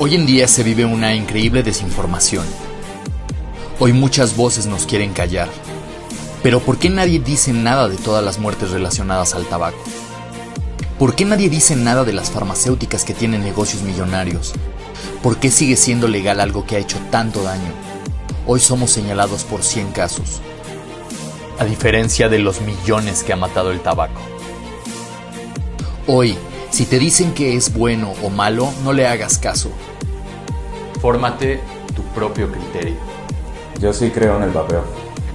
Hoy 0.00 0.14
en 0.14 0.26
día 0.26 0.46
se 0.46 0.62
vive 0.62 0.84
una 0.84 1.12
increíble 1.12 1.64
desinformación. 1.64 2.46
Hoy 3.80 3.92
muchas 3.92 4.36
voces 4.36 4.66
nos 4.66 4.86
quieren 4.86 5.12
callar. 5.12 5.48
Pero 6.40 6.60
¿por 6.60 6.78
qué 6.78 6.88
nadie 6.88 7.18
dice 7.18 7.52
nada 7.52 7.88
de 7.88 7.96
todas 7.96 8.24
las 8.24 8.38
muertes 8.38 8.70
relacionadas 8.70 9.34
al 9.34 9.46
tabaco? 9.46 9.82
¿Por 11.00 11.16
qué 11.16 11.24
nadie 11.24 11.48
dice 11.50 11.74
nada 11.74 12.04
de 12.04 12.12
las 12.12 12.30
farmacéuticas 12.30 13.04
que 13.04 13.12
tienen 13.12 13.42
negocios 13.42 13.82
millonarios? 13.82 14.52
¿Por 15.20 15.38
qué 15.38 15.50
sigue 15.50 15.74
siendo 15.74 16.06
legal 16.06 16.38
algo 16.38 16.64
que 16.64 16.76
ha 16.76 16.78
hecho 16.78 16.98
tanto 17.10 17.42
daño? 17.42 17.72
Hoy 18.46 18.60
somos 18.60 18.92
señalados 18.92 19.42
por 19.42 19.64
100 19.64 19.90
casos, 19.90 20.40
a 21.58 21.64
diferencia 21.64 22.28
de 22.28 22.38
los 22.38 22.60
millones 22.60 23.24
que 23.24 23.32
ha 23.32 23.36
matado 23.36 23.72
el 23.72 23.80
tabaco. 23.80 24.20
Hoy, 26.06 26.36
si 26.70 26.86
te 26.86 27.00
dicen 27.00 27.34
que 27.34 27.56
es 27.56 27.74
bueno 27.74 28.14
o 28.22 28.30
malo, 28.30 28.72
no 28.84 28.92
le 28.92 29.08
hagas 29.08 29.38
caso. 29.38 29.72
Fórmate 31.00 31.60
tu 31.94 32.02
propio 32.14 32.50
criterio. 32.50 32.96
Yo 33.80 33.92
sí 33.92 34.10
creo 34.10 34.36
en 34.36 34.44
el 34.44 34.50
vapeo. 34.50 34.82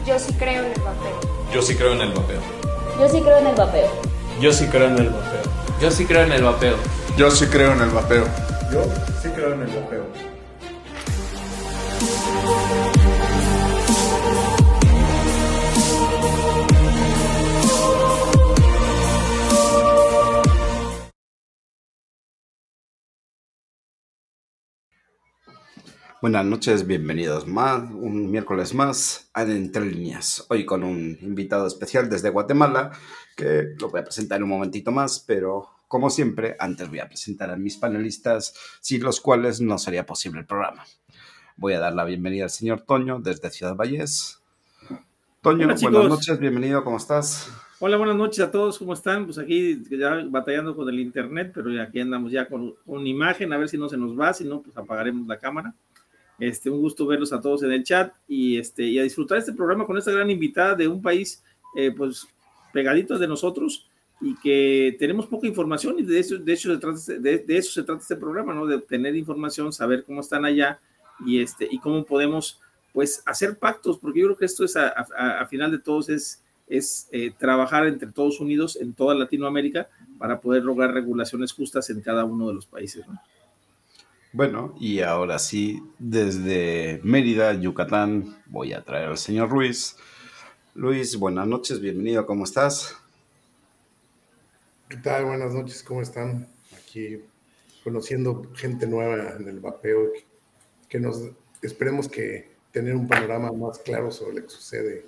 Yo 0.05 0.19
sí 0.19 0.33
creo 0.33 0.65
en 0.65 0.71
el 0.73 0.81
vapeo. 0.81 1.19
Yo 1.53 1.61
sí 1.61 1.75
creo 1.75 1.93
en 1.93 2.01
el 2.01 2.11
vapeo. 2.11 2.41
Yo 2.99 3.07
sí 3.07 3.21
creo 3.21 3.37
en 3.37 3.47
el 3.47 3.55
vapeo. 3.55 3.87
Yo 4.41 4.51
sí 4.51 4.67
creo 4.67 4.87
en 4.87 4.97
el 4.97 5.09
vapeo. 5.09 5.41
Yo 5.79 5.91
sí 5.91 6.05
creo 6.05 6.23
en 6.23 6.31
el 6.31 6.43
vapeo. 6.43 6.75
Yo 7.17 7.31
sí 7.31 7.45
creo 7.47 7.71
en 7.71 7.81
el 7.81 7.89
vapeo. 7.89 8.25
Yo 8.71 8.83
sí 9.21 9.29
creo 9.29 9.53
en 9.53 9.61
el 9.61 9.67
vapeo. 9.67 10.03
Buenas 26.23 26.45
noches, 26.45 26.87
bienvenidos 26.87 27.47
más, 27.47 27.83
un 27.91 28.31
miércoles 28.31 28.73
más 28.73 29.29
a 29.33 29.41
Entre 29.41 29.85
Líneas. 29.85 30.45
Hoy 30.47 30.65
con 30.65 30.81
un 30.85 31.17
invitado 31.21 31.67
especial 31.67 32.09
desde 32.09 32.29
Guatemala, 32.29 32.91
que 33.35 33.75
lo 33.77 33.89
voy 33.89 33.99
a 33.99 34.05
presentar 34.05 34.37
en 34.37 34.43
un 34.43 34.51
momentito 34.51 34.89
más, 34.89 35.19
pero 35.19 35.67
como 35.89 36.09
siempre, 36.09 36.55
antes 36.59 36.87
voy 36.87 36.99
a 36.99 37.09
presentar 37.09 37.51
a 37.51 37.57
mis 37.57 37.75
panelistas, 37.75 38.55
sin 38.79 39.03
los 39.03 39.19
cuales 39.19 39.59
no 39.59 39.77
sería 39.77 40.05
posible 40.05 40.39
el 40.39 40.45
programa. 40.45 40.85
Voy 41.57 41.73
a 41.73 41.81
dar 41.81 41.93
la 41.93 42.05
bienvenida 42.05 42.45
al 42.45 42.51
señor 42.51 42.79
Toño 42.83 43.19
desde 43.19 43.49
Ciudad 43.49 43.75
Valles. 43.75 44.41
Toño, 45.41 45.65
Hola, 45.65 45.75
buenas 45.75 46.09
noches, 46.09 46.39
bienvenido, 46.39 46.85
¿cómo 46.85 46.95
estás? 46.95 47.51
Hola, 47.79 47.97
buenas 47.97 48.15
noches 48.15 48.39
a 48.39 48.49
todos, 48.49 48.79
¿cómo 48.79 48.93
están? 48.93 49.25
Pues 49.25 49.39
aquí 49.39 49.83
ya 49.91 50.23
batallando 50.29 50.73
con 50.73 50.87
el 50.87 51.01
internet, 51.01 51.51
pero 51.53 51.69
aquí 51.81 51.99
andamos 51.99 52.31
ya 52.31 52.47
con, 52.47 52.75
con 52.85 53.05
imagen, 53.05 53.51
a 53.51 53.57
ver 53.57 53.67
si 53.67 53.77
no 53.77 53.89
se 53.89 53.97
nos 53.97 54.17
va, 54.17 54.33
si 54.33 54.45
no, 54.45 54.61
pues 54.61 54.77
apagaremos 54.77 55.27
la 55.27 55.37
cámara. 55.37 55.75
Este, 56.39 56.69
un 56.69 56.79
gusto 56.81 57.05
verlos 57.05 57.31
a 57.31 57.39
todos 57.39 57.63
en 57.63 57.71
el 57.71 57.83
chat 57.83 58.13
y, 58.27 58.57
este, 58.57 58.83
y 58.83 58.99
a 58.99 59.03
disfrutar 59.03 59.37
este 59.37 59.53
programa 59.53 59.85
con 59.85 59.97
esta 59.97 60.11
gran 60.11 60.29
invitada 60.31 60.75
de 60.75 60.87
un 60.87 61.01
país, 61.01 61.43
eh, 61.75 61.91
pues, 61.95 62.27
pegadito 62.73 63.17
de 63.19 63.27
nosotros 63.27 63.87
y 64.19 64.35
que 64.37 64.95
tenemos 64.99 65.27
poca 65.27 65.47
información 65.47 65.95
y 65.99 66.03
de 66.03 66.19
eso, 66.19 66.37
de 66.37 66.53
hecho 66.53 66.73
se 66.73 66.79
trata, 66.79 66.97
este- 66.97 67.19
de, 67.19 67.37
de 67.39 67.57
eso 67.57 67.71
se 67.71 67.83
trata 67.83 68.01
este 68.01 68.15
programa, 68.15 68.53
¿no? 68.53 68.65
De 68.65 68.75
obtener 68.75 69.15
información, 69.15 69.71
saber 69.71 70.03
cómo 70.05 70.21
están 70.21 70.43
allá 70.45 70.79
y, 71.25 71.39
este, 71.39 71.67
y 71.69 71.77
cómo 71.79 72.03
podemos, 72.03 72.59
pues, 72.93 73.21
hacer 73.25 73.57
pactos, 73.59 73.99
porque 73.99 74.19
yo 74.21 74.27
creo 74.27 74.37
que 74.37 74.45
esto 74.45 74.65
es, 74.65 74.75
a, 74.75 74.87
a- 74.89 75.41
a 75.41 75.45
final 75.47 75.71
de 75.71 75.79
todos, 75.79 76.09
es, 76.09 76.41
es 76.67 77.07
eh, 77.11 77.31
trabajar 77.37 77.85
entre 77.85 78.11
todos 78.11 78.39
unidos 78.39 78.75
en 78.77 78.93
toda 78.93 79.13
Latinoamérica 79.13 79.87
para 80.17 80.39
poder 80.41 80.63
lograr 80.63 80.93
regulaciones 80.93 81.51
justas 81.51 81.89
en 81.89 82.01
cada 82.01 82.23
uno 82.25 82.47
de 82.47 82.53
los 82.55 82.65
países, 82.65 83.05
¿no? 83.07 83.19
Bueno, 84.35 84.73
y 84.79 85.01
ahora 85.01 85.37
sí, 85.37 85.83
desde 85.99 86.99
Mérida, 87.03 87.53
Yucatán, 87.53 88.41
voy 88.47 88.73
a 88.73 88.83
traer 88.83 89.09
al 89.09 89.17
señor 89.19 89.51
Luis. 89.51 89.95
Luis, 90.73 91.15
buenas 91.17 91.45
noches, 91.45 91.79
bienvenido, 91.79 92.25
¿cómo 92.25 92.43
estás? 92.43 92.97
¿Qué 94.89 94.97
tal? 94.97 95.25
Buenas 95.25 95.53
noches, 95.53 95.83
¿cómo 95.83 96.01
están? 96.01 96.47
Aquí 96.75 97.21
conociendo 97.83 98.49
gente 98.55 98.87
nueva 98.87 99.35
en 99.39 99.47
el 99.47 99.59
vapeo, 99.59 100.11
que, 100.13 100.25
que 100.89 100.99
nos 100.99 101.29
esperemos 101.61 102.09
que 102.09 102.49
tener 102.71 102.95
un 102.95 103.07
panorama 103.07 103.51
más 103.51 103.77
claro 103.77 104.09
sobre 104.09 104.37
lo 104.37 104.41
que 104.47 104.49
sucede 104.49 105.05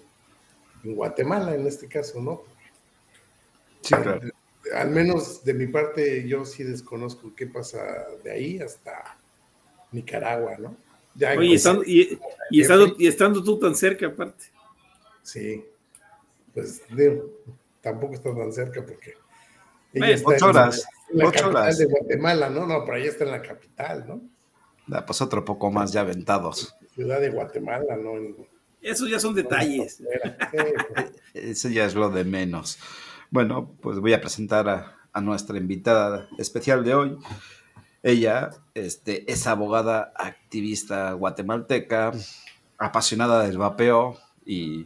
en 0.83 0.93
Guatemala 0.93 1.55
en 1.55 1.65
este 1.65 1.87
caso, 1.87 2.21
¿no? 2.21 2.43
Sí, 3.81 3.95
claro. 3.95 4.21
Al 4.75 4.91
menos 4.91 5.43
de 5.45 5.53
mi 5.53 5.67
parte, 5.67 6.27
yo 6.27 6.43
sí 6.45 6.63
desconozco 6.63 7.33
qué 7.35 7.47
pasa 7.47 7.79
de 8.23 8.31
ahí 8.31 8.59
hasta 8.59 9.17
Nicaragua, 9.91 10.57
¿no? 10.59 10.75
Ya 11.15 11.33
Oye, 11.37 11.55
estando, 11.55 11.83
y, 11.85 12.19
y 12.51 12.61
estando, 12.61 12.93
y 12.99 13.07
estando 13.07 13.41
tú 13.41 13.57
tan 13.57 13.73
cerca 13.75 14.07
aparte. 14.07 14.45
Sí, 15.23 15.63
pues 16.53 16.81
digo, 16.89 17.31
tampoco 17.79 18.15
está 18.15 18.35
tan 18.35 18.51
cerca 18.51 18.85
porque 18.85 19.13
ella 19.93 20.09
está 20.09 20.29
ocho 20.31 20.45
en- 20.45 20.49
horas, 20.57 20.85
en 21.09 21.17
la 21.19 21.25
ocho 21.25 21.31
capital 21.39 21.55
horas. 21.55 21.77
de 21.77 21.85
Guatemala, 21.85 22.49
¿no? 22.49 22.67
No, 22.67 22.83
pero 22.83 22.97
ella 22.97 23.09
está 23.11 23.23
en 23.23 23.31
la 23.31 23.41
capital, 23.41 24.05
¿no? 24.05 24.21
Da, 24.87 25.05
pues 25.05 25.21
otro 25.21 25.45
poco 25.45 25.71
más 25.71 25.93
ya 25.93 26.01
aventados. 26.01 26.75
Ciudad 26.93 27.21
de 27.21 27.29
Guatemala, 27.29 27.95
¿no? 27.95 28.17
En- 28.17 28.35
Esos 28.81 29.09
ya 29.09 29.19
son 29.21 29.33
detalles. 29.33 29.95
Sí, 29.95 30.03
pues, 30.51 31.11
Eso 31.33 31.69
ya 31.69 31.85
es 31.85 31.95
lo 31.95 32.09
de 32.09 32.25
menos. 32.25 32.77
Bueno, 33.31 33.75
pues 33.81 33.99
voy 33.99 34.13
a 34.13 34.21
presentar 34.21 34.69
a, 34.69 34.97
a 35.11 35.21
nuestra 35.21 35.57
invitada 35.57 36.27
especial 36.37 36.83
de 36.83 36.93
hoy. 36.95 37.17
Ella 38.03 38.51
este, 38.75 39.31
es 39.31 39.47
abogada, 39.47 40.13
activista 40.15 41.13
guatemalteca, 41.13 42.11
apasionada 42.77 43.43
del 43.43 43.57
vapeo 43.57 44.17
y, 44.45 44.85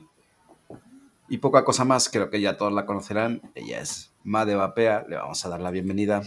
y 1.27 1.37
poca 1.39 1.65
cosa 1.65 1.83
más. 1.83 2.09
Creo 2.09 2.29
que 2.29 2.39
ya 2.39 2.55
todos 2.57 2.71
la 2.71 2.85
conocerán. 2.85 3.41
Ella 3.55 3.81
es 3.81 4.13
Made 4.23 4.55
Vapea. 4.55 5.05
Le 5.09 5.17
vamos 5.17 5.45
a 5.45 5.49
dar 5.49 5.59
la 5.59 5.71
bienvenida. 5.71 6.21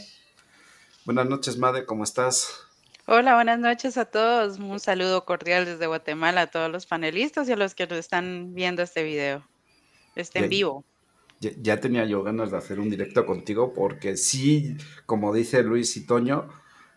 Buenas 1.05 1.27
noches, 1.27 1.57
Made, 1.57 1.87
¿cómo 1.87 2.05
estás? 2.05 2.67
Hola, 3.07 3.35
buenas 3.35 3.59
noches 3.59 3.97
a 3.97 4.05
todos. 4.05 4.59
Un 4.59 4.79
saludo 4.79 5.25
cordial 5.25 5.65
desde 5.65 5.87
Guatemala 5.87 6.43
a 6.43 6.47
todos 6.49 6.71
los 6.71 6.87
panelistas 6.87 7.49
y 7.49 7.53
a 7.53 7.57
los 7.57 7.75
que 7.75 7.87
nos 7.87 7.99
están 7.99 8.55
viendo 8.55 8.83
este 8.83 9.03
video, 9.03 9.49
este 10.15 10.41
en 10.41 10.49
vivo. 10.51 10.85
Ya, 11.43 11.81
tenía 11.81 12.05
yo 12.05 12.23
ganas 12.23 12.53
de 12.53 12.57
hacer 12.57 12.79
un 12.79 12.89
directo 12.89 13.27
contigo 13.27 13.73
porque 13.75 14.17
sí, 14.17 14.77
como 15.07 15.35
dice 15.35 15.65
Luis 15.65 15.97
y 15.97 16.07
Toño, 16.07 16.49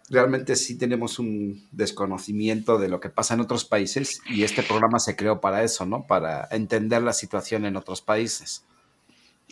realmente 0.10 0.56
sí 0.56 0.78
tenemos 0.78 1.18
un 1.18 1.68
desconocimiento 1.72 2.78
de 2.78 2.90
lo 2.90 3.00
que 3.00 3.10
pasa 3.10 3.34
en 3.34 3.40
otros 3.40 3.66
países 3.66 4.22
y 4.30 4.44
este 4.44 4.62
programa 4.62 5.00
se 5.00 5.16
creó 5.16 5.42
para 5.42 5.64
eso, 5.64 5.88
¿no? 5.88 6.06
Para 6.06 6.48
entender 6.52 7.02
la 7.02 7.14
situación 7.14 7.66
en 7.66 7.76
otros 7.76 8.02
países. 8.02 8.64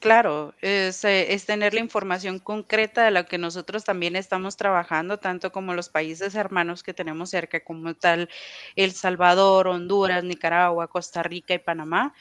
Claro, 0.04 0.54
es, 0.60 1.06
eh, 1.06 1.34
es 1.34 1.46
tener 1.46 1.74
la 1.74 1.80
información 1.80 2.40
concreta 2.40 3.06
de 3.06 3.12
la 3.12 3.24
que 3.26 3.38
nosotros 3.38 3.86
también 3.86 4.18
estamos 4.18 4.58
trabajando, 4.58 5.18
tanto 5.18 5.54
como 5.54 5.74
los 5.74 5.88
países 5.88 6.36
hermanos 6.36 6.84
que 6.84 6.94
tenemos 6.94 7.30
cerca, 7.30 7.64
como 7.64 7.94
tal 7.94 8.30
El 8.76 8.92
Salvador, 8.92 9.70
Honduras, 9.70 10.26
Nicaragua, 10.26 10.90
Costa 10.90 11.24
Rica 11.24 11.54
y 11.54 11.60
Panamá. 11.60 12.14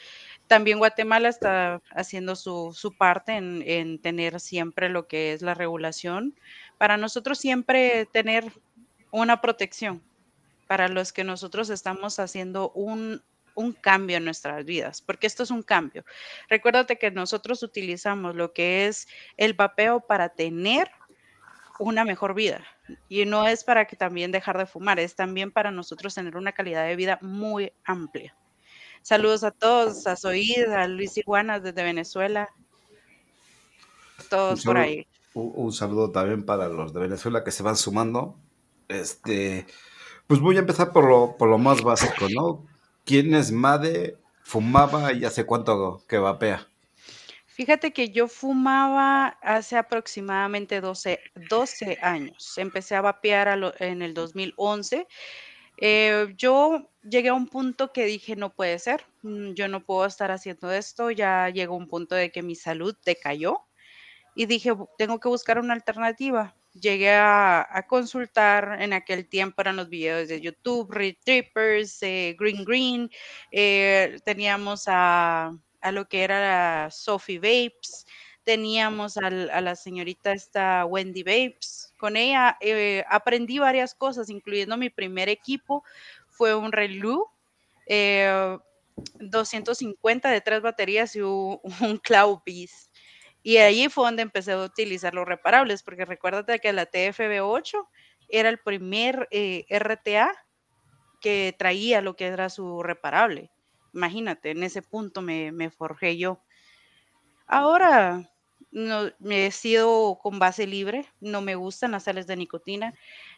También 0.52 0.76
Guatemala 0.76 1.30
está 1.30 1.80
haciendo 1.92 2.36
su, 2.36 2.94
parte 2.98 3.36
en, 3.36 3.62
en 3.66 3.98
tener 3.98 4.38
siempre 4.38 4.90
lo 4.90 5.08
que 5.08 5.32
es 5.32 5.40
la 5.40 5.54
regulación. 5.54 6.38
Para 6.76 6.98
nosotros 6.98 7.38
siempre 7.38 8.04
tener 8.12 8.52
una 9.10 9.40
protección 9.40 10.02
para 10.68 10.88
los 10.88 11.14
que 11.14 11.24
nosotros 11.24 11.70
estamos 11.70 12.18
haciendo 12.18 12.70
un, 12.72 13.22
un 13.54 13.72
cambio 13.72 14.18
en 14.18 14.26
nuestras 14.26 14.62
vidas, 14.66 15.00
porque 15.00 15.26
esto 15.26 15.42
es 15.42 15.50
un 15.50 15.62
cambio. 15.62 16.04
Recuérdate 16.50 16.98
que 16.98 17.10
nosotros 17.10 17.62
utilizamos 17.62 18.34
lo 18.34 18.52
que 18.52 18.88
es 18.88 19.08
el 19.38 19.54
vapeo 19.54 20.00
para 20.00 20.28
tener 20.28 20.90
una 21.78 22.04
mejor 22.04 22.34
vida. 22.34 22.62
Y 23.08 23.24
no 23.24 23.48
es 23.48 23.64
para 23.64 23.86
que 23.86 23.96
también 23.96 24.32
dejar 24.32 24.58
de 24.58 24.66
fumar, 24.66 25.00
es 25.00 25.16
también 25.16 25.50
para 25.50 25.70
nosotros 25.70 26.14
tener 26.14 26.36
una 26.36 26.52
calidad 26.52 26.84
de 26.84 26.94
vida 26.94 27.18
muy 27.22 27.72
amplia. 27.84 28.36
Saludos 29.02 29.44
a 29.44 29.50
todos, 29.50 30.06
a 30.06 30.16
Zoid, 30.16 30.64
a 30.70 30.86
Luis 30.86 31.16
Iguanas 31.16 31.62
desde 31.62 31.82
Venezuela, 31.82 32.48
todos 34.30 34.64
por 34.64 34.78
ahí. 34.78 35.06
un- 35.34 35.52
un 35.54 35.72
saludo 35.72 36.10
también 36.10 36.44
para 36.44 36.68
los 36.68 36.92
de 36.92 37.00
Venezuela 37.00 37.42
que 37.44 37.50
se 37.50 37.62
van 37.62 37.76
sumando. 37.76 38.36
Este, 38.88 39.66
pues 40.26 40.40
voy 40.40 40.56
a 40.56 40.60
empezar 40.60 40.92
por 40.92 41.08
lo, 41.08 41.36
por 41.36 41.48
lo 41.48 41.58
más 41.58 41.82
básico, 41.82 42.26
¿no? 42.34 42.66
¿Quién 43.04 43.34
es 43.34 43.50
Made? 43.50 44.18
¿Fumaba 44.44 45.12
y 45.12 45.24
hace 45.24 45.46
cuánto 45.46 46.02
que 46.08 46.18
vapea? 46.18 46.66
Fíjate 47.46 47.92
que 47.92 48.10
yo 48.10 48.28
fumaba 48.28 49.26
hace 49.42 49.76
aproximadamente 49.76 50.80
12, 50.80 51.20
12 51.48 51.98
años. 52.02 52.56
Empecé 52.58 52.94
a 52.94 53.02
vapear 53.02 53.48
a 53.48 53.56
lo- 53.56 53.74
en 53.78 54.02
el 54.02 54.14
2011. 54.14 55.06
Eh, 55.76 56.32
yo 56.36 56.90
llegué 57.02 57.28
a 57.30 57.34
un 57.34 57.48
punto 57.48 57.92
que 57.92 58.04
dije, 58.04 58.36
no 58.36 58.54
puede 58.54 58.78
ser, 58.78 59.04
mm, 59.22 59.52
yo 59.52 59.68
no 59.68 59.84
puedo 59.84 60.06
estar 60.06 60.30
haciendo 60.30 60.70
esto. 60.72 61.10
Ya 61.10 61.48
llegó 61.50 61.76
un 61.76 61.88
punto 61.88 62.14
de 62.14 62.30
que 62.30 62.42
mi 62.42 62.54
salud 62.54 62.96
decayó 63.04 63.66
y 64.34 64.46
dije, 64.46 64.72
"Bu- 64.72 64.88
tengo 64.98 65.20
que 65.20 65.28
buscar 65.28 65.58
una 65.58 65.74
alternativa. 65.74 66.54
llegué 66.74 67.12
a, 67.14 67.86
consultar 67.88 68.80
en 68.80 68.92
aquel 68.94 69.28
tiempo 69.28 69.60
eran 69.62 69.76
los 69.76 69.88
videos 69.90 70.28
de 70.28 70.40
YouTube, 70.40 70.90
Red 70.92 71.16
Trippers, 71.24 72.02
eh, 72.02 72.34
Green 72.38 72.64
Green, 72.64 73.10
eh, 73.50 74.18
teníamos 74.24 74.84
a, 74.86 75.52
lo 75.92 76.08
que 76.08 76.22
era 76.24 76.90
Sophie 76.90 77.38
Vapes, 77.38 78.06
teníamos 78.44 79.16
a, 79.18 79.30
la 79.30 79.76
señorita 79.76 80.32
esta 80.32 80.84
Wendy 80.86 81.22
Vapes. 81.22 81.92
Con 81.98 82.16
ella 82.16 82.56
eh, 82.60 83.04
aprendí 83.08 83.58
varias 83.58 83.94
cosas, 83.94 84.30
incluyendo 84.30 84.76
mi 84.76 84.90
primer 84.90 85.28
equipo, 85.28 85.84
fue 86.42 86.56
un 86.56 86.72
reloj, 86.72 87.30
250 89.20 90.28
de 90.28 90.40
tres 90.40 90.60
baterías 90.60 91.14
y 91.14 91.20
un, 91.22 91.60
un 91.62 92.02
Beast. 92.44 92.92
Y 93.44 93.58
ahí 93.58 93.88
fue 93.88 94.06
donde 94.06 94.22
empecé 94.22 94.50
a 94.50 94.64
utilizar 94.64 95.14
los 95.14 95.24
reparables, 95.24 95.84
porque 95.84 96.04
recuérdate 96.04 96.58
que 96.58 96.72
la 96.72 96.90
TFB8 96.90 97.86
era 98.28 98.48
el 98.48 98.58
primer 98.58 99.28
eh, 99.30 99.66
RTA 99.70 100.32
que 101.20 101.54
traía 101.56 102.00
lo 102.00 102.16
que 102.16 102.26
era 102.26 102.50
su 102.50 102.82
reparable. 102.82 103.52
Imagínate, 103.94 104.50
en 104.50 104.64
ese 104.64 104.82
punto 104.82 105.22
me, 105.22 105.70
forjé 105.70 106.16
yo. 106.16 106.42
Ahora 107.46 108.28
no, 108.72 109.12
me 109.20 109.46
he 109.46 109.52
sido 109.52 110.18
con 110.20 110.40
base 110.40 110.66
libre, 110.66 111.06
no 111.20 111.40
me 111.40 111.54
gustan 111.54 111.92
las 111.92 112.02
sales 112.02 112.26
de 112.26 112.36
nicotina. 112.36 112.94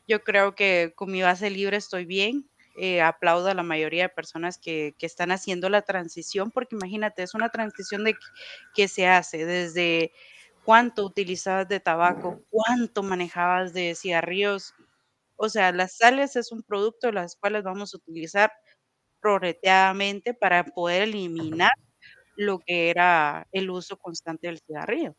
Yo 0.09 0.25
creo 0.25 0.55
que 0.55 0.95
con 0.97 1.13
mi 1.13 1.21
base 1.21 1.51
libre 1.51 1.77
estoy 1.77 2.07
bien. 2.07 2.49
Eh, 2.77 3.01
aplaudo 3.01 3.49
a 3.49 3.55
la 3.55 3.63
mayoría 3.63 4.05
de 4.05 4.09
personas 4.09 4.59
que, 4.59 4.97
están 5.01 5.31
haciendo 5.31 5.69
la 5.69 5.83
transición, 5.83 6.51
porque 6.51 6.75
imagínate, 6.75 7.23
es 7.23 7.35
una 7.35 7.49
transición 7.49 8.05
de 8.05 8.17
que 8.75 8.89
se 8.89 9.07
hace 9.07 9.47
desde 9.47 10.13
cuánto 10.65 11.05
utilizabas 11.05 11.69
de 11.69 11.79
tabaco, 11.81 12.43
cuánto 12.51 13.03
manejabas 13.05 13.73
de 13.75 13.95
cigarrillos. 13.95 14.75
O 15.37 15.49
sea, 15.49 15.73
las 15.73 15.97
sales 15.99 16.37
es 16.37 16.53
un 16.53 16.63
producto 16.63 17.09
de 17.09 17.15
las 17.15 17.37
cuales 17.37 17.63
vamos 17.65 17.95
a 17.95 17.99
utilizar 17.99 18.53
progresivamente 19.21 20.35
para 20.35 20.65
poder 20.65 21.03
eliminar 21.05 21.73
lo 22.37 22.59
que 22.59 22.91
era 22.91 23.47
el 23.53 23.71
uso 23.71 23.97
constante 23.99 24.49
del 24.49 24.59
cigarrillo. 24.61 25.15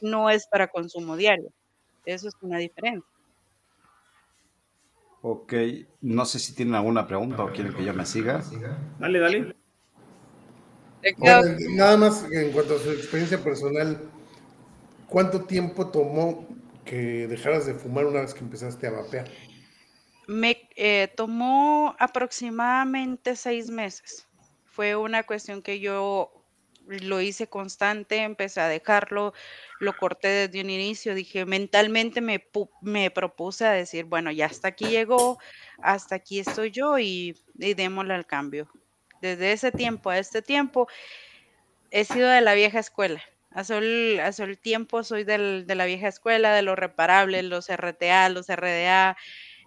No 0.00 0.30
es 0.30 0.46
para 0.48 0.68
consumo 0.68 1.16
diario. 1.16 1.52
Eso 2.04 2.28
es 2.28 2.34
una 2.40 2.58
diferencia. 2.58 3.17
Ok, 5.22 5.52
no 6.00 6.24
sé 6.24 6.38
si 6.38 6.54
tienen 6.54 6.74
alguna 6.74 7.06
pregunta 7.06 7.42
o 7.42 7.52
quieren 7.52 7.74
que 7.74 7.84
yo 7.84 7.92
me 7.92 8.06
siga. 8.06 8.42
Dale, 8.98 9.18
dale. 9.18 9.56
nada 11.70 11.96
más 11.96 12.24
en 12.30 12.52
cuanto 12.52 12.76
a 12.76 12.78
su 12.78 12.90
experiencia 12.90 13.42
personal, 13.42 14.00
¿cuánto 15.08 15.44
tiempo 15.44 15.88
tomó 15.88 16.46
que 16.84 17.26
dejaras 17.26 17.66
de 17.66 17.74
fumar 17.74 18.06
una 18.06 18.20
vez 18.20 18.32
que 18.32 18.40
empezaste 18.40 18.86
a 18.86 18.92
vapear? 18.92 19.28
Me 20.28 20.68
eh, 20.76 21.12
tomó 21.16 21.96
aproximadamente 21.98 23.34
seis 23.34 23.70
meses. 23.70 24.26
Fue 24.66 24.94
una 24.94 25.24
cuestión 25.24 25.62
que 25.62 25.80
yo 25.80 26.37
lo 26.88 27.20
hice 27.20 27.48
constante, 27.48 28.22
empecé 28.22 28.60
a 28.60 28.68
dejarlo, 28.68 29.34
lo 29.78 29.96
corté 29.96 30.28
desde 30.28 30.60
un 30.60 30.70
inicio, 30.70 31.14
dije, 31.14 31.44
mentalmente 31.44 32.20
me, 32.20 32.44
me 32.80 33.10
propuse 33.10 33.66
a 33.66 33.72
decir, 33.72 34.04
bueno, 34.06 34.30
ya 34.30 34.46
hasta 34.46 34.68
aquí 34.68 34.86
llegó, 34.86 35.38
hasta 35.82 36.16
aquí 36.16 36.40
estoy 36.40 36.70
yo 36.70 36.98
y, 36.98 37.36
démosle 37.54 38.14
al 38.14 38.26
cambio. 38.26 38.68
Desde 39.20 39.52
ese 39.52 39.72
tiempo 39.72 40.10
a 40.10 40.18
este 40.18 40.42
tiempo 40.42 40.88
he 41.90 42.04
sido 42.04 42.28
de 42.28 42.40
la 42.40 42.54
vieja 42.54 42.78
escuela. 42.78 43.22
Hace 43.50 43.78
el, 43.78 44.20
hace 44.20 44.44
el 44.44 44.58
tiempo 44.58 45.02
soy 45.02 45.24
del, 45.24 45.66
de 45.66 45.74
la 45.74 45.86
vieja 45.86 46.08
escuela, 46.08 46.54
de 46.54 46.62
los 46.62 46.78
reparables, 46.78 47.44
los 47.44 47.68
RTA, 47.68 48.28
los 48.28 48.46
RDA. 48.48 49.16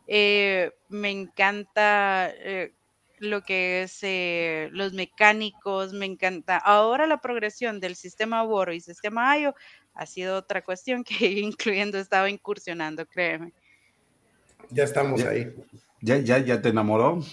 Eh, 0.07 0.71
me 0.89 1.09
encanta 1.09 2.31
eh, 2.35 2.73
lo 3.21 3.43
que 3.43 3.83
es 3.83 3.99
eh, 4.01 4.69
los 4.71 4.93
mecánicos, 4.93 5.93
me 5.93 6.07
encanta. 6.07 6.57
Ahora 6.57 7.05
la 7.05 7.21
progresión 7.21 7.79
del 7.79 7.95
sistema 7.95 8.41
Boro 8.43 8.73
y 8.73 8.81
sistema 8.81 9.37
IO 9.37 9.55
ha 9.93 10.05
sido 10.07 10.37
otra 10.37 10.63
cuestión 10.63 11.03
que 11.03 11.13
incluyendo 11.39 11.99
estaba 11.99 12.29
incursionando, 12.29 13.05
créeme. 13.05 13.53
Ya 14.71 14.83
estamos 14.83 15.23
ahí. 15.23 15.53
¿Ya, 16.01 16.17
ya, 16.17 16.39
ya 16.39 16.61
te 16.61 16.69
enamoró? 16.69 17.23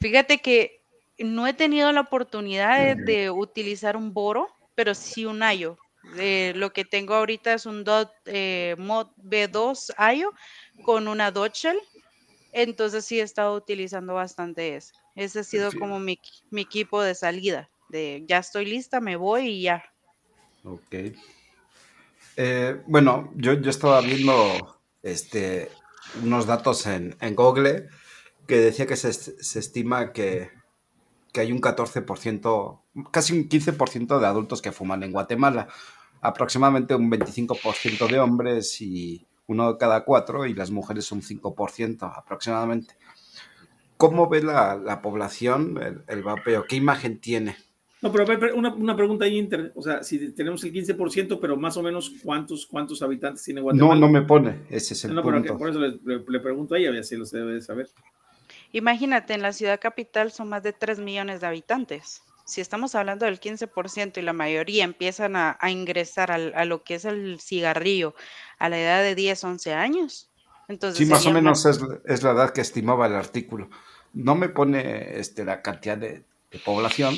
Fíjate 0.00 0.38
que 0.38 0.82
no 1.18 1.46
he 1.46 1.54
tenido 1.54 1.90
la 1.92 2.02
oportunidad 2.02 2.96
de, 2.96 3.30
utilizar 3.30 3.96
un 3.96 4.12
Boro, 4.12 4.48
pero 4.74 4.94
sí 4.94 5.24
un 5.24 5.42
IO. 5.42 5.78
lo 6.54 6.72
que 6.72 6.84
tengo 6.84 7.14
ahorita 7.14 7.54
es 7.54 7.64
un 7.64 7.84
dot, 7.84 8.12
eh, 8.26 8.76
Mod 8.78 9.08
B2 9.16 9.94
IO 10.14 10.34
con 10.84 11.08
una 11.08 11.30
Dotshell 11.30 11.78
entonces 12.52 13.04
sí 13.04 13.20
he 13.20 13.22
estado 13.22 13.54
utilizando 13.54 14.14
bastante 14.14 14.76
ese. 14.76 14.92
Ese 15.14 15.40
ha 15.40 15.44
sido 15.44 15.70
como 15.72 15.98
mi, 15.98 16.20
equipo 16.52 17.02
de 17.02 17.14
salida, 17.14 17.68
de 17.88 18.24
ya 18.26 18.38
estoy 18.38 18.66
lista, 18.66 19.00
me 19.00 19.16
voy 19.16 19.48
y 19.48 19.62
ya. 19.62 19.84
Ok. 20.64 20.94
Eh, 22.36 22.80
bueno, 22.86 23.32
yo, 23.34 23.54
yo 23.54 23.70
estaba 23.70 24.00
viendo 24.00 24.80
este, 25.02 25.70
unos 26.22 26.46
datos 26.46 26.86
en, 26.86 27.16
Google 27.34 27.88
que 28.46 28.56
decía 28.58 28.86
que 28.86 28.96
se, 28.96 29.10
estima 29.58 30.12
que, 30.12 30.50
que, 31.32 31.40
hay 31.40 31.52
un 31.52 31.60
14%, 31.60 32.80
casi 33.10 33.32
un 33.32 33.48
15% 33.48 34.18
de 34.18 34.26
adultos 34.26 34.62
que 34.62 34.72
fuman 34.72 35.02
en 35.02 35.12
Guatemala, 35.12 35.68
aproximadamente 36.20 36.94
un 36.94 37.10
25% 37.10 38.08
de 38.08 38.20
hombres 38.20 38.80
y 38.80 39.27
uno 39.48 39.72
de 39.72 39.78
cada 39.78 40.04
cuatro 40.04 40.46
y 40.46 40.54
las 40.54 40.70
mujeres 40.70 41.10
un 41.10 41.22
5% 41.22 42.12
aproximadamente. 42.16 42.94
¿Cómo 43.96 44.28
ve 44.28 44.42
la, 44.42 45.00
población 45.02 46.04
el, 46.06 46.22
vapeo? 46.22 46.64
¿Qué 46.68 46.76
imagen 46.76 47.18
tiene? 47.18 47.56
No, 48.00 48.12
pero 48.12 48.54
una, 48.54 48.72
una 48.72 48.94
pregunta 48.94 49.24
ahí, 49.24 49.36
inter, 49.36 49.72
o 49.74 49.82
sea, 49.82 50.04
si 50.04 50.30
tenemos 50.32 50.62
el 50.62 50.72
15%, 50.72 51.38
pero 51.40 51.56
más 51.56 51.76
o 51.76 51.82
menos 51.82 52.12
cuántos, 52.22 52.64
cuántos 52.66 53.02
habitantes 53.02 53.42
tiene 53.42 53.60
Guatemala. 53.60 53.94
No, 53.96 54.00
no 54.00 54.08
me 54.08 54.22
pone, 54.22 54.60
ese 54.70 54.94
es 54.94 55.04
el 55.04 55.16
no, 55.16 55.22
punto. 55.22 55.58
por 55.58 55.70
eso 55.70 55.80
le, 55.80 56.40
pregunto 56.40 56.76
a 56.76 56.78
ella, 56.78 56.90
a 56.90 56.92
ver 56.92 57.02
si 57.02 57.16
lo 57.16 57.26
se 57.26 57.38
debe 57.38 57.60
saber. 57.60 57.88
Imagínate, 58.70 59.34
en 59.34 59.42
la 59.42 59.52
ciudad 59.52 59.80
capital 59.80 60.30
son 60.30 60.50
más 60.50 60.62
de 60.62 60.72
3 60.72 61.00
millones 61.00 61.40
de 61.40 61.48
habitantes 61.48 62.22
si 62.48 62.62
estamos 62.62 62.94
hablando 62.94 63.26
del 63.26 63.40
15% 63.40 64.16
y 64.16 64.22
la 64.22 64.32
mayoría 64.32 64.82
empiezan 64.82 65.36
a, 65.36 65.58
ingresar 65.68 66.32
a 66.32 66.64
lo 66.64 66.82
que 66.82 66.94
es 66.94 67.04
el 67.04 67.38
cigarrillo 67.40 68.14
a 68.58 68.70
la 68.70 68.80
edad 68.80 69.02
de 69.02 69.14
10, 69.14 69.44
11 69.44 69.74
años, 69.74 70.30
entonces... 70.66 70.96
Sí, 70.96 71.04
más 71.04 71.26
o 71.26 71.30
menos 71.30 71.66
es, 71.66 72.22
la 72.22 72.30
edad 72.30 72.54
que 72.54 72.62
estimaba 72.62 73.06
el 73.06 73.16
artículo. 73.16 73.68
No 74.14 74.34
me 74.34 74.48
pone 74.48 75.18
este, 75.20 75.44
la 75.44 75.60
cantidad 75.60 75.98
de, 75.98 76.22
población. 76.64 77.14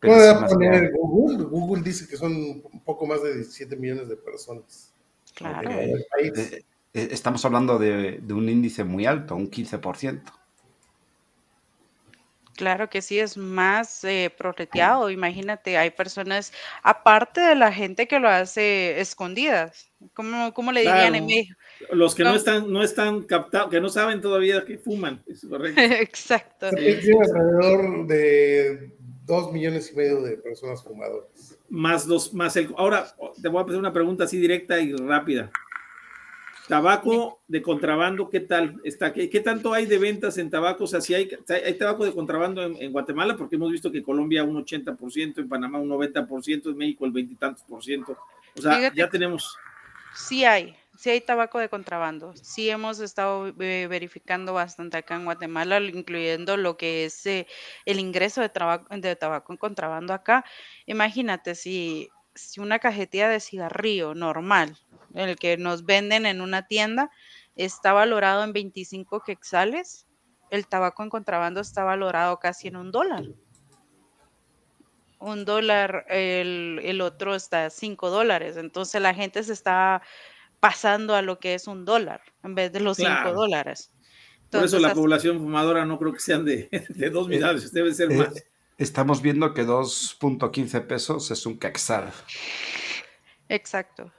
Pero 0.00 0.44
poner 0.48 0.90
Google. 0.92 1.44
Google 1.44 1.82
dice 1.84 2.08
que 2.08 2.16
son 2.16 2.32
un 2.34 2.80
poco 2.84 3.06
más 3.06 3.22
de 3.22 3.32
17 3.36 3.76
millones 3.76 4.08
de 4.08 4.16
personas. 4.16 4.92
Claro. 5.36 5.70
Eh, 5.70 6.04
eh, 6.20 7.08
estamos 7.12 7.44
hablando 7.44 7.78
de, 7.78 8.18
de 8.20 8.34
un 8.34 8.48
índice 8.48 8.82
muy 8.82 9.06
alto, 9.06 9.36
un 9.36 9.48
15%. 9.48 10.20
Claro 12.56 12.88
que 12.88 13.02
sí, 13.02 13.18
es 13.18 13.36
más 13.36 14.04
eh, 14.04 14.32
Imagínate, 15.10 15.76
hay 15.76 15.90
personas, 15.90 16.52
aparte 16.82 17.40
de 17.40 17.54
la 17.54 17.72
gente 17.72 18.06
que 18.06 18.18
lo 18.20 18.28
hace 18.28 19.00
escondidas, 19.00 19.90
¿cómo, 20.12 20.72
le 20.72 20.80
dirían 20.80 21.14
en 21.14 21.26
México? 21.26 21.58
Los 21.90 22.14
que 22.14 22.22
no, 22.22 22.34
están, 22.34 22.72
no 22.72 22.82
están 22.82 23.22
captados, 23.22 23.70
que 23.70 23.80
no 23.80 23.88
saben 23.88 24.20
todavía 24.20 24.64
que 24.64 24.78
fuman, 24.78 25.22
es 25.26 25.46
correcto. 25.48 25.80
Exacto. 25.80 26.70
Tiene 26.70 27.18
alrededor 27.24 28.06
de 28.06 28.94
dos 29.24 29.52
millones 29.52 29.90
y 29.92 29.96
medio 29.96 30.22
de 30.22 30.36
personas 30.36 30.82
fumadoras. 30.82 31.58
Más 31.68 32.06
dos, 32.06 32.32
más 32.34 32.56
el. 32.56 32.72
Ahora 32.76 33.06
te 33.40 33.48
voy 33.48 33.60
a 33.60 33.64
hacer 33.64 33.76
una 33.76 33.92
pregunta 33.92 34.24
así 34.24 34.38
directa 34.38 34.78
y 34.78 34.92
rápida. 34.94 35.50
Tabaco 36.68 37.42
de 37.46 37.60
contrabando, 37.60 38.30
¿qué 38.30 38.40
tal? 38.40 38.80
Está, 38.84 39.12
¿qué, 39.12 39.40
tanto 39.40 39.74
hay 39.74 39.84
de 39.84 39.98
ventas 39.98 40.38
en 40.38 40.48
tabaco? 40.48 40.84
O 40.84 40.86
sea, 40.86 41.00
si 41.00 41.12
hay, 41.12 41.28
hay 41.48 41.74
tabaco 41.74 42.06
de 42.06 42.14
contrabando 42.14 42.62
en, 42.62 42.90
Guatemala, 42.90 43.36
porque 43.36 43.56
hemos 43.56 43.70
visto 43.70 43.92
que 43.92 44.02
Colombia 44.02 44.44
un 44.44 44.64
80%, 44.64 45.38
en 45.38 45.48
Panamá 45.48 45.78
un 45.78 45.90
90%, 45.90 46.70
en 46.70 46.76
México 46.76 47.04
el 47.04 47.12
veintitantos 47.12 47.62
por 47.64 47.84
ciento. 47.84 48.16
O 48.56 48.62
sea, 48.62 48.92
ya 48.94 49.10
tenemos. 49.10 49.58
Sí 50.14 50.44
hay, 50.44 50.74
sí 50.96 51.10
hay 51.10 51.20
tabaco 51.20 51.58
de 51.58 51.68
contrabando. 51.68 52.34
Sí 52.34 52.70
hemos 52.70 52.98
estado 53.00 53.48
eh, 53.60 53.86
verificando 53.88 54.54
bastante 54.54 54.96
acá 54.96 55.16
en 55.16 55.26
Guatemala, 55.26 55.80
incluyendo 55.80 56.56
lo 56.56 56.78
que 56.78 57.04
es 57.04 57.26
eh, 57.26 57.46
el 57.84 57.98
ingreso 57.98 58.40
de, 58.40 58.50
de 59.00 59.16
tabaco 59.16 59.52
en 59.52 59.58
contrabando 59.58 60.14
acá. 60.14 60.46
Imagínate 60.86 61.54
si, 61.56 62.08
si 62.34 62.60
una 62.60 62.78
cajetilla 62.78 63.28
de 63.28 63.40
cigarrillo 63.40 64.14
normal 64.14 64.76
el 65.14 65.36
que 65.36 65.56
nos 65.56 65.84
venden 65.84 66.26
en 66.26 66.40
una 66.40 66.66
tienda, 66.66 67.10
está 67.56 67.92
valorado 67.92 68.42
en 68.44 68.52
25 68.52 69.20
quexales. 69.20 70.06
El 70.50 70.66
tabaco 70.66 71.02
en 71.02 71.10
contrabando 71.10 71.60
está 71.60 71.84
valorado 71.84 72.38
casi 72.38 72.68
en 72.68 72.76
un 72.76 72.90
dólar. 72.90 73.24
Un 75.18 75.44
dólar, 75.44 76.04
el, 76.08 77.00
otro 77.00 77.34
está 77.34 77.66
a 77.66 77.70
5 77.70 78.10
dólares. 78.10 78.56
Entonces 78.56 79.00
la 79.00 79.14
gente 79.14 79.42
se 79.42 79.52
está 79.52 80.02
pasando 80.60 81.14
a 81.14 81.22
lo 81.22 81.38
que 81.38 81.54
es 81.54 81.66
un 81.66 81.84
dólar 81.84 82.22
en 82.42 82.54
vez 82.54 82.72
de 82.72 82.80
los 82.80 82.96
cinco 82.96 83.10
Claro. 83.10 83.34
dólares. 83.34 83.92
Por 84.50 84.64
eso 84.64 84.76
Entonces, 84.76 84.80
la 84.82 84.94
población 84.94 85.38
fumadora 85.38 85.84
no 85.84 85.98
creo 85.98 86.12
que 86.12 86.20
sean 86.20 86.44
de, 86.44 86.68
de 86.88 87.10
dos 87.10 87.28
millones, 87.28 87.72
debe 87.72 87.92
ser 87.92 88.10
Eh, 88.12 88.16
más. 88.16 88.44
Estamos 88.78 89.22
viendo 89.22 89.54
que 89.54 89.66
2.15 89.66 90.86
pesos 90.86 91.30
es 91.30 91.46
un 91.46 91.58
quexal. 91.58 92.12
Exacto. 93.48 94.10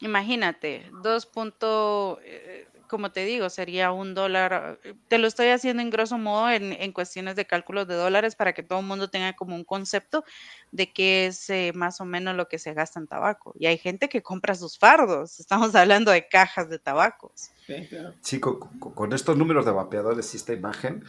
Imagínate, 0.00 0.90
dos 1.02 1.24
punto, 1.24 2.18
eh, 2.22 2.68
como 2.88 3.10
te 3.10 3.24
digo, 3.24 3.48
sería 3.48 3.90
un 3.90 4.14
dólar. 4.14 4.78
Te 5.08 5.18
lo 5.18 5.26
estoy 5.26 5.48
haciendo 5.48 5.82
en 5.82 5.90
grosso 5.90 6.18
modo 6.18 6.50
en, 6.50 6.72
en 6.72 6.92
cuestiones 6.92 7.36
de 7.36 7.46
cálculos 7.46 7.88
de 7.88 7.94
dólares 7.94 8.36
para 8.36 8.52
que 8.52 8.62
todo 8.62 8.80
el 8.80 8.86
mundo 8.86 9.08
tenga 9.08 9.32
como 9.34 9.56
un 9.56 9.64
concepto 9.64 10.24
de 10.72 10.92
qué 10.92 11.26
es 11.26 11.48
eh, 11.50 11.72
más 11.74 12.00
o 12.00 12.04
menos 12.04 12.36
lo 12.36 12.48
que 12.48 12.58
se 12.58 12.74
gasta 12.74 13.00
en 13.00 13.06
tabaco. 13.06 13.54
Y 13.58 13.66
hay 13.66 13.78
gente 13.78 14.08
que 14.08 14.22
compra 14.22 14.54
sus 14.54 14.78
fardos. 14.78 15.40
Estamos 15.40 15.74
hablando 15.74 16.10
de 16.10 16.28
cajas 16.28 16.68
de 16.68 16.78
tabacos. 16.78 17.50
Sí, 17.66 17.86
claro. 17.88 18.14
Sí, 18.20 18.40
con, 18.40 19.12
estos 19.12 19.36
números 19.36 19.64
de 19.64 19.72
vapeadores 19.72 20.34
y 20.34 20.36
esta 20.36 20.52
imagen, 20.52 21.04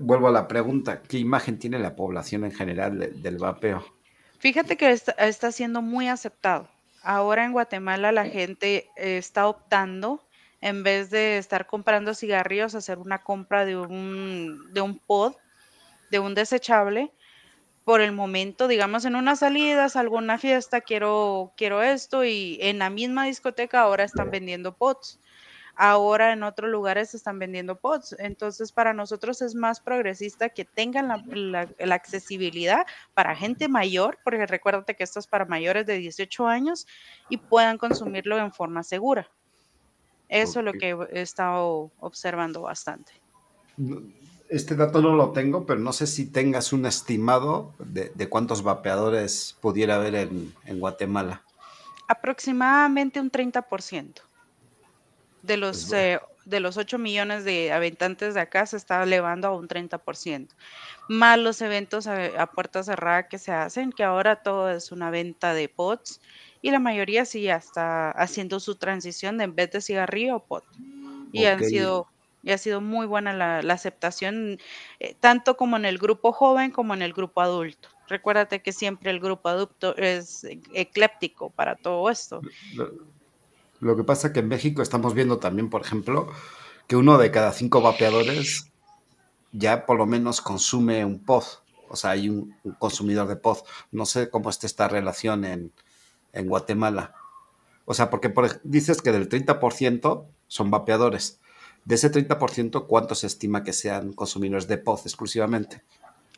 vuelvo 0.00 0.28
a 0.28 0.32
la 0.32 0.48
pregunta, 0.48 1.02
¿qué 1.02 1.18
imagen 1.18 1.58
tiene 1.58 1.78
la 1.78 1.96
población 1.96 2.44
en 2.44 2.52
general 2.52 2.98
de- 2.98 3.08
del 3.08 3.38
vapeo? 3.38 3.84
Fíjate 4.38 4.76
que 4.76 4.90
está, 4.90 5.12
está 5.12 5.52
siendo 5.52 5.82
muy 5.82 6.08
aceptado. 6.08 6.68
Ahora 7.02 7.44
en 7.44 7.52
Guatemala 7.52 8.12
la 8.12 8.26
gente 8.26 8.90
eh, 8.96 9.18
está 9.18 9.46
optando, 9.48 10.22
en 10.60 10.82
vez 10.82 11.10
de 11.10 11.38
estar 11.38 11.66
comprando 11.66 12.14
cigarrillos, 12.14 12.74
hacer 12.74 12.98
una 12.98 13.22
compra 13.22 13.64
de 13.64 13.76
un, 13.76 14.72
de 14.72 14.80
un 14.80 14.98
pod, 14.98 15.34
de 16.10 16.18
un 16.18 16.34
desechable. 16.34 17.12
Por 17.84 18.00
el 18.00 18.12
momento, 18.12 18.66
digamos, 18.66 19.04
en 19.04 19.14
unas 19.14 19.40
salidas, 19.40 19.96
alguna 19.96 20.38
fiesta, 20.38 20.80
quiero, 20.80 21.52
quiero 21.54 21.82
esto 21.82 22.24
y 22.24 22.58
en 22.62 22.78
la 22.78 22.88
misma 22.88 23.26
discoteca 23.26 23.80
ahora 23.80 24.04
están 24.04 24.30
vendiendo 24.30 24.74
pods. 24.74 25.20
Ahora 25.76 26.32
en 26.32 26.42
otros 26.42 26.70
lugares 26.70 27.10
se 27.10 27.16
están 27.16 27.38
vendiendo 27.38 27.76
pods. 27.78 28.14
Entonces, 28.18 28.70
para 28.72 28.92
nosotros 28.94 29.42
es 29.42 29.54
más 29.54 29.80
progresista 29.80 30.48
que 30.48 30.64
tengan 30.64 31.08
la, 31.08 31.22
la- 31.26 31.68
la 31.78 31.94
accesibilidad 31.94 32.86
para 33.14 33.34
gente 33.34 33.68
mayor, 33.68 34.18
porque 34.22 34.46
recuérdate 34.46 34.94
que 34.94 35.04
esto 35.04 35.18
es 35.18 35.26
para 35.26 35.44
mayores 35.46 35.84
de 35.86 35.98
18 35.98 36.46
años 36.46 36.86
y 37.28 37.38
puedan 37.38 37.78
consumirlo 37.78 38.38
en 38.38 38.52
forma 38.52 38.82
segura. 38.84 39.28
Eso 40.28 40.60
es 40.60 40.64
lo 40.64 40.72
que 40.72 40.96
he 41.12 41.20
estado 41.20 41.90
observando 42.00 42.62
bastante. 42.62 43.12
Este 44.48 44.76
dato 44.76 45.00
no 45.02 45.14
lo 45.16 45.32
tengo, 45.32 45.66
pero 45.66 45.80
no 45.80 45.92
sé 45.92 46.06
si 46.06 46.26
tengas 46.30 46.72
un 46.72 46.86
estimado 46.86 47.74
de, 47.78 48.10
de 48.14 48.28
cuántos 48.28 48.62
vapeadores 48.62 49.56
pudiera 49.60 49.96
haber 49.96 50.14
en, 50.14 50.54
en 50.64 50.78
Guatemala. 50.80 51.42
Aproximadamente 52.06 53.20
un 53.20 53.30
30% 53.30 54.20
de 55.46 55.56
los, 55.58 55.92
bueno. 55.92 55.94
eh, 55.94 56.20
de 56.44 56.60
los 56.60 56.76
8 56.76 56.98
millones 56.98 57.44
de 57.44 57.72
habitantes 57.72 58.34
de 58.34 58.40
acá 58.40 58.66
se 58.66 58.76
está 58.76 59.02
elevando 59.02 59.48
a 59.48 59.56
un 59.56 59.68
30%. 59.68 60.54
Más 61.08 61.38
los 61.38 61.60
eventos 61.62 62.06
a, 62.06 62.42
a 62.42 62.46
puerta 62.48 62.82
cerrada 62.82 63.28
que 63.28 63.38
se 63.38 63.52
hacen, 63.52 63.92
que 63.92 64.04
ahora 64.04 64.36
todo 64.42 64.70
es 64.70 64.92
una 64.92 65.10
venta 65.10 65.54
de 65.54 65.68
pods 65.68 66.20
y 66.62 66.70
la 66.70 66.78
mayoría 66.80 67.24
sí 67.26 67.42
ya 67.42 67.56
está 67.56 68.10
haciendo 68.12 68.60
su 68.60 68.76
transición 68.78 69.38
de 69.38 69.44
en 69.44 69.54
vez 69.56 69.70
de 69.72 69.80
cigarrillo 69.82 70.36
a 70.36 70.46
pod. 70.46 70.64
Y 71.32 71.46
han 71.46 71.64
Ok. 71.64 71.64
sido 71.64 72.08
y 72.42 72.52
ha 72.52 72.58
sido 72.58 72.82
muy 72.82 73.06
buena 73.06 73.32
la, 73.32 73.62
la 73.62 73.72
aceptación, 73.74 74.58
eh, 75.00 75.14
tanto 75.20 75.56
como 75.56 75.76
en 75.78 75.86
el 75.86 75.96
grupo 75.98 76.30
joven 76.32 76.70
como 76.72 76.92
en 76.94 77.00
el 77.02 77.14
grupo 77.14 77.40
adulto. 77.40 77.88
Recuérdate 78.06 78.62
que 78.62 78.72
siempre 78.72 79.10
el 79.10 79.18
grupo 79.20 79.48
adulto 79.48 79.96
es 79.96 80.44
ecléptico 80.72 81.52
para 81.52 81.76
todo 81.76 82.10
esto. 82.10 82.46
Lo, 83.84 83.96
que 83.96 84.04
pasa 84.04 84.32
que 84.32 84.40
en 84.40 84.48
México 84.48 84.82
estamos 84.82 85.14
viendo 85.14 85.38
también, 85.38 85.68
por 85.68 85.82
ejemplo, 85.82 86.28
que 86.86 86.96
uno 86.96 87.18
de 87.18 87.30
cada 87.30 87.52
cinco 87.52 87.80
vapeadores 87.82 88.70
ya 89.52 89.86
por 89.86 89.98
lo 89.98 90.06
menos 90.06 90.40
consume 90.40 91.04
un 91.04 91.24
pod. 91.24 91.44
O 91.88 91.96
sea, 91.96 92.10
hay 92.10 92.28
un, 92.28 92.56
un 92.64 92.72
consumidor 92.72 93.28
de 93.28 93.36
pod. 93.36 93.58
No 93.92 94.06
sé 94.06 94.30
cómo 94.30 94.50
está 94.50 94.66
esta 94.66 94.88
relación 94.88 95.44
en, 95.44 95.72
en 96.32 96.48
Guatemala. 96.48 97.14
O 97.84 97.94
sea, 97.94 98.10
porque 98.10 98.30
por 98.30 98.60
dices 98.62 99.02
que 99.02 99.12
del 99.12 99.28
30% 99.28 100.26
son 100.48 100.70
vapeadores. 100.70 101.40
De 101.84 101.96
ese 101.96 102.10
30%, 102.10 102.86
¿cuánto 102.86 103.14
se 103.14 103.26
estima 103.26 103.62
que 103.62 103.74
sean 103.74 104.14
consumidores 104.14 104.66
de 104.66 104.78
pod 104.78 105.00
exclusivamente? 105.04 105.82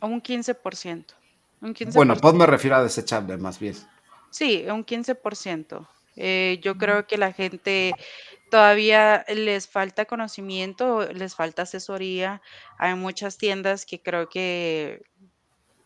Un 0.00 0.20
15%. 0.20 1.04
Un 1.62 1.74
15%. 1.74 1.94
Bueno, 1.94 2.16
pod 2.16 2.34
me 2.34 2.46
refiero 2.46 2.76
a 2.76 2.82
desechable 2.82 3.36
más 3.38 3.60
bien. 3.60 3.76
Sí, 4.30 4.66
un 4.68 4.84
15%. 4.84 5.86
Eh, 6.16 6.58
yo 6.62 6.76
creo 6.76 7.06
que 7.06 7.18
la 7.18 7.32
gente 7.32 7.96
todavía 8.50 9.25
les 9.28 9.68
falta 9.68 10.04
conocimiento, 10.06 11.12
les 11.12 11.35
falta 11.35 11.62
asesoría. 11.62 12.42
Hay 12.78 12.94
muchas 12.94 13.38
tiendas 13.38 13.87
que 13.87 14.00
creo 14.02 14.28
que 14.28 15.02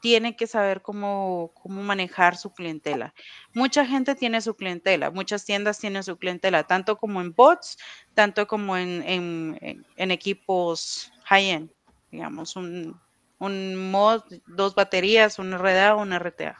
tienen 0.01 0.35
que 0.35 0.47
saber 0.47 0.81
cómo, 0.83 1.53
cómo 1.55 1.83
manejar 1.83 2.37
su 2.37 2.53
clientela. 2.53 3.15
Mucha 3.55 3.85
gente 3.87 4.15
tiene 4.15 4.41
su 4.41 4.55
clientela, 4.57 5.11
muchas 5.11 5.45
tiendas 5.45 5.79
tienen 5.79 6.03
su 6.03 6.17
clientela, 6.17 6.65
tanto 6.65 6.97
como 6.97 7.21
en 7.21 7.35
bots, 7.35 7.77
tanto 8.15 8.47
como 8.47 8.77
en, 8.77 9.03
en- 9.07 10.11
equipos 10.11 11.13
high-end, 11.25 11.71
digamos, 12.11 12.57
un, 12.57 12.99
un 13.39 13.91
mod, 13.91 14.23
dos 14.47 14.75
baterías, 14.75 15.39
un 15.39 15.53
RDA, 15.53 15.97
un 15.97 16.13
RTA. 16.13 16.57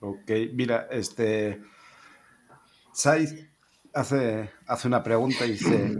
Ok, 0.00 0.30
mira, 0.52 0.88
este. 0.90 1.60
Sai 2.92 3.50
hace, 3.94 4.50
hace 4.66 4.88
una 4.88 5.02
pregunta 5.02 5.46
y 5.46 5.52
dice: 5.52 5.98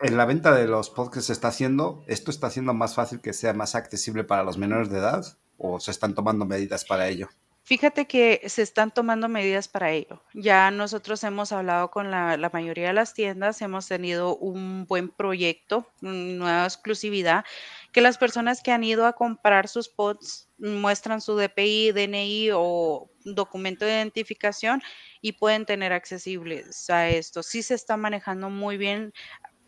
En 0.00 0.16
la 0.16 0.24
venta 0.24 0.54
de 0.54 0.66
los 0.66 0.90
pods 0.90 1.10
que 1.10 1.20
se 1.20 1.32
está 1.32 1.48
haciendo, 1.48 2.04
¿esto 2.06 2.30
está 2.30 2.48
haciendo 2.48 2.74
más 2.74 2.94
fácil 2.94 3.20
que 3.20 3.32
sea 3.32 3.52
más 3.52 3.74
accesible 3.74 4.24
para 4.24 4.44
los 4.44 4.58
menores 4.58 4.90
de 4.90 4.98
edad? 4.98 5.24
¿O 5.58 5.80
se 5.80 5.90
están 5.90 6.14
tomando 6.14 6.44
medidas 6.44 6.84
para 6.84 7.08
ello? 7.08 7.28
Fíjate 7.66 8.06
que 8.06 8.42
se 8.46 8.62
están 8.62 8.92
tomando 8.92 9.28
medidas 9.28 9.66
para 9.66 9.90
ello. 9.90 10.22
Ya 10.34 10.70
nosotros 10.70 11.24
hemos 11.24 11.50
hablado 11.50 11.90
con 11.90 12.12
la, 12.12 12.36
la 12.36 12.48
mayoría 12.50 12.86
de 12.86 12.92
las 12.92 13.12
tiendas, 13.12 13.60
hemos 13.60 13.88
tenido 13.88 14.36
un 14.36 14.86
buen 14.86 15.08
proyecto, 15.08 15.90
nueva 16.00 16.62
exclusividad, 16.62 17.44
que 17.90 18.02
las 18.02 18.18
personas 18.18 18.62
que 18.62 18.70
han 18.70 18.84
ido 18.84 19.04
a 19.04 19.14
comprar 19.14 19.66
sus 19.66 19.88
pods 19.88 20.48
muestran 20.58 21.20
su 21.20 21.36
DPI, 21.36 21.90
DNI 21.90 22.50
o 22.54 23.10
documento 23.24 23.84
de 23.84 23.94
identificación 23.94 24.80
y 25.26 25.32
pueden 25.32 25.66
tener 25.66 25.92
accesibles 25.92 26.88
a 26.88 27.08
esto. 27.08 27.42
Sí 27.42 27.64
se 27.64 27.74
está 27.74 27.96
manejando 27.96 28.48
muy 28.48 28.76
bien 28.76 29.12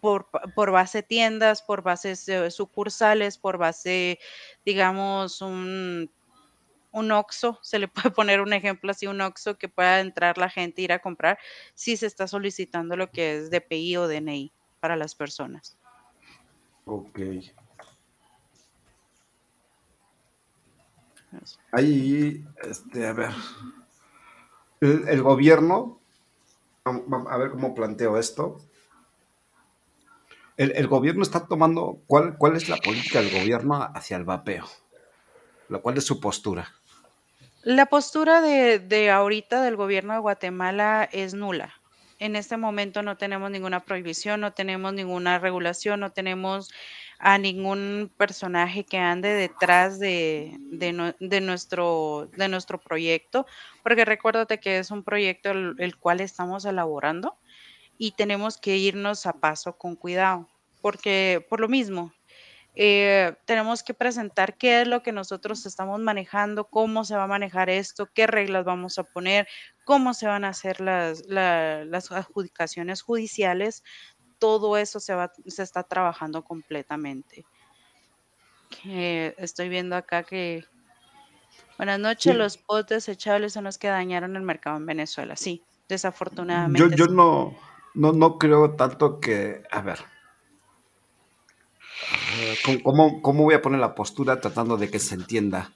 por, 0.00 0.28
por 0.54 0.70
base 0.70 1.02
tiendas, 1.02 1.62
por 1.62 1.82
bases 1.82 2.28
eh, 2.28 2.48
sucursales, 2.52 3.38
por 3.38 3.58
base, 3.58 4.20
digamos, 4.64 5.42
un 5.42 6.12
un 6.92 7.10
OXXO, 7.10 7.58
se 7.60 7.80
le 7.80 7.88
puede 7.88 8.10
poner 8.10 8.40
un 8.40 8.52
ejemplo 8.52 8.92
así, 8.92 9.08
un 9.08 9.20
OXXO 9.20 9.58
que 9.58 9.68
pueda 9.68 9.98
entrar 9.98 10.38
la 10.38 10.48
gente, 10.48 10.80
ir 10.82 10.92
a 10.92 11.00
comprar, 11.00 11.40
si 11.74 11.96
se 11.96 12.06
está 12.06 12.28
solicitando 12.28 12.96
lo 12.96 13.10
que 13.10 13.38
es 13.38 13.50
DPI 13.50 13.96
o 13.96 14.06
DNI 14.06 14.52
para 14.78 14.94
las 14.94 15.16
personas. 15.16 15.76
Ok. 16.84 17.18
Ahí, 21.72 22.44
este, 22.62 23.08
a 23.08 23.12
ver. 23.12 23.30
El, 24.80 25.22
gobierno, 25.22 26.00
a 26.84 27.36
ver 27.36 27.50
cómo 27.50 27.74
planteo 27.74 28.18
esto. 28.18 28.58
El, 30.56 30.72
el 30.72 30.86
gobierno 30.86 31.22
está 31.22 31.46
tomando, 31.46 32.02
¿cuál, 32.06 32.36
¿cuál 32.36 32.56
es 32.56 32.68
la 32.68 32.76
política 32.76 33.20
del 33.20 33.30
gobierno 33.30 33.90
hacia 33.94 34.16
el 34.16 34.24
vapeo? 34.24 34.66
Lo 35.68 35.82
cual 35.82 35.98
es 35.98 36.04
su 36.04 36.20
postura. 36.20 36.72
La 37.62 37.86
postura 37.86 38.40
de, 38.40 38.78
de 38.78 39.10
ahorita 39.10 39.62
del 39.62 39.76
gobierno 39.76 40.12
de 40.14 40.20
Guatemala 40.20 41.08
es 41.12 41.34
nula. 41.34 41.74
En 42.18 42.34
este 42.34 42.56
momento 42.56 43.02
no 43.02 43.16
tenemos 43.16 43.50
ninguna 43.50 43.80
prohibición, 43.80 44.40
no 44.40 44.52
tenemos 44.52 44.92
ninguna 44.92 45.38
regulación, 45.38 46.00
no 46.00 46.10
tenemos 46.10 46.70
a 47.18 47.38
ningún 47.38 48.12
personaje 48.16 48.84
que 48.84 48.98
ande 48.98 49.28
detrás 49.30 49.98
de, 49.98 50.56
de 50.60 50.92
nue- 50.92 51.16
de 51.20 51.40
nuestro, 51.40 52.28
de 52.36 52.48
nuestro 52.48 52.80
proyecto, 52.80 53.46
porque 53.82 54.04
recuérdate 54.04 54.60
que 54.60 54.78
es 54.78 54.90
un 54.90 55.04
proyecto 55.04 55.50
el, 55.50 55.96
cual 55.98 56.20
estamos 56.20 56.64
elaborando 56.64 57.38
y 57.98 58.12
tenemos 58.12 58.58
que 58.58 58.76
irnos 58.78 59.26
a 59.26 59.34
paso 59.40 59.78
con 59.78 59.96
cuidado, 59.96 60.48
porque 60.80 61.44
por 61.50 61.60
lo 61.60 61.68
mismo, 61.68 62.12
eh, 62.74 63.34
tenemos 63.46 63.82
que 63.82 63.94
presentar 63.94 64.56
qué 64.56 64.82
es 64.82 64.88
lo 64.88 65.02
que 65.02 65.12
nosotros 65.12 65.66
estamos 65.66 66.00
manejando, 66.00 66.68
cómo 66.70 67.04
se 67.04 67.16
va 67.16 67.24
a 67.24 67.26
manejar 67.28 67.70
esto, 67.70 68.08
qué 68.14 68.26
reglas 68.26 68.64
vamos 68.64 68.98
a 68.98 69.04
poner, 69.04 69.48
cómo 69.84 70.14
se 70.14 70.26
van 70.28 70.44
a 70.44 70.50
hacer 70.50 70.80
las, 70.80 71.24
la- 71.26 71.84
las 71.84 72.12
adjudicaciones 72.12 73.02
judiciales. 73.02 73.82
Todo 74.38 74.76
eso 74.76 75.00
se, 75.00 75.14
va, 75.14 75.32
se 75.46 75.62
está 75.62 75.82
trabajando 75.82 76.42
completamente. 76.42 77.44
Estoy 78.84 79.68
viendo 79.68 79.96
acá 79.96 80.22
que... 80.22 80.64
Buenas 81.76 82.00
noches, 82.00 82.32
Sí. 82.32 82.38
los 82.38 82.56
pods 82.56 82.88
desechables 82.88 83.52
son 83.52 83.64
los 83.64 83.78
que 83.78 83.88
dañaron 83.88 84.34
el 84.36 84.42
mercado 84.42 84.76
en 84.76 84.86
Venezuela. 84.86 85.36
Sí, 85.36 85.62
desafortunadamente. 85.88 86.96
Yo, 86.96 87.06
yo 87.06 87.06
no, 87.06 87.56
no, 87.94 88.12
no 88.12 88.36
creo 88.36 88.74
tanto 88.74 89.20
que, 89.20 89.62
a 89.70 89.80
ver, 89.80 89.98
¿cómo, 92.82 93.22
¿cómo, 93.22 93.44
voy 93.44 93.54
a 93.54 93.62
poner 93.62 93.80
la 93.80 93.94
postura 93.94 94.40
tratando 94.40 94.76
de 94.76 94.90
que 94.90 94.98
se 94.98 95.14
entienda? 95.14 95.72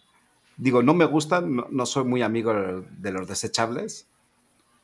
Digo, 0.56 0.82
no 0.82 0.92
me 0.94 1.04
gustan, 1.04 1.54
no, 1.54 1.66
no 1.70 1.86
soy 1.86 2.04
muy 2.04 2.22
amigo 2.22 2.52
de 2.52 3.12
los 3.12 3.28
desechables. 3.28 4.08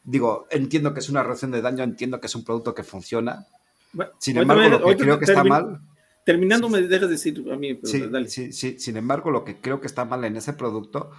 Digo, 0.04 0.46
entiendo 0.50 0.94
que 0.94 1.00
es 1.00 1.08
una 1.08 1.22
reacción 1.22 1.50
de 1.50 1.62
daño, 1.62 1.82
entiendo 1.82 2.20
que 2.20 2.28
es 2.28 2.34
un 2.34 2.44
producto 2.44 2.74
que 2.74 2.84
funciona. 2.84 3.46
Bueno, 3.92 4.12
sin 4.18 4.38
embargo, 4.38 4.78
lo 4.78 4.86
que 4.86 4.96
creo 4.96 5.18
que 5.18 5.24
está 5.24 5.44
mal. 5.44 5.80
Terminando, 6.24 6.68
me 6.68 6.82
dejas 6.82 7.08
decir 7.08 7.42
a 7.50 7.56
mí. 7.56 7.80
sí, 7.84 8.04
sí, 8.28 8.52
sí, 8.52 8.78
sin 8.78 8.96
embargo, 8.96 9.30
lo 9.30 9.44
que 9.44 9.60
creo 9.60 9.80
que 9.80 9.86
está 9.86 10.04
mal 10.04 10.24
en 10.24 10.36
ese 10.36 10.52
producto 10.52 11.10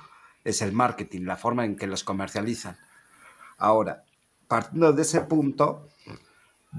es 0.43 0.61
el 0.61 0.71
marketing, 0.71 1.21
la 1.21 1.35
forma 1.35 1.65
en 1.65 1.75
que 1.75 1.87
los 1.87 2.03
comercializan. 2.03 2.77
Ahora, 3.57 4.03
partiendo 4.47 4.93
de 4.93 5.01
ese 5.01 5.21
punto, 5.21 5.89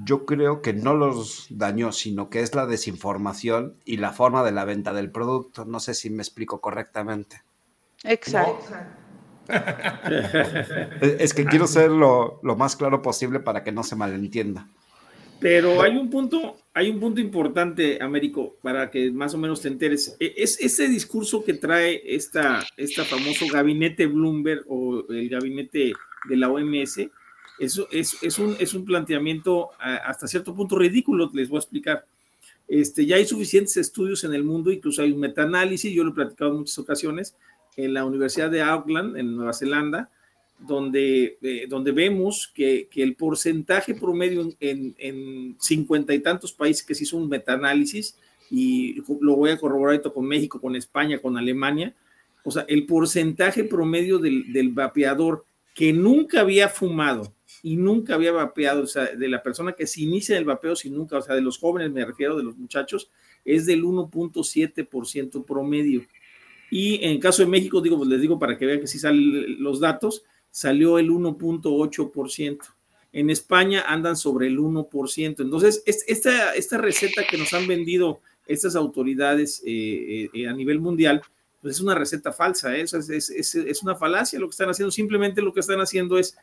yo 0.05 0.25
creo 0.25 0.63
que 0.63 0.73
no 0.73 0.95
los 0.95 1.47
dañó, 1.51 1.93
sino 1.93 2.31
que 2.31 2.41
es 2.41 2.55
la 2.55 2.67
desinformación 2.67 3.77
y 3.85 3.97
la 3.97 4.13
forma 4.13 4.45
de 4.45 4.53
la 4.53 4.65
venta 4.65 4.93
del 4.93 5.11
producto. 5.11 5.65
No 5.65 5.81
sé 5.81 5.95
si 5.95 6.11
me 6.11 6.23
explico 6.23 6.61
correctamente. 6.61 7.43
Exacto. 8.05 8.75
es 11.01 11.35
que 11.35 11.45
quiero 11.45 11.67
ser 11.67 11.91
lo, 11.91 12.39
lo, 12.43 12.57
más 12.57 12.77
claro 12.77 13.03
posible 13.03 13.41
para 13.41 13.65
que 13.65 13.73
no 13.73 13.83
se 13.83 13.97
malentienda. 13.97 14.69
Pero 15.41 15.83
hay 15.83 15.97
un 15.97 16.11
punto, 16.11 16.59
hay 16.75 16.91
un 16.91 17.01
punto 17.01 17.21
importante, 17.21 17.99
Américo, 18.03 18.57
para 18.63 18.91
que 18.91 19.11
más 19.11 19.35
o 19.35 19.39
menos 19.39 19.63
te 19.63 19.69
enteres. 19.69 20.17
E, 20.21 20.35
es 20.37 20.61
ese 20.61 20.89
discurso 20.89 21.43
que 21.43 21.55
trae 21.55 22.03
esta, 22.05 22.65
esta 22.77 23.05
famoso 23.05 23.47
gabinete 23.51 24.07
Bloomberg 24.07 24.65
o 24.69 25.07
el 25.09 25.29
gabinete 25.29 25.95
de 26.29 26.37
la 26.37 26.51
OMS 26.51 27.09
eso 27.61 27.87
es, 27.93 28.17
es, 28.23 28.39
un, 28.39 28.57
es 28.59 28.73
un 28.73 28.87
planteamiento 28.87 29.69
hasta 29.79 30.27
cierto 30.27 30.55
punto 30.55 30.79
ridículo, 30.79 31.31
les 31.35 31.51
voy 31.51 31.59
a 31.59 31.61
explicar. 31.61 32.07
Este, 32.67 33.05
ya 33.05 33.17
hay 33.17 33.27
suficientes 33.27 33.77
estudios 33.77 34.25
en 34.25 34.33
el 34.33 34.45
mundo, 34.45 34.73
incluso 34.73 35.03
hay 35.03 35.13
un 35.13 35.21
metaanálisis, 35.21 35.93
yo 35.93 36.03
lo 36.03 36.13
he 36.13 36.15
platicado 36.15 36.53
en 36.53 36.59
muchas 36.61 36.79
ocasiones, 36.79 37.37
en 37.77 37.93
la 37.93 38.07
Universidad 38.07 38.51
de 38.51 38.63
Auckland, 38.63 39.19
en 39.19 39.37
Nueva 39.37 39.53
Zelanda, 39.53 40.09
donde, 40.67 41.38
eh, 41.43 41.67
donde 41.69 41.93
vemos 41.93 42.50
que, 42.55 42.88
que, 42.90 43.02
el 43.02 43.14
porcentaje 43.17 43.95
promedio 43.95 44.49
en 44.61 45.57
cincuenta 45.59 46.14
y 46.14 46.21
tantos 46.21 46.52
países 46.52 46.85
que 46.85 46.95
se 46.95 47.05
hizo 47.05 47.17
un 47.17 47.29
metaanálisis, 47.29 48.17
y 48.50 49.02
lo 49.21 49.37
voy 49.37 49.50
a 49.50 49.59
corroborar 49.59 49.95
esto 49.95 50.12
con 50.12 50.26
México, 50.26 50.61
con 50.61 50.75
España, 50.75 51.19
con 51.19 51.38
Alemania, 51.38 51.95
o 52.43 52.50
sea, 52.50 52.64
el 52.69 52.85
porcentaje 52.87 53.64
promedio 53.64 54.19
del, 54.19 54.52
del 54.52 54.71
vapeador 54.71 55.45
que 55.75 55.93
nunca 55.93 56.40
había 56.40 56.69
fumado 56.69 57.33
y 57.62 57.76
nunca 57.76 58.14
había 58.14 58.33
vapeado, 58.33 58.83
o 58.83 58.87
sea, 58.87 59.07
de 59.14 59.29
la 59.29 59.43
persona 59.43 59.73
que 59.73 59.87
se 59.87 60.00
inicia 60.00 60.37
el 60.37 60.45
vapeo, 60.45 60.75
si 60.75 60.90
nunca, 60.90 61.19
o 61.19 61.23
sea, 61.23 61.35
de 61.35 61.43
los 61.43 61.59
jóvenes 61.59 61.93
me 61.93 62.05
refiero, 62.05 62.37
de 62.37 62.43
los 62.43 62.57
muchachos, 62.57 63.11
es 63.45 63.67
del 63.67 63.85
1.7% 63.85 65.45
promedio. 65.45 66.05
Y 66.71 67.05
en 67.05 67.11
el 67.12 67.21
caso 67.21 67.43
de 67.43 67.49
México, 67.49 67.81
digo, 67.81 67.99
pues 67.99 68.09
les 68.09 68.21
digo 68.21 68.38
para 68.38 68.57
que 68.57 68.67
vean 68.67 68.81
que 68.81 68.87
sí 68.87 68.99
salen 68.99 69.62
los 69.62 69.81
datos, 69.81 70.25
salió 70.50 70.99
el 70.99 71.11
1.8%. 71.11 72.59
En 73.12 73.30
España 73.30 73.85
andan 73.87 74.16
sobre 74.16 74.47
el 74.47 74.59
1%. 74.59 75.40
Entonces, 75.40 75.83
esta, 75.87 76.54
esta 76.54 76.78
receta 76.78 77.25
que 77.28 77.38
nos 77.38 77.52
han 77.54 77.66
vendido 77.66 78.21
estas 78.47 78.76
autoridades 78.76 79.62
eh, 79.64 80.28
eh, 80.33 80.49
a 80.49 80.52
nivel 80.52 80.80
mundial, 80.80 81.23
pues 81.61 81.76
es 81.76 81.80
una 81.80 81.95
receta 81.95 82.33
falsa, 82.33 82.75
¿eh? 82.76 82.83
es, 82.83 82.95
es, 82.95 83.54
es, 83.54 83.83
una 83.83 83.95
falacia 83.95 84.38
lo 84.38 84.47
que 84.47 84.52
están 84.52 84.71
haciendo. 84.71 84.90
Simplemente 84.90 85.42
lo 85.42 85.52
que 85.52 85.61
están 85.61 85.80
haciendo 85.80 86.19
es 86.19 86.36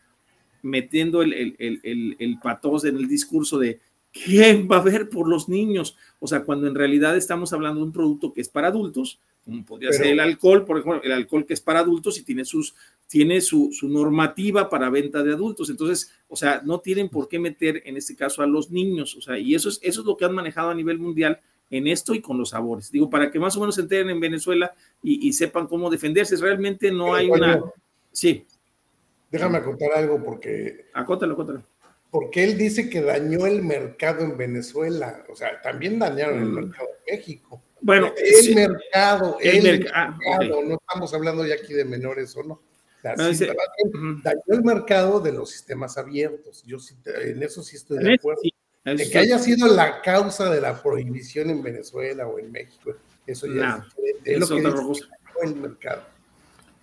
metiendo 0.62 1.22
el, 1.22 1.34
el, 1.34 1.80
el, 1.84 2.16
el, 2.20 2.40
patos 2.40 2.86
en 2.86 2.98
el 2.98 3.08
discurso 3.08 3.58
de 3.58 3.80
¿quién 4.12 4.68
va 4.70 4.78
a 4.78 4.84
ver 4.84 5.10
por 5.10 5.28
los 5.28 5.50
niños? 5.50 5.98
O 6.20 6.28
sea, 6.28 6.44
cuando 6.44 6.68
en 6.68 6.76
realidad 6.76 7.18
estamos 7.18 7.54
hablando 7.54 7.80
de 7.80 7.88
un 7.88 7.94
producto 7.94 8.34
que 8.34 8.42
es 8.42 8.50
para 8.50 8.68
adultos, 8.68 9.20
como 9.48 9.64
podría 9.64 9.94
ser 9.94 10.08
el 10.08 10.20
alcohol, 10.20 10.66
por 10.66 10.78
ejemplo, 10.78 11.02
el 11.02 11.12
alcohol 11.14 11.46
que 11.46 11.54
es 11.54 11.62
para 11.62 11.80
adultos 11.80 12.20
y 12.20 12.24
tiene, 12.24 12.44
sus, 12.44 12.76
tiene 13.08 13.40
su, 13.40 13.70
su, 13.72 13.88
normativa 13.88 14.70
para 14.70 14.90
venta 14.90 15.24
de 15.24 15.32
adultos. 15.32 15.70
Entonces, 15.70 16.12
o 16.28 16.36
sea, 16.36 16.62
no 16.66 16.82
tienen 16.82 17.08
por 17.08 17.30
qué 17.30 17.40
meter 17.40 17.82
en 17.86 17.96
este 17.96 18.14
caso 18.14 18.42
a 18.42 18.46
los 18.46 18.72
niños. 18.72 19.16
O 19.16 19.22
sea, 19.22 19.40
y 19.40 19.56
eso 19.56 19.70
es, 19.70 19.80
eso 19.82 20.02
es 20.02 20.06
lo 20.06 20.18
que 20.18 20.26
han 20.26 20.36
manejado 20.36 20.70
a 20.70 20.76
nivel 20.76 21.00
mundial 21.00 21.40
en 21.70 21.88
esto 21.88 22.14
y 22.14 22.20
con 22.20 22.38
los 22.38 22.50
sabores. 22.50 22.92
Digo, 22.92 23.10
para 23.10 23.32
que 23.32 23.40
más 23.40 23.56
o 23.56 23.62
menos 23.62 23.76
se 23.76 23.82
enteren 23.82 24.10
en 24.10 24.20
Venezuela 24.20 24.74
y, 25.02 25.26
y 25.26 25.32
sepan 25.32 25.66
cómo 25.68 25.90
defenderse. 25.90 26.36
Realmente 26.36 26.92
no 26.92 27.16
hay 27.16 27.30
una... 27.30 27.64
Sí. 28.12 28.46
Déjame 29.32 29.62
contar 29.62 29.94
algo 29.94 30.22
porque. 30.22 30.88
Acótalo, 30.94 31.34
acótalo. 31.34 31.64
Porque 32.12 32.44
él 32.44 32.58
dice 32.58 32.90
que 32.90 33.02
dañó 33.02 33.46
el 33.46 33.64
mercado 33.64 34.26
en 34.26 34.36
Venezuela. 34.36 35.24
O 35.30 35.36
sea, 35.36 35.62
también 35.62 36.00
dañaron 36.00 36.40
el 36.40 36.50
mm. 36.50 36.54
mercado 36.54 36.88
en 37.06 37.16
México. 37.16 37.62
Bueno, 37.82 38.14
el 38.18 38.56
mercado, 38.56 39.38
el, 39.40 39.64
mercado. 39.64 40.18
No 40.66 40.76
estamos 40.76 41.14
hablando 41.14 41.46
ya 41.46 41.56
aquí 41.56 41.74
de 41.74 41.86
menores 41.86 42.36
o 42.36 42.44
no. 42.44 42.62
Dañó 43.04 44.42
el 44.48 44.64
mercado 44.64 45.20
de 45.20 45.32
los 45.32 45.52
sistemas 45.52 45.98
abiertos. 45.98 46.64
Yo 46.66 46.80
sí, 46.80 46.96
en 47.06 47.42
eso 47.44 47.64
sí 47.64 47.76
estoy 47.76 48.04
de 48.04 48.16
acuerdo. 48.16 48.42
de 48.84 49.10
que 49.10 49.18
haya 49.18 49.40
sido 49.40 49.68
la 49.68 50.02
causa 50.02 50.50
de 50.50 50.62
la 50.62 50.82
prohibición 50.82 51.50
en 51.50 51.62
Venezuela 51.62 52.28
o 52.28 52.40
en 52.40 52.52
México. 52.52 52.94
Eso 53.26 53.48
ya 53.48 53.86
es, 54.24 54.40
lo 54.40 54.48
que 54.48 54.56
dice, 54.56 55.06
el 55.44 55.56
mercado. 55.56 56.04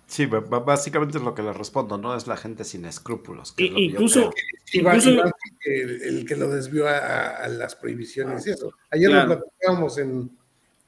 Sí, 0.07 0.27
básicamente 0.27 1.17
es 1.17 1.23
lo 1.23 1.33
que 1.33 1.41
le 1.41 1.51
respondo, 1.51 1.97
¿no? 1.97 2.15
Es 2.15 2.27
la 2.27 2.37
gente 2.37 2.63
sin 2.63 2.85
escrúpulos. 2.85 3.55
incluso, 3.57 4.31
el, 4.71 6.25
que 6.27 6.35
lo 6.35 6.47
desvió 6.49 6.87
a, 6.87 7.47
las 7.47 7.75
prohibiciones 7.75 8.45
y 8.45 8.51
eso. 8.51 8.71
Ayer 8.91 9.09
lo 9.09 9.25
platicábamos 9.25 9.97
en, 9.97 10.37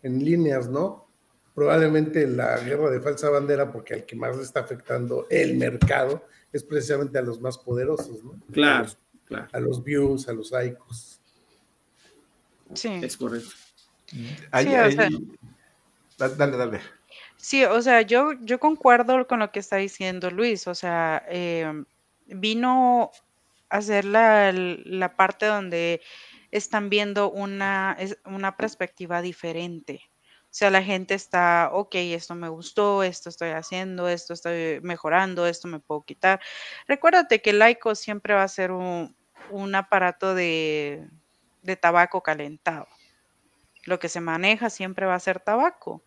en, 0.03 0.23
líneas, 0.23 0.69
¿no? 0.69 1.07
Probablemente 1.53 2.27
la 2.27 2.57
guerra 2.59 2.91
de 2.91 3.01
falsa 3.01 3.29
bandera, 3.29 3.71
porque 3.71 3.95
al 3.95 4.05
que 4.05 4.15
más 4.15 4.37
le 4.37 4.43
está 4.43 4.59
afectando 4.61 5.25
el 5.29 5.57
mercado 5.57 6.25
es 6.53 6.63
precisamente 6.63 7.17
a 7.17 7.21
los 7.21 7.41
más 7.41 7.57
poderosos, 7.57 8.23
¿no? 8.23 8.39
Claro, 8.51 8.77
a 8.77 8.81
los, 8.83 8.97
claro. 9.25 9.47
A 9.51 9.59
los 9.59 9.83
views, 9.83 10.27
a 10.29 10.33
los 10.33 10.51
icos. 10.65 11.21
Sí. 12.73 12.99
Es 13.01 13.17
correcto. 13.17 13.49
Ahí, 14.51 14.65
Dale, 16.17 16.57
dale. 16.57 16.81
Sí, 17.37 17.63
o 17.63 17.81
sea, 17.81 18.01
yo, 18.01 18.33
yo 18.41 18.59
concuerdo 18.59 19.27
con 19.27 19.39
lo 19.39 19.51
que 19.51 19.59
está 19.59 19.75
diciendo 19.77 20.31
Luis, 20.31 20.67
o 20.67 20.73
sea, 20.73 21.23
em, 21.29 21.85
vino 22.25 23.11
a 23.69 23.77
hacer 23.77 24.05
la, 24.05 24.51
la, 24.51 25.15
parte 25.15 25.45
donde 25.45 26.01
están 26.51 26.89
viendo 26.89 27.31
una, 27.31 27.97
una 28.25 28.57
perspectiva 28.57 29.21
diferente. 29.21 30.01
O 30.43 30.55
sea, 30.57 30.71
la 30.71 30.81
gente 30.81 31.13
está, 31.13 31.69
ok, 31.73 31.95
esto 31.95 32.33
me 32.33 32.49
gustó, 32.49 33.03
esto 33.03 33.29
estoy 33.29 33.49
haciendo, 33.49 34.07
esto 34.07 34.33
estoy 34.33 34.79
mejorando, 34.81 35.45
esto 35.45 35.67
me 35.67 35.79
puedo 35.79 36.01
quitar. 36.01 36.39
Recuérdate 36.87 37.41
que 37.41 37.51
el 37.51 37.59
laico 37.59 37.93
siempre 37.95 38.33
va 38.33 38.43
a 38.43 38.47
ser 38.47 38.71
un, 38.71 39.15
un 39.51 39.75
aparato 39.75 40.33
de, 40.33 41.07
de 41.61 41.75
tabaco 41.75 42.23
calentado. 42.23 42.87
Lo 43.85 43.99
que 43.99 44.09
se 44.09 44.21
maneja 44.21 44.69
siempre 44.69 45.05
va 45.05 45.15
a 45.15 45.19
ser 45.19 45.39
tabaco. 45.39 46.03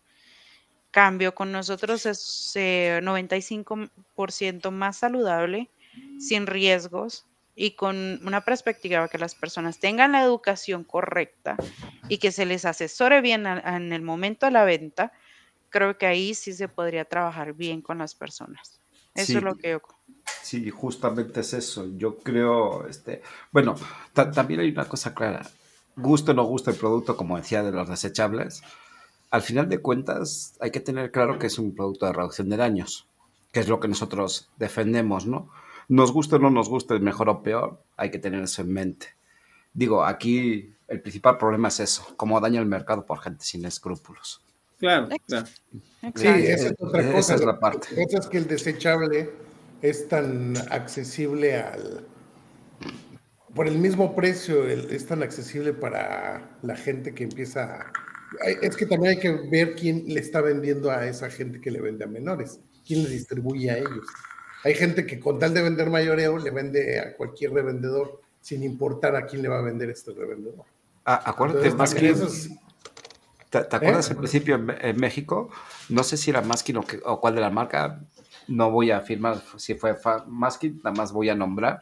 Cambio 0.89 1.33
con 1.33 1.51
nosotros 1.51 2.05
es 2.05 2.53
95% 2.55 4.67
eh, 4.67 4.71
más 4.71 4.97
saludable, 4.97 5.69
sin 6.19 6.47
riesgos 6.47 7.30
y 7.55 7.71
con 7.71 8.19
una 8.25 8.41
perspectiva 8.41 9.07
que 9.07 9.17
las 9.17 9.35
personas 9.35 9.79
tengan 9.79 10.13
la 10.13 10.23
educación 10.23 10.83
correcta 10.83 11.57
y 12.07 12.17
que 12.17 12.31
se 12.31 12.45
les 12.45 12.65
asesore 12.65 13.21
bien 13.21 13.45
en 13.45 13.93
el 13.93 14.01
momento 14.01 14.45
de 14.45 14.51
la 14.51 14.63
venta, 14.63 15.11
creo 15.69 15.97
que 15.97 16.05
ahí 16.05 16.33
sí 16.33 16.53
se 16.53 16.67
podría 16.67 17.05
trabajar 17.05 17.53
bien 17.53 17.81
con 17.81 17.97
las 17.97 18.15
personas. 18.15 18.79
Eso 19.15 19.37
es 19.37 19.43
lo 19.43 19.55
que 19.55 19.71
yo... 19.71 19.81
Sí, 20.41 20.69
justamente 20.69 21.41
es 21.41 21.53
eso. 21.53 21.87
Yo 21.97 22.17
creo, 22.19 22.87
este, 22.87 23.21
bueno, 23.51 23.75
también 24.13 24.61
hay 24.61 24.69
una 24.69 24.85
cosa 24.85 25.13
clara. 25.13 25.45
Gusto 25.95 26.31
o 26.31 26.33
no 26.33 26.43
gusto 26.43 26.71
el 26.71 26.77
producto, 26.77 27.17
como 27.17 27.37
decía, 27.37 27.63
de 27.63 27.71
los 27.71 27.89
desechables, 27.89 28.63
al 29.29 29.41
final 29.41 29.69
de 29.69 29.79
cuentas 29.79 30.55
hay 30.59 30.71
que 30.71 30.79
tener 30.79 31.11
claro 31.11 31.39
que 31.39 31.47
es 31.47 31.57
un 31.57 31.73
producto 31.73 32.05
de 32.05 32.13
reducción 32.13 32.49
de 32.49 32.57
daños, 32.57 33.07
que 33.51 33.61
es 33.61 33.67
lo 33.67 33.79
que 33.79 33.87
nosotros 33.87 34.49
defendemos, 34.57 35.25
¿no? 35.25 35.49
Nos 35.91 36.13
guste 36.13 36.37
o 36.37 36.39
no 36.39 36.49
nos 36.49 36.69
guste, 36.69 36.97
mejor 36.99 37.27
o 37.27 37.43
peor, 37.43 37.83
hay 37.97 38.09
que 38.09 38.17
tener 38.17 38.41
eso 38.41 38.61
en 38.61 38.71
mente. 38.71 39.07
Digo, 39.73 40.05
aquí 40.05 40.73
el 40.87 41.01
principal 41.01 41.37
problema 41.37 41.67
es 41.67 41.81
eso, 41.81 42.13
cómo 42.15 42.39
daña 42.39 42.61
el 42.61 42.65
mercado 42.65 43.05
por 43.05 43.19
gente 43.19 43.43
sin 43.43 43.65
escrúpulos. 43.65 44.41
Claro, 44.79 45.09
claro. 45.27 45.47
Sí, 46.15 46.27
esa 46.27 46.67
es 46.67 46.75
otra 46.79 47.11
cosa. 47.11 47.35
es 47.35 47.43
la 47.43 47.59
parte. 47.59 47.89
es 47.97 48.27
que 48.27 48.37
el 48.37 48.47
desechable 48.47 49.31
es 49.81 50.07
tan 50.07 50.55
accesible 50.69 51.57
al... 51.57 52.07
Por 53.53 53.67
el 53.67 53.77
mismo 53.77 54.15
precio, 54.15 54.65
es 54.65 55.05
tan 55.05 55.23
accesible 55.23 55.73
para 55.73 56.57
la 56.61 56.77
gente 56.77 57.13
que 57.13 57.25
empieza 57.25 57.81
a 57.81 57.91
es 58.61 58.77
que 58.77 58.85
también 58.85 59.15
hay 59.15 59.19
que 59.19 59.31
ver 59.51 59.75
quién 59.75 60.05
le 60.07 60.21
está 60.21 60.39
vendiendo 60.39 60.89
a 60.89 61.05
esa 61.05 61.29
gente 61.29 61.59
que 61.59 61.69
le 61.69 61.81
vende 61.81 62.05
a 62.05 62.07
menores, 62.07 62.61
quién 62.87 63.03
le 63.03 63.09
distribuye 63.09 63.69
a 63.69 63.77
ellos. 63.77 64.07
Hay 64.63 64.75
gente 64.75 65.05
que 65.05 65.19
con 65.19 65.39
tal 65.39 65.53
de 65.53 65.61
vender 65.61 65.89
mayoreo 65.89 66.37
le 66.37 66.51
vende 66.51 66.99
a 66.99 67.15
cualquier 67.15 67.51
revendedor 67.53 68.21
sin 68.41 68.63
importar 68.63 69.15
a 69.15 69.25
quién 69.25 69.41
le 69.41 69.49
va 69.49 69.59
a 69.59 69.61
vender 69.61 69.89
este 69.89 70.11
revendedor. 70.11 70.65
Ah, 71.05 71.21
acuérdate, 71.25 71.71
más 71.71 71.93
que... 71.93 72.13
¿Te, 73.49 73.57
acuerdas 73.57 74.07
¿Eh? 74.07 74.11
al 74.11 74.17
principio 74.17 74.55
en, 74.55 74.97
México? 74.97 75.49
No 75.89 76.03
sé 76.03 76.15
si 76.15 76.29
era 76.29 76.41
Maskin 76.41 76.77
o, 76.77 76.85
o, 77.03 77.19
cuál 77.19 77.35
de 77.35 77.41
la 77.41 77.49
marca, 77.49 77.99
no 78.47 78.71
voy 78.71 78.91
a 78.91 78.97
afirmar 78.97 79.41
si 79.57 79.75
fue 79.75 79.95
Maskin, 80.27 80.77
nada 80.83 80.95
más 80.95 81.11
voy 81.11 81.29
a 81.29 81.35
nombrar. 81.35 81.81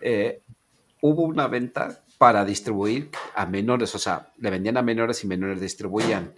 Eh, 0.00 0.40
hubo 1.02 1.24
una 1.24 1.46
venta 1.46 2.02
para 2.16 2.44
distribuir 2.44 3.10
a 3.34 3.44
menores, 3.46 3.94
o 3.94 3.98
sea, 3.98 4.32
le 4.38 4.50
vendían 4.50 4.76
a 4.76 4.82
menores 4.82 5.22
y 5.24 5.26
menores 5.26 5.60
distribuían. 5.60 6.32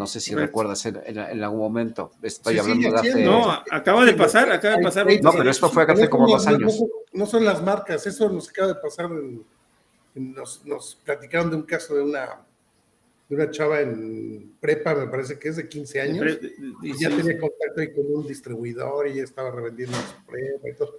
No 0.00 0.06
sé 0.06 0.18
si 0.18 0.34
recuerdas 0.34 0.86
en, 0.86 1.18
algún 1.18 1.58
momento. 1.58 2.12
Estoy 2.22 2.56
hablando 2.56 2.90
de 2.90 2.98
hace. 2.98 3.22
No, 3.22 3.52
acaba 3.70 4.02
de 4.06 4.14
pasar, 4.14 4.50
acaba 4.50 4.78
de 4.78 4.82
pasar. 4.82 5.06
No, 5.22 5.30
pero 5.30 5.50
esto 5.50 5.68
fue 5.68 5.82
hace 5.82 6.08
como 6.08 6.26
dos 6.26 6.46
años. 6.46 6.82
No, 7.12 7.26
son 7.26 7.44
las 7.44 7.62
marcas, 7.62 8.06
eso 8.06 8.30
nos 8.30 8.48
acaba 8.48 8.68
de 8.68 8.76
pasar. 8.76 9.10
nos, 10.14 10.64
nos 10.64 10.94
platicaron 11.04 11.50
de 11.50 11.56
un 11.56 11.64
caso 11.64 11.94
de 11.96 12.00
una 12.00 12.40
de 13.28 13.36
una 13.36 13.50
chava 13.50 13.82
en 13.82 14.56
prepa, 14.58 14.94
me 14.94 15.06
parece 15.08 15.38
que 15.38 15.50
es 15.50 15.56
de 15.56 15.68
15 15.68 16.00
años, 16.00 16.38
y 16.82 16.98
ya 16.98 17.10
tenía 17.10 17.38
contacto 17.38 17.82
ahí 17.82 17.92
con 17.92 18.06
un 18.10 18.26
distribuidor 18.26 19.06
y 19.06 19.16
ya 19.16 19.24
estaba 19.24 19.50
revendiendo 19.50 19.98
su 19.98 20.24
prepa 20.24 20.66
y 20.66 20.74
todo. 20.76 20.96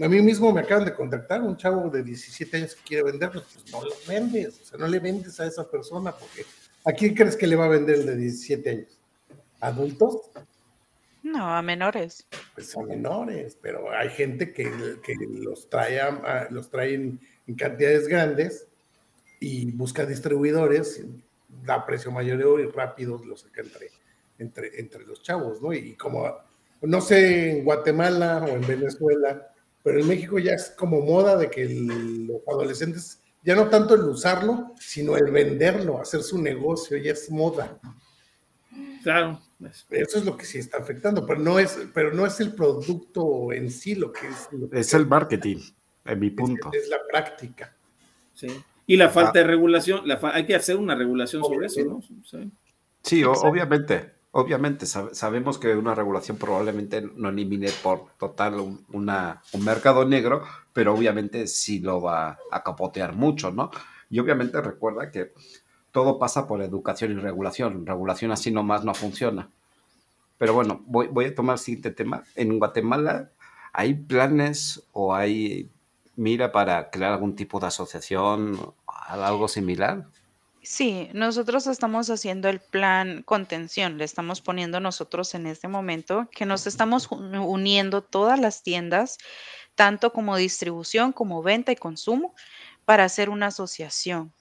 A 0.00 0.08
mí 0.08 0.22
mismo 0.22 0.50
me 0.54 0.62
acaban 0.62 0.86
de 0.86 0.94
contactar 0.94 1.42
un 1.42 1.54
chavo 1.58 1.90
de 1.90 2.02
17 2.02 2.56
años 2.56 2.74
que 2.76 2.82
quiere 2.82 3.02
venderlos, 3.02 3.44
pues 3.52 3.70
no 3.70 3.84
lo 3.84 3.94
vendes, 4.08 4.58
o 4.62 4.64
sea, 4.64 4.78
no 4.78 4.88
le 4.88 5.00
vendes 5.00 5.38
a 5.38 5.46
esa 5.46 5.70
persona, 5.70 6.12
porque 6.12 6.46
¿a 6.88 6.92
quién 6.92 7.14
crees 7.14 7.36
que 7.36 7.46
le 7.46 7.56
va 7.56 7.66
a 7.66 7.68
vender 7.68 7.96
el 7.96 8.06
de 8.06 8.16
17 8.16 8.70
años? 8.70 9.00
¿Adultos? 9.60 10.30
No, 11.22 11.54
a 11.54 11.62
menores. 11.62 12.26
Pues 12.54 12.76
a 12.76 12.82
menores, 12.82 13.58
pero 13.60 13.90
hay 13.90 14.08
gente 14.10 14.52
que, 14.52 14.70
que 15.04 15.14
los 15.28 15.68
trae, 15.68 16.00
los 16.50 16.70
trae 16.70 16.94
en, 16.94 17.20
en 17.46 17.54
cantidades 17.54 18.08
grandes 18.08 18.66
y 19.40 19.70
busca 19.72 20.06
distribuidores 20.06 21.04
da 21.64 21.84
precio 21.84 22.10
mayor 22.10 22.60
y 22.60 22.66
rápido 22.66 23.22
lo 23.24 23.36
saca 23.36 23.62
entre, 23.62 23.90
entre, 24.38 24.80
entre 24.80 25.04
los 25.04 25.22
chavos, 25.22 25.60
¿no? 25.62 25.72
Y 25.72 25.94
como, 25.94 26.30
no 26.82 27.00
sé, 27.00 27.50
en 27.50 27.64
Guatemala 27.64 28.44
o 28.44 28.48
en 28.48 28.66
Venezuela, 28.66 29.52
pero 29.82 30.00
en 30.00 30.08
México 30.08 30.38
ya 30.38 30.52
es 30.52 30.70
como 30.70 31.00
moda 31.00 31.36
de 31.36 31.50
que 31.50 31.66
los 31.68 32.40
adolescentes, 32.46 33.20
ya 33.48 33.54
no 33.54 33.70
tanto 33.70 33.94
el 33.94 34.02
usarlo, 34.02 34.74
sino 34.78 35.16
el 35.16 35.30
venderlo, 35.30 35.98
hacer 35.98 36.22
su 36.22 36.36
negocio, 36.36 36.98
ya 36.98 37.12
es 37.12 37.30
moda. 37.30 37.80
Claro. 39.02 39.40
Eso 39.88 40.18
es 40.18 40.24
lo 40.26 40.36
que 40.36 40.44
sí 40.44 40.58
está 40.58 40.76
afectando, 40.76 41.24
pero 41.24 41.40
no 41.40 41.58
es, 41.58 41.78
pero 41.94 42.12
no 42.12 42.26
es 42.26 42.40
el 42.40 42.54
producto 42.54 43.50
en 43.54 43.70
sí 43.70 43.94
lo 43.94 44.12
que 44.12 44.26
es. 44.26 44.50
es 44.70 44.92
el 44.92 45.06
marketing, 45.06 45.60
en 46.04 46.20
mi 46.20 46.28
punto. 46.28 46.68
Es, 46.74 46.90
la 46.90 46.98
práctica. 47.10 47.74
Sí. 48.34 48.48
Y 48.86 48.98
la 48.98 49.08
falta 49.08 49.30
ah. 49.30 49.38
de 49.38 49.44
regulación, 49.44 50.02
hay 50.24 50.44
que 50.44 50.54
hacer 50.54 50.76
una 50.76 50.94
regulación 50.94 51.42
sobre 51.42 51.68
eso, 51.68 51.82
¿no? 51.86 52.02
Sí, 53.02 53.24
obviamente, 53.24 54.12
obviamente 54.38 54.86
sabemos 54.86 55.58
que 55.58 55.74
una 55.74 55.96
regulación 55.96 56.36
probablemente 56.36 57.02
no 57.16 57.28
elimine 57.28 57.70
por 57.82 58.06
total 58.18 58.60
un, 58.60 59.10
mercado 59.64 60.04
negro, 60.04 60.44
pero 60.72 60.94
obviamente 60.94 61.48
sí 61.48 61.80
lo 61.80 62.00
va 62.00 62.38
a 62.52 62.62
capotear 62.62 63.16
mucho, 63.16 63.50
¿no? 63.50 63.70
Y 64.08 64.20
obviamente 64.20 64.60
recuerda 64.60 65.10
que 65.10 65.32
todo 65.90 66.20
pasa 66.20 66.46
por 66.46 66.62
educación 66.62 67.12
y 67.12 67.14
regulación. 67.16 67.84
Regulación 67.84 68.30
así 68.30 68.52
nomás 68.52 68.84
no 68.84 68.94
funciona. 68.94 69.50
Pero 70.38 70.54
bueno, 70.54 70.82
voy, 70.86 71.08
voy 71.08 71.24
a 71.24 71.34
tomar 71.34 71.54
el 71.54 71.58
siguiente 71.58 71.90
tema. 71.90 72.22
En 72.36 72.60
Guatemala, 72.60 73.30
¿hay 73.72 73.94
planes 73.94 74.84
o 74.92 75.14
hay 75.14 75.68
mira 76.14 76.52
para 76.52 76.90
crear 76.90 77.12
algún 77.12 77.34
tipo 77.34 77.58
de 77.58 77.66
asociación, 77.66 78.56
algo 78.86 79.48
similar? 79.48 80.06
Sí, 80.70 81.08
nosotros 81.14 81.66
estamos 81.66 82.10
haciendo 82.10 82.50
el 82.50 82.60
plan 82.60 83.22
contención, 83.22 83.96
le 83.96 84.04
estamos 84.04 84.42
poniendo 84.42 84.80
nosotros 84.80 85.34
en 85.34 85.46
este 85.46 85.66
momento 85.66 86.28
que 86.30 86.44
nos 86.44 86.66
estamos 86.66 87.08
uniendo 87.10 88.04
todas 88.04 88.38
las 88.38 88.62
tiendas, 88.62 89.16
tanto 89.74 90.12
como 90.12 90.36
distribución, 90.36 91.14
como 91.14 91.42
venta 91.42 91.72
y 91.72 91.76
consumo, 91.76 92.34
para 92.84 93.04
hacer 93.04 93.30
una 93.30 93.46
asociación. 93.46 94.34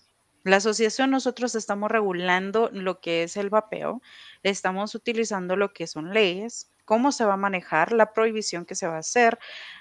La 0.43 0.57
asociación 0.57 1.11
nosotros 1.11 1.55
estamos 1.55 1.89
regulando 1.89 2.69
lo 2.73 2.99
que 2.99 3.23
es 3.23 3.37
el 3.37 3.49
vapeo, 3.49 4.01
estamos 4.43 4.95
utilizando 4.95 5.55
lo 5.55 5.71
que 5.71 5.87
son 5.87 6.13
leyes, 6.13 6.69
cómo 6.87 7.11
se 7.11 7.25
va 7.25 7.33
a 7.33 7.37
manejar, 7.37 7.91
la 7.91 8.13
prohibición 8.13 8.65
que 8.65 8.73
se 8.73 8.87
va 8.87 8.95
a 8.95 8.99
hacer, 8.99 9.37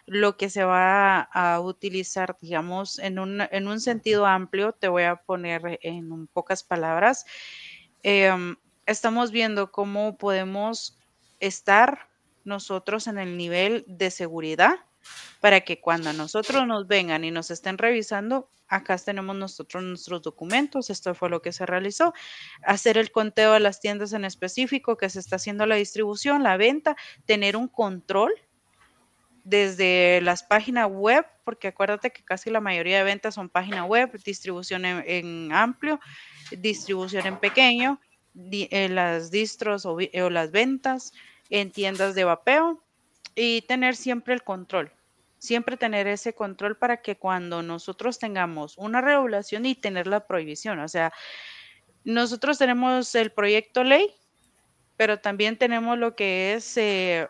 lo 0.06 0.36
que 0.36 0.50
se 0.50 0.64
va 0.64 1.20
a 1.20 1.60
utilizar, 1.60 2.36
digamos, 2.40 2.98
en 2.98 3.20
un, 3.20 3.42
en 3.48 3.68
un 3.68 3.80
sentido 3.80 4.26
amplio, 4.26 4.72
te 4.72 4.88
voy 4.88 5.04
a 5.04 5.14
poner 5.14 5.78
en 5.82 6.26
pocas 6.26 6.64
palabras. 6.64 7.24
Em, 8.02 8.56
estamos 8.86 9.30
viendo 9.30 9.70
cómo 9.70 10.18
podemos 10.18 10.98
estar 11.38 12.08
nosotros 12.42 13.06
en 13.06 13.18
el 13.18 13.36
nivel 13.36 13.84
de 13.86 14.10
seguridad 14.10 14.74
para 15.40 15.60
que 15.60 15.80
cuando 15.80 16.12
nosotros 16.12 16.66
nos 16.66 16.86
vengan 16.86 17.24
y 17.24 17.30
nos 17.30 17.50
estén 17.50 17.78
revisando, 17.78 18.48
acá 18.68 18.96
tenemos 18.98 19.36
nosotros 19.36 19.82
nuestros 19.82 20.22
documentos, 20.22 20.90
esto 20.90 21.14
fue 21.14 21.30
lo 21.30 21.42
que 21.42 21.52
se 21.52 21.66
realizó, 21.66 22.14
hacer 22.62 22.98
el 22.98 23.12
conteo 23.12 23.52
de 23.52 23.60
las 23.60 23.80
tiendas 23.80 24.12
en 24.12 24.24
específico 24.24 24.96
que 24.96 25.10
se 25.10 25.20
está 25.20 25.36
haciendo 25.36 25.66
la 25.66 25.76
distribución, 25.76 26.42
la 26.42 26.56
venta, 26.56 26.96
tener 27.26 27.56
un 27.56 27.68
control 27.68 28.32
desde 29.44 30.20
las 30.22 30.42
páginas 30.42 30.88
web, 30.90 31.24
porque 31.44 31.68
acuérdate 31.68 32.10
que 32.10 32.24
casi 32.24 32.50
la 32.50 32.60
mayoría 32.60 32.98
de 32.98 33.04
ventas 33.04 33.34
son 33.34 33.48
página 33.48 33.84
web, 33.84 34.10
distribución 34.24 34.84
en, 34.84 35.52
amplio, 35.52 36.00
distribución 36.50 37.26
en 37.26 37.38
pequeño, 37.38 38.00
eh, 38.34 38.88
las 38.88 39.30
distros 39.30 39.86
o 39.86 39.98
las 40.30 40.50
ventas 40.50 41.12
en 41.48 41.70
tiendas 41.70 42.16
de 42.16 42.24
vapeo 42.24 42.82
y 43.36 43.62
tener 43.62 43.94
siempre 43.94 44.34
el 44.34 44.42
control 44.42 44.95
siempre 45.46 45.76
tener 45.76 46.06
ese 46.06 46.34
control 46.34 46.76
para 46.76 47.00
que 47.00 47.16
cuando 47.16 47.62
nosotros 47.62 48.18
tengamos 48.18 48.76
una 48.76 49.00
regulación 49.00 49.64
y 49.64 49.74
tener 49.74 50.06
la 50.06 50.26
prohibición, 50.26 50.80
o 50.80 50.88
sea, 50.88 51.12
nosotros 52.04 52.58
tenemos 52.58 53.14
el 53.14 53.32
proyecto 53.32 53.84
ley, 53.84 54.14
pero 54.96 55.20
también 55.20 55.56
tenemos 55.56 55.98
lo 55.98 56.14
que 56.14 56.54
es 56.54 56.76
eh, 56.76 57.28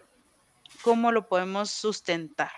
cómo 0.82 1.12
lo 1.12 1.28
podemos 1.28 1.70
sustentar, 1.70 2.50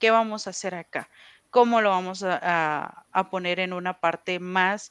qué 0.00 0.10
vamos 0.10 0.46
a 0.46 0.50
hacer 0.50 0.74
acá, 0.74 1.08
cómo 1.50 1.80
lo 1.80 1.90
vamos 1.90 2.22
a, 2.22 3.06
a 3.10 3.30
poner 3.30 3.60
en 3.60 3.72
una 3.72 4.00
parte 4.00 4.38
más 4.38 4.90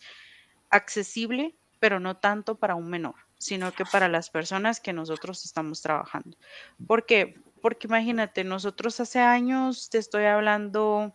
accesible, 0.69 1.55
pero 1.79 1.99
no 1.99 2.17
tanto 2.17 2.55
para 2.55 2.75
un 2.75 2.89
menor, 2.89 3.15
sino 3.37 3.71
que 3.71 3.85
para 3.85 4.07
las 4.07 4.29
personas 4.29 4.79
que 4.79 4.93
nosotros 4.93 5.45
estamos 5.45 5.81
trabajando. 5.81 6.37
Porque 6.87 7.35
porque 7.61 7.87
imagínate, 7.87 8.43
nosotros 8.43 8.99
hace 8.99 9.19
años, 9.19 9.89
te 9.89 9.97
estoy 9.97 10.25
hablando, 10.25 11.13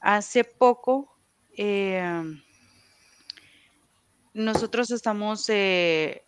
hace 0.00 0.44
poco, 0.44 1.16
em, 1.56 2.42
nosotros 4.34 4.90
estamos, 4.90 5.48
eh, 5.48 6.24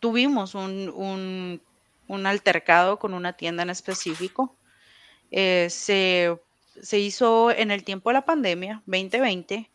tuvimos 0.00 0.54
un, 0.54 1.60
altercado 2.24 2.98
con 2.98 3.14
una 3.14 3.34
tienda 3.34 3.62
en 3.62 3.70
específico. 3.70 4.56
Eh, 5.30 5.68
se, 5.70 6.98
hizo 6.98 7.50
en 7.50 7.70
el 7.70 7.84
tiempo 7.84 8.10
de 8.10 8.14
la 8.14 8.24
pandemia, 8.24 8.82
2020. 8.86 9.70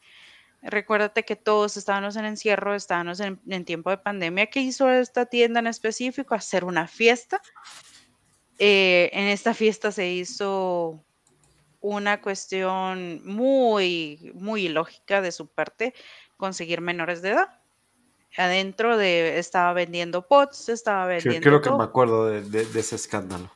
Recuérdate 0.64 1.24
que 1.24 1.36
todos 1.36 1.78
estábamos 1.78 2.16
en 2.16 2.26
encierro, 2.26 2.76
estábamos 2.76 3.20
en, 3.20 3.40
en 3.48 3.66
tiempo 3.66 3.90
de 3.90 3.98
pandemia. 3.98 4.48
¿Qué 4.48 4.62
hizo 4.62 4.90
esta 4.90 5.26
tienda 5.26 5.60
en 5.60 5.68
específico? 5.68 6.36
Hacer 6.36 6.64
una 6.64 6.88
fiesta 6.88 7.42
eh, 8.60 9.10
en 9.14 9.26
esta 9.26 9.54
fiesta 9.54 9.92
se 9.92 10.10
hizo 10.10 11.04
una 11.82 12.22
cuestión 12.22 13.22
muy, 13.26 14.32
muy 14.34 14.66
ilógica 14.66 15.22
de 15.22 15.32
su 15.32 15.48
parte, 15.48 15.94
conseguir 16.38 16.82
menores 16.82 17.22
de 17.22 17.30
edad. 17.30 17.60
Adentro 18.36 18.98
de, 18.98 19.40
estaba 19.40 19.74
vendiendo 19.74 20.28
pots, 20.28 20.70
estaba 20.70 21.06
vendiendo. 21.06 21.42
creo 21.42 21.62
que 21.62 21.72
me 21.72 21.84
acuerdo 21.84 22.28
de, 22.28 22.62
ese 22.76 22.96
escándalo. 22.96 23.52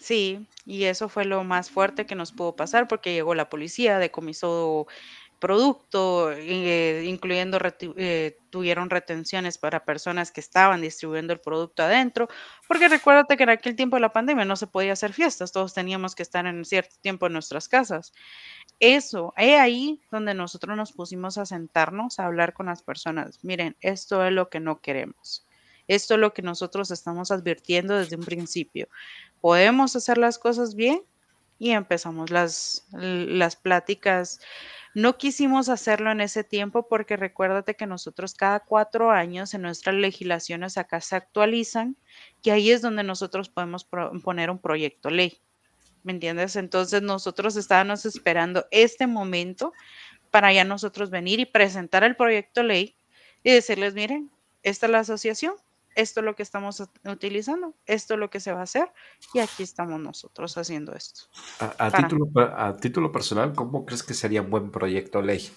Sí, 0.00 0.46
y 0.64 0.84
eso 0.84 1.08
fue 1.08 1.24
lo 1.24 1.44
más 1.44 1.70
fuerte 1.70 2.06
que 2.06 2.14
nos 2.14 2.32
pudo 2.32 2.56
pasar 2.56 2.88
porque 2.88 3.12
llegó 3.12 3.34
la 3.34 3.48
policía, 3.48 3.98
decomisó 3.98 4.86
producto, 5.38 6.32
eh, 6.32 7.04
incluyendo 7.06 7.58
eh, 7.96 8.38
tuvieron 8.50 8.90
retenciones 8.90 9.58
para 9.58 9.84
personas 9.84 10.32
que 10.32 10.40
estaban 10.40 10.80
distribuyendo 10.80 11.32
el 11.32 11.40
producto 11.40 11.82
adentro, 11.82 12.28
porque 12.66 12.88
recuérdate 12.88 13.36
que 13.36 13.44
en 13.44 13.50
aquel 13.50 13.76
tiempo 13.76 13.96
de 13.96 14.00
la 14.00 14.12
pandemia 14.12 14.44
no 14.44 14.56
se 14.56 14.66
podía 14.66 14.92
hacer 14.92 15.12
fiestas, 15.12 15.52
todos 15.52 15.74
teníamos 15.74 16.14
que 16.14 16.22
estar 16.22 16.46
en 16.46 16.64
cierto 16.64 16.96
tiempo 17.00 17.26
en 17.26 17.34
nuestras 17.34 17.68
casas. 17.68 18.12
Eso, 18.80 19.34
es 19.36 19.58
ahí 19.58 20.00
donde 20.10 20.34
nosotros 20.34 20.76
nos 20.76 20.92
pusimos 20.92 21.38
a 21.38 21.46
sentarnos 21.46 22.18
a 22.18 22.26
hablar 22.26 22.52
con 22.52 22.66
las 22.66 22.82
personas. 22.82 23.42
Miren, 23.42 23.76
esto 23.80 24.24
es 24.24 24.32
lo 24.32 24.48
que 24.48 24.60
no 24.60 24.80
queremos. 24.80 25.44
Esto 25.88 26.14
es 26.14 26.20
lo 26.20 26.34
que 26.34 26.42
nosotros 26.42 26.90
estamos 26.90 27.30
advirtiendo 27.30 27.96
desde 27.96 28.16
un 28.16 28.24
principio. 28.24 28.88
Podemos 29.40 29.96
hacer 29.96 30.18
las 30.18 30.38
cosas 30.38 30.74
bien 30.74 31.02
y 31.58 31.70
empezamos 31.70 32.30
las, 32.30 32.86
las 32.92 33.56
pláticas. 33.56 34.40
No 34.98 35.16
quisimos 35.16 35.68
hacerlo 35.68 36.10
en 36.10 36.20
ese 36.20 36.42
tiempo 36.42 36.88
porque 36.88 37.16
recuérdate 37.16 37.76
que 37.76 37.86
nosotros 37.86 38.34
cada 38.34 38.58
cuatro 38.58 39.12
años 39.12 39.54
en 39.54 39.62
nuestras 39.62 39.94
legislaciones 39.94 40.76
acá 40.76 41.00
se 41.00 41.14
actualizan, 41.14 41.96
que 42.42 42.50
ahí 42.50 42.72
es 42.72 42.82
donde 42.82 43.04
nosotros 43.04 43.48
podemos 43.48 43.84
poner 43.84 44.50
un 44.50 44.58
proyecto 44.58 45.08
ley. 45.08 45.40
¿Me 46.02 46.10
entiendes? 46.10 46.56
Entonces 46.56 47.00
nosotros 47.00 47.54
estábamos 47.54 48.06
esperando 48.06 48.66
este 48.72 49.06
momento 49.06 49.72
para 50.32 50.52
ya 50.52 50.64
nosotros 50.64 51.10
venir 51.10 51.38
y 51.38 51.46
presentar 51.46 52.02
el 52.02 52.16
proyecto 52.16 52.64
ley 52.64 52.96
y 53.44 53.52
decirles, 53.52 53.94
miren, 53.94 54.32
esta 54.64 54.86
es 54.86 54.90
la 54.90 54.98
asociación, 54.98 55.54
esto 55.98 56.20
es 56.20 56.26
lo 56.26 56.36
que 56.36 56.44
estamos 56.44 56.80
utilizando, 57.04 57.74
esto 57.84 58.14
es 58.14 58.20
lo 58.20 58.30
que 58.30 58.38
se 58.38 58.52
va 58.52 58.60
a 58.60 58.62
hacer 58.62 58.88
y 59.34 59.40
aquí 59.40 59.64
estamos 59.64 59.98
nosotros 60.00 60.56
haciendo 60.56 60.94
esto. 60.94 61.22
A, 61.58 61.90
título, 61.90 62.30
a 62.36 62.76
título, 62.76 63.10
personal, 63.10 63.52
¿cómo 63.52 63.84
crees 63.84 64.04
que 64.04 64.14
sería 64.14 64.42
un 64.42 64.48
buen 64.48 64.70
proyecto 64.70 65.20
ley? 65.20 65.50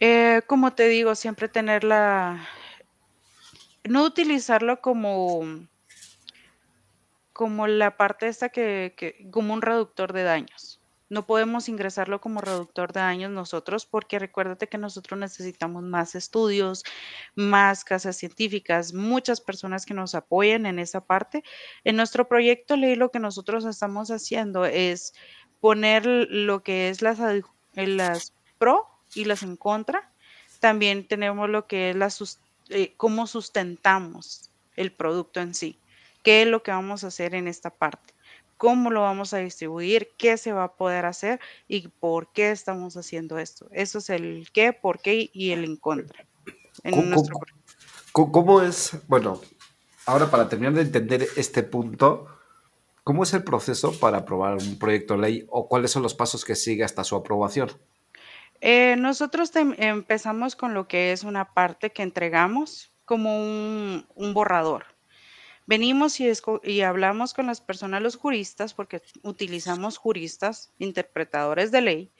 Eh, 0.00 0.40
como 0.46 0.72
te 0.72 0.88
digo, 0.88 1.14
siempre 1.14 1.48
tener 1.48 1.84
la... 1.84 2.48
No 3.84 4.04
utilizarlo 4.04 4.80
como 4.80 5.42
como 7.34 7.68
la 7.68 7.96
parte 7.96 8.26
esta 8.26 8.48
que, 8.48 8.94
que, 8.96 9.30
como 9.30 9.54
un 9.54 9.62
reductor 9.62 10.12
de 10.12 10.24
daños. 10.24 10.77
No 11.08 11.26
podemos 11.26 11.68
ingresarlo 11.68 12.20
como 12.20 12.40
reductor 12.40 12.92
de 12.92 13.00
daños 13.00 13.30
nosotros 13.30 13.86
porque 13.86 14.18
recuérdate 14.18 14.68
que 14.68 14.78
nosotros 14.78 15.18
necesitamos 15.18 15.82
más 15.82 16.14
estudios, 16.14 16.84
más 17.34 17.84
casas 17.84 18.16
científicas, 18.16 18.92
muchas 18.92 19.40
personas 19.40 19.86
que 19.86 19.94
nos 19.94 20.14
apoyen 20.14 20.66
en 20.66 20.78
esa 20.78 21.00
parte. 21.00 21.42
En 21.84 21.96
nuestro 21.96 22.28
proyecto 22.28 22.76
ley 22.76 22.94
lo 22.94 23.10
que 23.10 23.20
nosotros 23.20 23.64
estamos 23.64 24.10
haciendo 24.10 24.64
es 24.64 25.14
poner 25.60 26.06
lo 26.06 26.62
que 26.62 26.90
es 26.90 27.02
las, 27.02 27.18
las 27.74 28.32
pro 28.58 28.86
y 29.14 29.24
las 29.24 29.42
en 29.42 29.56
contra. 29.56 30.12
También 30.60 31.06
tenemos 31.06 31.48
lo 31.48 31.66
que 31.66 31.90
es 31.90 31.96
la, 31.96 32.08
eh, 32.68 32.94
cómo 32.96 33.26
sustentamos 33.26 34.50
el 34.76 34.92
producto 34.92 35.40
en 35.40 35.54
sí 35.54 35.78
qué 36.22 36.42
es 36.42 36.48
lo 36.48 36.62
que 36.62 36.70
vamos 36.70 37.04
a 37.04 37.08
hacer 37.08 37.34
en 37.34 37.48
esta 37.48 37.70
parte, 37.70 38.14
cómo 38.58 38.90
lo 38.90 39.02
vamos 39.02 39.32
a 39.32 39.38
distribuir, 39.38 40.10
qué 40.18 40.36
se 40.36 40.52
va 40.52 40.64
a 40.64 40.72
poder 40.74 41.06
hacer 41.06 41.40
y 41.66 41.88
por 41.88 42.32
qué 42.32 42.50
estamos 42.50 42.96
haciendo 42.96 43.38
esto. 43.38 43.68
Eso 43.72 43.98
es 43.98 44.10
el 44.10 44.48
qué, 44.52 44.74
por 44.74 45.00
qué 45.00 45.30
y 45.32 45.52
el 45.52 45.64
en 45.64 45.76
contra. 45.76 46.26
¿Cómo, 48.12 48.60
es, 48.62 48.92
bueno, 49.06 49.40
ahora 50.04 50.30
para 50.30 50.48
terminar 50.48 50.74
de 50.74 50.82
entender 50.82 51.26
este 51.36 51.62
punto, 51.62 52.26
¿cómo 53.04 53.22
es 53.22 53.32
el 53.32 53.44
proceso 53.44 53.92
para 53.98 54.18
aprobar 54.18 54.54
un 54.54 54.78
proyecto 54.78 55.14
de 55.14 55.20
ley 55.20 55.46
o 55.48 55.68
cuáles 55.68 55.92
son 55.92 56.02
los 56.02 56.14
pasos 56.14 56.44
que 56.44 56.56
sigue 56.56 56.84
hasta 56.84 57.04
su 57.04 57.14
aprobación? 57.14 57.70
Eh, 58.60 58.96
nosotros 58.98 59.52
empezamos 59.54 60.56
con 60.56 60.74
lo 60.74 60.88
que 60.88 61.12
es 61.12 61.22
una 61.22 61.54
parte 61.54 61.90
que 61.90 62.02
entregamos 62.02 62.92
como 63.04 63.38
un 63.38 64.34
borrador 64.34 64.97
Venimos 65.68 66.18
y, 66.18 66.80
hablamos 66.80 67.34
con 67.34 67.44
las 67.44 67.60
personas, 67.60 68.00
los 68.00 68.16
juristas, 68.16 68.72
porque 68.72 69.02
utilizamos 69.22 69.98
juristas, 69.98 70.72
interpretadores 70.78 71.70
de 71.70 71.82
ley, 71.82 72.12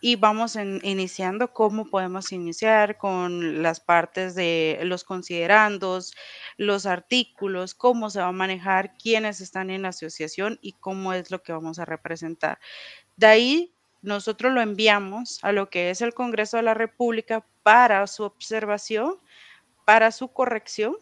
y 0.00 0.16
vamos 0.16 0.56
iniciando 0.56 1.52
cómo 1.52 1.88
podemos 1.88 2.32
iniciar 2.32 2.98
con 2.98 3.62
las 3.62 3.78
partes 3.78 4.34
de 4.34 4.80
los 4.82 5.04
considerandos, 5.04 6.12
los 6.56 6.84
artículos, 6.86 7.76
cómo 7.76 8.10
se 8.10 8.18
va 8.18 8.26
a 8.26 8.32
manejar, 8.32 8.94
quiénes 9.00 9.40
están 9.40 9.70
en 9.70 9.82
la 9.82 9.90
asociación 9.90 10.58
y 10.60 10.72
cómo 10.72 11.12
es 11.12 11.30
lo 11.30 11.40
que 11.40 11.52
vamos 11.52 11.78
a 11.78 11.84
representar. 11.84 12.58
De 13.14 13.26
ahí 13.28 13.74
nosotros 14.00 14.52
lo 14.52 14.60
enviamos 14.60 15.38
a 15.42 15.52
lo 15.52 15.70
que 15.70 15.90
es 15.90 16.00
el 16.00 16.14
Congreso 16.14 16.56
de 16.56 16.64
la 16.64 16.74
República 16.74 17.46
para 17.62 18.04
su 18.08 18.24
observación, 18.24 19.20
para 19.84 20.10
su 20.10 20.32
corrección 20.32 20.96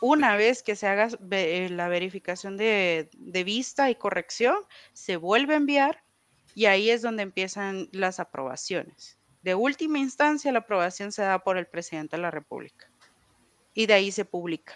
una 0.00 0.36
vez 0.36 0.62
que 0.62 0.76
se 0.76 0.86
haga 0.86 1.08
eh, 1.30 1.68
la 1.70 1.88
verificación 1.88 2.56
de, 2.56 3.08
vista 3.44 3.90
y 3.90 3.94
corrección, 3.94 4.56
se 4.92 5.16
vuelve 5.16 5.54
a 5.54 5.58
enviar 5.58 6.02
y 6.54 6.66
ahí 6.66 6.90
es 6.90 7.02
donde 7.02 7.22
empiezan 7.22 7.88
las 7.92 8.18
aprobaciones. 8.18 9.18
De 9.42 9.54
última 9.54 9.98
instancia, 9.98 10.52
la 10.52 10.60
aprobación 10.60 11.12
se 11.12 11.22
da 11.22 11.38
por 11.38 11.56
el 11.56 11.66
presidente 11.66 12.16
de 12.16 12.22
la 12.22 12.30
República 12.30 12.90
y 13.74 13.86
de 13.86 13.94
ahí 13.94 14.10
se 14.10 14.24
publica. 14.24 14.74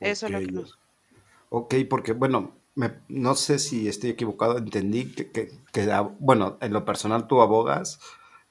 Eso 0.00 0.26
es 0.26 0.32
lo 0.32 0.38
que 0.40 0.52
nos... 0.52 0.78
Ok, 1.50 1.74
porque 1.88 2.12
bueno, 2.12 2.54
no 3.08 3.34
sé 3.34 3.58
si 3.58 3.88
estoy 3.88 4.10
equivocado, 4.10 4.58
entendí 4.58 5.12
que, 5.12 5.30
que, 5.30 6.06
bueno, 6.18 6.58
en 6.60 6.72
lo 6.72 6.84
personal 6.84 7.26
tú 7.26 7.40
abogas 7.40 7.98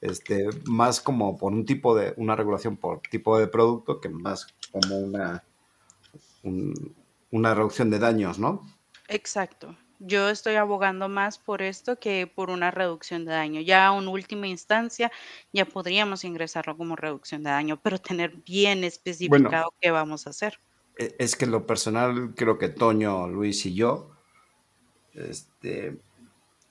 este, 0.02 0.50
más 0.66 1.02
como 1.02 1.38
por 1.38 1.54
un 1.54 1.66
tipo 1.66 1.96
de, 1.96 2.14
una 2.18 2.36
regulación 2.36 2.78
por 2.78 3.02
tipo 3.02 3.38
de 3.40 3.48
producto 3.48 4.00
que 4.00 4.10
más 4.10 4.56
como 4.72 4.98
una, 5.00 5.44
una 7.32 7.54
reducción 7.56 7.90
de 7.90 8.00
daños, 8.00 8.40
¿no? 8.40 8.66
Exacto. 9.08 9.76
Yo 10.00 10.30
estoy 10.30 10.56
abogando 10.56 11.10
más 11.10 11.40
por 11.40 11.64
esto 11.64 12.00
que 12.00 12.28
por 12.28 12.52
una 12.52 12.70
reducción 12.70 13.26
de 13.26 13.32
daño. 13.32 13.62
Ya 13.62 13.88
en 13.96 14.08
última 14.08 14.48
instancia 14.48 15.12
ya 15.52 15.66
podríamos 15.66 16.24
ingresarlo 16.24 16.78
como 16.78 16.96
reducción 16.96 17.42
de 17.44 17.50
daño, 17.50 17.80
pero 17.82 17.98
tener 17.98 18.36
bien 18.46 18.84
especificado 18.84 19.74
qué 19.82 19.90
vamos 19.90 20.28
a 20.28 20.30
hacer. 20.30 20.60
E, 20.98 21.16
es 21.18 21.36
que 21.36 21.48
lo 21.48 21.66
personal 21.66 22.34
creo 22.36 22.60
que 22.60 22.70
Toño, 22.70 23.28
Luis 23.28 23.66
y 23.66 23.74
yo, 23.74 24.12
este, 25.14 26.00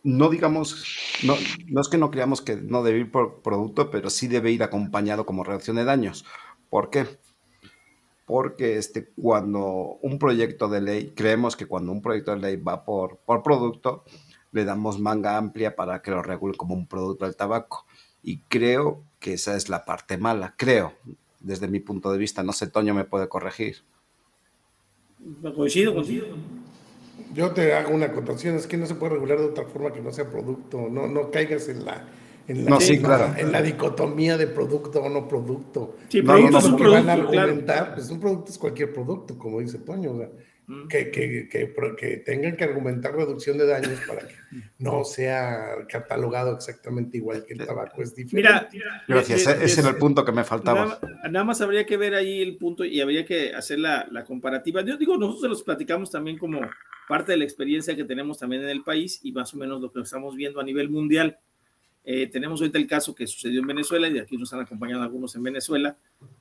no 0.05 0.29
digamos, 0.29 0.85
no, 1.25 1.35
no 1.67 1.81
es 1.81 1.89
que 1.89 1.99
no 1.99 2.13
creamos 2.13 2.43
que 2.43 2.55
no 2.55 2.85
debe 2.85 3.01
ir 3.01 3.11
por 3.11 3.43
producto, 3.43 3.91
pero 3.91 4.09
sí 4.09 4.29
debe 4.29 4.53
ir 4.53 4.63
acompañado 4.63 5.27
como 5.27 5.43
reducción 5.43 5.77
de 5.77 5.85
daños. 5.85 6.25
¿Por 6.71 6.91
qué? 6.91 7.09
Porque 8.27 8.77
este, 8.77 9.09
cuando 9.21 9.99
un 10.03 10.19
proyecto 10.19 10.69
de 10.69 10.81
ley, 10.81 11.13
creemos 11.15 11.57
que 11.57 11.67
cuando 11.67 11.93
un 11.93 12.03
proyecto 12.03 12.33
de 12.33 12.41
ley 12.41 12.57
va 12.57 12.85
por, 12.85 13.19
por 13.19 13.43
producto, 13.43 14.05
le 14.53 14.65
damos 14.65 14.99
manga 14.99 15.37
amplia 15.37 15.77
para 15.77 16.03
que 16.03 16.11
lo 16.11 16.23
regule 16.23 16.57
como 16.57 16.75
un 16.75 16.87
producto 16.87 17.25
del 17.25 17.37
tabaco. 17.37 17.87
Y 18.23 18.39
creo 18.49 19.03
que 19.21 19.35
esa 19.35 19.57
es 19.57 19.69
la 19.69 19.85
parte 19.85 20.19
mala, 20.19 20.55
creo, 20.57 20.93
desde 21.41 21.69
mi 21.69 21.79
punto 21.81 22.11
de 22.11 22.19
vista. 22.19 22.43
No 22.43 22.53
sé, 22.53 22.67
Toño 22.67 22.93
me 22.93 23.05
puede 23.05 23.29
corregir. 23.29 23.77
Coincido, 25.55 25.95
coincido. 25.95 26.27
Yo 27.33 27.53
te 27.53 27.75
hago 27.75 27.95
una 27.95 28.07
acotación, 28.07 28.57
es 28.57 28.67
que 28.67 28.77
no 28.77 28.87
se 28.87 28.95
puede 28.95 29.15
regular 29.15 29.39
de 29.39 29.47
otra 29.47 29.65
forma 29.65 29.93
que 29.93 30.01
no 30.01 30.13
sea 30.13 30.31
producto, 30.31 30.89
no, 30.91 31.07
no 31.07 31.31
caigas 31.31 31.69
en 31.69 31.85
la, 31.85 32.05
en 32.49 32.65
la, 32.65 33.35
en 33.39 33.53
la 33.53 33.63
dicotomía 33.63 34.37
de 34.37 34.47
producto 34.47 35.03
o 35.03 35.09
no 35.09 35.27
producto. 35.27 35.97
Sí, 36.09 36.23
producto 36.23 36.59
es 36.59 36.65
un 36.65 36.77
producto, 36.77 37.05
van 37.05 37.11
a 37.11 37.13
argumentar, 37.13 37.95
pues 37.95 38.11
un 38.11 38.21
producto 38.21 38.53
es 38.53 38.59
cualquier 38.59 38.93
producto, 38.93 39.37
como 39.37 39.61
dice 39.61 39.79
Toño, 39.79 40.13
o 40.13 40.19
sea, 40.19 40.31
mm. 40.67 40.89
que, 40.89 41.11
que, 41.11 41.49
que, 41.49 41.75
que, 41.97 42.17
tengan 42.19 42.57
que 42.57 42.65
argumentar 42.65 43.15
reducción 43.15 43.59
de 43.59 43.67
daños 43.67 44.01
para 44.07 44.27
que 44.27 44.35
no 44.79 45.05
sea 45.05 45.77
catalogado 45.89 46.55
exactamente 46.55 47.17
igual 47.17 47.45
que 47.45 47.55
el 47.55 47.67
tabaco, 47.67 48.03
es 48.03 48.15
diferente. 48.15 48.69
Mira, 48.73 49.05
gracias, 49.09 49.47
ese 49.47 49.81
era 49.81 49.91
el 49.91 49.97
punto 49.97 50.25
que 50.25 50.33
me 50.33 50.45
faltaba. 50.45 51.01
Nada, 51.25 51.45
más 51.45 51.61
habría 51.61 51.85
que 51.85 51.97
ver 51.97 52.15
ahí 52.15 52.43
el 52.43 52.57
punto 52.57 52.85
y 52.85 53.01
habría 53.01 53.25
que 53.25 53.55
hacer 53.55 53.81
la, 53.81 54.07
la 54.11 54.25
comparativa. 54.25 54.83
Yo 54.83 54.97
digo, 54.97 55.17
nosotros 55.17 55.51
los 55.51 55.63
platicamos 55.63 56.11
también 56.11 56.39
como 56.39 56.61
parte 57.09 57.33
de 57.33 57.39
la 57.39 57.45
experiencia 57.45 57.97
que 57.97 58.05
tenemos 58.05 58.39
también 58.39 58.63
en 58.63 58.69
el 58.69 58.83
país 58.83 59.21
y 59.23 59.33
más 59.33 59.55
o 59.55 59.57
menos 59.57 59.81
lo 59.81 59.91
que 59.91 60.01
estamos 60.01 60.35
viendo 60.37 60.61
a 60.61 60.65
nivel 60.65 60.91
mundial. 60.91 61.39
Eh, 62.09 62.29
tenemos 62.29 62.61
ahorita 62.61 62.79
el 62.79 62.87
caso 62.87 63.15
que 63.15 63.27
sucedió 63.27 63.61
en 63.61 63.67
Venezuela 63.67 64.09
y 64.09 64.19
aquí 64.19 64.37
nos 64.37 64.53
han 64.53 64.61
acompañado 64.61 65.03
algunos 65.03 65.35
en 65.35 65.43
Venezuela, 65.43 65.97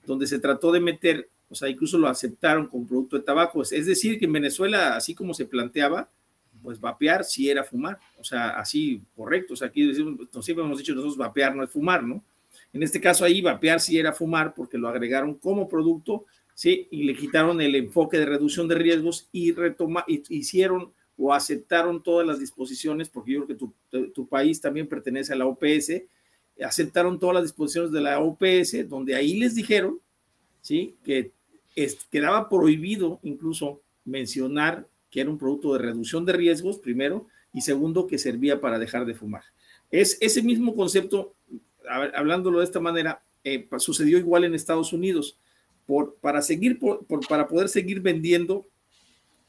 donde 0.06 0.28
se 0.28 0.40
trató 0.40 0.72
de 0.72 0.80
meter, 0.80 1.30
o 1.50 1.56
sea, 1.56 1.68
incluso 1.68 1.98
lo 1.98 2.08
aceptaron 2.08 2.68
como 2.68 2.88
producto 2.88 3.18
de 3.18 3.24
tabaco. 3.24 3.64
Es 3.64 3.86
decir, 3.86 4.20
que 4.20 4.26
en 4.26 4.34
Venezuela, 4.34 4.96
así 4.96 5.16
como 5.16 5.34
se 5.34 5.46
planteaba, 5.46 6.08
pues 6.62 6.80
vapear 6.80 7.24
sí 7.24 7.50
era 7.50 7.64
fumar, 7.64 8.00
o 8.18 8.24
sea, 8.24 8.52
así 8.52 9.02
correcto. 9.16 9.54
O 9.54 9.58
sea, 9.58 9.68
aquí 9.68 9.88
decimos, 9.88 10.28
siempre 10.42 10.64
hemos 10.64 10.78
dicho 10.78 10.94
nosotros 10.94 11.18
vapear 11.18 11.56
no 11.56 11.64
es 11.64 11.70
fumar, 11.70 12.04
¿no? 12.04 12.24
En 12.72 12.84
este 12.84 13.02
caso 13.02 13.26
ahí 13.26 13.42
vapear 13.42 13.82
sí 13.82 13.98
era 13.98 14.14
fumar 14.14 14.54
porque 14.54 14.78
lo 14.78 14.88
agregaron 14.88 15.34
como 15.36 15.68
producto 15.68 16.26
¿sí? 16.56 16.88
Y 16.90 17.04
le 17.04 17.16
quitaron 17.16 17.62
el 17.62 17.76
enfoque 17.76 18.18
de 18.18 18.26
reducción 18.26 18.68
de 18.68 18.76
riesgos 18.76 19.30
y 19.32 19.52
retoma, 19.52 20.04
hicieron 20.08 20.92
o 21.18 21.34
aceptaron 21.34 22.04
todas 22.04 22.28
las 22.28 22.40
disposiciones, 22.40 23.10
porque 23.10 23.34
yo 23.34 23.46
creo 23.46 23.58
que 23.58 24.10
tu, 24.10 24.28
país 24.28 24.60
también 24.60 24.88
pertenece 24.88 25.34
a 25.34 25.36
la 25.36 25.46
OPS, 25.46 26.04
aceptaron 26.64 27.20
todas 27.20 27.36
las 27.36 27.44
disposiciones 27.44 27.92
de 27.92 28.02
la 28.02 28.20
OPS, 28.20 28.88
donde 28.90 29.16
ahí 29.16 29.40
les 29.40 29.56
dijeron, 29.56 30.00
¿sí? 30.62 30.96
Que 31.04 31.32
quedaba 32.10 32.50
prohibido 32.50 33.20
incluso 33.24 33.82
mencionar 34.04 34.88
que 35.10 35.22
era 35.22 35.30
un 35.30 35.38
producto 35.38 35.74
de 35.74 35.80
reducción 35.80 36.26
de 36.26 36.34
riesgos, 36.34 36.80
primero, 36.80 37.28
y 37.54 37.62
segundo, 37.62 38.08
que 38.08 38.18
servía 38.18 38.60
para 38.60 38.78
dejar 38.78 39.06
de 39.06 39.16
fumar. 39.16 39.44
Es 39.90 40.18
ese 40.20 40.42
mismo 40.42 40.76
concepto, 40.76 41.36
hablándolo 41.88 42.60
de 42.60 42.66
esta 42.66 42.82
manera, 42.82 43.24
eh, 43.44 43.68
sucedió 43.78 44.18
igual 44.18 44.44
en 44.44 44.56
Estados 44.56 44.92
Unidos 44.92 45.38
por, 45.86 46.16
para, 46.16 46.42
seguir, 46.42 46.80
por, 46.80 47.06
para 47.28 47.48
poder 47.48 47.70
seguir 47.70 48.02
vendiendo 48.02 48.66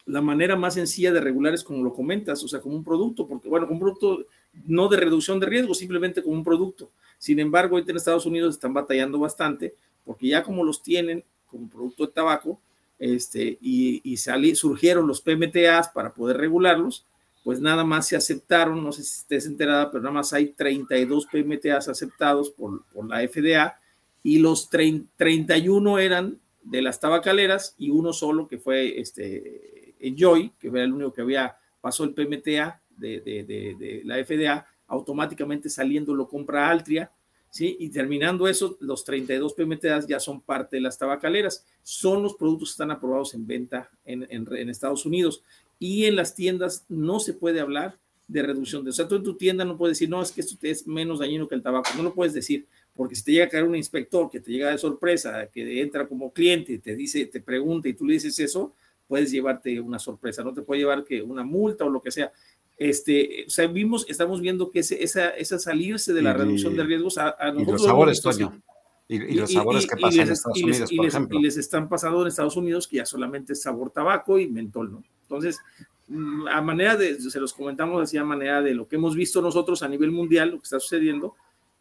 la 0.07 0.21
manera 0.21 0.57
más 0.57 0.75
sencilla 0.75 1.12
de 1.12 1.21
regular 1.21 1.53
es 1.53 1.64
como 1.64 1.83
lo 1.83 1.92
comentas, 1.92 2.42
o 2.42 2.49
sea, 2.49 2.61
como 2.61 2.77
un 2.77 2.85
producto, 2.85 3.27
porque 3.27 3.49
bueno, 3.49 3.66
un 3.69 3.81
producto 3.81 4.25
no 4.64 4.88
de 4.88 4.97
reducción 4.97 5.40
de 5.40 5.47
riesgo, 5.47 5.75
simplemente 5.75 6.23
como 6.23 6.37
un 6.37 6.45
producto. 6.45 6.90
Sin 7.19 7.40
embargo, 7.40 7.79
en 7.79 7.97
Estados 7.97 8.25
Unidos 8.25 8.55
están 8.55 8.73
batallando 8.73 9.19
bastante, 9.19 9.75
porque 10.05 10.29
ya 10.29 10.42
como 10.42 10.64
los 10.64 10.83
tienen 10.83 11.25
como 11.47 11.69
producto 11.69 12.07
de 12.07 12.12
tabaco, 12.12 12.61
este, 12.99 13.59
y, 13.61 14.01
y 14.05 14.16
surgieron 14.55 15.07
los 15.07 15.21
PMTAs 15.21 15.88
para 15.88 16.14
poder 16.14 16.37
regularlos, 16.38 17.05
pues 17.45 17.61
nada 17.61 17.85
más 17.85 18.09
se 18.09 18.16
aceptaron, 18.16 18.83
no 18.83 18.92
sé 18.92 19.03
si 19.03 19.21
estés 19.21 19.47
enterada, 19.47 19.90
pero 19.90 20.03
nada 20.03 20.14
más 20.14 20.33
hay 20.33 20.47
32 20.49 21.27
PMTAs 21.27 21.88
aceptados 21.88 22.51
por, 22.51 22.85
por 22.87 23.09
la 23.09 23.27
FDA 23.27 23.79
y 24.23 24.38
los 24.38 24.69
31 24.69 25.99
eran 25.99 26.40
de 26.64 26.83
las 26.83 26.99
tabacaleras 26.99 27.77
y 27.79 27.90
uno 27.90 28.12
solo 28.12 28.49
que 28.49 28.59
fue 28.59 29.01
este 29.01 29.75
Enjoy, 30.00 30.52
que 30.59 30.68
era 30.68 30.85
el 30.85 30.92
único 30.92 31.12
que 31.12 31.22
había 31.22 31.56
pasó 31.80 32.04
el 32.04 32.14
PMTA 32.14 32.82
de, 32.96 33.20
de, 33.20 33.44
de, 33.44 34.02
la 34.04 34.16
FDA, 34.24 34.66
automáticamente 34.88 35.68
saliendo 35.68 36.14
lo 36.14 36.28
compra 36.28 36.68
Altria, 36.68 37.12
¿sí? 37.50 37.76
Y 37.78 37.90
terminando 37.90 38.48
eso, 38.48 38.76
los 38.80 39.04
32 39.04 39.54
PMTAs 39.54 40.06
ya 40.06 40.18
son 40.18 40.40
parte 40.40 40.76
de 40.76 40.82
las 40.82 40.98
tabacaleras. 40.98 41.64
Son 41.82 42.22
los 42.22 42.35
productos 42.35 42.70
que 42.70 42.72
están 42.72 42.90
aprobados 42.90 43.35
en 43.35 43.46
venta 43.46 43.90
en, 44.04 44.26
en, 44.30 44.48
en 44.56 44.68
Estados 44.68 45.06
Unidos 45.06 45.44
y 45.78 46.06
en 46.06 46.16
las 46.16 46.35
tiendas 46.35 46.85
no 46.88 47.20
se 47.20 47.35
puede 47.35 47.61
hablar 47.61 47.98
de 48.28 48.42
reducción 48.42 48.82
de, 48.82 48.90
o 48.90 48.92
sea, 48.92 49.06
tú 49.06 49.14
en 49.14 49.22
tu 49.22 49.37
tienda 49.37 49.64
no 49.64 49.76
puedes 49.76 49.96
decir, 49.96 50.11
no, 50.11 50.20
es 50.20 50.32
que 50.32 50.40
esto 50.40 50.56
es 50.62 50.87
menos 50.87 51.20
dañino 51.20 51.46
que 51.46 51.54
el 51.54 51.62
tabaco, 51.62 51.90
no 51.96 52.02
lo 52.02 52.14
puedes 52.14 52.35
decir, 52.35 52.66
porque 52.94 53.14
si 53.14 53.22
te 53.22 53.32
llega 53.32 53.44
a 53.44 53.48
caer 53.48 53.64
un 53.64 53.76
inspector 53.76 54.28
que 54.28 54.40
te 54.40 54.50
llega 54.50 54.70
de 54.70 54.78
sorpresa, 54.78 55.46
que 55.46 55.80
entra 55.80 56.09
como 56.09 56.32
cliente, 56.32 56.78
te 56.78 56.96
dice, 56.96 57.26
te 57.26 57.40
pregunta 57.40 57.88
y 57.88 57.92
tú 57.92 58.04
le 58.04 58.14
dices 58.14 58.38
eso, 58.40 58.74
puedes 59.07 59.31
llevarte 59.31 59.81
una 59.81 59.99
sorpresa, 59.99 60.42
no 60.42 60.53
te 60.53 60.62
puede 60.62 60.81
llevar 60.81 61.05
que 61.05 61.23
una 61.23 61.45
multa 61.45 61.85
o 61.85 61.90
lo 61.90 62.03
que 62.03 62.11
sea. 62.11 62.33
Este, 62.77 63.45
o 63.47 63.51
sea, 63.51 63.66
vimos, 63.69 64.05
estamos 64.09 64.40
viendo 64.40 64.71
que 64.71 64.81
ese, 64.81 65.03
esa, 65.03 65.31
esa 65.31 65.59
salirse 65.59 66.12
de 66.12 66.23
la 66.23 66.35
reducción 66.35 66.77
de 66.77 66.85
riesgos 66.85 67.16
a, 67.16 67.37
a 67.38 67.51
nosotros. 67.51 67.69
Y 67.69 67.73
los 67.73 67.85
sabores, 67.85 68.23
Toño. 68.23 68.62
Y, 69.09 69.16
y, 69.16 69.35
los 69.35 69.53
sabores 69.53 69.87
que 69.87 69.97
pasan 69.97 70.27
en 70.27 70.33
Estados 70.33 70.62
Unidos, 70.62 70.90
por 70.95 71.07
ejemplo. 71.07 71.38
Y 71.38 71.42
les 71.42 71.57
están 71.57 71.88
pasando 71.88 72.23
en 72.23 72.29
Estados 72.29 72.57
Unidos 72.57 72.88
que 72.88 72.97
ya 72.97 73.07
solamente 73.07 73.53
es 73.53 73.62
sabor 73.62 73.90
tabaco 73.90 74.38
y 74.38 74.49
mentol, 74.49 74.92
¿no? 74.92 75.05
Entonces, 75.23 75.59
mm, 76.09 76.49
a 76.49 76.61
manera 76.61 76.97
de, 76.97 77.21
se 77.21 77.40
los 77.40 77.55
comentamos 77.55 78.03
así 78.03 78.19
a 78.19 78.25
manera 78.25 78.61
de 78.61 78.75
lo 78.75 78.88
que 78.88 78.97
hemos 78.97 79.14
visto 79.14 79.40
nosotros 79.40 79.83
a 79.83 79.88
nivel 79.88 80.11
mundial, 80.11 80.51
lo 80.51 80.59
que 80.59 80.64
está 80.64 80.81
sucediendo, 80.81 81.35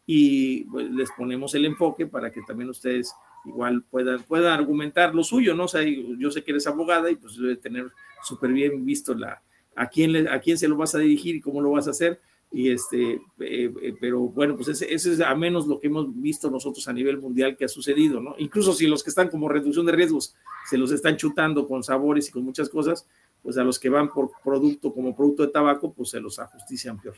y 0.06 0.64
pues, 0.64 0.88
les 0.90 1.10
ponemos 1.10 1.54
el 1.56 1.64
enfoque 1.64 2.06
para 2.06 2.30
que 2.30 2.40
también 2.42 2.70
ustedes 2.70 3.12
igual 3.46 3.82
puedan, 3.82 4.22
puedan 4.24 4.52
argumentar 4.52 5.14
lo 5.14 5.22
suyo, 5.22 5.54
¿no? 5.54 5.64
O 5.64 5.68
sea, 5.68 5.82
yo 5.82 6.30
sé 6.30 6.42
que 6.42 6.50
eres 6.50 6.66
abogada 6.66 7.10
y 7.10 7.16
pues 7.16 7.36
debe 7.36 7.56
tener 7.56 7.90
súper 8.22 8.52
bien 8.52 8.84
visto 8.84 9.14
la, 9.14 9.42
a 9.74 9.88
quién, 9.88 10.28
a 10.28 10.40
quién 10.40 10.58
se 10.58 10.68
lo 10.68 10.76
vas 10.76 10.94
a 10.94 10.98
dirigir 10.98 11.36
y 11.36 11.40
cómo 11.40 11.60
lo 11.60 11.70
vas 11.70 11.86
a 11.86 11.90
hacer. 11.90 12.20
Y 12.52 12.70
este, 12.70 13.14
eh, 13.40 13.72
eh, 13.82 13.94
pero 14.00 14.20
bueno, 14.20 14.56
pues 14.56 14.68
ese, 14.68 14.92
es 14.92 15.20
a 15.20 15.34
menos 15.34 15.66
lo 15.66 15.80
que 15.80 15.88
hemos 15.88 16.08
visto 16.20 16.50
nosotros 16.50 16.86
a 16.88 16.92
nivel 16.92 17.18
mundial 17.18 17.56
que 17.56 17.64
ha 17.64 17.68
sucedido, 17.68 18.20
¿no? 18.20 18.34
Incluso 18.38 18.72
si 18.72 18.86
los 18.86 19.02
que 19.02 19.10
están 19.10 19.28
como 19.28 19.48
reducción 19.48 19.84
de 19.84 19.92
riesgos 19.92 20.34
se 20.68 20.78
los 20.78 20.90
están 20.92 21.16
chutando 21.16 21.66
con 21.66 21.82
sabores 21.82 22.28
y 22.28 22.32
con 22.32 22.44
muchas 22.44 22.68
cosas, 22.68 23.06
pues 23.42 23.58
a 23.58 23.64
los 23.64 23.78
que 23.78 23.88
van 23.88 24.08
por 24.08 24.30
producto 24.42 24.92
como 24.92 25.14
producto 25.14 25.44
de 25.44 25.52
tabaco, 25.52 25.92
pues 25.92 26.10
se 26.10 26.20
los 26.20 26.38
ajustician 26.38 27.00
peor. 27.00 27.16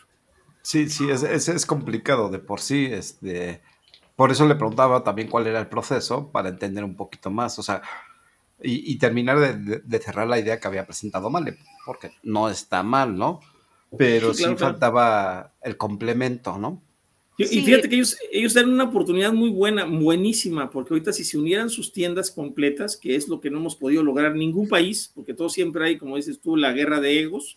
Sí, 0.62 0.88
sí, 0.88 1.08
es, 1.08 1.22
es 1.22 1.66
complicado 1.66 2.28
de 2.30 2.38
por 2.40 2.60
sí. 2.60 2.86
Este, 2.90 3.62
por 4.18 4.33
eso 4.33 4.48
le 4.48 4.57
preguntaba 4.57 5.04
también 5.04 5.28
cuál 5.28 5.46
era 5.46 5.61
el 5.61 5.68
proceso 5.68 6.33
para 6.33 6.48
entender 6.48 6.83
un 6.83 6.96
poquito 6.96 7.31
más, 7.31 7.57
o 7.61 7.62
sea, 7.62 7.83
y, 8.61 8.90
y 8.90 8.98
terminar 8.98 9.38
de, 9.38 9.57
de, 9.57 9.78
de, 9.85 9.98
cerrar 10.00 10.26
la 10.26 10.40
idea 10.40 10.59
que 10.59 10.66
había 10.66 10.85
presentado 10.85 11.31
Male, 11.31 11.57
porque 11.87 12.11
no 12.24 12.50
está 12.50 12.83
mal, 12.83 13.16
¿no? 13.16 13.38
Pero 13.96 14.35
sí, 14.35 14.42
claro, 14.42 14.59
sí 14.59 14.64
faltaba 14.64 15.52
el 15.62 15.76
complemento, 15.76 16.59
¿no? 16.59 16.83
Y, 17.37 17.44
sí. 17.44 17.62
fíjate 17.62 17.88
que 17.88 17.94
ellos, 17.94 18.18
ellos 18.33 18.54
dan 18.54 18.68
una 18.68 18.85
oportunidad 18.85 19.33
muy 19.33 19.50
buena, 19.50 19.85
buenísima, 19.85 20.68
porque 20.68 20.94
ahorita 20.94 21.12
si 21.12 21.22
se 21.22 21.38
unieran 21.38 21.70
sus 21.70 21.92
tiendas 21.92 22.33
completas, 22.33 22.96
que 22.96 23.14
es 23.14 23.28
lo 23.28 23.40
que 23.40 23.50
no 23.52 23.59
hemos 23.59 23.76
podido 23.76 24.02
lograr 24.02 24.33
en 24.33 24.38
ningún 24.38 24.68
país, 24.68 25.12
porque 25.14 25.33
todo 25.33 25.48
siempre 25.48 25.85
hay, 25.85 25.96
como 25.96 26.16
dices 26.16 26.40
tú, 26.40 26.57
la 26.57 26.72
guerra 26.72 26.98
de 26.98 27.20
egos, 27.20 27.57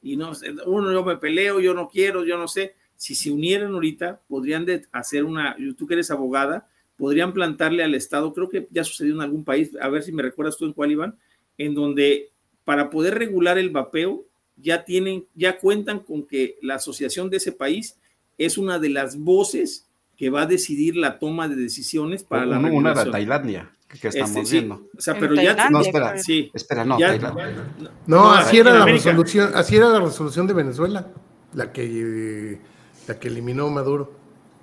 y 0.00 0.16
no, 0.16 0.32
uno 0.64 0.90
yo 0.90 1.04
me 1.04 1.18
peleo, 1.18 1.60
yo 1.60 1.74
no 1.74 1.86
quiero, 1.86 2.24
yo 2.24 2.38
no 2.38 2.48
sé, 2.48 2.76
si 2.98 3.14
se 3.14 3.30
unieran 3.30 3.72
ahorita, 3.72 4.20
podrían 4.28 4.66
de 4.66 4.84
hacer 4.92 5.24
una, 5.24 5.56
tú 5.78 5.86
que 5.86 5.94
eres 5.94 6.10
abogada, 6.10 6.68
podrían 6.96 7.32
plantarle 7.32 7.84
al 7.84 7.94
Estado, 7.94 8.34
creo 8.34 8.48
que 8.48 8.66
ya 8.72 8.82
sucedió 8.82 9.14
en 9.14 9.20
algún 9.20 9.44
país, 9.44 9.70
a 9.80 9.88
ver 9.88 10.02
si 10.02 10.10
me 10.10 10.20
recuerdas 10.22 10.56
tú 10.56 10.66
en 10.66 10.72
cuál 10.72 10.90
iban, 10.90 11.16
en 11.56 11.74
donde 11.74 12.32
para 12.64 12.90
poder 12.90 13.16
regular 13.16 13.56
el 13.56 13.70
vapeo, 13.70 14.26
ya 14.56 14.84
tienen, 14.84 15.24
ya 15.34 15.58
cuentan 15.58 16.00
con 16.00 16.26
que 16.26 16.58
la 16.60 16.74
asociación 16.74 17.30
de 17.30 17.36
ese 17.36 17.52
país 17.52 17.96
es 18.36 18.58
una 18.58 18.80
de 18.80 18.88
las 18.88 19.16
voces 19.16 19.86
que 20.16 20.28
va 20.28 20.42
a 20.42 20.46
decidir 20.46 20.96
la 20.96 21.20
toma 21.20 21.48
de 21.48 21.54
decisiones 21.54 22.24
para 22.24 22.42
una, 22.42 22.56
la 22.56 22.62
regulación. 22.62 22.92
Una 22.92 23.04
de 23.04 23.10
Tailandia 23.12 23.70
que 23.88 24.08
estamos 24.08 24.30
este, 24.30 24.44
sí, 24.44 24.52
viendo. 24.56 24.88
O 24.96 25.00
sea, 25.00 25.18
pero 25.18 25.34
ya 25.36 25.70
no 25.70 25.80
espera, 25.80 26.18
sí, 26.18 26.50
espera, 26.52 26.84
no, 26.84 26.98
ya, 26.98 27.10
Tailandia. 27.10 27.64
No, 27.78 28.16
no, 28.24 28.32
así 28.32 28.58
era 28.58 28.74
la 28.74 28.82
América. 28.82 29.04
resolución, 29.04 29.52
así 29.54 29.76
era 29.76 29.88
la 29.88 30.00
resolución 30.00 30.48
de 30.48 30.52
Venezuela, 30.52 31.06
la 31.54 31.72
que 31.72 32.60
la 33.08 33.18
que 33.18 33.28
eliminó 33.28 33.68
Maduro. 33.70 34.12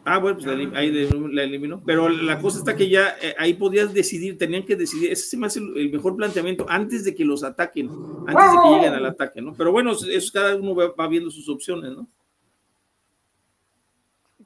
Ah, 0.05 0.19
bueno, 0.19 0.38
pues 0.38 0.45
la, 0.45 0.79
ahí 0.79 0.91
la 1.31 1.43
eliminó. 1.43 1.81
Pero 1.84 2.08
la 2.10 2.39
cosa 2.39 2.60
está 2.60 2.75
que 2.75 2.88
ya 2.88 3.15
eh, 3.19 3.36
ahí 3.39 3.55
podías 3.55 3.91
decidir, 3.91 4.38
tenían 4.38 4.63
que 4.63 4.75
decidir. 4.75 5.12
Ese 5.12 5.29
se 5.29 5.38
me 5.38 5.47
hace 5.47 5.60
el, 5.60 5.75
el, 5.77 5.91
mejor 5.91 6.15
planteamiento 6.15 6.65
antes 6.69 7.03
de 7.03 7.15
que 7.15 7.25
los 7.25 7.43
ataquen, 7.43 7.89
antes 8.27 8.51
de 8.51 8.58
que 8.63 8.75
lleguen 8.75 8.93
al 8.93 9.05
ataque, 9.08 9.41
¿no? 9.41 9.55
Pero 9.55 9.71
bueno, 9.71 9.93
eso 9.93 10.31
cada 10.31 10.55
uno 10.55 10.75
va, 10.75 10.93
va 10.93 11.08
viendo 11.08 11.31
sus 11.31 11.49
opciones, 11.49 11.91
¿no? 11.91 12.08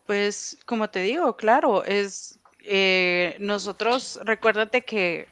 Pues 0.06 0.58
como 0.66 0.90
te 0.90 1.02
digo, 1.02 1.36
claro, 1.36 1.84
es 1.84 2.40
eh, 2.62 3.36
nosotros, 3.40 4.20
recuérdate 4.24 4.84
que 4.84 5.28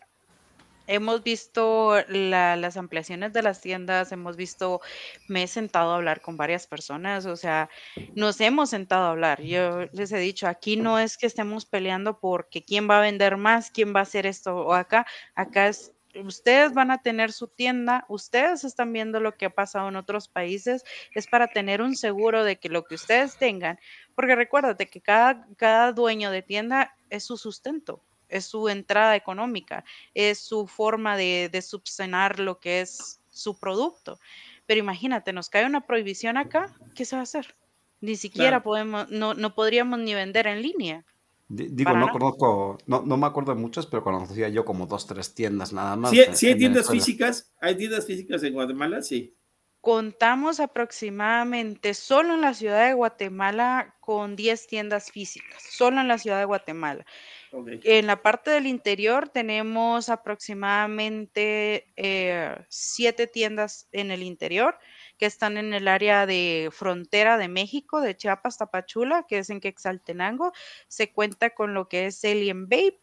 hemos 0.87 1.23
visto 1.23 1.95
la, 2.07 2.55
las 2.55 2.77
ampliaciones 2.77 3.33
de 3.33 3.43
las 3.43 3.61
tiendas, 3.61 4.11
hemos 4.11 4.35
visto, 4.35 4.81
me 5.27 5.43
he 5.43 5.47
sentado 5.47 5.91
a 5.91 5.95
hablar 5.97 6.21
con 6.21 6.37
varias 6.37 6.67
personas, 6.67 7.25
o 7.25 7.35
sea, 7.35 7.69
nos 8.15 8.41
hemos 8.41 8.69
sentado 8.71 9.05
a 9.05 9.11
hablar. 9.11 9.41
Yo 9.41 9.85
les 9.93 10.11
he 10.11 10.17
dicho, 10.17 10.47
aquí 10.47 10.77
no 10.77 10.97
es 10.99 11.17
que 11.17 11.27
estemos 11.27 11.65
peleando 11.65 12.19
porque 12.19 12.63
quién 12.63 12.89
va 12.89 12.99
a 12.99 13.01
vender 13.01 13.37
más, 13.37 13.69
quién 13.69 13.93
va 13.95 13.99
a 13.99 14.03
hacer 14.03 14.25
esto 14.25 14.55
o 14.55 14.73
acá, 14.73 15.05
acá 15.35 15.67
es 15.67 15.93
ustedes 16.25 16.73
van 16.73 16.91
a 16.91 17.01
tener 17.01 17.31
su 17.31 17.47
tienda, 17.47 18.05
ustedes 18.09 18.63
están 18.63 18.93
viendo 18.93 19.19
lo 19.19 19.35
que 19.35 19.45
ha 19.45 19.49
pasado 19.49 19.89
en 19.89 19.95
otros 19.95 20.27
países, 20.27 20.83
es 21.13 21.27
para 21.27 21.47
tener 21.47 21.81
un 21.81 21.95
seguro 21.95 22.43
de 22.43 22.57
que 22.57 22.69
lo 22.69 22.83
que 22.85 22.95
ustedes 22.95 23.37
tengan, 23.37 23.79
porque 24.15 24.35
recuérdate 24.35 24.87
que 24.89 25.01
cada, 25.01 25.47
cada 25.57 25.91
dueño 25.91 26.31
de 26.31 26.41
tienda 26.41 26.95
es 27.09 27.25
su 27.25 27.37
sustento, 27.37 28.03
es 28.29 28.45
su 28.45 28.69
entrada 28.69 29.15
económica, 29.15 29.83
es 30.13 30.39
su 30.39 30.67
forma 30.67 31.17
de, 31.17 31.49
de 31.51 31.61
subsanar 31.61 32.39
lo 32.39 32.59
que 32.59 32.81
es 32.81 33.21
su 33.29 33.59
producto. 33.59 34.19
Pero 34.65 34.79
imagínate, 34.79 35.33
nos 35.33 35.49
cae 35.49 35.65
una 35.65 35.81
prohibición 35.81 36.37
acá, 36.37 36.75
¿qué 36.95 37.05
se 37.05 37.15
va 37.15 37.21
a 37.21 37.23
hacer? 37.23 37.55
Ni 38.01 38.15
siquiera 38.15 38.49
claro. 38.49 38.63
podemos, 38.63 39.09
no, 39.09 39.33
no 39.33 39.55
podríamos 39.55 39.99
ni 39.99 40.13
vender 40.13 40.47
en 40.47 40.61
línea. 40.61 41.05
Digo, 41.49 41.93
no 41.93 42.09
conozco, 42.09 42.77
no, 42.87 43.03
no, 43.03 43.15
me 43.15 43.25
acuerdo 43.25 43.55
de 43.55 43.61
muchas, 43.61 43.85
pero 43.85 44.03
conocía 44.03 44.49
yo 44.49 44.65
como 44.65 44.85
dos, 44.85 45.07
tres 45.07 45.33
tiendas 45.33 45.71
nada 45.71 45.95
más. 45.95 46.11
Sí, 46.11 46.21
sí 46.33 46.47
hay 46.47 46.57
tiendas 46.57 46.89
Venezuela. 46.89 47.05
físicas, 47.05 47.53
hay 47.61 47.75
tiendas 47.77 48.05
físicas 48.05 48.43
en 48.43 48.53
Guatemala, 48.53 49.01
sí. 49.01 49.33
Contamos 49.79 50.59
aproximadamente 50.59 51.93
solo 51.93 52.33
en 52.33 52.41
la 52.41 52.53
ciudad 52.53 52.85
de 52.85 52.93
Guatemala 52.93 53.95
con 54.01 54.35
10 54.35 54.67
tiendas 54.67 55.09
físicas, 55.09 55.63
solo 55.63 56.01
en 56.01 56.09
la 56.09 56.17
ciudad 56.17 56.39
de 56.39 56.45
Guatemala. 56.45 57.05
En 57.51 58.07
la 58.07 58.21
parte 58.21 58.51
del 58.51 58.67
interior 58.67 59.29
tenemos 59.29 60.09
aproximadamente 60.09 61.87
eh, 61.95 62.55
siete 62.67 63.27
tiendas 63.27 63.87
en 63.91 64.11
el 64.11 64.23
interior 64.23 64.77
que 65.17 65.25
están 65.25 65.57
en 65.57 65.73
el 65.73 65.87
área 65.87 66.25
de 66.25 66.69
frontera 66.71 67.37
de 67.37 67.47
México, 67.47 68.01
de 68.01 68.15
Chiapas, 68.15 68.57
Tapachula, 68.57 69.25
que 69.27 69.39
es 69.39 69.49
en 69.49 69.59
Quexaltenango. 69.59 70.51
Se 70.87 71.11
cuenta 71.11 71.51
con 71.51 71.73
lo 71.73 71.87
que 71.87 72.07
es 72.07 72.23
Alien 72.23 72.67
Vape, 72.67 72.99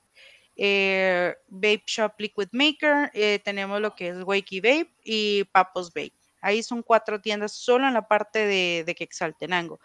eh, 0.56 1.34
Vape 1.48 1.82
Shop 1.86 2.12
Liquid 2.18 2.48
Maker, 2.52 3.10
eh, 3.14 3.40
tenemos 3.44 3.80
lo 3.80 3.94
que 3.96 4.08
es 4.08 4.22
Wakey 4.22 4.60
Vape 4.60 4.92
y 5.02 5.44
Papos 5.44 5.92
Vape. 5.92 6.12
Ahí 6.40 6.62
son 6.62 6.82
cuatro 6.82 7.20
tiendas 7.20 7.52
solo 7.52 7.88
en 7.88 7.94
la 7.94 8.06
parte 8.06 8.46
de, 8.46 8.84
de 8.84 8.94
Quexaltenango. 8.94 9.80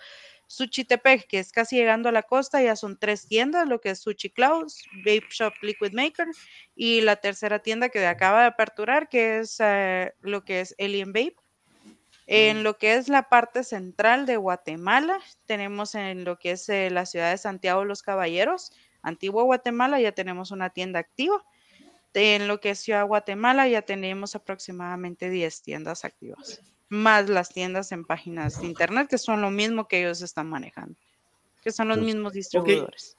Suchitepec, 0.50 1.28
que 1.28 1.38
es 1.38 1.52
casi 1.52 1.76
llegando 1.76 2.10
a 2.10 2.12
la 2.12 2.24
costa, 2.24 2.60
ya 2.60 2.76
son 2.76 2.98
tres 2.98 3.28
tiendas, 3.28 3.68
lo 3.68 3.80
que 3.80 3.92
es 3.92 4.00
Suchi 4.00 4.32
Clouds, 4.32 4.84
Vape 5.06 5.28
Shop 5.30 5.54
Liquid 5.62 5.94
Maker 5.94 6.28
y 6.76 7.02
la 7.02 7.18
tercera 7.18 7.60
tienda 7.60 7.90
que 7.90 8.04
acaba 8.08 8.42
de 8.42 8.48
aperturar, 8.48 9.10
que 9.10 9.38
es 9.38 9.60
uh, 9.60 10.10
lo 10.22 10.44
que 10.44 10.62
es 10.62 10.76
Alien 10.80 11.14
Vape. 11.14 11.36
En 12.26 12.64
lo 12.64 12.78
que 12.78 12.96
es 12.96 13.10
la 13.10 13.30
parte 13.30 13.64
central 13.64 14.26
de 14.26 14.38
Guatemala, 14.38 15.20
tenemos 15.46 15.94
en 15.94 16.24
lo 16.24 16.40
que 16.40 16.52
es 16.52 16.68
eh, 16.70 16.90
la 16.90 17.06
ciudad 17.06 17.30
de 17.30 17.38
Santiago 17.38 17.86
los 17.86 18.02
Caballeros, 18.02 18.72
Antigua 19.04 19.44
Guatemala, 19.44 20.00
ya 20.00 20.14
tenemos 20.14 20.50
una 20.50 20.72
tienda 20.72 21.00
activa. 21.00 21.44
En 22.16 22.48
lo 22.48 22.60
que 22.60 22.72
es 22.72 22.80
Ciudad 22.80 23.06
Guatemala 23.06 23.68
ya 23.68 23.84
tenemos 23.84 24.36
aproximadamente 24.36 25.30
10 25.30 25.62
tiendas 25.62 26.06
activas, 26.06 26.62
más 26.90 27.30
las 27.30 27.50
tiendas 27.50 27.92
en 27.92 28.04
páginas 28.04 28.60
de 28.60 28.68
internet, 28.68 29.08
que 29.10 29.18
son 29.18 29.42
lo 29.42 29.52
mismo 29.52 29.88
que 29.88 30.02
ellos 30.02 30.22
están 30.22 30.50
manejando, 30.50 30.96
que 31.64 31.72
son 31.72 31.88
los 31.88 32.00
mismos 32.00 32.34
distribuidores. 32.34 33.16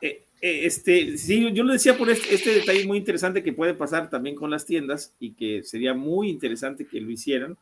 Eh, 0.00 0.24
eh, 0.40 0.64
este, 0.64 1.18
sí, 1.18 1.52
yo 1.52 1.62
lo 1.62 1.74
decía 1.74 1.96
por 1.96 2.08
este, 2.08 2.34
este, 2.34 2.54
detalle 2.54 2.86
muy 2.86 2.96
interesante 2.96 3.42
que 3.42 3.52
puede 3.52 3.74
pasar 3.74 4.08
también 4.08 4.34
con 4.34 4.50
las 4.50 4.64
tiendas 4.64 5.14
y 5.20 5.32
que 5.32 5.62
sería 5.62 5.92
muy 5.92 6.30
interesante 6.30 6.86
que 6.86 7.00
lo 7.00 7.10
hicieran. 7.10 7.58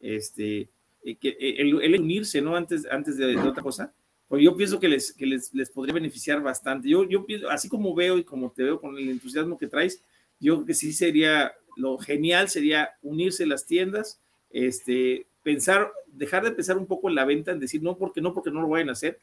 Este, 0.00 0.70
eh, 1.04 1.16
que 1.16 1.36
el, 1.38 2.00
unirse, 2.00 2.40
¿no? 2.40 2.56
Antes, 2.56 2.86
antes 2.90 3.16
de, 3.16 3.36
otra 3.36 3.62
cosa. 3.62 3.92
Pues 4.28 4.42
yo 4.42 4.56
pienso 4.56 4.78
que 4.78 4.88
les, 4.88 5.12
que 5.12 5.26
les, 5.26 5.54
les, 5.54 5.70
podría 5.70 5.94
beneficiar 5.94 6.42
bastante. 6.42 6.88
Yo, 6.88 7.08
yo 7.08 7.24
pienso, 7.24 7.48
así 7.50 7.68
como 7.68 7.94
veo 7.94 8.18
y 8.18 8.24
como 8.24 8.50
te 8.50 8.62
veo 8.62 8.80
con 8.80 8.96
el 8.96 9.08
entusiasmo 9.08 9.58
que 9.58 9.68
traes, 9.68 10.02
yo 10.40 10.56
creo 10.56 10.66
que 10.66 10.74
sí 10.74 10.92
sería, 10.92 11.52
lo 11.76 11.98
genial 11.98 12.48
sería 12.48 12.90
unirse 13.02 13.46
las 13.46 13.66
tiendas, 13.66 14.20
este, 14.50 15.26
pensar, 15.42 15.92
dejar 16.06 16.44
de 16.44 16.52
pensar 16.52 16.76
un 16.76 16.86
poco 16.86 17.08
en 17.08 17.14
la 17.14 17.24
venta, 17.24 17.52
en 17.52 17.60
decir, 17.60 17.82
no, 17.82 17.96
porque 17.96 18.20
no, 18.20 18.34
porque 18.34 18.50
no 18.50 18.62
lo 18.62 18.68
vayan 18.68 18.88
a 18.88 18.92
hacer, 18.92 19.18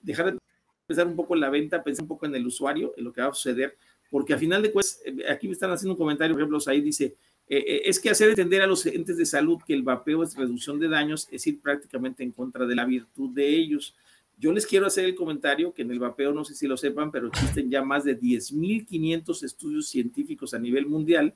dejar 0.00 0.32
de 0.32 0.38
pensar 0.86 1.06
un 1.06 1.16
poco 1.16 1.34
en 1.34 1.40
la 1.40 1.50
venta, 1.50 1.82
pensar 1.82 2.02
un 2.02 2.08
poco 2.08 2.26
en 2.26 2.34
el 2.34 2.46
usuario, 2.46 2.92
en 2.96 3.04
lo 3.04 3.12
que 3.12 3.20
va 3.20 3.28
a 3.28 3.34
suceder, 3.34 3.76
porque 4.10 4.34
a 4.34 4.38
final 4.38 4.62
de 4.62 4.72
cuentas, 4.72 5.00
eh, 5.04 5.24
aquí 5.30 5.46
me 5.46 5.54
están 5.54 5.70
haciendo 5.70 5.92
un 5.92 5.98
comentario, 5.98 6.34
por 6.34 6.42
ejemplo, 6.42 6.58
ahí 6.66 6.80
dice, 6.80 7.16
eh, 7.48 7.64
eh, 7.66 7.82
es 7.84 7.98
que 7.98 8.10
hacer 8.10 8.28
entender 8.28 8.62
a 8.62 8.66
los 8.66 8.84
entes 8.86 9.16
de 9.16 9.26
salud 9.26 9.58
que 9.66 9.74
el 9.74 9.82
vapeo 9.82 10.22
es 10.22 10.36
reducción 10.36 10.78
de 10.78 10.88
daños, 10.88 11.28
es 11.30 11.46
ir 11.46 11.60
prácticamente 11.60 12.22
en 12.22 12.32
contra 12.32 12.66
de 12.66 12.74
la 12.74 12.84
virtud 12.84 13.30
de 13.30 13.48
ellos. 13.48 13.94
Yo 14.38 14.52
les 14.52 14.66
quiero 14.66 14.86
hacer 14.86 15.04
el 15.04 15.14
comentario 15.14 15.74
que 15.74 15.82
en 15.82 15.90
el 15.90 15.98
vapeo, 15.98 16.32
no 16.32 16.44
sé 16.44 16.54
si 16.54 16.66
lo 16.66 16.76
sepan, 16.76 17.10
pero 17.10 17.28
existen 17.28 17.70
ya 17.70 17.82
más 17.82 18.04
de 18.04 18.18
10.500 18.18 19.44
estudios 19.44 19.88
científicos 19.88 20.54
a 20.54 20.58
nivel 20.58 20.86
mundial 20.86 21.34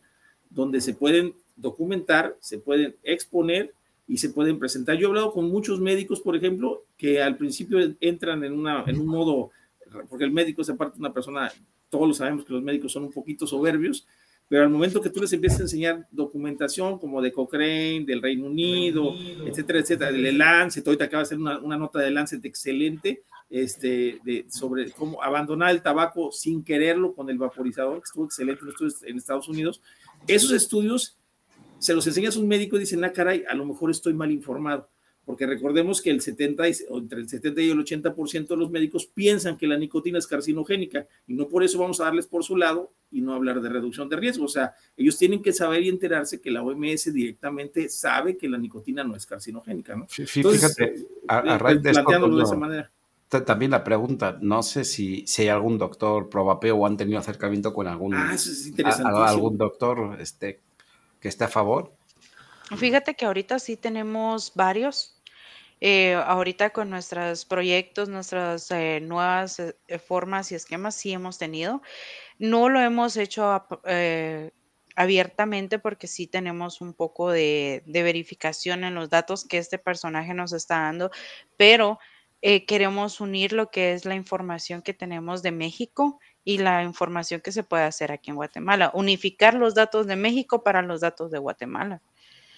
donde 0.51 0.81
se 0.81 0.95
pueden 0.95 1.35
documentar, 1.57 2.37
se 2.41 2.59
pueden 2.59 2.97
exponer 3.03 3.75
y 4.07 4.19
se 4.19 4.31
pueden 4.31 4.59
presentar. 4.59 4.97
Yo 4.97 5.07
he 5.07 5.11
hablado 5.11 5.33
con 5.33 5.49
muchos 5.51 5.81
médicos, 5.81 6.21
por 6.21 6.37
ejemplo, 6.37 6.85
que 6.97 7.23
al 7.23 7.37
principio 7.37 7.79
entran 8.01 8.45
en, 8.45 8.53
una, 8.53 8.85
en 8.87 8.99
un 8.99 9.07
modo, 9.07 9.51
porque 10.09 10.25
el 10.25 10.31
médico 10.31 10.63
es 10.63 10.71
aparte 10.71 10.99
una 10.99 11.13
persona, 11.13 11.51
todos 11.89 12.09
lo 12.09 12.15
sabemos 12.15 12.45
que 12.45 12.53
los 12.53 12.63
médicos 12.63 12.93
son 12.93 13.05
un 13.05 13.13
poquito 13.13 13.47
soberbios, 13.47 14.07
pero 14.49 14.63
al 14.63 14.71
momento 14.71 15.01
que 15.01 15.09
tú 15.09 15.21
les 15.21 15.33
empiezas 15.33 15.61
a 15.61 15.63
enseñar 15.63 16.07
documentación 16.11 16.99
como 16.99 17.23
de 17.23 17.33
Cochrane, 17.33 18.05
del 18.05 18.21
Reino 18.21 18.47
Unido, 18.47 19.15
etcétera, 19.47 19.79
etcétera, 19.79 20.13
del 20.13 20.37
Lancet, 20.37 20.87
ahorita 20.87 21.05
acaba 21.05 21.23
de 21.23 21.27
hacer 21.27 21.39
una, 21.39 21.59
una, 21.61 21.79
nota 21.79 22.01
de 22.01 22.11
Lancet 22.11 22.45
excelente 22.45 23.23
este, 23.49 24.21
de, 24.23 24.45
sobre 24.51 24.91
cómo 24.91 25.23
abandonar 25.23 25.71
el 25.71 25.81
tabaco 25.81 26.31
sin 26.31 26.63
quererlo 26.63 27.15
con 27.15 27.31
el 27.31 27.39
vaporizador, 27.39 27.99
que 27.99 28.05
estuvo 28.05 28.27
excelente 28.27 28.63
en 29.07 29.17
Estados 29.17 29.49
Unidos. 29.49 29.81
Esos 30.27 30.53
estudios 30.53 31.17
se 31.85 31.95
los 31.95 32.07
enseñas 32.07 32.37
a 32.37 32.41
un 32.41 32.49
médico 32.49 32.77
y 32.77 32.81
dicen, 32.81 33.05
ah, 33.05 33.13
caray, 33.13 33.45
a 33.49 33.55
lo 33.55 33.67
mejor 33.67 33.91
estoy 33.91 34.15
mal 34.15 34.31
informado 34.31 34.89
porque 35.25 35.47
recordemos 35.47 36.03
que 36.03 36.11
el 36.11 36.21
70 36.21 36.65
entre 36.67 37.21
el 37.21 37.29
70 37.29 37.61
y 37.63 37.71
el 37.71 37.79
80% 37.79 38.47
de 38.47 38.57
los 38.57 38.71
médicos 38.71 39.07
piensan 39.07 39.57
que 39.57 39.67
la 39.67 39.79
nicotina 39.79 40.19
es 40.19 40.27
carcinogénica 40.27 41.07
y 41.27 41.35
no 41.35 41.49
por 41.49 41.65
eso 41.65 41.79
vamos 41.79 42.01
a 42.01 42.05
darles 42.05 42.27
por 42.27 42.45
su 42.45 42.57
lado 42.57 42.93
y 43.11 43.23
no 43.23 43.33
hablar 43.33 43.61
de 43.61 43.69
reducción 43.69 44.09
de 44.09 44.17
riesgo. 44.17 44.45
O 44.45 44.49
sea, 44.49 44.75
ellos 44.97 45.17
tienen 45.17 45.43
que 45.43 45.53
saber 45.53 45.83
y 45.83 45.89
enterarse 45.89 46.41
que 46.41 46.51
la 46.51 46.63
OMS 46.63 47.13
directamente 47.13 47.89
sabe 47.89 48.37
que 48.37 48.49
la 48.49 48.59
nicotina 48.59 49.03
no 49.05 49.17
es 49.17 49.25
carcinogénica, 49.25 49.97
¿no? 49.97 50.07
Sí, 50.09 50.27
fíjate, 50.27 51.07
a, 51.29 51.39
a 51.39 51.59
raíz 51.59 51.83
de 51.83 51.93
planteándolo 51.93 52.37
de 52.37 52.43
esa 52.43 52.57
manera. 52.57 52.91
También 53.29 53.73
la 53.73 53.83
pregunta, 53.83 54.39
no 54.41 54.63
sé 54.63 54.85
si, 54.85 55.27
si 55.27 55.43
hay 55.43 55.49
algún 55.49 55.77
doctor 55.77 56.29
probapeo 56.29 56.77
o 56.77 56.87
han 56.87 56.97
tenido 56.97 57.19
acercamiento 57.19 57.75
con 57.75 57.89
algún, 57.89 58.15
ah, 58.15 58.37
algún 59.27 59.59
doctor 59.59 60.21
este, 60.21 60.61
que 61.25 61.29
esté 61.29 61.45
a 61.45 61.49
favor. 61.49 61.97
Fíjate 62.77 63.15
que 63.15 63.25
ahorita 63.25 63.59
sí 63.59 63.79
tenemos 63.79 64.53
varios 64.55 65.23
eh, 65.81 66.13
ahorita 66.15 66.69
con 66.69 66.91
nuestros 66.91 67.47
proyectos, 67.47 68.11
nuestras 68.11 68.71
eh, 68.71 69.01
nuevas 69.01 69.59
eh, 69.59 69.99
formas 69.99 70.53
y 70.53 70.55
esquemas 70.55 70.97
sí 70.97 71.15
hemos 71.15 71.39
tenido. 71.39 71.81
No 72.39 72.69
lo 72.69 72.79
hemos 72.81 73.17
hecho 73.17 73.67
abiertamente 74.97 75.79
porque 75.79 76.09
sí 76.09 76.27
tenemos 76.27 76.83
un 76.83 76.93
poco 76.93 77.31
de, 77.31 77.83
verificación 77.87 78.85
en 78.85 78.95
los 78.95 79.09
datos 79.09 79.47
que 79.47 79.57
este 79.57 79.79
personaje 79.79 80.35
nos 80.35 80.53
está 80.53 80.81
dando, 80.81 81.11
pero 81.57 81.99
queremos 82.67 83.23
unir 83.23 83.55
lo 83.55 83.71
que 83.71 83.95
es 83.95 84.05
la 84.05 84.15
información 84.15 84.83
que 84.83 84.93
tenemos 84.93 85.43
de 85.43 85.53
México 85.53 86.21
y 86.45 86.59
la 86.59 86.83
información 86.83 87.41
que 87.41 87.53
se 87.53 87.63
puede 87.63 87.85
hacer 87.85 88.13
aquí 88.13 88.31
en 88.31 88.37
Guatemala, 88.37 88.91
unificar 88.95 89.55
los 89.55 89.75
datos 89.75 90.07
de 90.07 90.17
México 90.17 90.63
para 90.63 90.83
los 90.83 91.01
datos 91.01 91.31
de 91.31 91.39
Guatemala 91.39 92.03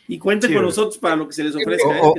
y 0.09 0.19
cuente 0.19 0.53
con 0.53 0.63
nosotros 0.63 0.99
para 0.99 1.17
lo 1.17 1.27
que 1.27 1.35
se 1.35 1.45
les 1.45 1.55
ofrezca. 1.55 1.99
¿eh? 1.99 2.13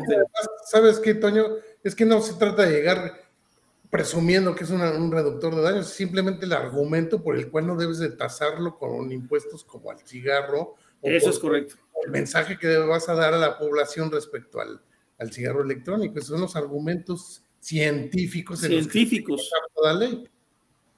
¿Sabes 0.65 0.99
qué, 0.99 1.15
Toño? 1.15 1.45
Es 1.84 1.95
que 1.95 2.05
no 2.05 2.22
se 2.22 2.34
trata 2.34 2.63
de 2.63 2.72
llegar 2.72 3.28
presumiendo 3.89 4.53
que 4.53 4.65
es 4.65 4.70
un 4.70 5.11
reductor 5.11 5.55
de 5.55 5.61
daños, 5.61 5.88
simplemente 5.88 6.45
el 6.45 6.51
argumento 6.51 7.24
por 7.24 7.38
el 7.38 7.49
cual 7.49 7.68
no 7.68 7.78
debes 7.78 7.99
de 7.99 8.09
tasarlo 8.09 8.78
con 8.78 9.11
impuestos 9.11 9.63
como 9.63 9.91
al 9.91 9.99
cigarro. 9.99 10.76
Eso 11.01 11.30
es 11.30 11.39
correcto. 11.39 11.76
El 12.03 12.11
mensaje 12.11 12.57
que 12.57 12.78
vas 12.80 13.07
a 13.07 13.15
dar 13.15 13.34
a 13.34 13.38
la 13.38 13.57
población 13.57 14.11
respecto 14.11 14.59
al, 14.59 14.82
al 15.18 15.32
cigarro 15.32 15.63
electrónico, 15.63 16.20
esos 16.20 16.32
son 16.32 16.41
los 16.41 16.55
argumentos 16.57 17.43
científicos. 17.59 18.59
Científicos. 18.59 19.49
En 19.78 19.84
la 19.84 19.93
ley. 19.93 20.30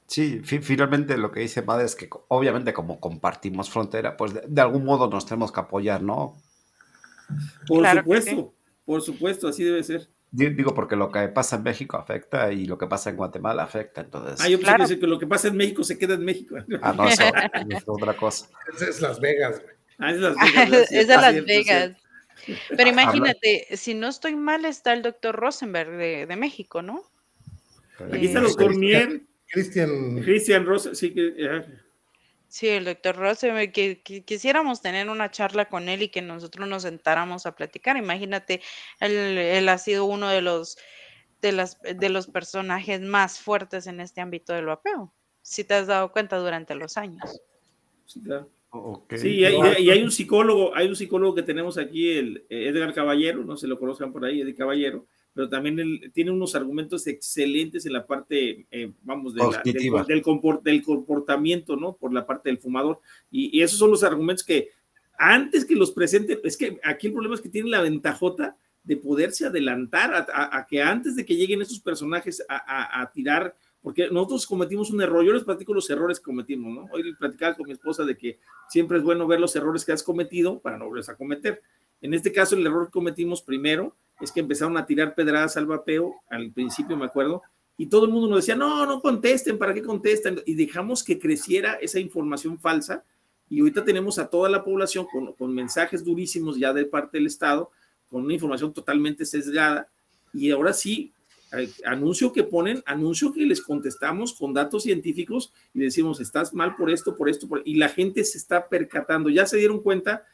Sí, 0.10 0.42
finalmente 0.44 1.18
lo 1.18 1.32
que 1.32 1.42
dice 1.42 1.62
Madre 1.62 1.86
es 1.86 1.96
que 1.96 2.10
obviamente 2.30 2.74
como 2.74 3.00
compartimos 3.00 3.70
frontera, 3.70 4.18
pues 4.18 4.34
de, 4.34 4.62
algún 4.62 4.84
modo 4.84 5.08
nos 5.08 5.28
tenemos 5.28 5.52
que 5.52 5.60
apoyar, 5.60 6.02
¿no? 6.02 6.36
Por 7.68 7.88
supuesto, 7.88 8.54
por 8.86 9.02
supuesto, 9.04 9.48
así 9.48 9.64
debe 9.64 9.84
ser. 9.84 10.10
Digo, 10.32 10.74
porque 10.74 10.96
lo 10.96 11.12
que 11.12 11.28
pasa 11.28 11.58
en 11.58 11.64
México 11.64 11.96
afecta 11.96 12.52
y 12.52 12.66
lo 12.66 12.76
que 12.76 12.88
pasa 12.88 13.12
en 13.12 13.18
Guatemala 13.18 13.62
afecta, 13.62 14.02
entonces. 14.02 14.42
Ah, 14.42 14.50
yo 14.50 14.60
pensé 14.60 15.00
que 15.00 15.06
lo 15.06 15.20
que 15.20 15.28
pasa 15.28 15.50
en 15.50 15.58
México 15.58 15.84
se 15.84 16.00
queda 16.00 16.16
en 16.16 16.26
México. 16.26 16.56
Ah, 16.82 16.94
no, 16.94 17.08
eso 17.08 17.24
es 17.70 17.84
otra 17.86 18.18
cosa. 18.18 18.50
Esa 18.76 18.90
es 18.90 19.02
Las 19.02 19.20
Vegas, 19.20 19.62
güey. 19.62 19.76
Ah, 20.00 20.12
es 20.12 20.18
Las 20.18 20.36
Vegas. 20.36 20.88
es 20.92 21.08
de 21.08 21.18
Las 21.18 21.46
Vegas. 21.46 21.92
Pero 22.76 22.90
imagínate, 22.90 23.68
si 23.78 23.94
no 23.94 24.08
estoy 24.08 24.36
mal, 24.36 24.66
está 24.66 24.94
el 24.94 25.04
doctor 25.04 25.36
Rosenberg 25.36 25.92
de, 25.92 26.26
de 26.26 26.36
México, 26.36 26.82
¿no? 26.82 27.04
Aquí 28.12 28.26
está 28.26 28.40
el 28.40 28.46
doctor 28.46 28.76
Mier. 28.76 29.29
Cristian. 29.52 30.22
Cristian 30.22 30.66
Rosenberg, 30.66 30.96
sí 30.98 31.14
que. 31.14 31.64
Sí, 32.50 32.68
el 32.68 32.86
doctor 32.86 33.16
Ross, 33.16 33.42
que, 33.42 34.02
quisiéramos 34.26 34.82
tener 34.82 35.08
una 35.08 35.30
charla 35.30 35.70
con 35.70 35.88
él 35.88 36.02
y 36.02 36.10
que 36.10 36.24
nosotros 36.24 36.68
nos 36.68 36.82
sentáramos 36.82 37.46
a 37.46 37.56
platicar. 37.56 37.96
Imagínate, 37.96 38.62
él, 39.00 39.70
ha 39.70 39.78
sido 39.78 40.06
uno 40.06 40.30
de 40.30 40.42
los, 40.42 40.76
de, 41.42 41.52
las, 41.52 41.80
de 41.82 42.10
los 42.10 42.26
personajes 42.26 43.02
más 43.02 43.40
fuertes 43.40 43.86
en 43.86 44.00
este 44.00 44.22
ámbito 44.22 44.54
del 44.54 44.66
vapeo, 44.66 45.14
si 45.44 45.64
te 45.64 45.76
has 45.76 45.86
dado 45.86 46.12
cuenta 46.12 46.38
durante 46.38 46.74
los 46.74 46.98
años. 46.98 47.40
Sí, 48.08 48.20
claro. 48.24 48.50
Sí, 49.16 49.30
y 49.40 49.46
hay, 49.46 50.04
un 50.04 50.12
psicólogo, 50.12 50.76
hay 50.76 50.88
un 50.88 50.96
psicólogo 50.96 51.36
que 51.36 51.44
tenemos 51.44 51.78
aquí, 51.78 52.12
el 52.18 52.46
Edgar 52.50 52.94
Caballero, 52.94 53.44
no 53.44 53.58
se 53.58 53.68
lo 53.68 53.80
conozcan 53.80 54.12
por 54.12 54.26
ahí, 54.26 54.42
Edgar 54.42 54.56
Caballero, 54.56 55.08
pero 55.34 55.48
también 55.48 55.80
él 55.80 56.12
tiene 56.14 56.32
unos 56.32 56.56
argumentos 56.56 57.08
excelentes 57.08 57.86
en 57.86 57.94
la 57.94 58.06
parte, 58.06 58.68
eh, 58.72 58.92
vamos, 59.04 59.34
de 59.34 59.44
del, 59.64 60.06
del, 60.64 60.84
comportamiento, 60.84 61.76
¿no? 61.76 61.96
Por 61.96 62.14
la 62.14 62.26
parte 62.26 62.50
del 62.50 62.58
fumador. 62.58 63.00
Y, 63.32 63.62
esos 63.62 63.78
son 63.78 63.92
los 63.92 64.04
argumentos 64.04 64.44
que 64.44 64.70
antes 65.18 65.66
que 65.66 65.76
los 65.76 65.92
presenten, 65.92 66.40
es 66.44 66.58
que 66.58 66.80
aquí 66.84 67.08
el 67.08 67.14
problema 67.14 67.36
es 67.36 67.42
que 67.42 67.50
tienen 67.50 67.72
la 67.72 67.82
ventajota 67.82 68.58
de 68.84 68.98
poderse 68.98 69.46
adelantar 69.46 70.28
a, 70.34 70.66
que 70.68 70.82
antes 70.82 71.16
de 71.16 71.26
que 71.26 71.36
lleguen 71.36 71.62
esos 71.62 71.80
personajes 71.80 72.44
a, 72.50 73.12
tirar, 73.14 73.56
porque 73.82 74.10
nosotros 74.10 74.48
cometimos 74.48 74.90
un 74.92 75.02
error, 75.02 75.24
yo 75.24 75.34
les 75.34 75.44
platico 75.44 75.74
los 75.74 75.90
errores 75.90 76.20
que 76.20 76.26
cometimos, 76.26 76.74
¿no? 76.74 76.88
Hoy 76.92 77.14
platicaba 77.16 77.56
con 77.56 77.68
mi 77.68 77.74
esposa 77.74 78.04
de 78.04 78.18
que 78.18 78.40
siempre 78.70 78.98
es 78.98 79.04
bueno 79.04 79.28
ver 79.28 79.40
los 79.40 79.56
errores 79.56 79.86
que 79.86 79.92
has 79.92 80.02
cometido 80.02 80.60
para 80.60 80.78
no 80.78 80.86
volverlos 80.86 81.10
a 81.10 81.16
cometer. 81.16 81.62
En 82.02 82.14
este 82.14 82.32
caso, 82.32 82.56
el 82.56 82.66
error 82.66 82.88
que 82.88 82.92
cometimos 82.92 83.42
primero 83.42 83.96
es 84.20 84.32
que 84.32 84.40
empezaron 84.40 84.78
a 84.78 84.86
tirar 84.86 85.16
pedradas 85.16 85.58
al 85.58 85.66
vapeo, 85.66 86.16
al 86.30 86.52
principio 86.52 86.98
me 86.98 87.06
acuerdo, 87.06 87.42
y 87.78 87.88
todo 87.88 88.06
el 88.06 88.12
mundo 88.12 88.28
nos 88.28 88.40
decía, 88.40 88.56
no, 88.56 88.86
no 88.86 89.02
contesten, 89.02 89.58
¿para 89.58 89.74
qué 89.74 89.82
contestan? 89.82 90.42
Y 90.46 90.56
dejamos 90.56 91.04
que 91.04 91.18
creciera 91.18 91.74
esa 91.76 92.00
información 92.00 92.60
falsa, 92.60 93.04
y 93.50 93.62
ahorita 93.62 93.84
tenemos 93.84 94.20
a 94.20 94.30
toda 94.30 94.50
la 94.50 94.64
población 94.64 95.08
con, 95.12 95.34
con 95.34 95.54
mensajes 95.54 96.04
durísimos 96.04 96.58
ya 96.58 96.74
de 96.74 96.86
parte 96.86 97.18
del 97.18 97.28
Estado, 97.28 97.72
con 98.10 98.26
una 98.26 98.34
información 98.34 98.74
totalmente 98.74 99.26
sesgada, 99.26 99.88
y 100.34 100.52
ahora 100.52 100.74
sí, 100.74 101.14
eh, 101.52 101.72
anuncio 101.84 102.32
que 102.32 102.44
ponen, 102.44 102.84
anuncio 102.86 103.34
que 103.34 103.42
les 103.42 103.62
contestamos 103.62 104.34
con 104.34 104.54
datos 104.54 104.84
científicos 104.84 105.52
y 105.74 105.80
decimos, 105.80 106.20
estás 106.20 106.54
mal 106.54 106.76
por 106.76 106.92
esto, 106.92 107.16
por 107.16 107.28
esto, 107.28 107.48
por... 107.48 107.64
y 107.66 107.76
la 107.76 107.90
gente 107.90 108.24
se 108.24 108.38
está 108.38 108.70
percatando, 108.70 109.30
ya 109.30 109.48
se 109.48 109.58
dieron 109.58 109.82
cuenta 109.82 110.26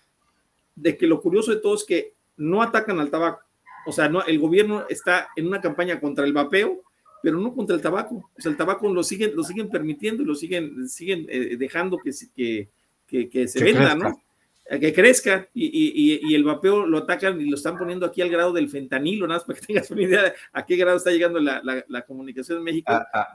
de 0.76 0.98
que 0.98 1.08
lo 1.08 1.22
curioso 1.22 1.52
de 1.52 1.62
todo 1.62 1.76
es 1.76 1.84
que 1.84 2.14
no 2.38 2.62
atacan 2.62 3.00
al 3.00 3.10
tabaco, 3.10 3.42
o 3.86 3.92
sea, 3.92 4.10
no, 4.10 4.24
el 4.24 4.40
gobierno 4.40 4.86
está 4.90 5.30
en 5.36 5.48
una 5.48 5.62
campaña 5.62 6.00
contra 6.00 6.26
el 6.26 6.34
vapeo, 6.34 6.82
pero 7.22 7.40
no 7.40 7.54
contra 7.54 7.76
el 7.76 7.82
tabaco. 7.82 8.30
O 8.38 8.42
sea, 8.42 8.52
el 8.52 8.58
tabaco 8.58 8.92
lo 8.92 9.04
siguen, 9.04 9.36
lo 9.36 9.44
siguen 9.44 9.70
permitiendo 9.70 10.24
y 10.24 10.26
lo 10.26 10.36
siguen, 10.36 10.90
siguen 10.90 11.28
eh, 11.30 11.56
dejando 11.58 12.00
que, 12.00 12.12
que, 13.08 13.30
que, 13.30 13.48
se 13.48 13.64
venda, 13.64 13.96
¿no? 13.96 14.20
Que 14.68 14.94
crezca 14.94 15.48
y, 15.54 15.66
y, 15.66 16.20
y, 16.24 16.34
el 16.34 16.44
vapeo 16.44 16.88
lo 16.88 16.98
atacan 16.98 17.40
y 17.40 17.50
lo 17.50 17.56
están 17.56 17.78
poniendo 17.78 18.06
aquí 18.06 18.22
al 18.22 18.30
grado 18.30 18.52
del 18.52 18.68
fentanilo, 18.68 19.28
nada 19.28 19.40
más 19.40 19.46
para 19.46 19.60
que 19.60 19.66
tengas 19.68 19.92
una 19.92 20.02
idea 20.02 20.24
de 20.24 20.34
a 20.54 20.66
qué 20.66 20.76
grado 20.76 20.98
está 20.98 21.12
llegando 21.12 21.40
la, 21.40 21.62
la, 21.88 22.02
comunicación 22.06 22.58
en 22.58 22.64
México. 22.64 22.92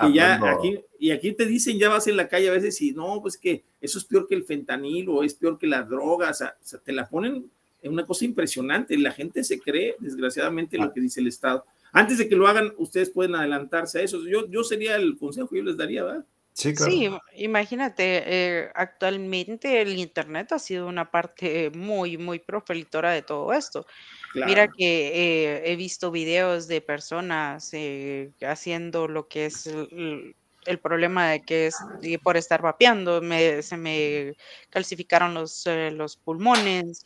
y 0.08 0.14
ya 0.14 0.40
aquí, 0.50 0.80
y 0.98 1.12
aquí 1.12 1.32
te 1.32 1.46
dicen, 1.46 1.78
ya 1.78 1.88
vas 1.88 2.08
en 2.08 2.16
la 2.16 2.28
calle 2.28 2.48
a 2.48 2.52
veces 2.52 2.80
y 2.82 2.92
no, 2.92 3.20
pues 3.22 3.36
que 3.36 3.64
eso 3.80 3.98
es 3.98 4.04
peor 4.04 4.26
que 4.26 4.34
el 4.34 4.44
fentanilo, 4.44 5.22
es 5.22 5.34
peor 5.34 5.56
que 5.56 5.68
la 5.68 5.82
droga, 5.82 6.30
o 6.30 6.34
sea, 6.34 6.56
te 6.84 6.92
la 6.92 7.08
ponen 7.08 7.48
en 7.82 7.92
una 7.92 8.06
cosa 8.06 8.24
impresionante. 8.24 8.98
La 8.98 9.12
gente 9.12 9.44
se 9.44 9.60
cree, 9.60 9.96
desgraciadamente, 10.00 10.76
lo 10.78 10.84
ah. 10.84 10.92
que 10.92 11.00
dice 11.00 11.20
el 11.20 11.28
Estado. 11.28 11.64
Antes 11.92 12.18
de 12.18 12.28
que 12.28 12.36
lo 12.36 12.46
hagan, 12.46 12.72
ustedes 12.78 13.10
pueden 13.10 13.34
adelantarse 13.34 13.98
a 13.98 14.02
eso. 14.02 14.24
Yo, 14.26 14.48
yo 14.48 14.62
sería 14.64 14.96
el 14.96 15.16
consejo 15.18 15.48
que 15.48 15.58
yo 15.58 15.64
les 15.64 15.76
daría, 15.76 16.04
¿verdad? 16.04 16.24
Sí, 16.60 17.08
imagínate, 17.36 18.22
eh, 18.26 18.70
actualmente 18.74 19.80
el 19.80 19.98
Internet 19.98 20.52
ha 20.52 20.58
sido 20.58 20.86
una 20.86 21.10
parte 21.10 21.70
muy, 21.70 22.18
muy 22.18 22.38
progenitora 22.38 23.12
de 23.12 23.22
todo 23.22 23.52
esto. 23.52 23.86
Mira 24.34 24.68
que 24.68 25.08
eh, 25.08 25.72
he 25.72 25.76
visto 25.76 26.10
videos 26.10 26.68
de 26.68 26.80
personas 26.80 27.70
eh, 27.72 28.32
haciendo 28.42 29.08
lo 29.08 29.26
que 29.26 29.46
es 29.46 29.66
el, 29.66 30.34
problema 30.82 31.30
de 31.30 31.42
que 31.42 31.66
es 31.66 31.76
por 32.22 32.36
estar 32.36 32.62
vapeando, 32.62 33.20
se 33.62 33.76
me 33.76 34.34
calcificaron 34.68 35.34
los, 35.34 35.64
los 35.66 36.16
pulmones, 36.16 37.04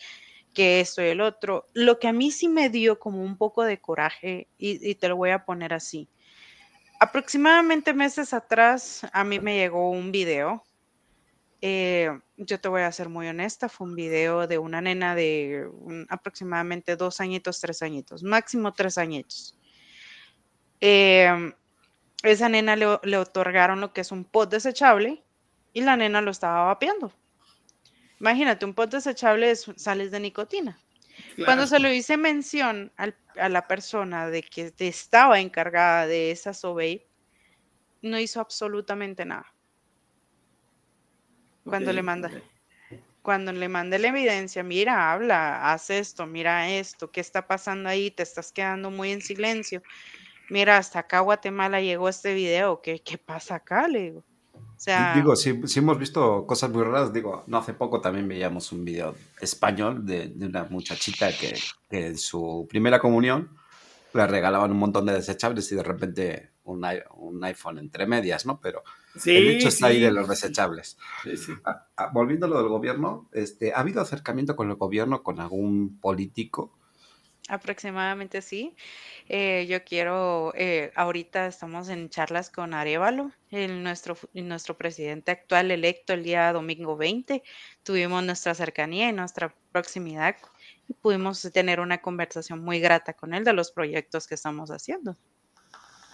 que 0.52 0.80
esto 0.80 1.02
y 1.02 1.06
el 1.06 1.20
otro. 1.20 1.68
Lo 1.72 1.98
que 1.98 2.08
a 2.08 2.12
mí 2.12 2.30
sí 2.30 2.48
me 2.48 2.68
dio 2.70 2.98
como 2.98 3.22
un 3.22 3.38
poco 3.38 3.64
de 3.64 3.80
coraje, 3.80 4.48
y 4.58 4.94
te 4.96 5.08
lo 5.08 5.16
voy 5.16 5.30
a 5.30 5.44
poner 5.44 5.72
así 5.72 6.08
aproximadamente 7.04 7.92
meses 7.92 8.32
atrás 8.32 9.06
a 9.12 9.24
mí 9.24 9.38
me 9.38 9.56
llegó 9.56 9.90
un 9.90 10.10
video. 10.10 10.64
Eh, 11.60 12.10
yo 12.36 12.60
te 12.60 12.68
voy 12.68 12.82
a 12.82 12.92
ser 12.92 13.08
muy 13.08 13.28
honesta, 13.28 13.68
fue 13.68 13.86
un 13.86 13.94
video 13.94 14.46
de 14.46 14.58
una 14.58 14.80
nena 14.80 15.14
de 15.14 15.68
aproximadamente 16.08 16.96
dos 16.96 17.20
añitos, 17.20 17.60
tres 17.60 17.82
añitos, 17.82 18.22
máximo 18.22 18.72
tres 18.72 18.98
añitos. 18.98 19.58
Eh, 20.80 21.52
esa 22.22 22.48
nena 22.48 22.74
le, 22.76 23.16
otorgaron 23.16 23.80
lo 23.80 23.92
que 23.92 24.00
es 24.00 24.10
un 24.10 24.24
pot 24.24 24.50
desechable 24.50 25.22
y 25.72 25.82
la 25.82 25.96
nena 25.96 26.22
lo 26.22 26.30
estaba 26.30 26.64
vapeando. 26.64 27.12
Imagínate, 28.18 28.64
un 28.64 28.74
pot 28.74 28.90
desechable 28.90 29.50
es 29.50 29.70
sales 29.76 30.10
de 30.10 30.20
nicotina. 30.20 30.78
Cuando 31.44 31.66
se 31.66 31.78
lo 31.78 31.92
hice 31.92 32.16
mención 32.16 32.92
a 32.96 33.48
la 33.48 33.66
persona 33.66 34.28
de 34.28 34.42
que 34.42 34.72
estaba 34.78 35.40
encargada 35.40 36.06
de 36.06 36.30
esa 36.30 36.54
SOBEI, 36.54 37.06
no 38.02 38.18
hizo 38.18 38.40
absolutamente 38.40 39.24
nada. 39.24 39.46
Cuando 41.64 41.92
le 41.92 42.02
manda, 42.02 42.30
cuando 43.22 43.52
le 43.52 43.68
la 43.68 44.08
evidencia, 44.08 44.62
mira, 44.62 45.12
habla, 45.12 45.72
haz 45.72 45.88
esto, 45.90 46.26
mira 46.26 46.68
esto, 46.70 47.10
¿qué 47.10 47.20
está 47.20 47.46
pasando 47.46 47.88
ahí? 47.88 48.10
Te 48.10 48.22
estás 48.22 48.52
quedando 48.52 48.90
muy 48.90 49.12
en 49.12 49.22
silencio. 49.22 49.82
Mira, 50.50 50.76
hasta 50.76 51.00
acá 51.00 51.20
Guatemala 51.20 51.80
llegó 51.80 52.08
este 52.08 52.34
video, 52.34 52.82
¿qué, 52.82 53.00
qué 53.00 53.16
pasa 53.16 53.56
acá? 53.56 53.88
Le 53.88 54.00
digo 54.00 54.24
digo, 55.14 55.36
si, 55.36 55.60
hemos 55.76 55.98
visto 55.98 56.46
cosas 56.46 56.70
muy 56.70 56.82
raras, 56.82 57.12
digo, 57.12 57.44
no 57.46 57.58
hace 57.58 57.74
poco 57.74 58.00
también 58.00 58.28
veíamos 58.28 58.72
un 58.72 58.84
video 58.84 59.14
español 59.40 60.04
de, 60.04 60.32
una 60.40 60.64
muchachita 60.64 61.30
que, 61.36 61.54
en 61.90 62.18
su 62.18 62.66
primera 62.68 62.98
comunión 62.98 63.50
le 64.12 64.26
regalaban 64.26 64.70
un 64.70 64.78
montón 64.78 65.06
de 65.06 65.12
desechables 65.12 65.70
y 65.72 65.74
de 65.74 65.82
repente 65.82 66.50
un, 66.64 66.86
un 67.16 67.44
iPhone 67.44 67.78
entre 67.78 68.06
medias, 68.06 68.46
¿no? 68.46 68.60
Pero 68.60 68.82
el 69.24 69.48
hecho 69.48 69.68
está 69.68 69.88
ahí 69.88 70.00
de 70.00 70.10
los 70.10 70.28
desechables. 70.28 70.98
Ah, 71.64 72.10
volviendo 72.12 72.46
a 72.46 72.48
lo 72.48 72.58
del 72.58 72.68
gobierno, 72.68 73.28
este, 73.32 73.72
¿ha 73.72 73.80
habido 73.80 74.00
acercamiento 74.00 74.56
con 74.56 74.70
el 74.70 74.76
gobierno, 74.76 75.22
con 75.22 75.40
algún 75.40 75.98
político? 76.00 76.72
Aproximadamente 77.48 78.40
sí. 78.40 78.74
Eh, 79.28 79.66
yo 79.68 79.84
quiero, 79.84 80.52
eh, 80.56 80.92
ahorita 80.94 81.46
estamos 81.46 81.90
en 81.90 82.08
charlas 82.08 82.48
con 82.48 82.72
Arevalo, 82.72 83.32
el, 83.50 83.82
nuestro, 83.82 84.16
nuestro 84.32 84.78
presidente 84.78 85.30
actual 85.30 85.70
electo 85.70 86.14
el 86.14 86.24
día 86.24 86.52
domingo 86.54 86.96
20. 86.96 87.42
Tuvimos 87.82 88.24
nuestra 88.24 88.54
cercanía 88.54 89.10
y 89.10 89.12
nuestra 89.12 89.54
proximidad 89.72 90.36
y 90.88 90.94
pudimos 90.94 91.42
tener 91.52 91.80
una 91.80 92.00
conversación 92.00 92.60
muy 92.60 92.80
grata 92.80 93.12
con 93.12 93.34
él 93.34 93.44
de 93.44 93.52
los 93.52 93.72
proyectos 93.72 94.26
que 94.26 94.36
estamos 94.36 94.70
haciendo. 94.70 95.14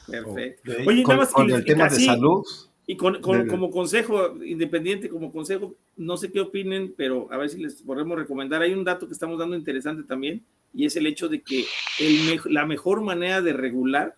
Perfecto. 0.08 0.72
Oye, 0.84 1.04
con, 1.04 1.26
con 1.26 1.50
el 1.50 1.64
tema 1.64 1.88
de 1.88 2.00
salud. 2.00 2.44
Y 2.86 2.96
con, 2.96 3.20
como 3.20 3.70
consejo 3.70 4.42
independiente, 4.42 5.08
como 5.08 5.30
consejo, 5.30 5.76
no 5.96 6.16
sé 6.16 6.32
qué 6.32 6.40
opinen, 6.40 6.92
pero 6.96 7.28
a 7.30 7.36
ver 7.36 7.48
si 7.48 7.58
les 7.62 7.82
podemos 7.82 8.18
recomendar. 8.18 8.62
Hay 8.62 8.72
un 8.72 8.82
dato 8.82 9.06
que 9.06 9.12
estamos 9.12 9.38
dando 9.38 9.54
interesante 9.54 10.02
también 10.02 10.44
y 10.72 10.86
es 10.86 10.96
el 10.96 11.06
hecho 11.06 11.28
de 11.28 11.42
que 11.42 11.64
la 12.46 12.66
mejor 12.66 13.02
manera 13.02 13.42
de 13.42 13.52
regular 13.52 14.16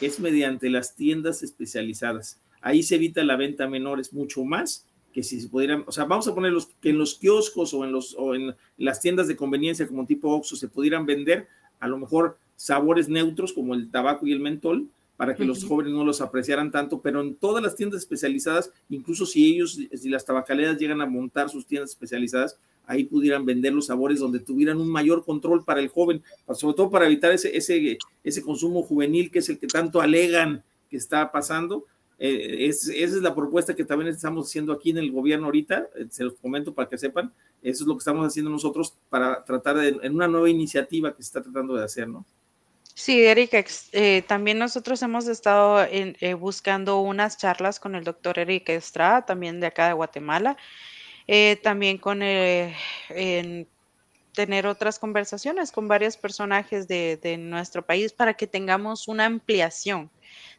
es 0.00 0.20
mediante 0.20 0.70
las 0.70 0.94
tiendas 0.94 1.42
especializadas. 1.42 2.40
Ahí 2.60 2.82
se 2.82 2.96
evita 2.96 3.24
la 3.24 3.36
venta 3.36 3.64
a 3.64 3.68
menores 3.68 4.12
mucho 4.12 4.44
más 4.44 4.86
que 5.12 5.22
si 5.22 5.40
se 5.40 5.48
pudieran, 5.48 5.84
o 5.86 5.92
sea, 5.92 6.04
vamos 6.04 6.28
a 6.28 6.34
poner 6.34 6.52
que 6.80 6.90
en 6.90 6.98
los 6.98 7.18
kioscos 7.18 7.74
o 7.74 7.84
en, 7.84 7.92
los, 7.92 8.14
o 8.16 8.34
en 8.34 8.54
las 8.76 9.00
tiendas 9.00 9.26
de 9.26 9.36
conveniencia 9.36 9.88
como 9.88 10.06
tipo 10.06 10.30
Oxxo 10.30 10.56
se 10.56 10.68
pudieran 10.68 11.04
vender 11.04 11.48
a 11.80 11.88
lo 11.88 11.98
mejor 11.98 12.38
sabores 12.54 13.08
neutros 13.08 13.52
como 13.52 13.74
el 13.74 13.90
tabaco 13.90 14.26
y 14.26 14.32
el 14.32 14.40
mentol, 14.40 14.88
para 15.16 15.34
que 15.34 15.44
los 15.44 15.64
jóvenes 15.64 15.92
no 15.92 16.02
los 16.02 16.22
apreciaran 16.22 16.70
tanto, 16.70 17.02
pero 17.02 17.20
en 17.20 17.34
todas 17.34 17.62
las 17.62 17.76
tiendas 17.76 18.00
especializadas, 18.00 18.72
incluso 18.88 19.26
si 19.26 19.52
ellos, 19.52 19.78
si 19.92 20.08
las 20.08 20.24
tabacaleras 20.24 20.78
llegan 20.78 21.02
a 21.02 21.06
montar 21.06 21.50
sus 21.50 21.66
tiendas 21.66 21.90
especializadas, 21.90 22.58
ahí 22.90 23.04
pudieran 23.04 23.46
vender 23.46 23.72
los 23.72 23.86
sabores 23.86 24.18
donde 24.18 24.40
tuvieran 24.40 24.78
un 24.78 24.90
mayor 24.90 25.24
control 25.24 25.64
para 25.64 25.80
el 25.80 25.88
joven, 25.88 26.22
sobre 26.54 26.74
todo 26.74 26.90
para 26.90 27.06
evitar 27.06 27.30
ese, 27.30 27.56
ese, 27.56 27.98
ese 28.24 28.42
consumo 28.42 28.82
juvenil 28.82 29.30
que 29.30 29.38
es 29.38 29.48
el 29.48 29.60
que 29.60 29.68
tanto 29.68 30.00
alegan 30.00 30.64
que 30.90 30.96
está 30.96 31.30
pasando. 31.30 31.84
Eh, 32.18 32.66
esa 32.66 32.92
es 32.92 33.12
la 33.22 33.32
propuesta 33.32 33.74
que 33.74 33.84
también 33.84 34.10
estamos 34.10 34.48
haciendo 34.48 34.72
aquí 34.72 34.90
en 34.90 34.98
el 34.98 35.12
gobierno 35.12 35.46
ahorita, 35.46 35.88
eh, 35.94 36.06
se 36.10 36.24
los 36.24 36.34
comento 36.34 36.74
para 36.74 36.88
que 36.88 36.98
sepan, 36.98 37.32
eso 37.62 37.84
es 37.84 37.86
lo 37.86 37.94
que 37.94 38.00
estamos 38.00 38.26
haciendo 38.26 38.50
nosotros 38.50 38.92
para 39.08 39.44
tratar 39.44 39.76
de, 39.76 39.96
en 40.02 40.14
una 40.14 40.26
nueva 40.26 40.50
iniciativa 40.50 41.14
que 41.14 41.22
se 41.22 41.28
está 41.28 41.42
tratando 41.42 41.76
de 41.76 41.84
hacer, 41.84 42.08
¿no? 42.08 42.26
Sí, 42.92 43.22
Erika, 43.22 43.64
eh, 43.92 44.22
también 44.26 44.58
nosotros 44.58 45.00
hemos 45.02 45.28
estado 45.28 45.86
buscando 46.38 47.00
unas 47.00 47.38
charlas 47.38 47.78
con 47.80 47.94
el 47.94 48.04
doctor 48.04 48.38
Eric 48.38 48.68
Estrada, 48.68 49.24
también 49.24 49.60
de 49.60 49.68
acá 49.68 49.86
de 49.86 49.94
Guatemala, 49.94 50.58
eh, 51.26 51.58
también 51.62 51.98
con 51.98 52.22
eh, 52.22 52.74
tener 54.32 54.66
otras 54.66 54.98
conversaciones 54.98 55.72
con 55.72 55.88
varios 55.88 56.16
personajes 56.16 56.86
de, 56.88 57.36
nuestro 57.38 57.84
país 57.84 58.12
para 58.12 58.34
que 58.34 58.46
tengamos 58.46 59.08
una 59.08 59.26
ampliación, 59.26 60.10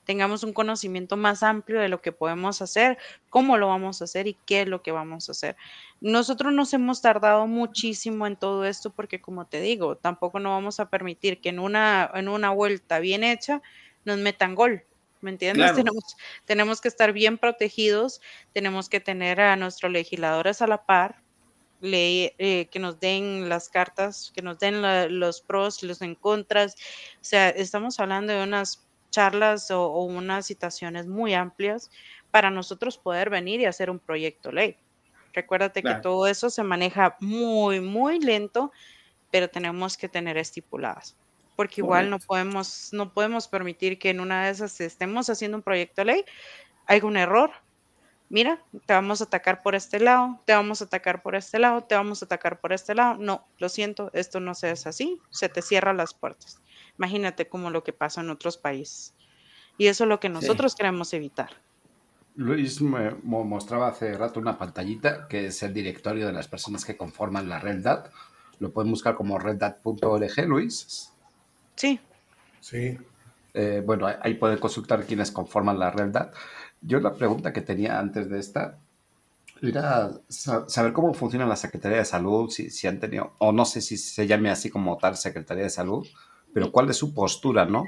tengamos 0.05 0.43
un 0.43 0.53
conocimiento 0.53 1.18
más 1.18 1.41
amplio 1.43 1.80
de 1.80 1.89
lo 1.89 2.01
que 2.01 2.12
podemos 2.12 2.62
hacer, 2.62 2.97
cómo 3.30 3.57
lo 3.57 3.68
vamos 3.68 4.01
a 4.01 4.05
hacer 4.05 4.28
y 4.28 4.38
qué 4.45 4.62
es 4.62 4.68
lo 4.68 4.82
que 4.82 4.91
vamos 4.91 5.30
a 5.30 5.32
hacer. 5.32 5.55
Nosotros 6.01 6.53
nos 6.53 6.74
hemos 6.74 7.01
tardado 7.01 7.47
muchísimo 7.47 8.28
en 8.28 8.36
todo 8.36 8.66
esto 8.66 8.91
porque, 8.91 9.22
como 9.22 9.47
te 9.47 9.62
digo, 9.62 9.95
tampoco 9.95 10.39
no 10.39 10.51
vamos 10.51 10.80
a 10.80 10.89
permitir 10.89 11.39
que 11.39 11.49
en 11.49 11.59
una, 11.59 12.12
en 12.14 12.28
una 12.28 12.51
vuelta 12.51 12.99
bien 12.99 13.24
hecha 13.24 13.62
nos 14.03 14.18
metan 14.18 14.55
gol. 14.55 14.84
¿Me 15.22 15.32
entiendes? 15.32 15.74
Tenemos, 15.76 16.15
tenemos 16.45 16.82
que 16.82 16.88
estar 16.88 17.13
bien 17.13 17.38
protegidos, 17.38 18.22
tenemos 18.53 18.89
que 18.89 18.99
tener 18.99 19.39
a 19.39 19.55
nuestros 19.55 19.91
legisladores 19.91 20.61
a 20.61 20.67
la 20.67 20.86
par, 20.86 21.22
eh, 21.84 22.67
que 22.72 22.80
nos 22.80 22.99
den 22.99 23.49
las 23.49 23.69
cartas, 23.69 24.32
que 24.36 24.41
nos 24.41 24.59
den 24.59 24.82
los 25.19 25.41
pros, 25.41 25.82
los 25.84 26.01
en 26.01 26.15
contras. 26.15 26.76
O 27.15 27.24
sea, 27.24 27.49
estamos 27.49 27.99
hablando 27.99 28.34
de 28.34 28.43
unas 28.43 28.88
charlas 29.09 29.72
o, 29.72 30.03
unas 30.03 30.47
citaciones 30.47 31.07
muy 31.07 31.34
amplias 31.34 31.89
para 32.30 32.49
nosotros 32.49 32.97
poder 32.97 33.30
venir 33.30 33.59
y 33.61 33.65
hacer 33.65 33.89
un 33.89 33.99
proyecto 33.99 34.51
ley. 34.51 34.78
Recuérdate 35.34 35.82
que 35.82 35.95
todo 35.95 36.28
eso 36.28 36.49
se 36.49 36.61
maneja 36.61 37.15
muy, 37.19 37.80
muy 37.80 38.19
lento, 38.19 38.72
pero 39.32 39.49
tenemos 39.49 39.97
que 39.97 40.09
tener 40.09 40.38
estipuladas 40.38 41.15
porque 41.62 41.82
igual 41.82 42.09
no 42.09 42.18
podemos, 42.18 42.89
no 42.91 43.14
podemos 43.14 43.47
permitir 43.47 43.99
que 43.99 44.09
en 44.09 44.20
una 44.20 44.45
de 44.45 44.49
esas 44.49 44.82
estemos 44.82 45.30
haciendo 45.30 45.57
un 45.57 45.62
proyecto 45.62 46.01
de 46.01 46.05
ley, 46.05 46.26
haya 46.88 47.05
un 47.05 47.18
error. 47.18 47.51
Mira, 48.30 48.64
te 48.88 48.93
vamos 48.93 49.22
a 49.22 49.26
atacar 49.26 49.62
por 49.62 49.76
este 49.76 49.99
lado, 49.99 50.39
te 50.47 50.53
vamos 50.53 50.82
a 50.82 50.86
atacar 50.86 51.22
por 51.22 51.36
este 51.36 51.59
lado, 51.59 51.84
te 51.84 51.93
vamos 51.93 52.24
a 52.24 52.26
atacar 52.26 52.59
por 52.59 52.74
este 52.74 52.95
lado. 52.95 53.20
No, 53.20 53.45
lo 53.59 53.70
siento, 53.70 54.09
esto 54.14 54.39
no 54.39 54.55
se 54.55 54.72
es 54.72 54.88
así, 54.88 55.20
se 55.30 55.49
te 55.49 55.62
cierran 55.62 55.97
las 55.97 56.16
puertas. 56.16 56.59
Imagínate 56.97 57.47
como 57.47 57.70
lo 57.70 57.84
que 57.84 57.93
pasa 57.93 58.22
en 58.22 58.32
otros 58.32 58.57
países. 58.57 59.14
Y 59.78 59.86
eso 59.86 60.05
es 60.05 60.07
lo 60.07 60.20
que 60.20 60.30
nosotros 60.30 60.74
queremos 60.74 61.14
evitar. 61.14 61.51
Luis 62.34 62.82
me 62.82 63.12
mostraba 63.22 63.89
hace 63.89 64.18
rato 64.18 64.39
una 64.39 64.57
pantallita 64.57 65.28
que 65.28 65.45
es 65.45 65.62
el 65.62 65.76
directorio 65.76 66.26
de 66.26 66.34
las 66.34 66.47
personas 66.47 66.86
que 66.86 66.97
conforman 66.97 67.47
la 67.47 67.59
Red 67.59 67.84
DAT. 67.84 68.12
Lo 68.57 68.72
pueden 68.72 68.89
buscar 68.89 69.14
como 69.14 69.38
reddat.org, 69.38 70.47
Luis. 70.47 71.12
Sí. 71.82 71.99
Sí. 72.59 72.95
Eh, 73.55 73.82
bueno, 73.84 74.05
ahí 74.21 74.36
pueden 74.36 74.59
consultar 74.59 75.03
quienes 75.03 75.32
conforman 75.32 75.79
la 75.79 75.89
realidad. 75.89 76.32
Yo 76.79 76.99
la 76.99 77.15
pregunta 77.15 77.51
que 77.51 77.61
tenía 77.61 77.97
antes 77.97 78.29
de 78.29 78.38
esta 78.38 78.77
era 79.63 80.11
saber 80.29 80.93
cómo 80.93 81.15
funciona 81.15 81.47
la 81.47 81.55
Secretaría 81.55 81.97
de 81.97 82.05
Salud, 82.05 82.51
si, 82.51 82.69
si 82.69 82.86
han 82.86 82.99
tenido, 82.99 83.34
o 83.39 83.51
no 83.51 83.65
sé 83.65 83.82
si 83.82 83.97
se 83.97 84.27
llame 84.27 84.51
así 84.51 84.69
como 84.69 84.95
tal 84.97 85.17
Secretaría 85.17 85.63
de 85.63 85.71
Salud, 85.71 86.07
pero 86.53 86.71
cuál 86.71 86.88
es 86.91 86.97
su 86.97 87.15
postura, 87.15 87.65
¿no? 87.65 87.86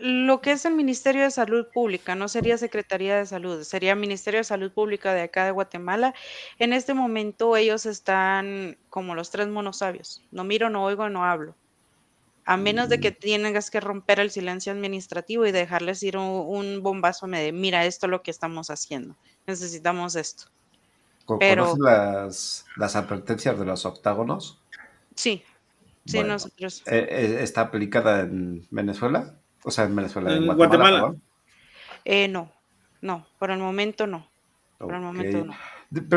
lo 0.00 0.40
que 0.40 0.52
es 0.52 0.64
el 0.64 0.74
Ministerio 0.74 1.22
de 1.22 1.30
Salud 1.30 1.66
Pública, 1.72 2.14
no 2.14 2.28
sería 2.28 2.58
Secretaría 2.58 3.16
de 3.16 3.26
Salud, 3.26 3.62
sería 3.64 3.94
Ministerio 3.94 4.40
de 4.40 4.44
Salud 4.44 4.70
Pública 4.72 5.14
de 5.14 5.22
acá 5.22 5.44
de 5.44 5.50
Guatemala. 5.50 6.14
En 6.58 6.72
este 6.72 6.94
momento 6.94 7.56
ellos 7.56 7.86
están 7.86 8.76
como 8.90 9.14
los 9.14 9.30
tres 9.30 9.48
monosabios. 9.48 10.22
No 10.30 10.44
miro, 10.44 10.68
no 10.68 10.84
oigo, 10.84 11.08
no 11.08 11.24
hablo. 11.24 11.54
A 12.50 12.56
menos 12.56 12.88
de 12.88 12.98
que 12.98 13.12
tengas 13.12 13.70
que 13.70 13.78
romper 13.78 14.18
el 14.18 14.32
silencio 14.32 14.72
administrativo 14.72 15.46
y 15.46 15.52
dejarles 15.52 16.02
ir 16.02 16.16
un, 16.16 16.82
bombazo 16.82 17.28
de, 17.28 17.52
mira, 17.52 17.86
esto 17.86 18.06
es 18.06 18.10
lo 18.10 18.22
que 18.22 18.32
estamos 18.32 18.70
haciendo. 18.70 19.16
Necesitamos 19.46 20.16
esto. 20.16 20.46
Pero, 21.38 21.76
las, 21.78 22.64
las 22.76 22.96
advertencias 22.96 23.56
de 23.56 23.64
los 23.64 23.86
octágonos? 23.86 24.60
Sí, 25.14 25.44
Sí, 26.06 26.24
nosotros. 26.24 26.82
Eh, 26.86 27.06
eh, 27.08 27.42
¿Está 27.42 27.60
aplicada 27.60 28.22
en 28.22 28.66
Venezuela? 28.70 29.36
O 29.62 29.70
sea, 29.70 29.84
en 29.84 29.94
Venezuela. 29.94 30.32
En, 30.32 30.46
Guatemala. 30.46 31.14
Eh, 32.04 32.26
no, 32.26 32.50
no, 33.00 33.26
por 33.38 33.52
el 33.52 33.60
momento 33.60 34.08
no. 34.08 34.26
Por 34.78 34.94
el 34.94 35.00
momento 35.00 35.44
no. 35.44 35.54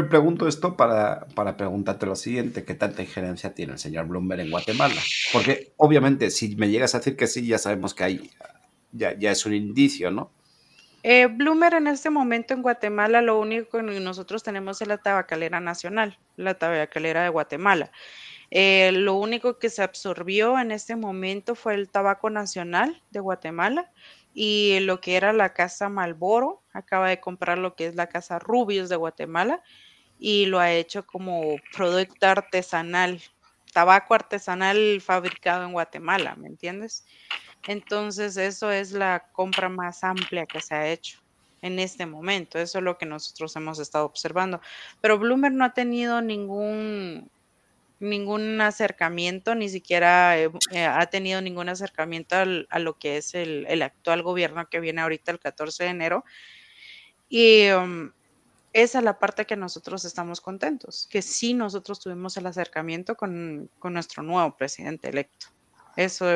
Pregunto 0.09 0.47
esto 0.47 0.77
para, 0.77 1.27
para 1.35 1.57
preguntarte 1.57 2.05
lo 2.05 2.15
siguiente: 2.15 2.63
¿qué 2.63 2.75
tanta 2.75 3.01
injerencia 3.01 3.53
tiene 3.53 3.73
el 3.73 3.79
señor 3.79 4.07
Bloomberg 4.07 4.41
en 4.41 4.51
Guatemala? 4.51 5.01
Porque 5.31 5.73
obviamente, 5.77 6.29
si 6.31 6.55
me 6.55 6.69
llegas 6.69 6.95
a 6.95 6.99
decir 6.99 7.15
que 7.15 7.27
sí, 7.27 7.45
ya 7.45 7.57
sabemos 7.57 7.93
que 7.93 8.03
hay, 8.03 8.31
ya, 8.91 9.17
ya 9.17 9.31
es 9.31 9.45
un 9.45 9.53
indicio, 9.53 10.11
¿no? 10.11 10.31
Eh, 11.05 11.27
Bloomer 11.27 11.73
en 11.73 11.87
este 11.87 12.09
momento 12.09 12.53
en 12.53 12.61
Guatemala 12.61 13.21
lo 13.21 13.37
único 13.37 13.77
que 13.77 13.83
nosotros 13.83 14.41
tenemos 14.41 14.81
es 14.81 14.87
la 14.87 14.97
tabacalera 14.97 15.59
nacional, 15.59 16.17
la 16.37 16.53
tabacalera 16.53 17.23
de 17.23 17.29
Guatemala. 17.29 17.91
Eh, 18.51 18.91
lo 18.93 19.15
único 19.15 19.59
que 19.59 19.69
se 19.69 19.83
absorbió 19.83 20.57
en 20.57 20.71
este 20.71 20.95
momento 20.95 21.55
fue 21.55 21.73
el 21.73 21.89
tabaco 21.89 22.29
nacional 22.29 23.01
de 23.11 23.19
Guatemala 23.19 23.91
y 24.33 24.79
lo 24.79 25.01
que 25.01 25.17
era 25.17 25.33
la 25.33 25.53
casa 25.53 25.89
Malboro. 25.89 26.62
Acaba 26.73 27.09
de 27.09 27.19
comprar 27.19 27.57
lo 27.57 27.75
que 27.75 27.87
es 27.87 27.95
la 27.95 28.07
casa 28.07 28.39
Rubios 28.39 28.89
de 28.89 28.95
Guatemala 28.95 29.63
y 30.19 30.45
lo 30.47 30.59
ha 30.59 30.71
hecho 30.71 31.05
como 31.05 31.55
producto 31.75 32.27
artesanal, 32.27 33.21
tabaco 33.73 34.13
artesanal 34.13 35.01
fabricado 35.01 35.65
en 35.65 35.73
Guatemala, 35.73 36.35
¿me 36.35 36.47
entiendes? 36.47 37.05
Entonces, 37.67 38.37
eso 38.37 38.71
es 38.71 38.91
la 38.91 39.29
compra 39.31 39.69
más 39.69 40.03
amplia 40.03 40.45
que 40.45 40.61
se 40.61 40.75
ha 40.75 40.87
hecho 40.89 41.19
en 41.61 41.79
este 41.79 42.05
momento. 42.05 42.59
Eso 42.59 42.79
es 42.79 42.83
lo 42.83 42.97
que 42.97 43.05
nosotros 43.05 43.55
hemos 43.55 43.79
estado 43.79 44.05
observando. 44.05 44.61
Pero 45.01 45.17
Bloomer 45.17 45.51
no 45.51 45.65
ha 45.65 45.73
tenido 45.73 46.21
ningún 46.21 47.31
ningún 48.03 48.59
acercamiento, 48.61 49.55
ni 49.55 49.69
siquiera 49.69 50.37
eh, 50.37 50.51
eh, 50.71 50.85
ha 50.85 51.05
tenido 51.07 51.41
ningún 51.41 51.69
acercamiento 51.69 52.35
a 52.35 52.79
lo 52.79 52.97
que 52.99 53.17
es 53.17 53.33
el, 53.33 53.81
actual 53.81 54.21
gobierno 54.23 54.67
que 54.69 54.81
viene 54.81 55.01
ahorita 55.01 55.31
el 55.31 55.39
14 55.39 55.85
de 55.85 55.89
enero. 55.89 56.25
Y 57.35 57.67
um, 57.71 58.11
esa 58.73 58.99
es 58.99 59.03
la 59.03 59.17
parte 59.17 59.47
que 59.47 59.55
nosotros 59.55 60.05
estamos 60.05 60.39
contentos, 60.39 61.07
que 61.09 61.23
sí 61.23 61.55
nosotros 61.55 61.99
tuvimos 61.99 62.37
el 62.37 62.45
acercamiento 62.45 63.15
con, 63.15 63.71
nuestro 63.85 64.21
nuevo 64.21 64.55
presidente 64.55 65.09
electo. 65.09 65.47
Eso, 65.95 66.27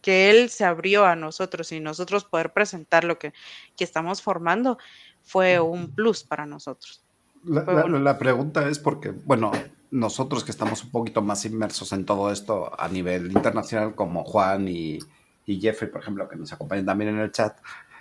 que 0.00 0.30
él 0.30 0.48
se 0.48 0.64
abrió 0.64 1.04
a 1.04 1.16
nosotros 1.16 1.70
y 1.72 1.80
nosotros 1.80 2.24
poder 2.24 2.54
presentar 2.54 3.04
lo 3.04 3.18
que, 3.18 3.34
estamos 3.78 4.22
formando 4.22 4.78
fue 5.22 5.60
un 5.60 5.94
plus 5.94 6.24
para 6.24 6.46
nosotros. 6.46 7.04
la, 7.44 8.16
pregunta 8.16 8.70
es 8.70 8.78
porque, 8.78 9.10
bueno, 9.10 9.52
nosotros 9.90 10.44
que 10.44 10.50
estamos 10.50 10.82
un 10.82 10.92
poquito 10.92 11.20
más 11.20 11.44
inmersos 11.44 11.92
en 11.92 12.06
todo 12.06 12.32
esto 12.32 12.72
a 12.80 12.88
nivel 12.88 13.26
internacional, 13.26 13.94
como 13.94 14.24
Juan 14.24 14.66
y, 14.66 14.98
Jeffrey, 15.46 15.90
por 15.90 16.00
ejemplo, 16.00 16.26
que 16.26 16.36
nos 16.36 16.54
acompañan 16.54 16.86
también 16.86 17.10
en 17.10 17.18
el 17.18 17.32
chat, 17.32 17.54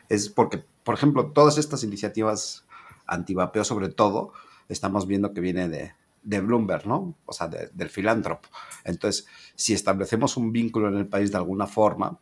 es 0.09 0.29
porque, 0.29 0.63
por 0.83 0.95
ejemplo, 0.95 1.31
todas 1.31 1.57
estas 1.57 1.83
iniciativas 1.83 2.65
antivapeo, 3.05 3.63
sobre 3.63 3.89
todo, 3.89 4.33
estamos 4.69 5.07
viendo 5.07 5.33
que 5.33 5.41
viene 5.41 5.69
de, 5.69 5.93
Bloomberg, 6.41 6.85
¿no? 6.85 7.15
O 7.25 7.33
sea, 7.33 7.47
del 7.47 7.89
filántropo. 7.89 8.49
Entonces, 8.83 9.27
si 9.55 9.73
establecemos 9.73 10.35
un 10.35 10.51
vínculo 10.51 10.89
en 10.89 10.97
el 10.97 11.07
país 11.07 11.31
de 11.31 11.37
alguna 11.37 11.67
forma, 11.67 12.19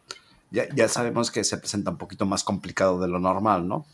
ya, 0.52 0.68
ya 0.76 0.88
sabemos 0.88 1.32
que 1.32 1.44
se 1.44 1.58
presenta 1.58 1.92
un 1.92 1.98
poquito 1.98 2.26
más 2.26 2.44
complicado 2.44 3.00
de 3.00 3.08
lo 3.08 3.20
normal, 3.20 3.68
¿no? 3.68 3.86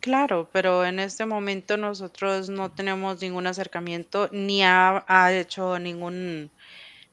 Claro, 0.00 0.48
pero 0.52 0.84
en 0.84 1.00
este 1.00 1.26
momento 1.26 1.76
nosotros 1.76 2.48
no 2.48 2.70
tenemos 2.70 3.20
ningún 3.20 3.46
acercamiento 3.48 4.28
ni 4.32 4.62
ha, 4.62 5.04
hecho 5.32 5.78
ningún, 5.78 6.50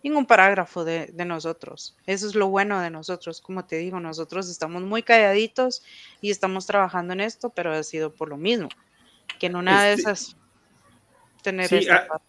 ningún 0.05 0.25
parágrafo 0.25 0.85
de, 0.85 1.11
nosotros. 1.25 1.97
Eso 2.05 2.27
es 2.27 2.35
lo 2.35 2.47
bueno 2.47 2.79
de 2.79 2.89
nosotros. 2.89 3.41
Como 3.41 3.65
te 3.65 3.77
digo, 3.77 3.99
nosotros 3.99 4.49
estamos 4.49 4.83
muy 4.83 5.03
calladitos 5.03 5.83
y 6.21 6.29
estamos 6.29 6.65
trabajando 6.65 7.13
en 7.13 7.19
esto, 7.19 7.49
pero 7.49 7.73
ha 7.73 7.83
sido 7.83 8.13
por 8.13 8.29
lo 8.29 8.37
mismo. 8.37 8.69
Que 9.39 9.47
en 9.47 9.55
una 9.55 9.83
de 9.83 9.93
este 9.93 10.01
esas 10.03 10.37
tener 11.41 11.73
esta 11.73 12.07
ah, 12.11 12.21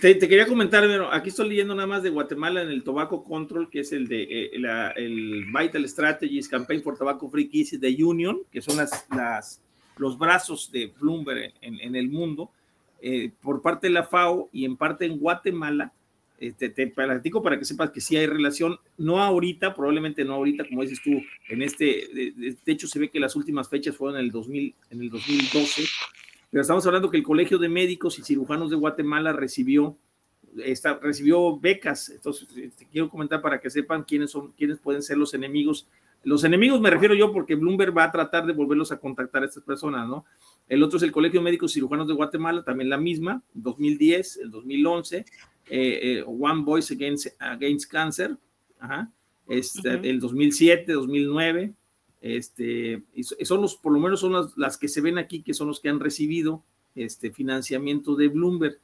te, 0.00 0.18
quería 0.18 0.46
comentar, 0.46 0.84
aquí 1.12 1.30
estoy 1.30 1.48
leyendo 1.48 1.74
nada 1.74 1.86
más 1.86 2.02
de 2.02 2.10
Guatemala 2.10 2.62
en 2.62 2.70
el 2.70 2.82
Tobacco 2.82 3.24
Control, 3.24 3.70
que 3.70 3.80
es 3.80 3.92
el 3.92 4.08
de 4.08 4.22
eh, 4.22 4.50
el 4.96 5.46
Vital 5.46 5.88
Strategies 5.88 6.48
Campaign 6.48 6.82
for 6.82 6.96
Tobacco 6.96 7.28
Free 7.30 7.48
Kids 7.48 7.80
de 7.80 8.04
Union, 8.04 8.42
que 8.50 8.60
son 8.60 8.76
las, 8.76 9.06
las 9.14 9.62
los 9.96 10.18
brazos 10.18 10.72
de 10.72 10.92
Bloomberg 10.98 11.52
en, 11.60 11.94
el 11.94 12.08
mundo, 12.08 12.50
eh, 13.02 13.30
por 13.42 13.60
parte 13.60 13.88
de 13.88 13.92
la 13.92 14.04
FAO 14.04 14.48
y 14.52 14.64
en 14.64 14.76
parte 14.76 15.04
en 15.04 15.18
Guatemala. 15.18 15.92
Eh, 16.42 16.52
te, 16.52 16.86
platico 16.86 17.42
para 17.42 17.58
que 17.58 17.66
sepas 17.66 17.90
que 17.90 18.00
sí 18.00 18.16
hay 18.16 18.26
relación, 18.26 18.78
no 18.96 19.22
ahorita, 19.22 19.74
probablemente 19.74 20.24
no 20.24 20.32
ahorita, 20.32 20.64
como 20.66 20.80
dices 20.80 21.02
tú, 21.04 21.10
en 21.50 21.60
este, 21.60 21.84
de, 21.84 22.56
hecho 22.64 22.88
se 22.88 22.98
ve 22.98 23.10
que 23.10 23.20
las 23.20 23.36
últimas 23.36 23.68
fechas 23.68 23.94
fueron 23.94 24.18
en 24.18 24.24
el, 24.24 24.30
2000, 24.30 24.74
en 24.88 25.02
el 25.02 25.10
2012, 25.10 25.82
pero 26.50 26.62
estamos 26.62 26.86
hablando 26.86 27.10
que 27.10 27.18
el 27.18 27.22
Colegio 27.22 27.58
de 27.58 27.68
Médicos 27.68 28.18
y 28.18 28.22
Cirujanos 28.22 28.70
de 28.70 28.76
Guatemala 28.76 29.34
recibió, 29.34 29.98
recibió 31.02 31.60
becas, 31.60 32.08
entonces 32.08 32.48
te 32.74 32.86
quiero 32.86 33.10
comentar 33.10 33.42
para 33.42 33.60
que 33.60 33.68
sepan 33.68 34.04
quiénes 34.04 34.30
son, 34.30 34.52
quiénes 34.52 34.78
pueden 34.78 35.02
ser 35.02 35.18
los 35.18 35.34
enemigos 35.34 35.88
los 36.22 36.44
enemigos 36.44 36.80
me 36.80 36.90
refiero 36.90 37.14
yo 37.14 37.32
porque 37.32 37.54
Bloomberg 37.54 37.96
va 37.96 38.04
a 38.04 38.12
tratar 38.12 38.44
de 38.44 38.52
volverlos 38.52 38.92
a 38.92 38.98
contactar 38.98 39.42
a 39.42 39.46
estas 39.46 39.64
personas, 39.64 40.06
¿no? 40.06 40.26
El 40.68 40.82
otro 40.82 40.98
es 40.98 41.02
el 41.02 41.12
Colegio 41.12 41.40
Médico 41.40 41.66
Cirujanos 41.66 42.06
de 42.08 42.14
Guatemala, 42.14 42.62
también 42.62 42.90
la 42.90 42.98
misma, 42.98 43.42
2010, 43.54 44.36
el 44.42 44.50
2011, 44.50 45.24
eh, 45.70 46.18
eh, 46.18 46.24
One 46.26 46.64
Voice 46.64 46.92
Against, 46.92 47.28
Against 47.38 47.90
Cancer, 47.90 48.36
ajá, 48.78 49.10
este, 49.48 49.90
el 50.08 50.20
2007, 50.20 50.92
2009, 50.92 51.72
este, 52.20 53.02
y 53.14 53.22
son 53.22 53.62
los, 53.62 53.76
por 53.76 53.92
lo 53.92 54.00
menos 54.00 54.20
son 54.20 54.50
las, 54.56 54.76
que 54.76 54.88
se 54.88 55.00
ven 55.00 55.18
aquí, 55.18 55.42
que 55.42 55.54
son 55.54 55.68
los 55.68 55.80
que 55.80 55.88
han 55.88 56.00
recibido 56.00 56.62
este 56.94 57.30
financiamiento 57.30 58.14
de 58.16 58.28
Bloomberg, 58.28 58.78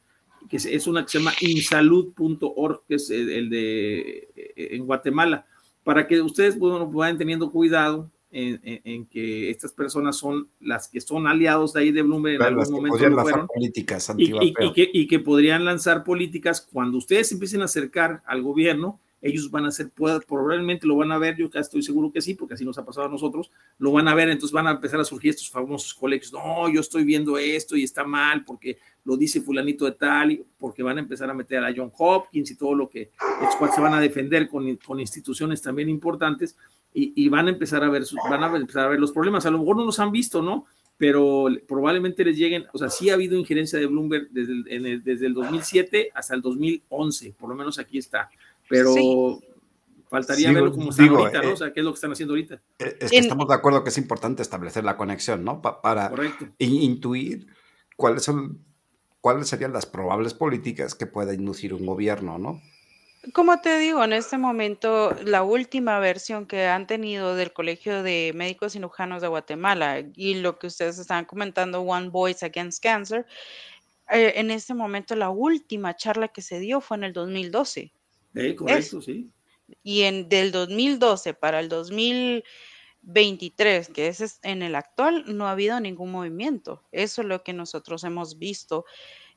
que 0.48 0.56
es, 0.56 0.86
una 0.86 1.04
que 1.04 1.10
se 1.10 1.18
llama 1.18 1.34
insalud.org, 1.40 2.82
que 2.86 2.94
es 2.94 3.10
el 3.10 3.50
de 3.50 4.28
en 4.56 4.86
Guatemala. 4.86 5.46
Para 5.82 6.06
que 6.06 6.20
ustedes 6.20 6.58
bueno, 6.58 6.88
vayan 6.90 7.18
teniendo 7.18 7.50
cuidado 7.50 8.10
en, 8.36 9.06
que 9.06 9.50
estas 9.50 9.72
personas 9.72 10.16
son 10.16 10.48
las 10.60 10.88
que 10.88 11.00
son 11.00 11.26
aliados 11.26 11.72
de 11.72 11.80
ahí 11.80 11.92
de 11.92 12.02
Bloomberg 12.02 12.36
en 12.36 12.42
algún 12.42 12.70
momento 12.70 12.98
fueron, 13.22 13.46
políticas 13.46 14.12
y, 14.16 14.32
y, 14.34 14.72
que, 14.72 14.90
y, 14.92 15.06
que, 15.06 15.18
podrían 15.20 15.64
lanzar 15.64 16.04
políticas 16.04 16.60
cuando 16.60 16.98
ustedes 16.98 17.32
empiecen 17.32 17.62
a 17.62 17.64
acercar 17.64 18.22
al 18.26 18.42
gobierno 18.42 19.00
ellos 19.22 19.50
van 19.50 19.64
a 19.64 19.70
ser, 19.70 19.90
probablemente 19.90 20.86
lo 20.86 20.96
van 20.96 21.10
a 21.10 21.18
ver, 21.18 21.36
yo 21.36 21.48
estoy 21.52 21.82
seguro 21.82 22.12
que 22.12 22.20
sí, 22.20 22.34
porque 22.34 22.54
así 22.54 22.64
nos 22.64 22.78
ha 22.78 22.84
pasado 22.84 23.06
a 23.06 23.10
nosotros, 23.10 23.50
lo 23.78 23.92
van 23.92 24.08
a 24.08 24.14
ver, 24.14 24.28
entonces 24.28 24.52
van 24.52 24.66
a 24.66 24.72
empezar 24.72 25.00
a 25.00 25.04
surgir 25.04 25.30
estos 25.30 25.50
famosos 25.50 25.94
colegios, 25.94 26.32
no, 26.32 26.68
yo 26.68 26.80
estoy 26.80 27.04
viendo 27.04 27.38
esto 27.38 27.76
y 27.76 27.82
está 27.82 28.04
mal 28.04 28.44
porque 28.44 28.78
lo 29.04 29.16
dice 29.16 29.40
fulanito 29.40 29.84
de 29.84 29.92
tal, 29.92 30.32
y 30.32 30.44
porque 30.58 30.82
van 30.82 30.98
a 30.98 31.00
empezar 31.00 31.30
a 31.30 31.34
meter 31.34 31.64
a 31.64 31.72
John 31.74 31.90
Hopkins 31.96 32.50
y 32.50 32.56
todo 32.56 32.74
lo 32.74 32.88
que, 32.88 33.02
es 33.02 33.74
se 33.74 33.80
van 33.80 33.94
a 33.94 34.00
defender 34.00 34.48
con, 34.48 34.76
con 34.76 35.00
instituciones 35.00 35.62
también 35.62 35.88
importantes 35.88 36.56
y, 36.98 37.28
van 37.28 37.46
a 37.46 37.50
empezar 37.50 37.84
a 37.84 37.90
ver, 37.90 38.04
van 38.30 38.42
a 38.42 38.56
empezar 38.56 38.86
a 38.86 38.88
ver 38.88 38.98
los 38.98 39.12
problemas, 39.12 39.44
a 39.44 39.50
lo 39.50 39.58
mejor 39.58 39.76
no 39.76 39.84
los 39.84 39.98
han 40.00 40.10
visto, 40.10 40.40
¿no? 40.40 40.64
Pero 40.96 41.46
probablemente 41.68 42.24
les 42.24 42.38
lleguen, 42.38 42.64
o 42.72 42.78
sea, 42.78 42.88
sí 42.88 43.10
ha 43.10 43.14
habido 43.14 43.36
injerencia 43.36 43.78
de 43.78 43.86
Bloomberg 43.86 44.30
desde 44.30 44.52
el, 44.74 45.02
desde 45.04 45.26
el 45.26 45.34
2007 45.34 46.10
hasta 46.14 46.34
el 46.34 46.40
2011, 46.40 47.34
por 47.38 47.50
lo 47.50 47.54
menos 47.54 47.78
aquí 47.78 47.98
está 47.98 48.30
pero 48.68 49.40
faltaría 50.08 50.52
verlo 50.52 50.72
como 50.72 50.90
están 50.90 51.08
ahorita, 51.08 51.42
¿no? 51.42 51.48
Eh, 51.50 51.52
o 51.52 51.56
sea, 51.56 51.72
qué 51.72 51.80
es 51.80 51.84
lo 51.84 51.92
que 51.92 51.96
están 51.96 52.12
haciendo 52.12 52.32
ahorita. 52.32 52.54
Eh, 52.78 52.96
es 53.00 53.10
que 53.10 53.18
estamos 53.18 53.48
de 53.48 53.54
acuerdo 53.54 53.82
que 53.82 53.90
es 53.90 53.98
importante 53.98 54.42
establecer 54.42 54.84
la 54.84 54.96
conexión, 54.96 55.44
¿no? 55.44 55.60
para 55.60 56.12
intuir 56.58 57.46
cuáles 57.96 58.22
son 58.22 58.64
cuáles 59.20 59.48
serían 59.48 59.72
las 59.72 59.86
probables 59.86 60.34
políticas 60.34 60.94
que 60.94 61.06
pueda 61.06 61.34
inducir 61.34 61.74
un 61.74 61.84
gobierno, 61.84 62.38
¿no? 62.38 62.62
Como 63.32 63.60
te 63.60 63.78
digo, 63.78 64.04
en 64.04 64.12
este 64.12 64.36
momento, 64.38 65.12
la 65.24 65.42
última 65.42 65.98
versión 65.98 66.46
que 66.46 66.66
han 66.66 66.86
tenido 66.86 67.34
del 67.34 67.52
Colegio 67.52 68.02
de 68.02 68.30
Médicos 68.34 68.74
Cirujanos 68.74 69.22
de 69.22 69.28
Guatemala 69.28 70.04
y 70.14 70.34
lo 70.34 70.58
que 70.58 70.68
ustedes 70.68 70.98
estaban 70.98 71.24
comentando, 71.24 71.80
One 71.80 72.10
Voice 72.10 72.46
Against 72.46 72.82
Cancer, 72.82 73.26
eh, 74.10 74.34
en 74.36 74.50
este 74.50 74.74
momento 74.74 75.16
la 75.16 75.30
última 75.30 75.96
charla 75.96 76.28
que 76.28 76.42
se 76.42 76.60
dio 76.60 76.80
fue 76.80 76.98
en 76.98 77.04
el 77.04 77.12
2012. 77.12 77.92
Eh, 78.34 78.54
correcto, 78.54 79.00
sí. 79.00 79.30
Y 79.82 80.02
en 80.02 80.28
del 80.28 80.52
2012 80.52 81.34
para 81.34 81.58
el 81.58 81.68
2023, 81.68 83.88
que 83.88 84.06
es 84.08 84.38
en 84.42 84.62
el 84.62 84.76
actual, 84.76 85.24
no 85.26 85.48
ha 85.48 85.52
habido 85.52 85.80
ningún 85.80 86.12
movimiento. 86.12 86.84
Eso 86.92 87.22
es 87.22 87.28
lo 87.28 87.42
que 87.42 87.52
nosotros 87.52 88.04
hemos 88.04 88.38
visto. 88.38 88.84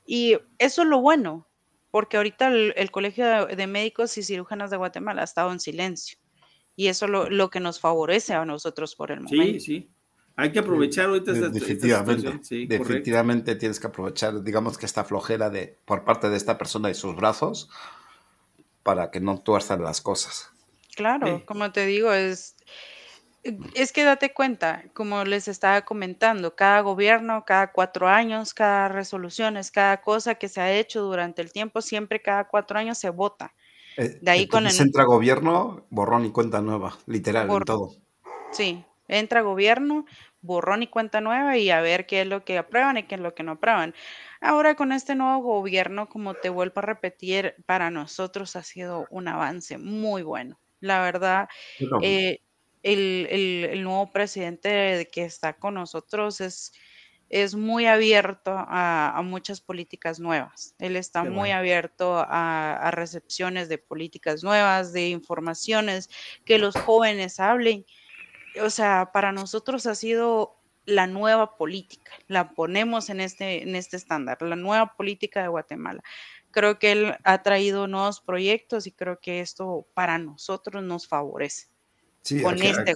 Y 0.06 0.38
eso 0.60 0.84
es 0.84 0.88
lo 0.88 1.02
bueno, 1.02 1.49
porque 1.92 2.18
ahorita 2.18 2.50
el, 2.50 2.92
Colegio 2.92 3.46
de, 3.46 3.68
Médicos 3.68 4.18
y 4.18 4.24
Cirujanos 4.24 4.70
de 4.70 4.78
Guatemala 4.78 5.22
ha 5.22 5.26
estado 5.26 5.52
en 5.52 5.60
silencio. 5.60 6.18
Y 6.76 6.88
eso 6.88 7.06
es 7.06 7.12
lo, 7.12 7.30
lo, 7.30 7.50
que 7.50 7.60
nos 7.60 7.80
favorece 7.80 8.34
a 8.34 8.46
nosotros 8.46 8.96
por 8.96 9.12
el 9.12 9.22
momento. 9.22 9.60
Sí, 9.60 9.60
sí. 9.60 9.90
Hay 10.40 10.54
que 10.54 10.60
aprovechar 10.60 11.08
ahorita 11.08 11.34
esta, 11.34 11.50
definitivamente, 11.50 12.40
sí, 12.44 12.66
definitivamente 12.66 13.56
tienes 13.56 13.78
que 13.78 13.88
aprovechar, 13.88 14.42
digamos 14.42 14.78
que 14.78 14.86
esta 14.86 15.04
flojera 15.04 15.50
de 15.50 15.78
por 15.84 16.06
parte 16.06 16.30
de 16.30 16.38
esta 16.38 16.58
persona 16.58 16.90
y 16.90 16.94
sus 16.94 17.14
brazos 17.14 17.70
para 18.82 19.12
que 19.12 19.20
no 19.20 19.42
tuerzan 19.42 19.84
las 19.84 20.00
cosas. 20.00 20.50
Claro, 20.96 21.44
como 21.46 21.74
te 21.74 21.86
digo, 21.86 22.14
es 22.14 22.56
es 23.44 23.94
que 23.94 24.04
date 24.04 24.34
cuenta, 24.34 24.84
como 24.94 25.24
les 25.24 25.48
estaba 25.48 25.82
comentando, 25.84 26.56
cada 26.56 26.82
gobierno, 26.82 27.46
cada 27.46 27.72
cuatro 27.72 28.08
años, 28.08 28.54
cada 28.54 28.90
resoluciones, 28.90 29.72
cada 29.72 30.02
cosa 30.02 30.36
que 30.36 30.50
se 30.50 30.62
ha 30.62 30.74
hecho 30.74 31.02
durante 31.02 31.42
el 31.42 31.52
tiempo, 31.52 31.82
siempre 31.82 32.22
cada 32.22 32.48
cuatro 32.48 32.78
años 32.78 32.98
se 32.98 33.10
vota. 33.10 33.54
Eh, 33.98 34.20
de 34.22 34.32
ahí 34.32 34.48
con 34.48 34.68
el... 34.68 34.80
entra 34.80 35.04
gobierno, 35.06 35.86
borrón 35.90 36.26
y 36.26 36.32
cuenta 36.32 36.62
nueva, 36.62 36.98
literal, 37.06 37.50
en 37.50 37.64
todo. 37.64 37.92
Sí, 38.52 38.84
entra 39.08 39.42
gobierno, 39.42 40.06
borrón 40.42 40.84
y 40.84 40.88
cuenta 40.88 41.22
nueva 41.22 41.58
y 41.58 41.70
a 41.70 41.82
ver 41.82 42.06
qué 42.06 42.22
es 42.22 42.28
lo 42.28 42.44
que 42.44 42.58
aprueban 42.58 42.98
y 42.98 43.04
qué 43.04 43.16
es 43.16 43.22
lo 43.22 43.34
que 43.34 43.44
no 43.44 43.54
aprueban. 43.54 43.94
Ahora 44.42 44.76
con 44.76 44.92
este 44.92 45.16
nuevo 45.16 45.40
gobierno, 45.40 46.10
como 46.10 46.34
te 46.34 46.50
vuelvo 46.50 46.80
a 46.80 46.82
repetir, 46.82 47.56
para 47.66 47.90
nosotros 47.90 48.56
ha 48.56 48.64
sido 48.64 49.08
un 49.10 49.28
avance 49.28 49.78
muy 49.78 50.24
bueno. 50.24 50.60
La 50.80 51.02
verdad, 51.02 51.50
eh, 52.02 52.40
el, 52.84 53.84
nuevo 53.84 54.12
presidente 54.12 55.10
que 55.12 55.24
está 55.24 55.54
con 55.54 55.74
nosotros 55.76 56.42
es, 56.42 56.74
es 57.30 57.56
muy 57.56 57.86
abierto 57.86 58.54
a, 58.56 59.20
muchas 59.24 59.62
políticas 59.62 60.20
nuevas. 60.20 60.76
Él 60.80 60.96
está 60.96 61.24
muy 61.24 61.52
abierto 61.52 62.16
a, 62.18 62.90
recepciones 62.92 63.70
de 63.70 63.78
políticas 63.78 64.44
nuevas, 64.44 64.94
de 64.94 65.10
informaciones, 65.10 66.10
que 66.46 66.58
los 66.58 66.76
jóvenes 66.76 67.40
hablen. 67.40 67.86
O 68.64 68.70
sea, 68.70 69.12
para 69.14 69.32
nosotros 69.32 69.86
ha 69.86 69.96
sido 69.96 70.56
la 70.86 71.06
nueva 71.06 71.56
política, 71.56 72.12
la 72.28 72.52
ponemos 72.52 73.10
en 73.12 73.22
este, 73.22 73.62
en 73.62 73.76
este 73.76 73.96
estándar, 73.96 74.42
la 74.42 74.56
nueva 74.56 74.96
política 74.96 75.42
de 75.42 75.48
Guatemala. 75.48 76.02
Creo 76.52 76.80
que 76.80 76.92
él 76.92 77.16
ha 77.24 77.44
traído 77.44 77.88
nuevos 77.88 78.22
proyectos 78.22 78.88
y 78.88 78.92
creo 78.92 79.20
que 79.20 79.40
esto 79.40 79.88
para 79.94 80.18
nosotros 80.18 80.82
nos 80.82 81.08
favorece. 81.08 81.68
Sí, 82.30 82.44
con, 82.44 82.62
este 82.62 82.94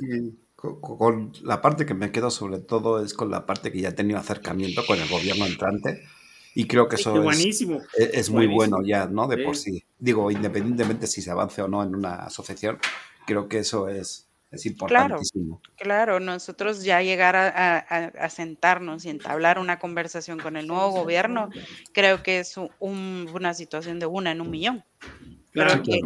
con, 0.55 1.33
la 1.41 1.59
parte 1.59 1.87
que 1.87 1.95
me 1.95 2.11
quedo 2.11 2.29
sobre 2.29 2.59
todo 2.59 3.03
es 3.03 3.15
con 3.15 3.31
la 3.31 3.47
parte 3.47 3.71
que 3.71 3.81
ya 3.81 3.89
he 3.89 3.93
tenido 3.93 4.19
acercamiento 4.19 4.85
con 4.85 4.99
el 4.99 5.09
gobierno 5.09 5.47
entrante. 5.47 6.03
Y 6.53 6.67
creo 6.67 6.87
que 6.87 6.97
eso 6.97 7.31
es, 7.31 7.61
e, 7.97 8.11
es, 8.13 8.29
muy 8.29 8.45
bueno 8.45 8.83
ya, 8.85 9.07
¿no? 9.07 9.27
De 9.27 9.39
por 9.39 9.57
sí. 9.57 9.83
Digo, 9.97 10.29
independientemente 10.29 11.07
si 11.07 11.23
se 11.23 11.31
avance 11.31 11.63
o 11.63 11.67
no 11.67 11.81
en 11.81 11.95
una 11.95 12.13
asociación, 12.17 12.77
creo 13.25 13.49
que 13.49 13.57
eso 13.57 13.89
es, 13.89 14.29
es 14.51 14.67
importantísimo. 14.67 15.63
Claro, 15.77 16.19
nosotros 16.19 16.83
ya 16.83 17.01
llegar 17.01 17.35
a, 17.35 18.29
sentarnos 18.29 19.03
y 19.05 19.09
entablar 19.09 19.57
una 19.57 19.79
conversación 19.79 20.37
con 20.37 20.57
el 20.57 20.67
nuevo 20.67 20.91
gobierno, 20.91 21.49
creo 21.91 22.21
que 22.21 22.37
es 22.37 22.53
una 22.77 23.55
situación 23.55 23.97
de 23.97 24.05
una 24.05 24.31
en 24.31 24.41
un 24.41 24.51
millón. 24.51 24.83
Claro, 25.53 25.81
que, 25.81 25.99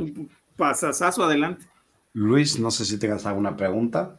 pasasazo 0.55 1.25
adelante. 1.25 1.65
Luis, 2.14 2.60
no 2.60 2.72
sé 2.72 2.86
si 2.86 2.97
tengas 2.97 3.26
alguna 3.26 3.55
pregunta. 3.55 4.18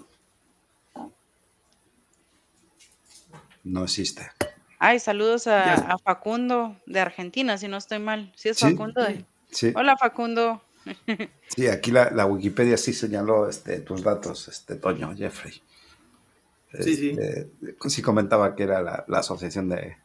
No 3.65 3.85
existe. 3.85 4.31
Ay, 4.79 5.01
saludos 5.01 5.47
a, 5.47 5.99
Facundo 5.99 6.77
de 6.87 7.01
Argentina, 7.01 7.59
si 7.59 7.69
no 7.69 7.77
estoy 7.77 7.99
mal. 7.99 8.33
¿Sí 8.37 8.49
es 8.49 8.59
Facundo? 8.59 9.05
Sí. 9.51 9.73
Hola, 9.75 9.97
Facundo. 9.97 10.63
Sí, 11.49 11.67
aquí 11.67 11.91
la, 11.91 12.27
Wikipedia 12.27 12.77
sí 12.77 12.93
señaló 12.93 13.49
este, 13.49 13.81
tus 13.81 14.03
datos, 14.03 14.49
este 14.49 14.77
Toño, 14.77 15.15
Jeffrey. 15.17 15.61
sí, 16.81 16.97
sí. 16.97 17.17
Este, 17.19 17.51
sí 17.89 18.03
comentaba 18.03 18.55
que 18.55 18.63
era 18.63 18.81
la, 18.81 19.19
Asociación 19.19 19.69
de, 19.69 19.97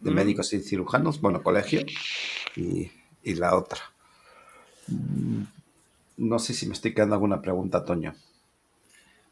Médicos 0.00 0.52
y 0.52 0.60
Cirujanos, 0.60 1.20
bueno, 1.20 1.42
colegio, 1.42 1.84
y, 2.56 2.90
y 3.22 3.34
la 3.34 3.56
otra. 3.56 3.80
No 6.16 6.38
sé 6.38 6.54
si 6.54 6.66
me 6.66 6.72
estoy 6.72 6.94
quedando 6.94 7.14
alguna 7.14 7.42
pregunta, 7.42 7.84
Toño. 7.84 8.14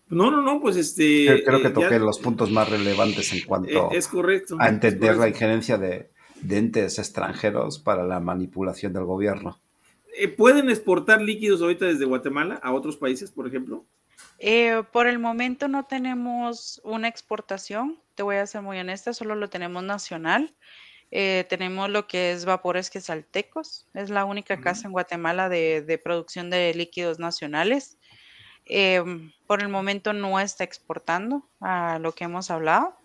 No, 0.09 0.31
no, 0.31 0.43
no, 0.43 0.61
pues 0.61 0.77
este. 0.77 1.43
Creo, 1.45 1.63
que 1.63 1.71
toqué 1.71 1.99
los 1.99 2.19
puntos 2.19 2.51
más 2.51 2.69
relevantes 2.69 3.33
en 3.33 3.41
cuanto 3.45 3.91
es 3.91 4.07
correcto, 4.07 4.57
a 4.61 4.69
entender 4.69 5.17
la 5.17 5.29
injerencia 5.29 5.79
de, 5.79 6.11
entes 6.49 6.99
extranjeros 6.99 7.79
para 7.79 8.05
la 8.05 8.21
manipulación 8.21 8.93
del 8.93 9.05
gobierno. 9.05 9.59
Eh, 10.17 10.29
¿Pueden 10.29 10.71
exportar 10.71 11.23
líquidos 11.23 11.63
ahorita 11.63 11.87
desde 11.87 12.05
Guatemala 12.05 12.61
a 12.63 12.73
otros 12.73 12.97
países, 12.97 13.31
por 13.31 13.49
ejemplo? 13.49 13.85
Eh, 14.39 14.83
por 14.93 15.07
el 15.07 15.19
momento 15.19 15.69
no 15.69 15.87
tenemos 15.87 16.81
una 16.85 17.09
exportación, 17.09 17.99
te 18.15 18.23
voy 18.23 18.37
a 18.37 18.47
ser 18.47 18.63
muy 18.63 18.79
honesta, 18.79 19.15
solo 19.15 19.35
lo 19.35 19.49
tenemos 19.49 19.83
nacional. 19.83 20.55
Eh, 21.11 21.45
tenemos 21.49 21.91
lo 21.91 22.07
que 22.07 22.33
es 22.33 22.45
Vapores 22.45 22.91
Quesaltecos, 22.91 23.87
es 23.95 24.11
la 24.11 24.25
única 24.25 24.61
casa 24.61 24.87
en 24.87 24.93
Guatemala 24.93 25.49
de, 25.49 26.01
producción 26.03 26.51
de 26.51 26.75
líquidos 26.75 27.19
nacionales. 27.19 27.99
Em, 28.67 29.33
por 29.47 29.63
el 29.63 29.69
momento 29.69 30.13
no 30.13 30.41
está 30.41 30.65
exportando 30.65 31.47
a 31.61 31.99
lo 31.99 32.13
que 32.13 32.25
hemos 32.25 32.51
hablado. 32.51 32.97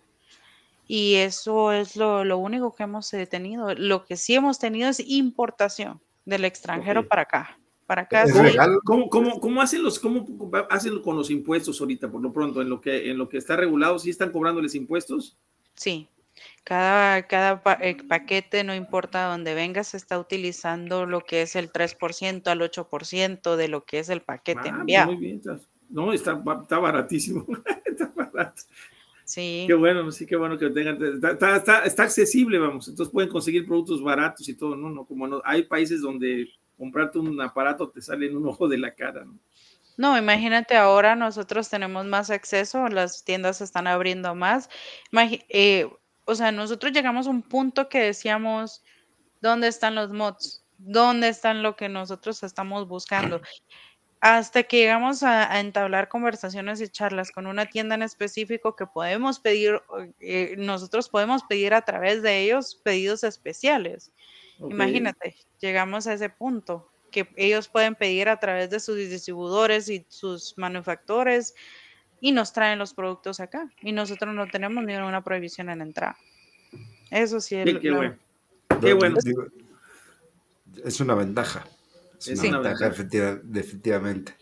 Y 0.87 1.15
eso 1.15 1.71
es 1.71 1.95
lo, 1.95 2.37
único 2.39 2.73
que 2.73 2.81
hemos 2.81 3.11
tenido. 3.29 3.75
Lo 3.75 4.05
que 4.05 4.17
sí 4.17 4.33
hemos 4.33 4.57
tenido 4.57 4.89
es 4.89 4.99
importación 4.99 6.01
del 6.25 6.45
extranjero 6.45 7.07
para 7.07 7.21
acá. 7.21 7.59
Para 7.85 8.03
acá. 8.03 8.25
¿Cómo, 8.83 9.61
hacen 9.61 9.83
los, 9.83 9.99
¿Cómo 9.99 10.25
hacen 10.67 10.99
con 11.03 11.15
los 11.15 11.29
impuestos 11.29 11.79
ahorita, 11.79 12.09
por 12.09 12.23
lo 12.23 12.33
pronto? 12.33 12.59
En 12.61 12.69
lo 12.69 12.81
que, 12.81 13.11
en 13.11 13.19
lo 13.19 13.29
que 13.29 13.37
está 13.37 13.55
regulado, 13.55 13.99
¿sí 13.99 14.09
están 14.09 14.31
cobrándoles 14.31 14.73
impuestos? 14.73 15.37
Sí, 15.75 16.07
cada, 16.63 17.27
cada 17.27 17.61
eh, 17.81 17.97
paquete, 18.07 18.63
no 18.63 18.75
importa 18.75 19.27
dónde 19.27 19.53
venga, 19.53 19.83
se 19.83 19.97
está 19.97 20.19
utilizando 20.19 21.05
lo 21.05 21.21
que 21.21 21.41
es 21.41 21.55
el 21.55 21.71
3% 21.71 22.47
al 22.47 22.61
8% 22.61 23.55
de 23.55 23.67
lo 23.67 23.85
que 23.85 23.99
es 23.99 24.09
el 24.09 24.21
paquete 24.21 24.69
ah, 24.69 24.77
enviado. 24.79 25.11
Muy 25.13 25.17
bien, 25.17 25.41
no, 25.89 26.13
está, 26.13 26.41
está 26.61 26.79
baratísimo. 26.79 27.45
está 27.85 28.11
barato. 28.15 28.61
Sí. 29.25 29.65
Qué 29.67 29.73
bueno, 29.73 30.11
sí, 30.11 30.25
qué 30.25 30.35
bueno 30.35 30.57
que 30.57 30.69
tengan. 30.69 30.97
Está, 31.03 31.57
está, 31.57 31.83
está, 31.83 32.03
accesible, 32.03 32.57
vamos. 32.57 32.87
Entonces 32.87 33.11
pueden 33.11 33.29
conseguir 33.29 33.67
productos 33.67 34.01
baratos 34.01 34.47
y 34.49 34.55
todo, 34.55 34.75
¿no? 34.75 34.89
no 34.89 35.05
como 35.05 35.27
no, 35.27 35.41
hay 35.45 35.63
países 35.63 36.01
donde 36.01 36.49
comprarte 36.77 37.19
un 37.19 37.39
aparato 37.41 37.89
te 37.89 38.01
sale 38.01 38.27
en 38.27 38.37
un 38.37 38.47
ojo 38.47 38.67
de 38.67 38.77
la 38.77 38.95
cara, 38.95 39.25
¿no? 39.25 39.37
No, 39.97 40.17
imagínate 40.17 40.77
ahora 40.77 41.17
nosotros 41.17 41.69
tenemos 41.69 42.05
más 42.05 42.29
acceso, 42.29 42.87
las 42.87 43.25
tiendas 43.25 43.57
se 43.57 43.65
están 43.65 43.85
abriendo 43.85 44.33
más. 44.33 44.69
eh, 45.49 45.89
o 46.29 46.35
sea, 46.35 46.51
nosotros 46.51 46.91
llegamos 46.91 47.25
a 47.25 47.31
un 47.31 47.41
punto 47.41 47.89
que 47.89 47.99
decíamos, 47.99 48.83
¿dónde 49.41 49.67
están 49.67 49.95
los 49.95 50.11
mods? 50.11 50.63
¿Dónde 50.77 51.27
están 51.27 51.63
lo 51.63 51.75
que 51.75 51.89
nosotros 51.89 52.43
estamos 52.43 52.87
buscando? 52.87 53.41
Hasta 54.21 54.63
que 54.63 54.77
llegamos 54.77 55.23
a, 55.23 55.59
entablar 55.59 56.07
conversaciones 56.07 56.81
y 56.81 56.87
charlas 56.87 57.31
con 57.31 57.47
una 57.47 57.65
tienda 57.65 57.95
en 57.95 58.03
específico 58.03 58.75
que 58.75 58.85
podemos 58.85 59.39
pedir, 59.39 59.81
eh, 60.19 60.55
nosotros 60.57 61.09
podemos 61.09 61.43
pedir 61.43 61.73
a 61.73 61.81
través 61.81 62.21
de 62.21 62.43
ellos 62.43 62.79
pedidos 62.83 63.23
especiales. 63.23 64.11
Imagínate, 64.59 65.35
llegamos 65.59 66.05
a 66.05 66.13
ese 66.13 66.29
punto 66.29 66.91
que 67.11 67.27
ellos 67.37 67.69
pueden 67.69 67.95
pedir 67.95 68.29
a 68.29 68.39
través 68.39 68.69
de 68.69 68.79
sus 68.79 68.97
distribuidores 68.97 69.89
y 69.89 70.05
sus 70.09 70.55
manufactores 70.57 71.55
y 72.21 72.31
nos 72.31 72.53
traen 72.53 72.79
los 72.79 72.93
productos 72.93 73.39
acá. 73.39 73.69
Y 73.81 73.91
nosotros 73.91 74.33
no 74.33 74.47
tenemos 74.47 74.83
ninguna 74.83 75.23
prohibición 75.23 75.69
en 75.69 75.81
entrar. 75.81 76.15
Eso 77.11 77.39
sí 77.39 77.55
es. 77.55 77.79
qué, 77.79 77.91
bueno. 77.91 78.15
Qué 78.81 78.93
bueno. 78.93 79.17
Es 80.83 80.99
una 80.99 81.15
ventaja. 81.15 81.65
Es 82.19 82.39
una, 82.43 82.59
ventaja, 82.59 82.89
definitivamente. 83.43 84.35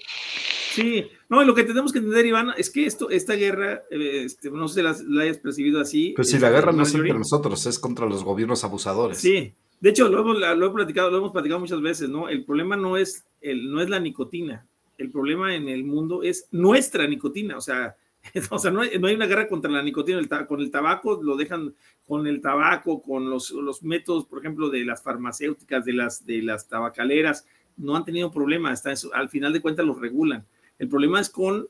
Sí, 0.74 1.08
no, 1.30 1.44
lo 1.44 1.56
que 1.56 1.64
tenemos 1.64 1.92
que 1.92 2.00
entender, 2.00 2.26
Iván, 2.26 2.52
es 2.58 2.70
que 2.70 2.86
esto, 2.86 3.10
esta 3.10 3.34
guerra, 3.34 3.84
eh, 3.90 4.24
este, 4.26 4.52
no 4.52 4.68
sé 4.68 4.76
si 4.76 5.06
la, 5.10 5.24
hayas 5.24 5.40
percibido 5.40 5.82
así. 5.82 6.14
Pues 6.16 6.30
si 6.30 6.38
la 6.38 6.52
guerra 6.52 6.72
no 6.72 6.84
es 6.84 6.94
entre 6.94 7.14
nosotros, 7.14 7.66
es 7.66 7.80
contra 7.80 8.06
los 8.06 8.24
gobiernos 8.24 8.64
abusadores. 8.64 9.18
Sí, 9.18 9.54
De 9.80 9.90
hecho, 9.90 10.08
lo 10.08 10.22
hemos, 10.22 10.38
lo, 10.38 10.74
platicado, 10.74 11.10
lo 11.10 11.18
hemos 11.18 11.32
platicado 11.32 11.60
muchas 11.60 11.82
veces, 11.82 12.10
¿no? 12.10 12.30
El 12.30 12.46
problema 12.46 12.76
no 12.76 12.98
es, 12.98 13.26
el, 13.42 13.72
no 13.72 13.82
es 13.82 13.90
la 13.90 14.00
nicotina, 14.00 14.68
el 14.98 15.12
problema 15.12 15.56
en 15.56 15.70
el 15.70 15.84
mundo 15.84 16.24
es 16.24 16.48
nuestra 16.52 17.08
nicotina, 17.08 17.58
o 17.58 17.62
sea, 17.62 17.96
o 18.50 18.60
sea 18.60 18.72
no, 18.72 18.82
hay, 18.82 18.98
no 19.00 19.08
hay 19.08 19.16
una 19.16 19.28
guerra 19.28 19.48
contra 19.48 19.72
la 19.72 19.82
nicotina, 19.82 20.20
el, 20.20 20.30
con 20.48 20.60
el 20.60 20.72
tabaco 20.72 21.22
lo 21.22 21.36
dejan 21.36 21.76
con 22.06 22.26
el 22.28 22.42
tabaco, 22.42 23.02
con 23.02 23.30
los, 23.30 23.52
los, 23.52 23.84
métodos, 23.84 24.26
por 24.26 24.40
ejemplo, 24.40 24.70
de 24.70 24.86
las 24.86 25.04
farmacéuticas, 25.04 25.86
de 25.86 25.94
las, 25.94 26.26
de 26.26 26.42
las 26.42 26.68
tabacaleras, 26.68 27.46
no 27.76 27.96
han 27.96 28.06
tenido 28.06 28.32
problema, 28.32 28.72
hasta 28.72 28.94
al 29.14 29.30
final 29.30 29.54
de 29.54 29.62
cuentas 29.62 29.86
los 29.86 30.00
regulan. 30.00 30.46
El 30.80 30.88
problema 30.88 31.20
es 31.20 31.30
con 31.30 31.68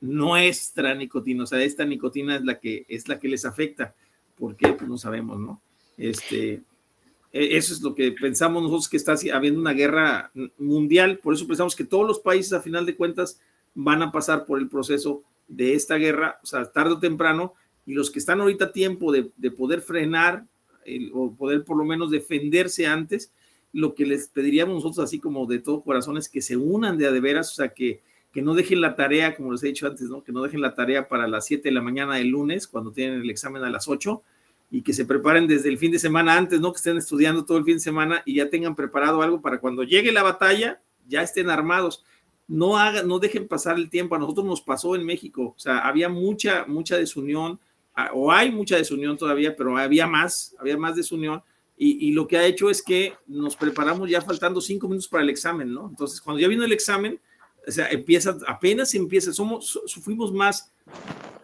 nuestra 0.00 0.94
nicotina, 0.94 1.44
o 1.44 1.46
sea, 1.46 1.62
esta 1.62 1.84
nicotina 1.84 2.36
es 2.36 2.44
la 2.44 2.58
que, 2.58 2.84
es 2.88 3.08
la 3.08 3.18
que 3.18 3.28
les 3.28 3.44
afecta. 3.44 3.94
¿Por 4.36 4.56
qué? 4.56 4.72
Pues 4.72 4.88
no 4.88 4.98
sabemos, 4.98 5.38
¿no? 5.38 5.62
Este, 5.96 6.62
eso 7.32 7.72
es 7.72 7.80
lo 7.80 7.94
que 7.94 8.12
pensamos 8.12 8.62
nosotros 8.62 8.88
que 8.88 8.98
está 8.98 9.14
habiendo 9.32 9.60
una 9.60 9.72
guerra 9.72 10.30
mundial, 10.58 11.18
por 11.18 11.34
eso 11.34 11.46
pensamos 11.46 11.74
que 11.74 11.84
todos 11.84 12.06
los 12.06 12.20
países 12.20 12.52
a 12.52 12.60
final 12.60 12.84
de 12.84 12.94
cuentas 12.94 13.40
van 13.74 14.02
a 14.02 14.12
pasar 14.12 14.44
por 14.44 14.58
el 14.58 14.68
proceso 14.68 15.22
de 15.48 15.74
esta 15.74 15.96
guerra, 15.96 16.38
o 16.42 16.46
sea, 16.46 16.70
tarde 16.70 16.92
o 16.92 16.98
temprano, 16.98 17.54
y 17.86 17.94
los 17.94 18.10
que 18.10 18.18
están 18.18 18.40
ahorita 18.40 18.66
a 18.66 18.72
tiempo 18.72 19.12
de, 19.12 19.24
poder 19.50 19.80
frenar 19.80 20.44
o 21.12 21.34
poder 21.34 21.64
por 21.64 21.76
lo 21.76 21.84
menos 21.84 22.10
defenderse 22.10 22.86
antes, 22.86 23.32
lo 23.72 23.94
que 23.94 24.04
les 24.04 24.28
pediríamos 24.28 24.74
nosotros 24.74 25.04
así 25.04 25.18
como 25.18 25.46
de 25.46 25.58
todo 25.58 25.82
corazón 25.82 26.18
es 26.18 26.28
que 26.28 26.42
se 26.42 26.56
unan 26.58 26.98
de 26.98 27.10
de 27.10 27.20
veras, 27.20 27.50
o 27.52 27.54
sea, 27.54 27.68
que, 27.70 28.02
que 28.30 28.42
no 28.42 28.54
dejen 28.54 28.82
la 28.82 28.94
tarea, 28.94 29.34
como 29.34 29.52
les 29.52 29.62
he 29.62 29.68
dicho 29.68 29.86
antes, 29.86 30.08
¿no? 30.10 30.22
que 30.22 30.32
no 30.32 30.42
dejen 30.42 30.60
la 30.60 30.74
tarea 30.74 31.08
para 31.08 31.26
las 31.26 31.46
7 31.46 31.68
de 31.68 31.74
la 31.74 31.80
mañana 31.80 32.16
del 32.16 32.28
lunes, 32.28 32.66
cuando 32.66 32.92
tienen 32.92 33.22
el 33.22 33.30
examen 33.30 33.64
a 33.64 33.70
las 33.70 33.88
8, 33.88 34.22
y 34.72 34.80
que 34.80 34.94
se 34.94 35.04
preparen 35.04 35.46
desde 35.46 35.68
el 35.68 35.76
fin 35.76 35.92
de 35.92 35.98
semana 35.98 36.34
antes, 36.34 36.58
no 36.58 36.72
que 36.72 36.78
estén 36.78 36.96
estudiando 36.96 37.44
todo 37.44 37.58
el 37.58 37.64
fin 37.64 37.74
de 37.74 37.80
semana 37.80 38.22
y 38.24 38.36
ya 38.36 38.48
tengan 38.48 38.74
preparado 38.74 39.20
algo 39.20 39.42
para 39.42 39.60
cuando 39.60 39.82
llegue 39.82 40.10
la 40.12 40.22
batalla, 40.22 40.80
ya 41.06 41.20
estén 41.20 41.50
armados. 41.50 42.06
No 42.48 42.78
hagan, 42.78 43.06
no 43.06 43.18
dejen 43.18 43.46
pasar 43.46 43.76
el 43.76 43.90
tiempo. 43.90 44.14
A 44.14 44.18
nosotros 44.18 44.46
nos 44.46 44.62
pasó 44.62 44.96
en 44.96 45.04
México, 45.04 45.54
o 45.54 45.58
sea, 45.58 45.80
había 45.80 46.08
mucha, 46.08 46.64
mucha 46.66 46.96
desunión, 46.96 47.60
ah, 47.94 48.12
o 48.14 48.32
hay 48.32 48.50
mucha 48.50 48.78
desunión 48.78 49.18
todavía, 49.18 49.54
pero 49.54 49.76
había 49.76 50.06
más, 50.06 50.56
había 50.58 50.78
más 50.78 50.96
desunión. 50.96 51.42
Y, 51.76 52.08
y 52.08 52.12
lo 52.12 52.26
que 52.26 52.38
ha 52.38 52.46
hecho 52.46 52.70
es 52.70 52.82
que 52.82 53.12
nos 53.26 53.56
preparamos 53.56 54.08
ya 54.08 54.22
faltando 54.22 54.58
cinco 54.62 54.88
minutos 54.88 55.08
para 55.08 55.22
el 55.22 55.28
examen, 55.28 55.70
¿no? 55.70 55.88
Entonces, 55.90 56.18
cuando 56.18 56.40
ya 56.40 56.48
vino 56.48 56.64
el 56.64 56.72
examen, 56.72 57.20
o 57.68 57.70
sea, 57.70 57.90
empieza, 57.90 58.38
apenas 58.46 58.94
empieza, 58.94 59.34
somos, 59.34 59.78
sufrimos 59.84 60.32
más 60.32 60.71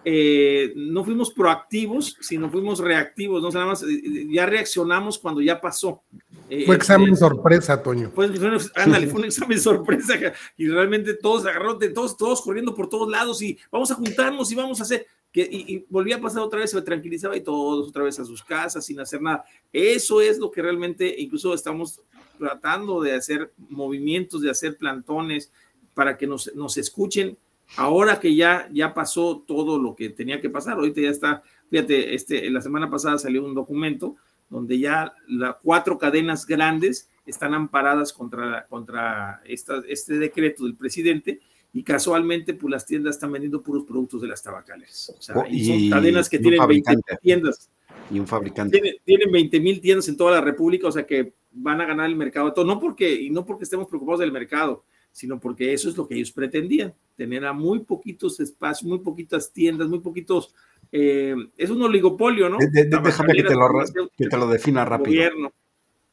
eh, 0.04 0.72
no 0.76 1.04
fuimos 1.04 1.30
proactivos, 1.30 2.16
sino 2.20 2.50
fuimos 2.50 2.78
reactivos, 2.78 3.42
¿no? 3.42 3.50
nada 3.50 3.66
más 3.66 3.82
eh, 3.82 4.26
ya 4.30 4.46
reaccionamos 4.46 5.18
cuando 5.18 5.42
ya 5.42 5.60
pasó. 5.60 6.02
Eh, 6.48 6.64
fue 6.64 6.76
examen 6.76 7.16
sorpresa, 7.16 7.82
Toño. 7.82 8.10
Pues, 8.14 8.30
ándale, 8.74 9.08
fue 9.08 9.20
un 9.20 9.26
examen 9.26 9.60
sorpresa 9.60 10.14
y 10.56 10.68
realmente 10.68 11.14
todos 11.14 11.44
agarraron, 11.44 11.78
todos, 11.92 12.16
todos 12.16 12.40
corriendo 12.40 12.74
por 12.74 12.88
todos 12.88 13.10
lados 13.10 13.42
y 13.42 13.58
vamos 13.70 13.90
a 13.90 13.96
juntarnos 13.96 14.50
y 14.50 14.54
vamos 14.54 14.80
a 14.80 14.84
hacer. 14.84 15.06
Que, 15.30 15.42
y, 15.42 15.74
y, 15.74 15.86
volvía 15.90 16.16
a 16.16 16.20
pasar 16.20 16.40
otra 16.40 16.60
vez, 16.60 16.70
se 16.70 16.80
tranquilizaba 16.80 17.36
y 17.36 17.42
todos 17.42 17.88
otra 17.88 18.02
vez 18.04 18.18
a 18.18 18.24
sus 18.24 18.42
casas 18.42 18.86
sin 18.86 18.98
hacer 18.98 19.20
nada. 19.20 19.44
Eso 19.70 20.22
es 20.22 20.38
lo 20.38 20.50
que 20.50 20.62
realmente, 20.62 21.14
incluso 21.18 21.52
estamos 21.52 22.00
tratando 22.38 23.02
de 23.02 23.14
hacer 23.14 23.52
movimientos, 23.68 24.40
de 24.40 24.50
hacer 24.50 24.78
plantones 24.78 25.52
para 25.92 26.16
que 26.16 26.26
nos, 26.26 26.54
nos 26.54 26.78
escuchen 26.78 27.36
Ahora 27.76 28.18
que 28.18 28.34
ya, 28.34 28.68
ya 28.72 28.94
pasó 28.94 29.44
todo 29.46 29.78
lo 29.78 29.94
que 29.94 30.10
tenía 30.10 30.40
que 30.40 30.50
pasar, 30.50 30.74
ahorita 30.74 31.00
ya 31.00 31.10
está, 31.10 31.42
fíjate, 31.70 32.14
este, 32.14 32.50
la 32.50 32.60
semana 32.60 32.90
pasada 32.90 33.18
salió 33.18 33.44
un 33.44 33.54
documento 33.54 34.16
donde 34.48 34.78
ya 34.78 35.12
las 35.28 35.56
cuatro 35.62 35.98
cadenas 35.98 36.46
grandes 36.46 37.10
están 37.26 37.54
amparadas 37.54 38.12
contra, 38.12 38.66
contra 38.68 39.42
esta, 39.44 39.82
este 39.86 40.14
decreto 40.14 40.64
del 40.64 40.76
presidente 40.76 41.40
y 41.72 41.82
casualmente 41.82 42.54
pues 42.54 42.70
las 42.70 42.86
tiendas 42.86 43.16
están 43.16 43.32
vendiendo 43.32 43.62
puros 43.62 43.84
productos 43.84 44.22
de 44.22 44.28
las 44.28 44.42
tabacales. 44.42 45.12
O 45.16 45.20
sea, 45.20 45.36
oh, 45.36 45.44
y 45.48 45.64
son 45.64 45.90
cadenas 45.90 46.28
que 46.28 46.38
tienen 46.38 46.66
20 46.66 46.96
tiendas. 47.20 47.70
Y 48.10 48.18
un 48.18 48.26
fabricante. 48.26 48.80
Tienen, 48.80 49.00
tienen 49.04 49.30
20 49.30 49.60
mil 49.60 49.80
tiendas 49.80 50.08
en 50.08 50.16
toda 50.16 50.32
la 50.32 50.40
República, 50.40 50.88
o 50.88 50.92
sea 50.92 51.06
que 51.06 51.34
van 51.52 51.80
a 51.80 51.84
ganar 51.84 52.06
el 52.06 52.16
mercado. 52.16 52.52
Todo, 52.54 52.64
no 52.64 52.80
porque, 52.80 53.12
y 53.12 53.28
no 53.30 53.44
porque 53.44 53.64
estemos 53.64 53.86
preocupados 53.86 54.20
del 54.20 54.32
mercado, 54.32 54.84
sino 55.18 55.40
porque 55.40 55.72
eso 55.72 55.88
es 55.88 55.96
lo 55.96 56.06
que 56.06 56.14
ellos 56.14 56.30
pretendían, 56.30 56.94
tener 57.16 57.44
a 57.44 57.52
muy 57.52 57.80
poquitos 57.80 58.38
espacios, 58.38 58.88
muy 58.88 59.00
poquitas 59.00 59.52
tiendas, 59.52 59.88
muy 59.88 59.98
poquitos... 59.98 60.54
Eh, 60.92 61.34
es 61.56 61.70
un 61.70 61.82
oligopolio, 61.82 62.48
¿no? 62.48 62.56
déjame 62.60 63.34
que 63.34 63.42
te, 63.42 63.54
lo, 63.56 63.68
que 64.16 64.28
te, 64.28 64.36
lo, 64.36 64.48
defina 64.48 64.84
rápido. 64.84 65.28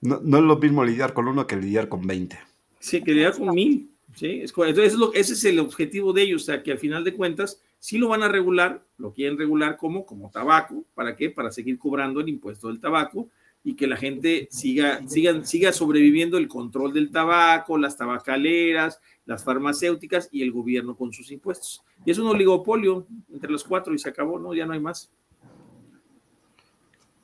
No, 0.02 0.20
no, 0.24 0.38
es 0.38 0.44
lo 0.44 0.58
mismo 0.58 0.84
lidiar 0.84 1.14
con 1.14 1.28
uno 1.28 1.46
que 1.46 1.56
lidiar 1.56 1.88
con 1.88 2.02
20. 2.08 2.36
Sí, 2.80 3.04
que 3.04 3.14
lidiar 3.14 3.38
con 3.38 3.54
mil. 3.54 3.92
¿sí? 4.16 4.42
Entonces, 4.42 4.96
ese 5.14 5.34
es 5.34 5.46
el 5.46 5.60
objetivo 5.60 6.12
de 6.12 6.24
ellos, 6.24 6.42
o 6.42 6.46
sea, 6.46 6.64
que 6.64 6.72
al 6.72 6.80
final 6.80 7.04
de 7.04 7.14
cuentas 7.14 7.62
sí 7.78 8.00
lo 8.00 8.08
van 8.08 8.24
a 8.24 8.28
regular, 8.28 8.84
lo 8.98 9.14
quieren 9.14 9.38
regular 9.38 9.78
como, 9.78 10.04
como 10.04 10.32
tabaco, 10.32 10.84
¿para 10.96 11.16
qué? 11.16 11.30
Para 11.30 11.52
seguir 11.52 11.78
cobrando 11.78 12.22
el 12.22 12.30
impuesto 12.30 12.70
del 12.70 12.80
tabaco 12.80 13.30
y 13.66 13.76
que 13.76 13.88
la 13.88 13.98
gente 13.98 14.48
siga, 14.52 15.02
siga, 15.08 15.44
siga 15.44 15.74
sobreviviendo 15.74 16.38
el 16.38 16.48
control 16.48 16.94
del 16.94 17.10
tabaco, 17.10 17.80
las 17.80 17.98
tabacaleras, 17.98 19.02
las 19.26 19.44
farmacéuticas 19.44 20.30
y 20.32 20.44
el 20.44 20.52
gobierno 20.52 20.96
con 20.96 21.12
sus 21.12 21.32
impuestos. 21.32 21.84
Y 22.06 22.12
es 22.12 22.20
un 22.20 22.28
oligopolio 22.28 23.08
entre 23.34 23.52
los 23.52 23.64
cuatro 23.64 23.96
y 23.96 23.98
se 23.98 24.08
acabó, 24.08 24.38
¿no? 24.38 24.54
Ya 24.54 24.68
no 24.68 24.74
hay 24.74 24.80
más. 24.80 25.12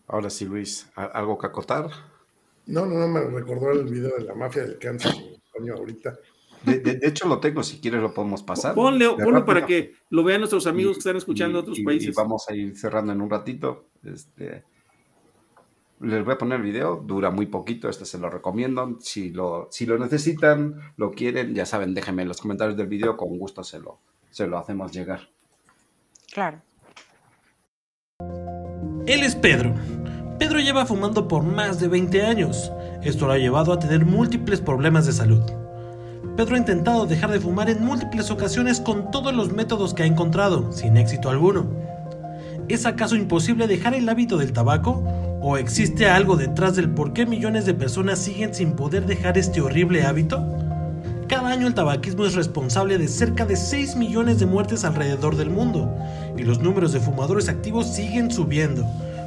Ahora 0.08 0.32
sí, 0.32 0.46
Luis, 0.46 0.90
¿algo 0.96 1.38
que 1.38 1.46
acotar? 1.46 1.92
No, 2.66 2.88
no, 2.88 2.98
no, 2.98 3.08
me 3.08 3.22
recordó 3.22 3.72
el 3.72 3.86
video 3.86 4.18
de 4.18 4.24
la 4.24 4.34
mafia 4.34 4.64
del 4.64 4.80
cáncer, 4.80 5.14
coño, 5.56 5.76
ahorita. 5.76 6.18
De, 6.66 7.00
hecho, 7.04 7.28
lo 7.28 7.40
tengo, 7.40 7.62
si 7.62 7.80
quieres 7.80 8.02
lo 8.02 8.16
podemos 8.16 8.42
pasar. 8.42 8.74
Ponle, 8.74 9.08
ponlo 9.10 9.46
para 9.46 9.66
que 9.68 9.94
lo 10.10 10.24
vean 10.24 10.42
nuestros 10.42 10.66
amigos 10.66 10.94
que 10.94 11.00
están 11.00 11.18
escuchando 11.18 11.60
en 11.60 11.64
otros 11.64 11.80
países. 11.86 12.10
Y 12.10 12.14
vamos 12.14 12.46
a 12.50 12.56
ir 12.56 12.76
cerrando 12.76 13.14
en 13.14 13.22
un 13.22 13.30
ratito. 13.30 13.90
Este, 14.04 14.64
les 16.02 16.24
voy 16.26 16.34
a 16.34 16.38
poner 16.38 16.58
el 16.58 16.64
video, 16.64 16.96
dura 16.96 17.30
muy 17.30 17.46
poquito, 17.46 17.90
este 17.90 18.06
se 18.06 18.18
lo 18.18 18.30
recomiendo. 18.30 18.98
Si 19.00 19.30
lo, 19.30 19.68
si 19.72 19.86
lo 19.86 19.98
necesitan, 19.98 20.94
lo 20.98 21.12
quieren, 21.12 21.54
ya 21.54 21.66
saben, 21.66 21.94
déjenme 21.94 22.24
en 22.24 22.28
los 22.28 22.42
comentarios 22.42 22.78
del 22.78 22.88
video, 22.88 23.18
con 23.18 23.38
gusto 23.38 23.64
se 23.64 23.80
lo, 23.80 24.00
se 24.30 24.48
lo 24.48 24.58
hacemos 24.58 24.92
llegar. 24.92 25.30
Claro. 26.34 26.62
Él 29.06 29.24
es 29.24 29.36
Pedro. 29.36 29.74
Pedro 30.40 30.60
lleva 30.60 30.86
fumando 30.86 31.28
por 31.28 31.44
más 31.44 31.80
de 31.80 31.88
20 31.88 32.22
años. 32.24 32.72
Esto 33.04 33.28
lo 33.28 33.34
ha 33.34 33.38
llevado 33.38 33.74
a 33.74 33.80
tener 33.80 34.06
múltiples 34.06 34.62
problemas 34.62 35.06
de 35.06 35.14
salud. 35.14 35.42
Pedro 36.36 36.56
ha 36.56 36.60
intentado 36.60 37.06
dejar 37.06 37.32
de 37.32 37.40
fumar 37.40 37.70
en 37.70 37.84
múltiples 37.84 38.32
ocasiones 38.32 38.80
con 38.80 39.12
todos 39.12 39.34
los 39.34 39.52
métodos 39.52 39.94
que 39.94 40.04
ha 40.04 40.08
encontrado, 40.08 40.72
sin 40.72 40.98
éxito 40.98 41.30
alguno. 41.30 41.70
¿Es 42.70 42.86
acaso 42.86 43.16
imposible 43.16 43.68
dejar 43.68 43.94
el 43.94 44.08
hábito 44.08 44.38
del 44.38 44.54
tabaco? 44.54 45.04
¿O 45.44 45.58
existe 45.58 46.08
algo 46.08 46.38
detrás 46.38 46.76
del 46.76 46.92
por 46.92 47.14
qué 47.14 47.26
millones 47.26 47.66
de 47.66 47.74
personas 47.74 48.20
siguen 48.20 48.54
sin 48.54 48.74
poder 48.74 49.08
dejar 49.08 49.40
este 49.40 49.60
horrible 49.60 50.04
hábito? 50.04 50.46
Cada 51.28 51.50
año 51.50 51.66
el 51.66 51.74
tabaquismo 51.74 52.28
es 52.28 52.36
responsable 52.36 53.00
de 53.00 53.08
cerca 53.08 53.48
de 53.48 53.56
6 53.56 53.96
millones 53.96 54.38
de 54.38 54.46
muertes 54.46 54.86
alrededor 54.86 55.36
del 55.36 55.50
mundo, 55.50 55.92
y 56.38 56.44
los 56.44 56.60
números 56.60 56.94
de 56.94 57.00
fumadores 57.00 57.50
activos 57.50 57.88
siguen 57.88 58.30
subiendo. 58.30 58.86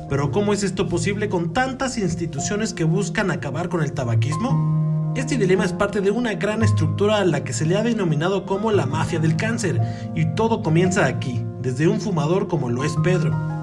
Pero 0.09 0.31
¿cómo 0.31 0.53
es 0.53 0.63
esto 0.63 0.89
posible 0.89 1.29
con 1.29 1.53
tantas 1.53 1.99
instituciones 1.99 2.75
que 2.75 2.85
buscan 2.85 3.33
acabar 3.33 3.69
con 3.69 3.83
el 3.83 3.93
tabaquismo? 3.93 5.13
Este 5.17 5.37
dilema 5.37 5.65
es 5.65 5.73
parte 5.73 6.01
de 6.01 6.13
una 6.13 6.35
gran 6.35 6.63
estructura 6.63 7.19
a 7.19 7.25
la 7.25 7.43
que 7.43 7.53
se 7.53 7.67
le 7.67 7.77
ha 7.77 7.83
denominado 7.83 8.47
como 8.47 8.71
la 8.71 8.87
mafia 8.87 9.19
del 9.19 9.35
cáncer, 9.35 9.81
y 10.15 10.27
todo 10.37 10.63
comienza 10.63 11.07
aquí, 11.07 11.45
desde 11.61 11.89
un 11.89 12.01
fumador 12.01 12.47
como 12.47 12.71
lo 12.71 12.85
es 12.85 12.95
Pedro. 13.03 13.54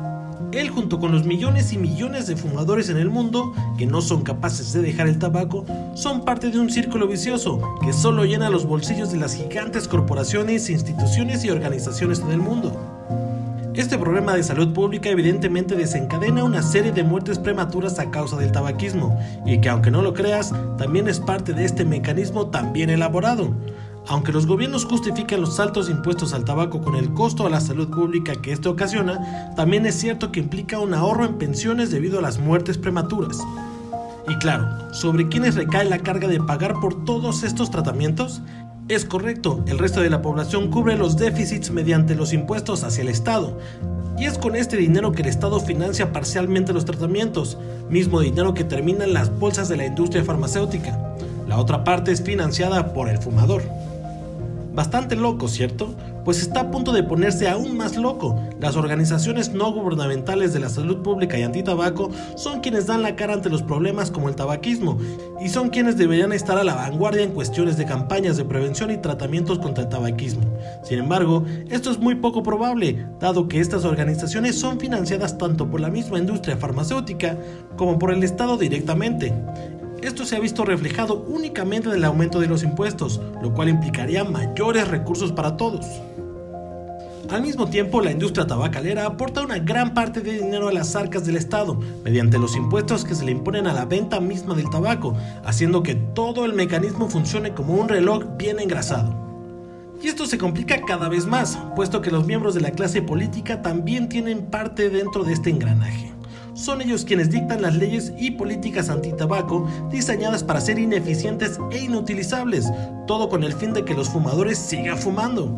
Él 0.54 0.70
junto 0.70 1.00
con 1.00 1.12
los 1.12 1.26
millones 1.26 1.72
y 1.72 1.78
millones 1.78 2.28
de 2.28 2.36
fumadores 2.36 2.90
en 2.90 2.98
el 2.98 3.10
mundo 3.10 3.54
que 3.78 3.86
no 3.86 4.02
son 4.02 4.24
capaces 4.24 4.74
de 4.74 4.82
dejar 4.82 5.08
el 5.08 5.18
tabaco, 5.18 5.66
son 5.96 6.26
parte 6.26 6.50
de 6.50 6.60
un 6.60 6.70
círculo 6.70 7.08
vicioso 7.08 7.62
que 7.82 7.94
solo 7.94 8.26
llena 8.26 8.50
los 8.50 8.66
bolsillos 8.66 9.12
de 9.12 9.18
las 9.18 9.36
gigantes 9.36 9.88
corporaciones, 9.88 10.70
instituciones 10.70 11.46
y 11.46 11.50
organizaciones 11.50 12.20
en 12.20 12.32
el 12.32 12.40
mundo. 12.40 12.78
Este 13.74 13.98
problema 13.98 14.36
de 14.36 14.44
salud 14.44 14.74
pública 14.74 15.10
evidentemente 15.10 15.76
desencadena 15.76 16.44
una 16.44 16.62
serie 16.62 16.92
de 16.92 17.04
muertes 17.04 17.40
prematuras 17.40 18.00
a 18.00 18.12
causa 18.12 18.36
del 18.36 18.52
tabaquismo, 18.52 19.18
y 19.46 19.62
que 19.62 19.70
aunque 19.70 19.92
no 19.92 20.02
lo 20.02 20.14
creas, 20.14 20.54
también 20.78 21.08
es 21.08 21.22
parte 21.22 21.54
de 21.54 21.64
este 21.64 21.86
mecanismo 21.86 22.48
tan 22.48 22.74
bien 22.74 22.90
elaborado, 22.90 23.56
aunque 24.08 24.32
los 24.32 24.48
gobiernos 24.48 24.86
justifican 24.86 25.42
los 25.42 25.60
altos 25.60 25.90
impuestos 25.90 26.34
al 26.34 26.46
tabaco 26.46 26.82
con 26.82 26.96
el 26.96 27.14
costo 27.14 27.46
a 27.46 27.50
la 27.50 27.62
salud 27.62 27.90
pública 27.90 28.34
que 28.42 28.52
esto 28.52 28.72
ocasiona, 28.72 29.54
también 29.56 29.86
es 29.86 29.96
cierto 29.96 30.32
que 30.32 30.40
implica 30.40 30.80
un 30.80 30.94
ahorro 30.94 31.26
en 31.26 31.38
pensiones 31.38 31.92
debido 31.92 32.20
a 32.20 32.22
las 32.22 32.40
muertes 32.40 32.78
prematuras. 32.78 33.40
Y 34.28 34.36
claro, 34.36 34.94
¿sobre 34.94 35.30
quiénes 35.30 35.56
recae 35.56 35.86
la 35.86 36.00
carga 36.00 36.28
de 36.28 36.40
pagar 36.40 36.80
por 36.80 37.06
todos 37.06 37.44
estos 37.44 37.72
tratamientos? 37.72 38.42
Es 38.88 39.06
correcto, 39.06 39.64
el 39.68 39.80
resto 39.80 40.02
de 40.02 40.10
la 40.10 40.22
población 40.22 40.70
cubre 40.70 40.98
los 40.98 41.16
déficits 41.16 41.72
mediante 41.72 42.16
los 42.16 42.34
impuestos 42.34 42.84
hacia 42.84 43.04
el 43.04 43.10
Estado, 43.10 43.58
Y 44.18 44.26
es 44.26 44.38
con 44.38 44.56
este 44.56 44.78
dinero 44.78 45.14
que 45.14 45.24
el 45.24 45.30
Estado 45.30 45.60
financia 45.60 46.12
parcialmente 46.12 46.74
los 46.74 46.86
tratamientos, 46.86 47.58
mismo 47.90 48.20
dinero 48.20 48.54
que 48.54 48.64
termina 48.64 49.04
en 49.04 49.14
las 49.14 49.36
bolsas 49.40 49.68
de 49.68 49.78
la 49.78 49.86
industria 49.86 50.24
farmacéutica. 50.24 51.16
La 51.48 51.58
otra 51.58 51.84
parte 51.84 52.12
es 52.12 52.22
financiada 52.22 52.94
por 52.94 53.10
el 53.10 53.18
fumador. 53.18 53.64
Bastante 54.74 55.18
loco, 55.18 55.50
¿cierto? 55.50 55.96
Pues 56.24 56.42
está 56.42 56.62
a 56.62 56.72
punto 56.72 56.94
de 56.94 57.04
ponerse 57.04 57.50
aún 57.50 57.76
más 57.76 57.98
loco. 57.98 58.40
Las 58.60 58.78
organizaciones 58.78 59.52
no 59.52 59.74
gubernamentales 59.74 60.54
de 60.54 60.62
la 60.62 60.70
salud 60.70 61.02
pública 61.02 61.38
y 61.38 61.44
antitabaco 61.44 62.10
son 62.36 62.62
quienes 62.62 62.88
dan 62.88 63.02
la 63.02 63.16
cara 63.18 63.34
ante 63.34 63.50
los 63.50 63.64
problemas 63.64 64.12
como 64.12 64.30
el 64.30 64.36
tabaquismo 64.36 64.98
y 65.42 65.50
son 65.50 65.70
quienes 65.70 65.98
deberían 65.98 66.32
estar 66.32 66.58
a 66.58 66.64
la 66.64 66.76
vanguardia 66.76 67.24
en 67.24 67.32
cuestiones 67.32 67.76
de 67.76 67.86
campañas 67.86 68.38
de 68.38 68.46
prevención 68.46 68.92
y 68.92 68.98
tratamientos 68.98 69.60
contra 69.60 69.84
el 69.84 69.90
tabaquismo. 69.90 70.44
Sin 70.84 71.00
embargo, 71.00 71.44
esto 71.70 71.92
es 71.92 72.00
muy 72.00 72.16
poco 72.16 72.44
probable, 72.44 73.08
dado 73.20 73.48
que 73.48 73.60
estas 73.60 73.84
organizaciones 73.84 74.58
son 74.58 74.80
financiadas 74.80 75.38
tanto 75.38 75.70
por 75.70 75.82
la 75.82 75.90
misma 75.90 76.20
industria 76.20 76.56
farmacéutica 76.56 77.38
como 77.76 78.00
por 78.00 78.14
el 78.14 78.24
Estado 78.24 78.58
directamente. 78.58 79.34
Esto 80.02 80.26
se 80.26 80.36
ha 80.36 80.40
visto 80.40 80.66
reflejado 80.66 81.24
únicamente 81.28 81.90
en 81.90 81.96
el 81.96 82.04
aumento 82.04 82.40
de 82.40 82.48
los 82.48 82.64
impuestos, 82.64 83.22
lo 83.40 83.54
cual 83.54 83.70
implicaría 83.70 84.24
mayores 84.24 84.88
recursos 84.88 85.32
para 85.32 85.58
todos. 85.58 85.86
Al 87.30 87.44
mismo 87.44 87.70
tiempo, 87.70 88.02
la 88.02 88.12
industria 88.12 88.48
tabacalera 88.48 89.06
aporta 89.06 89.44
una 89.44 89.60
gran 89.60 89.94
parte 89.94 90.22
de 90.22 90.34
dinero 90.34 90.68
a 90.70 90.74
las 90.74 90.96
arcas 90.96 91.24
del 91.24 91.38
Estado, 91.38 91.80
mediante 92.04 92.40
los 92.40 92.56
impuestos 92.56 93.06
que 93.06 93.14
se 93.14 93.24
le 93.24 93.32
imponen 93.32 93.68
a 93.68 93.74
la 93.74 93.86
venta 93.86 94.20
misma 94.20 94.56
del 94.56 94.72
tabaco, 94.72 95.16
haciendo 95.46 95.84
que 95.84 95.94
todo 95.94 96.46
el 96.46 96.54
mecanismo 96.54 97.08
funcione 97.08 97.54
como 97.54 97.76
un 97.76 97.88
reloj 97.88 98.24
bien 98.38 98.60
engrasado. 98.60 99.14
Y 100.02 100.08
esto 100.08 100.26
se 100.26 100.40
complica 100.40 100.82
cada 100.82 101.10
vez 101.10 101.28
más, 101.28 101.60
puesto 101.76 102.02
que 102.02 102.10
los 102.10 102.26
miembros 102.26 102.56
de 102.56 102.62
la 102.62 102.72
clase 102.72 103.04
política 103.04 103.62
también 103.62 104.10
tienen 104.10 104.48
parte 104.48 104.90
dentro 104.90 105.24
de 105.24 105.34
este 105.34 105.52
engranaje 105.52 106.11
son 106.54 106.82
ellos 106.82 107.06
quienes 107.06 107.30
dictan 107.30 107.62
las 107.62 107.76
leyes 107.76 108.14
y 108.18 108.32
políticas 108.32 108.90
antitabaco 108.90 109.68
diseñadas 109.90 110.44
para 110.44 110.62
ser 110.62 110.80
ineficientes 110.80 111.60
e 111.72 111.80
inutilizables, 111.80 112.72
todo 113.08 113.30
con 113.30 113.44
el 113.44 113.54
fin 113.54 113.74
de 113.74 113.86
que 113.86 113.94
los 113.94 114.10
fumadores 114.10 114.58
sigan 114.58 114.98
fumando. 114.98 115.58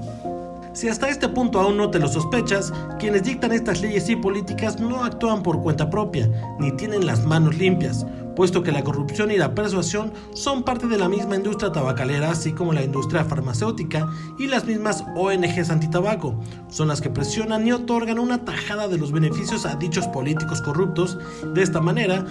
Si 0.74 0.90
hasta 0.90 1.08
este 1.08 1.30
punto 1.30 1.60
aún 1.60 1.78
no 1.78 1.92
te 1.92 2.00
lo 2.00 2.08
sospechas, 2.08 2.74
quienes 3.00 3.24
dictan 3.24 3.52
estas 3.52 3.82
leyes 3.82 4.10
y 4.10 4.16
políticas 4.16 4.80
no 4.80 5.04
actúan 5.04 5.44
por 5.44 5.62
cuenta 5.62 5.92
propia, 5.92 6.28
ni 6.60 6.72
tienen 6.72 7.06
las 7.06 7.24
manos 7.26 7.56
limpias, 7.56 8.08
puesto 8.36 8.64
que 8.64 8.72
la 8.72 8.84
corrupción 8.84 9.30
y 9.30 9.38
la 9.38 9.54
persuasión 9.54 10.12
son 10.34 10.64
parte 10.64 10.88
de 10.88 10.98
la 10.98 11.10
misma 11.10 11.36
industria 11.36 11.72
tabacalera, 11.72 12.32
así 12.32 12.54
como 12.54 12.74
la 12.74 12.84
industria 12.84 13.24
farmacéutica 13.24 14.10
y 14.40 14.48
las 14.48 14.66
mismas 14.66 15.04
ONGs 15.16 15.70
antitabaco, 15.70 16.40
son 16.70 16.88
las 16.88 17.02
que 17.02 17.12
presionan 17.12 17.68
y 17.68 17.72
otorgan 17.72 18.18
una 18.18 18.44
tajada 18.44 18.88
de 18.88 18.98
los 18.98 19.12
beneficios 19.12 19.68
a 19.68 19.76
dichos 19.76 20.08
políticos 20.08 20.64
corruptos, 20.64 21.20
de 21.54 21.62
esta 21.62 21.82
manera 21.82 22.26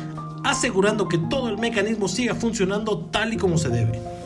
asegurando 0.44 1.06
que 1.08 1.18
todo 1.18 1.48
el 1.48 1.58
mecanismo 1.58 2.08
siga 2.08 2.34
funcionando 2.34 3.06
tal 3.12 3.32
y 3.32 3.36
como 3.36 3.58
se 3.58 3.68
debe. 3.68 4.21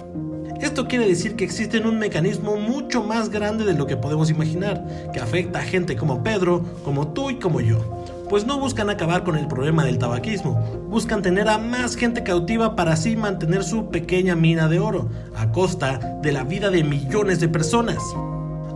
Esto 0.60 0.88
quiere 0.88 1.06
decir 1.06 1.36
que 1.36 1.44
existe 1.44 1.78
un 1.80 1.98
mecanismo 1.98 2.56
mucho 2.56 3.02
más 3.02 3.28
grande 3.28 3.64
de 3.64 3.74
lo 3.74 3.86
que 3.86 3.96
podemos 3.96 4.30
imaginar, 4.30 5.10
que 5.12 5.20
afecta 5.20 5.58
a 5.58 5.62
gente 5.62 5.96
como 5.96 6.22
Pedro, 6.22 6.64
como 6.82 7.08
tú 7.08 7.30
y 7.30 7.36
como 7.36 7.60
yo. 7.60 7.78
Pues 8.30 8.46
no 8.46 8.58
buscan 8.58 8.90
acabar 8.90 9.22
con 9.22 9.36
el 9.36 9.46
problema 9.46 9.84
del 9.84 9.98
tabaquismo, 9.98 10.54
buscan 10.88 11.22
tener 11.22 11.48
a 11.48 11.58
más 11.58 11.94
gente 11.94 12.24
cautiva 12.24 12.74
para 12.74 12.94
así 12.94 13.16
mantener 13.16 13.62
su 13.64 13.90
pequeña 13.90 14.34
mina 14.34 14.66
de 14.66 14.80
oro, 14.80 15.08
a 15.36 15.52
costa 15.52 16.18
de 16.22 16.32
la 16.32 16.42
vida 16.42 16.70
de 16.70 16.82
millones 16.82 17.38
de 17.38 17.48
personas. 17.48 18.02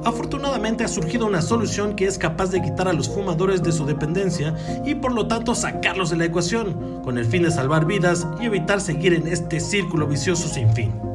Afortunadamente 0.05 0.85
ha 0.85 0.89
surgido 0.89 1.27
una 1.27 1.43
solución 1.43 1.97
que 1.97 2.07
es 2.07 2.17
capaz 2.17 2.51
de 2.51 2.63
quitar 2.63 2.89
a 2.89 2.93
los 2.93 3.09
fumadores 3.09 3.63
de 3.63 3.73
su 3.73 3.85
dependencia 3.87 4.55
y 4.85 4.95
por 4.95 5.13
lo 5.13 5.27
tanto 5.27 5.55
sacarlos 5.55 6.11
de 6.11 6.17
la 6.17 6.27
ecuación, 6.27 7.01
con 7.03 7.19
el 7.19 7.25
fin 7.25 7.43
de 7.43 7.51
salvar 7.51 7.87
vidas 7.87 8.27
y 8.41 8.47
evitar 8.47 8.81
seguir 8.81 9.15
en 9.15 9.27
este 9.27 9.61
círculo 9.61 10.07
vicioso 10.07 10.49
sin 10.49 10.73
fin. 10.73 11.10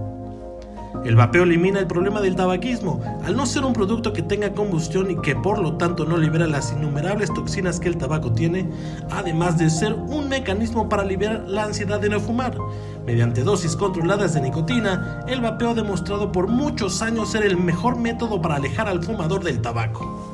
El 1.05 1.15
vapeo 1.15 1.43
elimina 1.43 1.79
el 1.79 1.85
problema 1.85 2.19
del 2.19 2.35
tabaquismo, 2.35 2.99
al 3.23 3.37
no 3.37 3.45
ser 3.45 3.63
un 3.63 3.73
producto 3.73 4.11
que 4.11 4.23
tenga 4.23 4.53
combustión 4.53 5.11
y 5.11 5.15
que 5.17 5.35
por 5.35 5.59
lo 5.59 5.77
tanto 5.77 6.03
no 6.03 6.17
libera 6.17 6.47
las 6.47 6.71
innumerables 6.71 7.31
toxinas 7.31 7.79
que 7.79 7.89
el 7.89 7.97
tabaco 7.97 8.33
tiene, 8.33 8.67
además 9.11 9.59
de 9.59 9.69
ser 9.69 9.93
un 9.93 10.29
mecanismo 10.29 10.89
para 10.89 11.05
liberar 11.05 11.45
la 11.47 11.65
ansiedad 11.65 11.99
de 11.99 12.09
no 12.09 12.19
fumar. 12.19 12.57
Mediante 13.05 13.43
dosis 13.43 13.75
controladas 13.75 14.33
de 14.33 14.41
nicotina, 14.41 15.23
el 15.27 15.41
vapeo 15.41 15.69
ha 15.69 15.75
demostrado 15.75 16.31
por 16.31 16.47
muchos 16.47 17.03
años 17.03 17.29
ser 17.29 17.45
el 17.45 17.55
mejor 17.55 17.97
método 17.97 18.41
para 18.41 18.55
alejar 18.55 18.89
al 18.89 19.03
fumador 19.03 19.43
del 19.43 19.61
tabaco. 19.61 20.33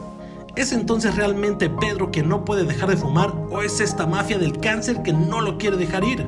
¿Es 0.55 0.71
entonces 0.71 1.17
realmente 1.17 1.69
Pedro 1.69 2.11
que 2.11 2.23
no 2.23 2.45
puede 2.45 2.63
dejar 2.63 2.89
de 2.89 2.95
fumar 2.95 3.33
o 3.49 3.61
es 3.61 3.81
esta 3.81 4.07
mafia 4.07 4.37
del 4.37 4.57
cáncer 4.57 5.03
que 5.03 5.11
no 5.11 5.41
lo 5.41 5.57
quiere 5.57 5.75
dejar 5.75 6.05
ir? 6.05 6.25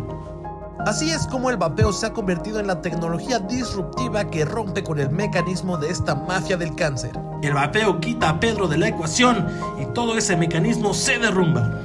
Así 0.85 1.09
es 1.11 1.27
como 1.27 1.49
el 1.49 1.55
vapeo 1.55 1.93
se 1.93 2.07
ha 2.07 2.13
convertido 2.13 2.59
en 2.59 2.67
la 2.67 2.81
tecnología 2.81 3.39
disruptiva 3.39 4.29
que 4.29 4.43
rompe 4.43 4.83
con 4.83 4.99
el 4.99 5.09
mecanismo 5.09 5.77
de 5.77 5.89
esta 5.89 6.13
mafia 6.13 6.57
del 6.57 6.75
cáncer. 6.75 7.11
El 7.41 7.53
vapeo 7.53 8.01
quita 8.01 8.29
a 8.29 8.39
Pedro 8.39 8.67
de 8.67 8.77
la 8.77 8.89
ecuación 8.89 9.47
y 9.81 9.85
todo 9.93 10.17
ese 10.17 10.35
mecanismo 10.35 10.93
se 10.93 11.19
derrumba. 11.19 11.79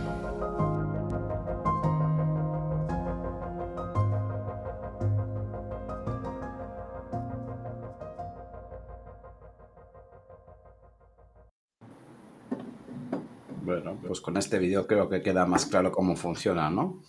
Bueno, 13.62 13.96
pues 14.04 14.20
con 14.20 14.36
este 14.36 14.58
vídeo 14.58 14.88
creo 14.88 15.08
que 15.08 15.22
queda 15.22 15.46
más 15.46 15.66
claro 15.66 15.92
cómo 15.92 16.16
funciona, 16.16 16.68
¿no? 16.68 17.00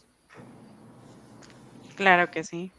Claro 1.99 2.31
que 2.31 2.45
sí. 2.45 2.71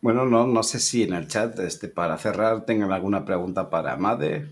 Bueno, 0.00 0.24
no, 0.24 0.46
no 0.46 0.62
sé 0.62 0.80
si 0.80 1.02
en 1.02 1.12
el 1.12 1.28
chat, 1.28 1.58
este, 1.58 1.88
para 1.88 2.16
cerrar, 2.16 2.64
tengan 2.64 2.90
alguna 2.90 3.26
pregunta 3.26 3.68
para 3.68 3.98
Made. 3.98 4.48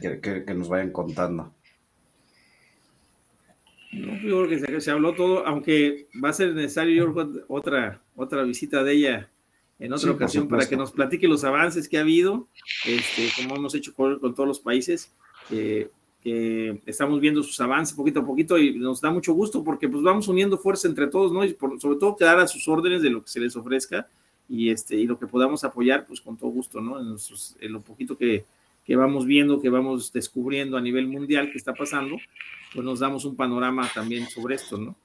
que, 0.00 0.44
que, 0.46 0.54
nos 0.54 0.68
vayan 0.68 0.92
contando. 0.92 1.52
No, 3.90 4.16
yo 4.20 4.46
creo 4.46 4.70
que 4.70 4.80
se, 4.80 4.92
habló 4.92 5.12
todo, 5.16 5.44
aunque 5.44 6.06
va 6.22 6.28
a 6.28 6.34
ser 6.34 6.54
necesario 6.54 7.12
otra, 7.48 8.00
otra 8.14 8.44
visita 8.44 8.84
de 8.84 8.92
ella 8.92 9.28
en 9.80 9.92
otra 9.92 10.12
ocasión 10.12 10.46
para 10.46 10.68
que 10.68 10.76
nos 10.76 10.92
platique 10.92 11.26
los 11.26 11.42
avances 11.42 11.88
que 11.88 11.98
ha 11.98 12.02
habido, 12.02 12.46
este, 12.84 13.28
como 13.42 13.56
hemos 13.56 13.74
hecho 13.74 13.92
con, 13.92 14.20
todos 14.20 14.46
los 14.46 14.60
países. 14.60 15.12
Eh, 15.50 15.90
estamos 16.86 17.20
viendo 17.20 17.42
sus 17.42 17.60
avances 17.60 17.94
poquito 17.94 18.20
a 18.20 18.26
poquito 18.26 18.58
y 18.58 18.76
nos 18.78 19.00
da 19.00 19.10
mucho 19.10 19.32
gusto 19.32 19.62
porque 19.62 19.88
pues 19.88 20.02
vamos 20.02 20.26
uniendo 20.28 20.58
fuerza 20.58 20.88
entre 20.88 21.06
todos, 21.06 21.32
¿no? 21.32 21.44
Y 21.44 21.56
sobre 21.78 21.98
todo 21.98 22.16
quedar 22.16 22.40
a 22.40 22.48
sus 22.48 22.66
órdenes 22.66 23.02
de 23.02 23.10
lo 23.10 23.22
que 23.22 23.28
se 23.28 23.40
les 23.40 23.54
ofrezca 23.54 24.08
y, 24.48 24.70
este, 24.70 24.96
y 24.96 25.06
lo 25.06 25.18
que 25.18 25.26
podamos 25.26 25.64
apoyar, 25.64 26.04
pues 26.06 26.20
con 26.20 26.36
todo 26.36 26.50
gusto, 26.50 26.80
¿no? 26.80 27.00
En, 27.00 27.16
en 27.60 27.72
lo 27.72 27.80
poquito 27.80 28.16
que, 28.16 28.44
que, 28.84 28.96
vamos 28.96 29.26
viendo, 29.26 29.60
que 29.60 29.68
vamos 29.68 30.12
descubriendo 30.12 30.76
a 30.76 30.80
nivel 30.80 31.06
mundial 31.06 31.50
que 31.50 31.58
está 31.58 31.74
pasando, 31.74 32.16
pues 32.72 32.84
nos 32.84 33.00
damos 33.00 33.24
un 33.24 33.36
panorama 33.36 33.88
también 33.94 34.28
sobre 34.28 34.56
esto, 34.56 34.78
¿no? 34.78 34.96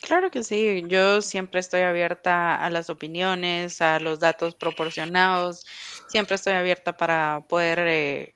Claro 0.00 0.30
que 0.30 0.42
sí, 0.42 0.84
yo 0.86 1.20
siempre 1.20 1.60
estoy 1.60 1.82
abierta 1.82 2.56
a 2.56 2.70
las 2.70 2.88
opiniones, 2.88 3.82
a 3.82 3.98
los 4.00 4.20
datos 4.20 4.54
proporcionados, 4.54 5.66
siempre 6.06 6.36
estoy 6.36 6.54
abierta 6.54 6.96
para 6.96 7.44
poder 7.48 7.80
eh, 7.80 8.34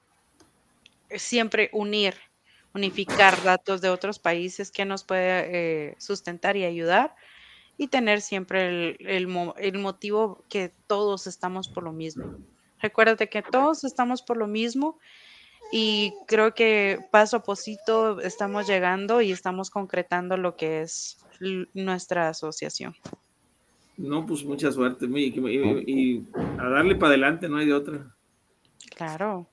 siempre 1.18 1.70
unir, 1.72 2.14
unificar 2.74 3.42
datos 3.42 3.80
de 3.80 3.90
otros 3.90 4.18
países 4.18 4.70
que 4.70 4.84
nos 4.84 5.04
puede 5.04 5.90
eh, 5.90 5.94
sustentar 5.98 6.56
y 6.56 6.64
ayudar 6.64 7.14
y 7.76 7.88
tener 7.88 8.20
siempre 8.20 8.96
el, 9.00 9.26
motivo 9.26 10.44
que 10.48 10.72
todos 10.86 11.26
estamos 11.26 11.68
por 11.68 11.84
lo 11.84 11.92
mismo. 11.92 12.36
Recuérdate 12.80 13.28
que 13.28 13.42
todos 13.42 13.84
estamos 13.84 14.22
por 14.22 14.36
lo 14.36 14.46
mismo 14.46 14.98
y 15.70 16.14
creo 16.26 16.54
que 16.54 16.98
paso 17.10 17.38
a 17.38 17.42
pasito 17.42 18.20
estamos 18.20 18.66
llegando 18.66 19.20
y 19.22 19.32
estamos 19.32 19.70
concretando 19.70 20.36
lo 20.36 20.56
que 20.56 20.82
es 20.82 21.18
nuestra 21.74 22.28
asociación. 22.28 22.94
No, 23.96 24.26
pues 24.26 24.44
mucha 24.44 24.72
suerte 24.72 25.06
y 25.06 26.24
a 26.58 26.68
darle 26.68 26.96
para 26.96 27.08
adelante, 27.08 27.48
no 27.48 27.58
hay 27.58 27.66
de 27.66 27.74
otra. 27.74 28.16
Claro. 28.94 29.51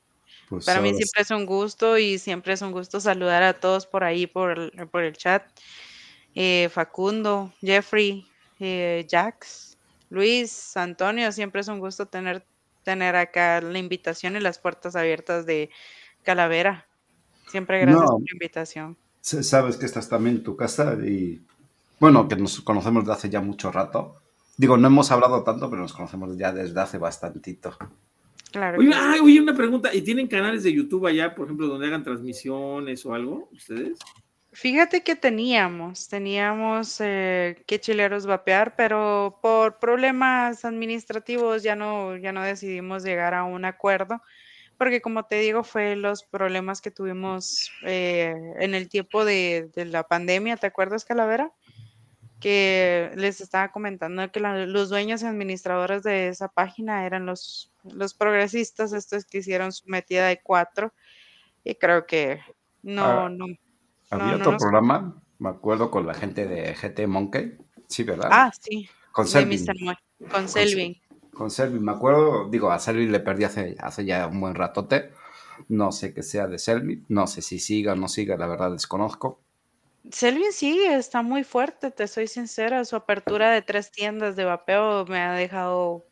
Pues, 0.50 0.66
Para 0.66 0.82
mí 0.82 0.90
siempre 0.90 1.22
es 1.22 1.30
un 1.32 1.46
gusto 1.46 1.98
y 1.98 2.18
siempre 2.18 2.54
es 2.54 2.62
un 2.62 2.72
gusto 2.72 3.00
saludar 3.00 3.44
a 3.44 3.54
todos 3.54 3.86
por 3.86 4.04
ahí, 4.04 4.26
por 4.26 4.58
el, 4.58 4.88
por 4.88 5.04
el 5.04 5.16
chat. 5.16 5.44
Eh, 6.34 6.70
Facundo, 6.72 7.54
Jeffrey, 7.62 8.26
eh, 8.60 9.06
Jax, 9.10 9.78
Luis, 10.10 10.76
Antonio, 10.76 11.32
siempre 11.32 11.62
es 11.62 11.68
un 11.68 11.80
gusto 11.80 12.08
tener, 12.08 12.44
tener 12.84 13.16
acá 13.16 13.62
la 13.62 13.78
invitación 13.78 14.36
y 14.36 14.40
las 14.40 14.58
puertas 14.58 14.96
abiertas 14.96 15.46
de 15.46 15.70
Calavera. 16.24 16.88
Siempre 17.48 17.80
gracias 17.82 18.10
por 18.10 18.22
la 18.22 18.34
invitación. 18.34 18.98
Sabes 19.22 19.78
que 19.78 19.86
estás 19.86 20.10
también 20.10 20.38
en 20.38 20.44
tu 20.44 20.56
casa 20.56 20.94
y 20.94 21.42
bueno, 22.00 22.28
que 22.28 22.36
nos 22.36 22.62
conocemos 22.62 23.04
desde 23.04 23.14
hace 23.14 23.30
ya 23.30 23.42
mucho 23.42 23.72
rato. 23.72 24.16
Digo, 24.58 24.78
no 24.78 24.88
hemos 24.88 25.12
hablado 25.12 25.44
tanto, 25.44 25.70
pero 25.70 25.82
nos 25.82 25.94
conocemos 25.94 26.38
ya 26.38 26.52
desde 26.52 26.80
hace 26.80 26.98
bastantito. 26.98 27.78
Claro. 28.52 28.80
Oye, 28.80 28.92
ah, 28.94 29.16
oye, 29.22 29.40
una 29.42 29.56
pregunta. 29.56 29.94
¿Y 29.94 30.02
tienen 30.02 30.28
canales 30.28 30.64
de 30.64 30.74
YouTube 30.74 31.06
allá, 31.06 31.36
por 31.36 31.46
ejemplo, 31.46 31.68
donde 31.68 31.88
hagan 31.88 32.04
transmisiones 32.04 33.06
o 33.06 33.14
algo? 33.14 33.50
¿Ustedes? 33.52 34.00
Fíjate 34.52 35.04
que 35.04 35.16
teníamos, 35.16 36.08
teníamos 36.08 37.00
eh, 37.02 37.62
que 37.68 37.80
chileros 37.80 38.26
vapear, 38.26 38.76
pero 38.76 39.38
por 39.44 39.78
problemas 39.78 40.66
administrativos 40.66 41.62
ya 41.62 41.76
no, 41.76 42.18
ya 42.18 42.32
no 42.32 42.42
decidimos 42.42 43.04
llegar 43.04 43.36
a 43.36 43.44
un 43.44 43.64
acuerdo, 43.64 44.22
porque 44.78 45.02
como 45.02 45.24
te 45.24 45.36
digo, 45.36 45.64
fue 45.64 45.96
los 45.96 46.24
problemas 46.24 46.82
que 46.82 46.90
tuvimos 46.90 47.72
eh, 47.84 48.34
en 48.60 48.74
el 48.74 48.90
tiempo 48.90 49.24
de, 49.24 49.70
de 49.76 49.86
la 49.86 50.08
pandemia, 50.08 50.58
¿te 50.58 50.66
acuerdas, 50.66 51.06
Calavera? 51.06 51.52
Que 52.40 53.12
les 53.16 53.42
estaba 53.42 53.72
comentando 53.72 54.32
que 54.32 54.40
los 54.40 54.90
dueños 54.90 55.22
y 55.22 55.26
administradores 55.26 56.04
de 56.04 56.30
esa 56.30 56.48
página 56.48 57.06
eran 57.06 57.26
los, 57.26 57.72
los 57.84 58.14
progresistas, 58.14 58.94
estos 58.94 59.26
que 59.26 59.40
hicieron 59.40 59.72
su 59.72 59.88
metida 59.88 60.28
de 60.28 60.42
cuatro, 60.42 60.94
y 61.64 61.76
creo 61.76 62.06
que 62.06 62.40
no, 62.82 63.04
ah, 63.04 63.30
no. 63.30 63.46
Había 64.10 64.38
otro 64.38 64.58
programa, 64.58 65.22
me 65.38 65.50
acuerdo, 65.50 65.92
con 65.92 66.08
la 66.08 66.14
gente 66.14 66.48
de 66.48 66.74
GT 66.74 67.08
Monkey, 67.08 67.58
sí, 67.88 68.04
¿verdad? 68.04 68.30
Ah, 68.32 68.52
sí. 68.60 68.90
Con 69.12 69.28
Selvin. 69.28 69.66
Con 70.32 70.48
Selvin. 70.48 70.98
Con 71.34 71.52
Selvin, 71.52 71.84
me 71.84 71.92
acuerdo, 71.92 72.50
digo, 72.50 72.72
a 72.72 72.80
Selvin 72.80 73.12
le 73.12 73.20
perdí 73.20 73.44
hace, 73.44 73.76
hace 73.80 74.06
ya 74.06 74.28
un 74.28 74.40
buen 74.40 74.56
ratote. 74.56 75.12
No 75.68 75.92
sé 75.92 76.14
qué 76.14 76.24
sea 76.24 76.48
de 76.48 76.58
Selvin, 76.58 77.06
no 77.10 77.28
sé 77.28 77.42
si 77.42 77.60
siga 77.60 77.92
o 77.94 77.96
no 77.96 78.08
siga, 78.08 78.38
la 78.38 78.48
verdad 78.48 78.72
desconozco 78.72 79.42
Selvin 80.12 80.54
sí, 80.54 80.80
está 80.86 81.22
muy 81.22 81.44
fuerte, 81.44 81.92
te 81.92 82.08
soy 82.08 82.28
sincera. 82.28 82.86
Su 82.86 82.96
apertura 82.96 83.52
de 83.52 83.62
tres 83.62 83.92
tiendas 83.92 84.36
de 84.36 84.46
vapeo 84.46 85.06
me 85.06 85.20
ha 85.20 85.34
dejado 85.34 86.06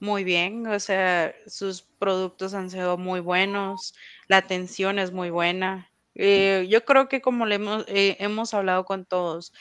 muy 0.00 0.24
bien. 0.24 0.66
O 0.66 0.80
sea, 0.80 1.34
sus 1.46 1.82
productos 1.82 2.54
han 2.54 2.70
sido 2.70 2.96
muy 2.98 3.20
buenos, 3.20 3.94
la 4.28 4.38
atención 4.38 4.98
es 4.98 5.12
muy 5.12 5.30
buena. 5.30 5.90
Eh, 6.14 6.66
yo 6.70 6.84
creo 6.84 7.08
que 7.08 7.20
como 7.20 7.46
le 7.46 7.56
hemos, 7.56 7.84
eh, 7.88 8.16
hablado 8.52 8.84
con 8.86 9.04
todos, 9.04 9.52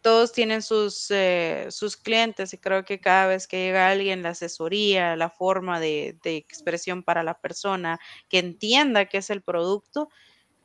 todos 0.00 0.32
tienen 0.32 0.62
sus, 0.62 1.10
eh, 1.10 1.66
sus 1.70 1.96
clientes 1.96 2.54
y 2.54 2.58
creo 2.58 2.84
que 2.84 3.00
cada 3.00 3.26
vez 3.28 3.46
que 3.48 3.58
llega 3.58 3.88
alguien, 3.90 4.22
la 4.22 4.30
asesoría, 4.30 5.16
la 5.16 5.30
forma 5.30 5.80
de, 5.80 6.18
de 6.22 6.36
expresión 6.36 7.02
para 7.02 7.22
la 7.22 7.40
persona, 7.40 7.98
que 8.28 8.38
entienda 8.38 9.06
qué 9.06 9.18
es 9.18 9.30
el 9.30 9.42
producto, 9.42 10.08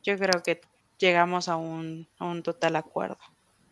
yo 0.04 0.18
creo 0.18 0.44
que 0.44 0.62
llegamos 1.04 1.50
a 1.50 1.58
un, 1.58 2.08
a 2.18 2.26
un 2.26 2.44
total 2.44 2.78
acuerdo. 2.78 3.18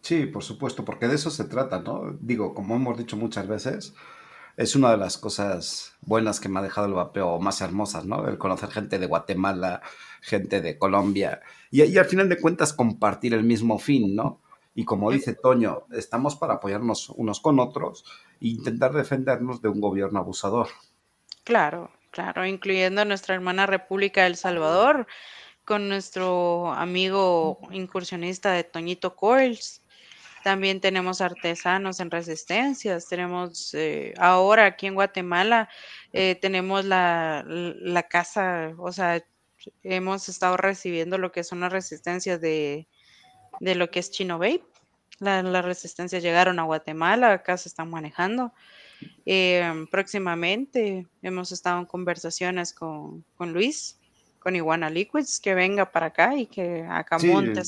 Sí, 0.01 0.25
por 0.25 0.43
supuesto, 0.43 0.83
porque 0.83 1.07
de 1.07 1.15
eso 1.15 1.29
se 1.29 1.45
trata, 1.45 1.79
¿no? 1.79 2.17
Digo, 2.19 2.53
como 2.53 2.75
hemos 2.75 2.97
dicho 2.97 3.15
muchas 3.15 3.47
veces, 3.47 3.93
es 4.57 4.75
una 4.75 4.91
de 4.91 4.97
las 4.97 5.17
cosas 5.17 5.93
buenas 6.01 6.39
que 6.39 6.49
me 6.49 6.59
ha 6.59 6.63
dejado 6.63 6.87
el 6.87 6.93
vapeo, 6.93 7.39
más 7.39 7.61
hermosas, 7.61 8.05
¿no? 8.05 8.27
El 8.27 8.37
conocer 8.37 8.69
gente 8.69 8.99
de 8.99 9.05
Guatemala, 9.05 9.81
gente 10.21 10.59
de 10.59 10.77
Colombia, 10.77 11.41
y, 11.69 11.83
y 11.83 11.97
al 11.97 12.05
final 12.05 12.27
de 12.27 12.39
cuentas 12.39 12.73
compartir 12.73 13.33
el 13.33 13.43
mismo 13.43 13.79
fin, 13.79 14.15
¿no? 14.15 14.41
Y 14.73 14.85
como 14.85 15.11
dice 15.11 15.33
Toño, 15.33 15.83
estamos 15.91 16.35
para 16.35 16.55
apoyarnos 16.55 17.09
unos 17.09 17.39
con 17.39 17.59
otros 17.59 18.03
e 18.41 18.47
intentar 18.47 18.93
defendernos 18.93 19.61
de 19.61 19.69
un 19.69 19.81
gobierno 19.81 20.19
abusador. 20.19 20.67
Claro, 21.43 21.91
claro, 22.11 22.45
incluyendo 22.45 23.01
a 23.01 23.05
nuestra 23.05 23.35
hermana 23.35 23.65
República 23.65 24.23
del 24.23 24.35
Salvador, 24.35 25.07
con 25.65 25.87
nuestro 25.87 26.71
amigo 26.73 27.59
incursionista 27.71 28.51
de 28.51 28.63
Toñito 28.63 29.15
Coils. 29.15 29.81
También 30.43 30.81
tenemos 30.81 31.21
artesanos 31.21 31.99
en 31.99 32.09
resistencias. 32.09 33.07
Tenemos 33.07 33.73
eh, 33.73 34.13
ahora 34.17 34.65
aquí 34.65 34.87
en 34.87 34.95
Guatemala, 34.95 35.69
eh, 36.13 36.35
tenemos 36.35 36.85
la, 36.85 37.45
casa, 38.09 38.73
o 38.77 38.91
sea, 38.91 39.23
hemos 39.83 40.27
estado 40.29 40.57
recibiendo 40.57 41.17
lo 41.17 41.31
que 41.31 41.43
son 41.43 41.59
las 41.59 41.71
resistencias 41.71 42.41
de, 42.41 42.87
lo 43.59 43.91
que 43.91 43.99
es 43.99 44.09
Chino 44.09 44.39
Vape. 44.39 44.63
las 45.19 45.63
resistencias 45.63 46.23
llegaron 46.23 46.57
a 46.59 46.63
Guatemala, 46.63 47.33
acá 47.33 47.57
se 47.57 47.69
están 47.69 47.89
manejando. 47.91 48.51
Eh, 49.25 49.63
próximamente 49.91 51.07
hemos 51.21 51.51
estado 51.51 51.79
en 51.79 51.85
conversaciones 51.85 52.73
con, 52.73 53.23
con 53.35 53.53
Luis 53.53 54.00
con 54.41 54.55
Iguana 54.55 54.89
Liquids 54.89 55.39
que 55.39 55.53
venga 55.53 55.91
para 55.91 56.07
acá 56.07 56.35
y 56.35 56.47
que 56.47 56.83
acá 56.89 57.19
monte 57.19 57.61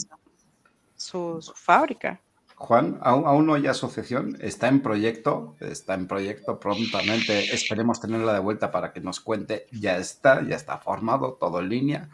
su, 0.96 1.54
fábrica. 1.56 2.20
Juan, 2.56 3.00
aún, 3.02 3.46
no 3.46 3.54
hay 3.56 3.68
asociación, 3.68 4.38
está 4.42 4.70
en 4.70 4.82
proyecto, 4.82 5.56
está 5.60 5.94
en 5.94 6.08
proyecto 6.08 6.60
prontamente, 6.60 7.54
esperemos 7.54 8.00
tenerla 8.00 8.34
de 8.34 8.40
vuelta 8.40 8.72
para 8.72 8.94
que 8.94 9.02
nos 9.02 9.20
cuente, 9.20 9.68
ya 9.72 9.98
está, 9.98 10.42
ya 10.48 10.56
está 10.56 10.78
formado, 10.78 11.34
todo 11.34 11.60
en 11.60 11.70
línea. 11.70 12.10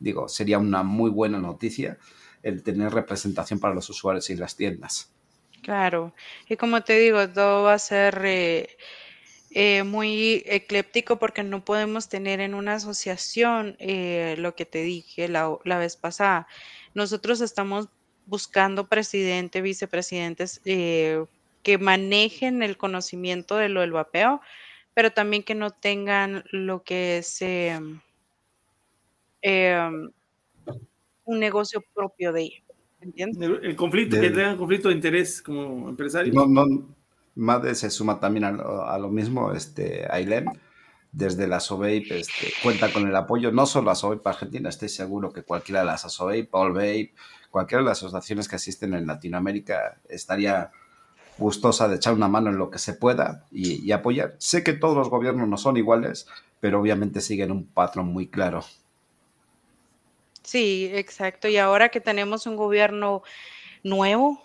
Digo, 0.00 0.28
sería 0.28 0.58
una 0.58 0.82
muy 0.82 1.10
buena 1.10 1.38
noticia 1.38 1.98
el 2.42 2.62
tener 2.62 2.92
representación 2.92 3.60
para 3.60 3.74
los 3.74 3.88
usuarios 3.90 4.28
y 4.30 4.36
las 4.36 4.56
tiendas. 4.56 5.12
Claro, 5.62 6.12
y 6.48 6.56
como 6.56 6.82
te 6.82 6.98
digo, 6.98 7.28
todo 7.28 7.64
va 7.64 7.74
a 7.74 7.78
ser 7.78 8.20
eh, 8.24 8.76
eh, 9.56 9.84
muy 9.84 10.42
ecléptico 10.46 11.20
porque 11.20 11.44
no 11.44 11.64
podemos 11.64 12.08
tener 12.08 12.40
en 12.40 12.54
una 12.54 12.74
asociación 12.74 13.76
eh, 13.78 14.34
lo 14.36 14.56
que 14.56 14.66
te 14.66 14.82
dije 14.82 15.28
la, 15.28 15.78
vez 15.78 15.96
pasada. 15.96 16.48
Nosotros 16.92 17.40
estamos 17.40 17.88
buscando 18.26 18.88
presidente, 18.88 19.62
vicepresidentes 19.62 20.60
eh, 20.64 21.24
que 21.62 21.78
manejen 21.78 22.64
el 22.64 22.76
conocimiento 22.76 23.56
de 23.56 23.68
lo 23.68 23.82
del 23.82 23.92
vapeo, 23.92 24.40
pero 24.92 25.12
también 25.12 25.44
que 25.44 25.54
no 25.54 25.70
tengan 25.70 26.42
lo 26.50 26.82
que 26.82 27.18
es 27.18 27.40
em, 27.40 28.00
un 31.24 31.38
negocio 31.38 31.80
propio 31.94 32.32
de 32.32 32.42
ellos. 32.42 32.64
¿Entiendes? 33.00 33.60
El, 33.62 33.76
conflicto, 33.76 34.20
que 34.20 34.30
tengan 34.30 34.56
conflicto 34.56 34.88
de 34.88 34.96
interés 34.96 35.40
como 35.40 35.88
empresario. 35.90 36.32
No, 36.32 36.46
no, 36.48 36.96
Made 37.34 37.74
se 37.74 37.90
suma 37.90 38.20
también 38.20 38.44
a, 38.44 38.98
lo 38.98 39.08
mismo, 39.08 39.52
este, 39.52 40.06
Ailén, 40.10 40.46
desde 41.12 41.46
la 41.46 41.60
SOVAPE 41.60 42.20
este, 42.20 42.52
cuenta 42.62 42.92
con 42.92 43.06
el 43.08 43.14
apoyo, 43.14 43.52
no 43.52 43.66
solo 43.66 43.90
a 43.90 43.94
SOVAPE 43.94 44.28
Argentina, 44.28 44.68
estoy 44.68 44.88
seguro 44.88 45.32
que 45.32 45.42
cualquiera 45.42 45.80
de 45.80 45.86
las 45.86 46.18
Paul 46.50 46.72
Vape, 46.72 47.14
cualquiera 47.50 47.82
de 47.82 47.88
las 47.88 47.98
asociaciones 47.98 48.48
que 48.48 48.56
asisten 48.56 48.94
en 48.94 49.06
Latinoamérica 49.06 49.98
estaría 50.08 50.70
gustosa 51.38 51.88
de 51.88 51.96
echar 51.96 52.14
una 52.14 52.28
mano 52.28 52.50
en 52.50 52.58
lo 52.58 52.70
que 52.70 52.78
se 52.78 52.94
pueda 52.94 53.44
y, 53.50 53.90
apoyar. 53.92 54.34
Sé 54.38 54.62
que 54.62 54.72
todos 54.72 54.96
los 54.96 55.10
gobiernos 55.10 55.48
no 55.48 55.56
son 55.56 55.76
iguales, 55.76 56.26
pero 56.60 56.80
obviamente 56.80 57.20
siguen 57.20 57.50
un 57.50 57.66
patrón 57.66 58.06
muy 58.06 58.28
claro. 58.28 58.64
Sí, 60.42 60.90
exacto. 60.92 61.48
Y 61.48 61.56
ahora 61.56 61.88
que 61.88 62.00
tenemos 62.00 62.46
un 62.46 62.56
gobierno 62.56 63.22
nuevo, 63.82 64.42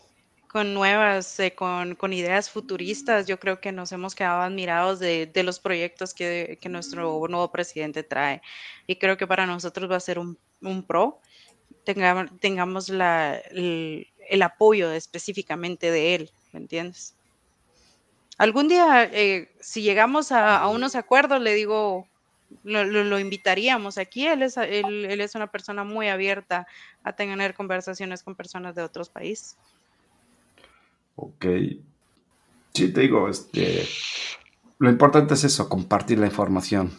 con 0.50 0.74
nuevas, 0.74 1.40
eh, 1.40 1.54
con, 1.54 1.96
con, 1.96 2.12
ideas 2.12 2.50
futuristas. 2.50 3.28
Yo 3.28 3.40
creo 3.40 3.62
que 3.62 3.72
nos 3.72 3.92
hemos 3.92 4.16
quedado 4.16 4.42
admirados 4.42 5.00
de, 5.00 5.28
de 5.28 5.44
los 5.44 5.60
proyectos 5.60 6.14
que, 6.14 6.58
que, 6.60 6.70
nuestro 6.70 7.28
nuevo 7.30 7.52
presidente 7.52 8.04
trae. 8.04 8.42
Y 8.88 8.96
creo 8.96 9.16
que 9.16 9.28
para 9.28 9.46
nosotros 9.46 9.90
va 9.90 9.98
a 9.98 10.00
ser 10.00 10.18
un, 10.18 10.38
un 10.62 10.84
pro. 10.84 11.22
Tengamos, 11.84 12.32
tengamos 12.40 12.90
la, 12.90 13.38
el, 13.52 14.08
el, 14.28 14.42
apoyo 14.42 14.92
específicamente 14.92 15.92
de 15.92 16.16
él, 16.16 16.32
¿me 16.52 16.62
entiendes? 16.62 17.16
Algún 18.40 18.68
día, 18.70 19.04
eh, 19.04 19.52
si 19.60 19.84
llegamos 19.84 20.32
a, 20.32 20.58
a, 20.58 20.68
unos 20.70 20.96
acuerdos, 20.96 21.42
le 21.42 21.54
digo, 21.54 22.08
lo, 22.64 22.86
lo, 22.86 23.04
lo 23.04 23.20
invitaríamos 23.20 24.00
aquí. 24.00 24.26
Él 24.26 24.42
es, 24.42 24.58
él, 24.58 25.06
él 25.06 25.22
es 25.22 25.36
una 25.36 25.52
persona 25.52 25.84
muy 25.84 26.08
abierta 26.08 26.66
a 27.04 27.14
tener 27.14 27.54
conversaciones 27.54 28.24
con 28.24 28.36
personas 28.36 28.74
de 28.74 28.82
otros 28.82 29.10
países. 29.10 29.56
Ok. 31.22 31.46
Sí, 32.74 32.94
te 32.94 33.02
digo, 33.02 33.28
este, 33.28 33.86
lo 34.78 34.90
importante 34.90 35.34
es 35.34 35.44
eso, 35.44 35.68
compartir 35.68 36.18
la 36.18 36.28
información, 36.28 36.92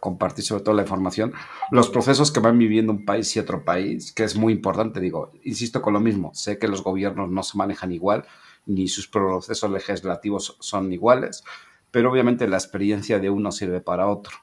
compartir 0.00 0.44
sobre 0.44 0.64
todo 0.64 0.74
la 0.74 0.82
información, 0.82 1.32
los 1.70 1.88
procesos 1.88 2.32
que 2.32 2.40
van 2.40 2.58
viviendo 2.58 2.92
un 2.92 3.04
país 3.04 3.36
y 3.36 3.38
otro 3.38 3.64
país, 3.64 4.12
que 4.12 4.24
es 4.24 4.34
muy 4.34 4.52
importante, 4.52 4.98
digo, 4.98 5.30
insisto 5.44 5.80
con 5.80 5.92
lo 5.92 6.00
mismo, 6.00 6.32
sé 6.34 6.58
que 6.58 6.66
los 6.66 6.82
gobiernos 6.82 7.30
no 7.30 7.44
se 7.44 7.56
manejan 7.56 7.92
igual, 7.92 8.26
ni 8.66 8.88
sus 8.88 9.06
procesos 9.06 9.70
legislativos 9.70 10.56
son 10.58 10.92
iguales, 10.92 11.44
pero 11.92 12.10
obviamente 12.10 12.48
la 12.48 12.56
experiencia 12.56 13.20
de 13.20 13.30
uno 13.30 13.52
sirve 13.52 13.80
para 13.80 14.08
otro, 14.08 14.38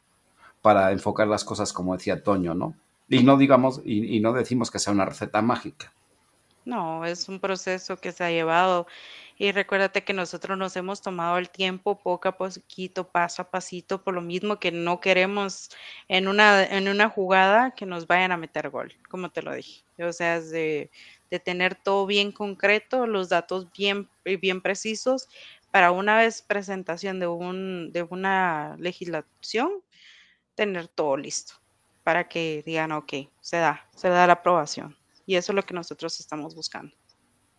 para 0.61 0.93
enfocar 0.93 1.27
las 1.27 1.43
cosas 1.43 1.73
como 1.73 1.93
decía 1.97 2.23
Toño, 2.23 2.55
¿no? 2.55 2.73
Y 3.09 3.23
no 3.23 3.35
digamos, 3.37 3.81
y, 3.83 4.15
y 4.15 4.21
no 4.21 4.31
decimos 4.31 4.71
que 4.71 4.79
sea 4.79 4.93
una 4.93 5.05
receta 5.05 5.41
mágica. 5.41 5.91
No, 6.65 7.05
es 7.05 7.29
un 7.29 7.39
proceso 7.39 7.97
que 7.97 8.11
se 8.11 8.23
ha 8.23 8.31
llevado 8.31 8.87
y 9.37 9.51
recuérdate 9.51 10.03
que 10.03 10.13
nosotros 10.13 10.57
nos 10.57 10.75
hemos 10.77 11.01
tomado 11.01 11.37
el 11.37 11.49
tiempo 11.49 11.99
poco 11.99 12.29
a 12.29 12.37
poquito, 12.37 13.09
paso 13.09 13.41
a 13.41 13.49
pasito, 13.49 14.01
por 14.01 14.13
lo 14.13 14.21
mismo 14.21 14.59
que 14.59 14.71
no 14.71 15.01
queremos 15.01 15.69
en 16.07 16.27
una, 16.27 16.63
en 16.63 16.87
una 16.87 17.09
jugada 17.09 17.71
que 17.71 17.85
nos 17.85 18.07
vayan 18.07 18.31
a 18.31 18.37
meter 18.37 18.69
gol, 18.69 18.93
como 19.09 19.29
te 19.29 19.41
lo 19.41 19.53
dije. 19.53 19.83
O 19.99 20.13
sea, 20.13 20.37
es 20.37 20.51
de, 20.51 20.89
tener 21.43 21.75
todo 21.75 22.05
bien 22.05 22.31
concreto, 22.31 23.07
los 23.07 23.27
datos 23.27 23.69
bien, 23.73 24.07
bien 24.23 24.61
precisos 24.61 25.27
para 25.69 25.91
una 25.91 26.15
vez 26.15 26.41
presentación 26.41 27.19
de, 27.19 27.27
un, 27.27 27.91
de 27.91 28.03
una 28.03 28.77
legislación, 28.79 29.69
tener 30.55 30.87
todo 30.87 31.17
listo 31.17 31.55
para 32.05 32.29
que 32.29 32.63
digan, 32.65 32.93
ok, 32.93 33.13
se 33.41 33.57
da, 33.57 33.85
se 33.93 34.07
da 34.07 34.27
la 34.27 34.33
aprobación. 34.33 34.95
Y 35.25 35.35
eso 35.35 35.51
es 35.51 35.55
lo 35.57 35.63
que 35.63 35.73
nosotros 35.73 36.19
estamos 36.21 36.55
buscando. 36.55 36.95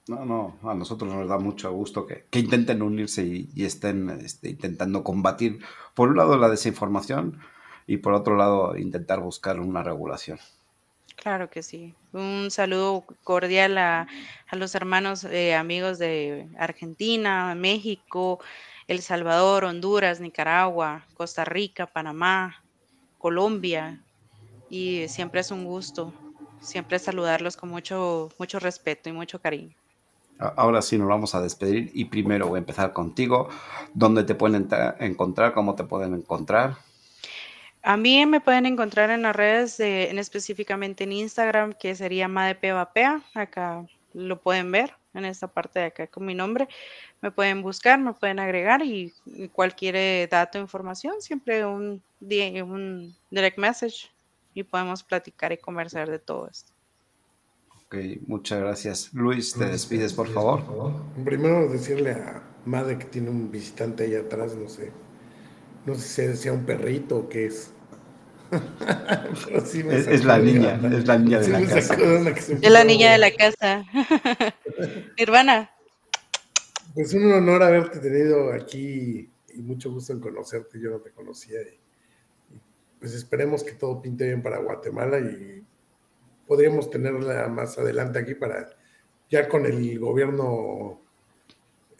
No, 0.08 0.24
no, 0.24 0.56
a 0.62 0.74
nosotros 0.74 1.12
nos 1.12 1.28
da 1.28 1.38
mucho 1.38 1.72
gusto 1.72 2.06
que, 2.06 2.26
intenten 2.38 2.80
unirse 2.80 3.24
y, 3.24 3.64
estén 3.64 4.08
este, 4.10 4.50
intentando 4.50 5.02
combatir, 5.02 5.58
por 5.94 6.10
un 6.10 6.16
lado, 6.16 6.36
la 6.36 6.48
desinformación 6.48 7.40
y 7.88 7.96
por 7.96 8.12
otro 8.12 8.36
lado, 8.36 8.76
intentar 8.76 9.20
buscar 9.20 9.58
una 9.58 9.82
regulación. 9.82 10.38
Claro 11.16 11.50
que 11.50 11.62
sí. 11.64 11.94
Un 12.12 12.50
saludo 12.52 13.04
cordial 13.24 13.78
a, 13.78 14.06
los 14.52 14.76
hermanos 14.76 15.24
eh, 15.24 15.56
amigos 15.56 15.98
de 15.98 16.48
Argentina, 16.56 17.54
México, 17.56 18.38
El 18.86 19.02
Salvador, 19.02 19.64
Honduras, 19.64 20.20
Nicaragua, 20.20 21.04
Costa 21.14 21.44
Rica, 21.44 21.86
Panamá, 21.86 22.62
Colombia. 23.18 24.00
Y 24.70 25.08
siempre 25.08 25.40
es 25.40 25.50
un 25.50 25.64
gusto, 25.64 26.12
siempre 26.60 26.98
saludarlos 27.00 27.56
con 27.56 27.70
mucho, 27.70 28.30
mucho 28.38 28.60
respeto 28.60 29.08
y 29.08 29.12
mucho 29.12 29.40
cariño. 29.40 29.74
Ahora 30.38 30.82
sí 30.82 30.98
nos 30.98 31.08
vamos 31.08 31.34
a 31.34 31.40
despedir 31.40 31.90
y 31.94 32.06
primero 32.06 32.48
voy 32.48 32.56
a 32.56 32.60
empezar 32.60 32.92
contigo. 32.92 33.48
¿Dónde 33.94 34.24
te 34.24 34.34
pueden 34.34 34.68
encontrar? 35.00 35.54
¿Cómo 35.54 35.74
te 35.74 35.84
pueden 35.84 36.14
encontrar? 36.14 36.76
A 37.82 37.96
mí 37.96 38.26
me 38.26 38.40
pueden 38.40 38.66
encontrar 38.66 39.10
en 39.10 39.22
las 39.22 39.34
redes, 39.34 39.78
en 39.80 40.18
específicamente 40.18 41.04
en 41.04 41.12
Instagram, 41.12 41.72
que 41.72 41.94
sería 41.94 42.28
Madepevapea. 42.28 43.22
Acá 43.34 43.86
lo 44.12 44.40
pueden 44.40 44.72
ver 44.72 44.92
en 45.14 45.24
esta 45.24 45.46
parte 45.46 45.78
de 45.78 45.84
acá 45.86 46.06
con 46.08 46.26
mi 46.26 46.34
nombre. 46.34 46.68
Me 47.20 47.30
pueden 47.30 47.62
buscar, 47.62 47.98
me 47.98 48.12
pueden 48.12 48.38
agregar 48.38 48.82
y, 48.82 49.12
cualquier 49.52 49.96
eh, 49.96 50.28
dato 50.30 50.58
información, 50.58 51.20
siempre 51.20 51.64
un, 51.64 52.02
un 52.20 53.16
direct 53.30 53.58
message 53.58 54.10
y 54.52 54.62
podemos 54.62 55.02
platicar 55.02 55.52
y 55.52 55.58
conversar 55.58 56.10
de 56.10 56.18
todo 56.18 56.48
esto. 56.48 56.75
Muchas 58.26 58.60
gracias. 58.60 59.10
Luis, 59.12 59.54
te 59.54 59.66
despides, 59.66 60.12
por 60.12 60.28
favor. 60.28 60.62
Primero 61.24 61.68
decirle 61.68 62.12
a 62.12 62.42
Made 62.64 62.98
que 62.98 63.04
tiene 63.06 63.30
un 63.30 63.50
visitante 63.50 64.04
ahí 64.04 64.14
atrás, 64.14 64.56
no 64.56 64.68
sé. 64.68 64.90
No 65.86 65.94
sé 65.94 66.32
si 66.32 66.42
sea 66.42 66.52
un 66.52 66.64
perrito 66.64 67.16
o 67.18 67.28
qué 67.28 67.46
es. 67.46 67.72
es, 69.90 70.24
la 70.24 70.38
niña, 70.38 70.80
es 70.92 71.06
la 71.06 71.18
niña 71.18 71.40
de 71.40 71.48
la 71.48 71.64
casa. 71.66 71.96
Es 72.60 72.70
la 72.70 72.84
niña 72.84 73.12
de 73.12 73.18
la 73.18 73.30
casa. 73.32 73.84
Hermana. 75.16 75.70
Pues 76.94 77.12
un 77.14 77.30
honor 77.32 77.62
haberte 77.62 77.98
tenido 77.98 78.52
aquí 78.52 79.30
y 79.54 79.62
mucho 79.62 79.92
gusto 79.92 80.12
en 80.12 80.20
conocerte. 80.20 80.80
Yo 80.80 80.90
no 80.90 80.98
te 80.98 81.10
conocía. 81.10 81.60
Y, 81.60 81.78
pues 82.98 83.14
esperemos 83.14 83.62
que 83.62 83.72
todo 83.72 84.00
pinte 84.00 84.26
bien 84.26 84.42
para 84.42 84.58
Guatemala 84.58 85.18
y 85.18 85.62
podríamos 86.46 86.90
tenerla 86.90 87.48
más 87.48 87.78
adelante 87.78 88.18
aquí 88.18 88.34
para 88.34 88.68
ya 89.28 89.48
con 89.48 89.66
el 89.66 89.98
gobierno 89.98 91.00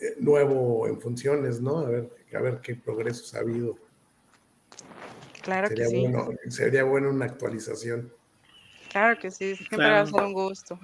eh, 0.01 0.14
nuevo 0.20 0.86
en 0.86 1.01
funciones, 1.01 1.60
¿no? 1.60 1.78
A 1.78 1.89
ver, 1.89 2.10
a 2.35 2.40
ver 2.40 2.60
qué 2.60 2.77
progresos 2.77 3.35
ha 3.35 3.40
habido. 3.40 3.77
Claro 5.43 5.68
sería 5.68 5.85
que 5.85 5.90
sí. 5.90 6.01
Bueno, 6.01 6.28
sería 6.48 6.85
bueno 6.85 7.10
una 7.10 7.24
actualización. 7.24 8.12
Claro 8.90 9.18
que 9.18 9.31
sí, 9.31 9.56
siempre 9.56 9.90
va 9.90 10.01
a 10.01 10.06
ser 10.06 10.23
un 10.23 10.32
gusto. 10.32 10.78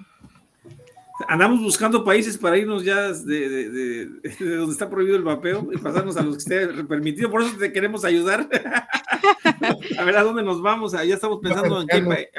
Andamos 1.27 1.61
buscando 1.61 2.03
países 2.03 2.37
para 2.37 2.57
irnos 2.57 2.83
ya 2.83 3.11
de, 3.11 4.05
donde 4.39 4.71
está 4.71 4.89
prohibido 4.89 5.15
el 5.15 5.23
vapeo 5.23 5.69
y 5.71 5.77
pasarnos 5.77 6.17
a 6.17 6.23
los 6.23 6.35
que 6.43 6.55
esté 6.55 6.83
permitido. 6.83 7.29
Por 7.29 7.43
eso 7.43 7.55
te 7.57 7.71
queremos 7.71 8.03
ayudar. 8.03 8.49
a 9.97 10.03
ver 10.03 10.17
a 10.17 10.23
dónde 10.23 10.43
nos 10.43 10.61
vamos. 10.61 10.91
Ya 10.91 11.15
estamos 11.15 11.39
pensando 11.41 11.81
en 11.81 11.87
qué 11.87 12.29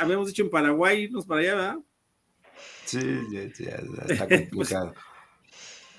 habíamos 0.00 0.28
dicho 0.28 0.42
en 0.42 0.50
Paraguay 0.50 1.02
irnos 1.02 1.26
para 1.26 1.40
allá, 1.40 1.54
¿verdad? 1.54 1.76
Sí, 2.84 3.00
ya, 3.30 3.42
está 4.08 4.28
complicado. 4.28 4.94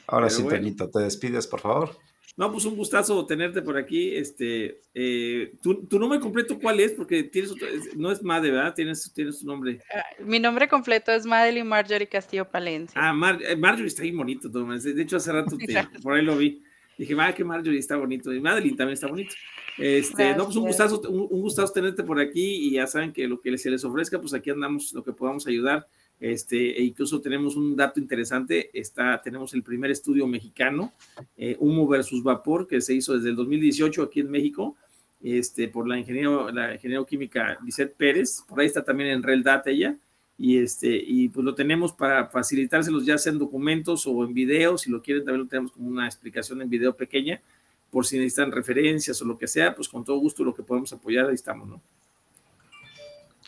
Ahora 0.08 0.30
sí, 0.30 0.44
Peñito, 0.44 0.90
te 0.90 1.00
despides, 1.00 1.48
por 1.48 1.60
favor. 1.60 1.98
No, 2.38 2.52
pues 2.52 2.66
un 2.66 2.76
gustazo 2.76 3.26
tenerte 3.26 3.64
por 3.64 3.78
aquí. 3.78 4.16
Este, 4.16 4.82
eh, 4.94 5.54
¿tu, 5.62 6.00
nombre 6.00 6.20
completo 6.20 6.60
cuál 6.60 6.80
es? 6.80 6.92
Porque 6.92 7.24
tienes 7.24 7.54
no 7.96 8.12
es 8.12 8.22
Made, 8.22 8.52
¿verdad? 8.52 8.76
Tienes, 8.76 9.12
tienes 9.12 9.40
tu 9.40 9.48
nombre. 9.48 9.82
Ah, 9.92 10.04
mi 10.24 10.40
nombre 10.40 10.68
completo 10.68 11.12
es 11.12 11.26
Madeline 11.26 11.68
Marjorie 11.68 12.08
Castillo 12.08 12.48
Palencia. 12.48 12.94
Ah, 12.96 13.38
eh, 13.42 13.56
Marjorie 13.56 13.88
está 13.88 14.04
ahí 14.04 14.12
bonito, 14.12 14.50
De 14.50 15.02
hecho, 15.02 15.18
hace 15.18 15.32
rato 15.32 15.58
por 16.04 16.14
ahí 16.14 16.22
lo 16.24 16.38
vi. 16.38 16.64
Dije, 16.98 17.14
va, 17.14 17.34
que 17.34 17.44
Marjorie 17.44 17.80
está 17.80 17.96
bonito. 17.96 18.34
Y 18.34 18.40
Madeline 18.40 18.76
también 18.76 18.94
está 18.94 19.08
bonito. 19.08 19.36
Este, 19.78 20.36
no, 20.36 20.46
pues 20.46 20.56
un 20.56 20.66
gustazo, 20.66 21.02
un, 21.02 21.28
un, 21.30 21.42
gustazo 21.42 21.72
tenerte 21.72 22.04
por 22.04 22.20
aquí 22.20 22.68
y 22.68 22.72
ya 22.72 22.88
saben 22.88 23.14
que 23.14 23.28
lo 23.28 23.40
que 23.40 23.56
se 23.58 23.70
les 23.70 23.84
ofrezca, 23.84 24.20
pues 24.20 24.34
aquí 24.34 24.50
andamos, 24.50 24.92
lo 24.94 25.04
que 25.04 25.14
podamos 25.14 25.46
ayudar. 25.46 25.88
Este, 26.20 26.80
e 26.80 26.84
incluso 26.84 27.22
tenemos 27.22 27.56
un 27.56 27.76
dato 27.76 28.00
interesante, 28.00 28.72
está, 28.74 29.22
tenemos 29.22 29.54
el 29.54 29.62
primer 29.62 29.92
estudio 29.92 30.26
mexicano, 30.26 30.94
eh, 31.36 31.56
humo 31.60 31.88
versus 31.88 32.24
vapor, 32.24 32.68
que 32.68 32.82
se 32.82 32.96
hizo 32.96 33.14
desde 33.16 33.30
el 33.30 33.36
2018 33.36 34.02
aquí 34.02 34.22
en 34.22 34.32
México, 34.32 34.76
este, 35.22 35.68
por 35.68 35.88
la 35.88 35.98
ingeniero, 35.98 36.52
la 36.52 36.74
ingeniero 36.74 37.06
química 37.06 37.60
Lisette 37.64 37.96
Pérez, 37.96 38.44
por 38.48 38.60
ahí 38.60 38.66
está 38.66 38.84
también 38.84 39.12
en 39.12 39.22
Real 39.22 39.44
Data 39.44 39.70
ella, 39.70 39.96
y, 40.38 40.60
este, 40.60 40.88
y 40.96 41.30
pues 41.30 41.44
lo 41.44 41.56
tenemos 41.56 41.94
para 41.94 42.28
facilitárselos 42.28 43.06
ya 43.06 43.18
sea 43.18 43.32
en 43.32 43.40
documentos 43.40 44.06
o 44.06 44.24
en 44.24 44.34
video, 44.34 44.78
si 44.78 44.92
lo 44.92 45.02
quieren 45.02 45.26
también 45.26 45.44
lo 45.44 45.48
tenemos 45.48 45.72
como 45.72 45.88
una 45.88 46.06
explicación 46.06 46.62
en 46.62 46.70
video 46.70 46.96
pequeña, 46.96 47.42
por 47.90 48.06
si 48.06 48.18
necesitan 48.18 48.52
referencias 48.52 49.22
o 49.22 49.26
lo 49.26 49.38
que 49.38 49.48
sea, 49.48 49.74
pues 49.74 49.90
con 49.90 50.04
todo 50.04 50.18
gusto 50.18 50.44
lo 50.44 50.54
que 50.54 50.64
podemos 50.64 50.94
apoyar, 50.94 51.28
ahí 51.28 51.36
estamos, 51.36 51.68
¿no? 51.68 51.82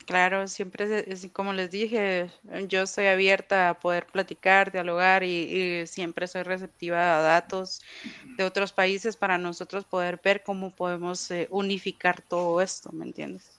Claro, 0.10 0.48
siempre, 0.48 1.06
es, 1.06 1.28
como 1.32 1.54
les 1.54 1.70
dije, 1.70 2.32
yo 2.68 2.82
estoy 2.82 3.06
abierta 3.06 3.70
a 3.70 3.80
poder 3.80 4.08
platicar, 4.08 4.72
dialogar 4.72 5.24
y, 5.24 5.86
siempre 5.86 6.26
soy 6.26 6.42
receptiva 6.42 7.20
a 7.20 7.22
datos 7.22 7.84
de 8.36 8.44
otros 8.44 8.74
países 8.74 9.16
para 9.16 9.38
nosotros 9.38 9.86
poder 9.86 10.20
ver 10.24 10.42
cómo 10.42 10.76
podemos 10.76 11.30
eh, 11.30 11.48
unificar 11.52 12.24
todo 12.24 12.60
esto, 12.60 12.92
¿me 12.92 13.06
entiendes? 13.06 13.59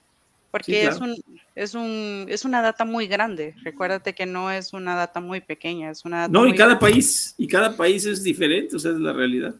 Porque 0.51 0.85
es, 0.85 0.99
un, 0.99 1.15
es, 1.55 1.73
un, 1.73 2.25
es 2.27 2.43
una 2.43 2.61
data 2.61 2.83
muy 2.83 3.07
grande. 3.07 3.55
Recuérdate 3.63 4.13
que 4.13 4.25
no 4.25 4.51
es 4.51 4.73
una 4.73 4.95
data 4.95 5.21
muy 5.21 5.39
pequeña, 5.39 5.89
es 5.89 6.03
una 6.03 6.27
No, 6.27 6.45
y 6.45 6.53
cada 6.53 6.77
país, 6.77 7.33
y 7.37 7.47
cada 7.47 7.75
país 7.75 8.05
es 8.05 8.21
diferente, 8.21 8.75
o 8.75 8.79
sea, 8.79 8.91
es 8.91 8.97
la 8.97 9.13
realidad. 9.13 9.55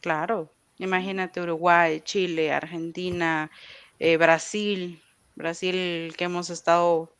Claro, 0.00 0.48
imagínate 0.78 1.40
Uruguay, 1.40 2.00
Chile, 2.04 2.52
Argentina, 2.52 3.50
eh, 3.98 4.16
Brasil, 4.16 5.00
Brasil 5.34 6.14
que 6.16 6.24
hemos 6.24 6.50
estado 6.50 7.12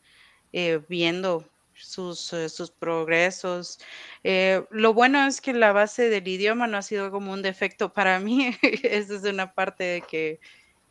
eh, 0.53 0.81
viendo 0.89 1.45
sus, 1.75 2.33
eh, 2.33 2.49
sus 2.49 2.71
progresos. 2.71 3.79
Eh, 4.25 4.65
lo 4.71 4.95
bueno 4.95 5.27
es 5.27 5.41
que 5.41 5.53
la 5.53 5.73
base 5.73 6.09
del 6.09 6.27
idioma 6.27 6.67
no 6.67 6.79
ha 6.79 6.83
sido 6.83 7.11
como 7.11 7.33
un 7.33 7.43
defecto 7.43 7.93
para 7.93 8.21
mí. 8.21 8.57
Esa 8.83 9.15
es 9.15 9.25
una 9.25 9.53
parte 9.53 10.03
que, 10.09 10.41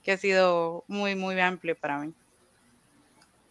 que, 0.03 0.11
ha 0.11 0.18
sido 0.18 0.84
muy, 0.88 1.15
muy 1.15 1.40
amplio 1.40 1.76
para 1.76 1.99
mí. 1.99 2.14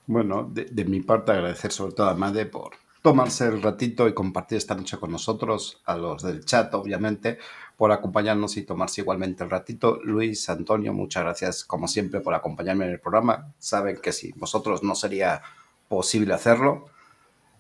Bueno, 0.07 0.51
de, 0.51 0.85
mi 0.85 1.01
parte 1.01 1.33
agradecer 1.33 1.71
sobre 1.71 1.93
todo 1.93 2.09
a 2.09 2.15
Made 2.15 2.47
por 2.47 2.73
tomarse 3.03 3.47
el 3.47 3.63
ratito 3.63 4.09
y 4.09 4.15
compartir 4.15 4.59
esta 4.59 4.75
noche 4.75 4.99
con 4.99 5.11
nosotros, 5.11 5.81
a 5.85 5.97
los 5.97 6.23
del 6.23 6.45
chat, 6.45 6.75
obviamente, 6.75 7.39
por 7.77 7.93
acompañarnos 7.93 8.57
y 8.57 8.63
tomarse 8.63 9.01
igualmente 9.01 9.45
el 9.45 9.51
ratito. 9.51 10.01
Luis, 10.03 10.51
Antonio, 10.51 10.93
muchas 10.93 11.23
gracias 11.23 11.65
como 11.65 11.89
siempre 11.89 12.21
por 12.21 12.35
acompañarme 12.35 12.85
en 12.85 12.93
el 12.93 13.01
programa. 13.01 13.55
Saben 13.59 13.99
que 14.03 14.13
si 14.13 14.33
vosotros 14.33 14.83
no 14.83 14.95
sería 14.95 15.41
posible 15.89 16.35
hacerlo. 16.35 16.87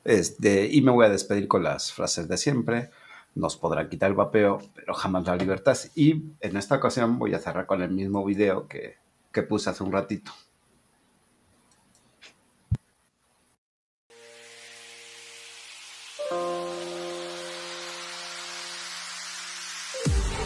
Este, 0.04 0.66
y 0.70 0.82
me 0.82 0.90
voy 0.90 1.06
a 1.06 1.10
despedir 1.10 1.48
con 1.48 1.62
las 1.62 1.92
frases 1.92 2.28
de 2.28 2.36
siempre. 2.36 2.90
Nos 3.34 3.56
podrán 3.56 3.88
quitar 3.88 4.10
el 4.10 4.16
vapeo, 4.16 4.60
pero 4.74 4.94
jamás 4.94 5.24
la 5.24 5.36
libertad. 5.36 5.76
Y 5.94 6.24
en 6.40 6.56
esta 6.56 6.76
ocasión 6.76 7.18
voy 7.18 7.34
a 7.34 7.38
cerrar 7.38 7.66
con 7.66 7.82
el 7.82 7.90
mismo 7.90 8.24
video 8.24 8.66
que, 8.66 8.96
que 9.32 9.42
puse 9.42 9.70
hace 9.70 9.82
un 9.82 9.92
ratito. 9.92 10.32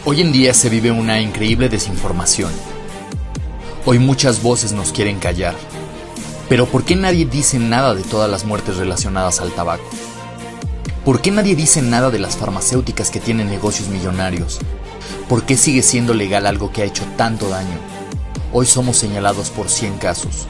Hoy 0.07 0.21
en 0.21 0.31
día 0.31 0.53
se 0.53 0.69
vive 0.69 0.91
una 0.91 1.19
increíble 1.19 1.67
desinformación. 1.67 2.51
Hoy 3.87 3.97
muchas 3.97 4.43
voces 4.43 4.71
nos 4.71 4.91
quieren 4.91 5.17
callar. 5.19 5.55
Pero 6.47 6.67
¿por 6.67 6.83
qué 6.85 6.95
nadie 6.95 7.25
dice 7.25 7.57
nada 7.57 7.95
de 7.95 8.03
todas 8.03 8.29
las 8.29 8.45
muertes 8.45 8.77
relacionadas 8.77 9.41
al 9.41 9.51
tabaco? 9.51 9.83
¿Por 11.05 11.21
qué 11.21 11.29
nadie 11.29 11.55
dice 11.55 11.83
nada 11.83 12.09
de 12.09 12.17
las 12.17 12.35
farmacéuticas 12.35 13.11
que 13.11 13.19
tienen 13.19 13.47
negocios 13.47 13.89
millonarios? 13.89 14.57
¿Por 15.29 15.43
qué 15.43 15.55
sigue 15.55 15.83
siendo 15.83 16.15
legal 16.15 16.47
algo 16.47 16.71
que 16.71 16.81
ha 16.81 16.85
hecho 16.85 17.03
tanto 17.15 17.47
daño? 17.47 17.77
Hoy 18.51 18.65
somos 18.65 18.97
señalados 18.97 19.51
por 19.51 19.69
100 19.69 19.99
casos, 19.99 20.47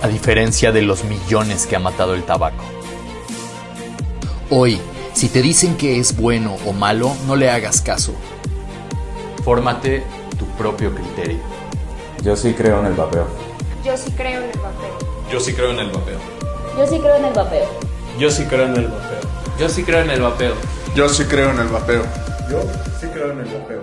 a 0.00 0.06
diferencia 0.06 0.70
de 0.70 0.82
los 0.82 1.02
millones 1.02 1.66
que 1.66 1.74
ha 1.74 1.80
matado 1.80 2.14
el 2.14 2.22
tabaco. 2.22 2.62
Hoy, 4.48 4.80
si 5.12 5.28
te 5.28 5.42
dicen 5.42 5.76
que 5.76 5.98
es 5.98 6.16
bueno 6.16 6.56
o 6.64 6.72
malo, 6.72 7.10
no 7.26 7.34
le 7.34 7.50
hagas 7.50 7.80
caso. 7.80 8.14
Fórmate 9.42 10.04
tu 10.38 10.46
propio 10.56 10.94
criterio. 10.94 11.40
Yo 12.22 12.36
sí 12.36 12.54
creo 12.54 12.78
en 12.78 12.86
el 12.86 12.94
vapeo. 12.94 13.26
Yo 13.84 13.96
sí 13.96 14.12
creo 14.12 14.40
en 14.40 14.50
el 14.50 14.58
vapeo. 14.60 14.98
Yo 15.32 15.40
sí 15.40 15.52
creo 15.52 15.72
en 15.72 15.80
el 15.80 15.90
vapeo. 15.90 16.18
Yo 16.78 16.86
sí 16.86 17.00
creo 17.00 17.16
en 17.16 17.24
el 17.24 17.32
vapeo. 17.32 17.66
Yo 18.20 18.30
sí 18.30 18.44
creo 18.44 18.66
en 18.66 18.76
el 18.76 18.86
vapeo. 18.86 19.31
Yo 19.58 19.68
sí 19.68 19.84
creo 19.84 20.02
en 20.02 20.10
el 20.10 20.20
vapeo. 20.20 20.54
Yo 20.94 21.08
sí 21.08 21.24
creo 21.24 21.50
en 21.50 21.58
el 21.60 21.68
vapeo. 21.68 22.04
Yo 22.50 22.62
sí 23.00 23.06
creo 23.08 23.32
en 23.32 23.40
el 23.40 23.46
vapeo. 23.46 23.82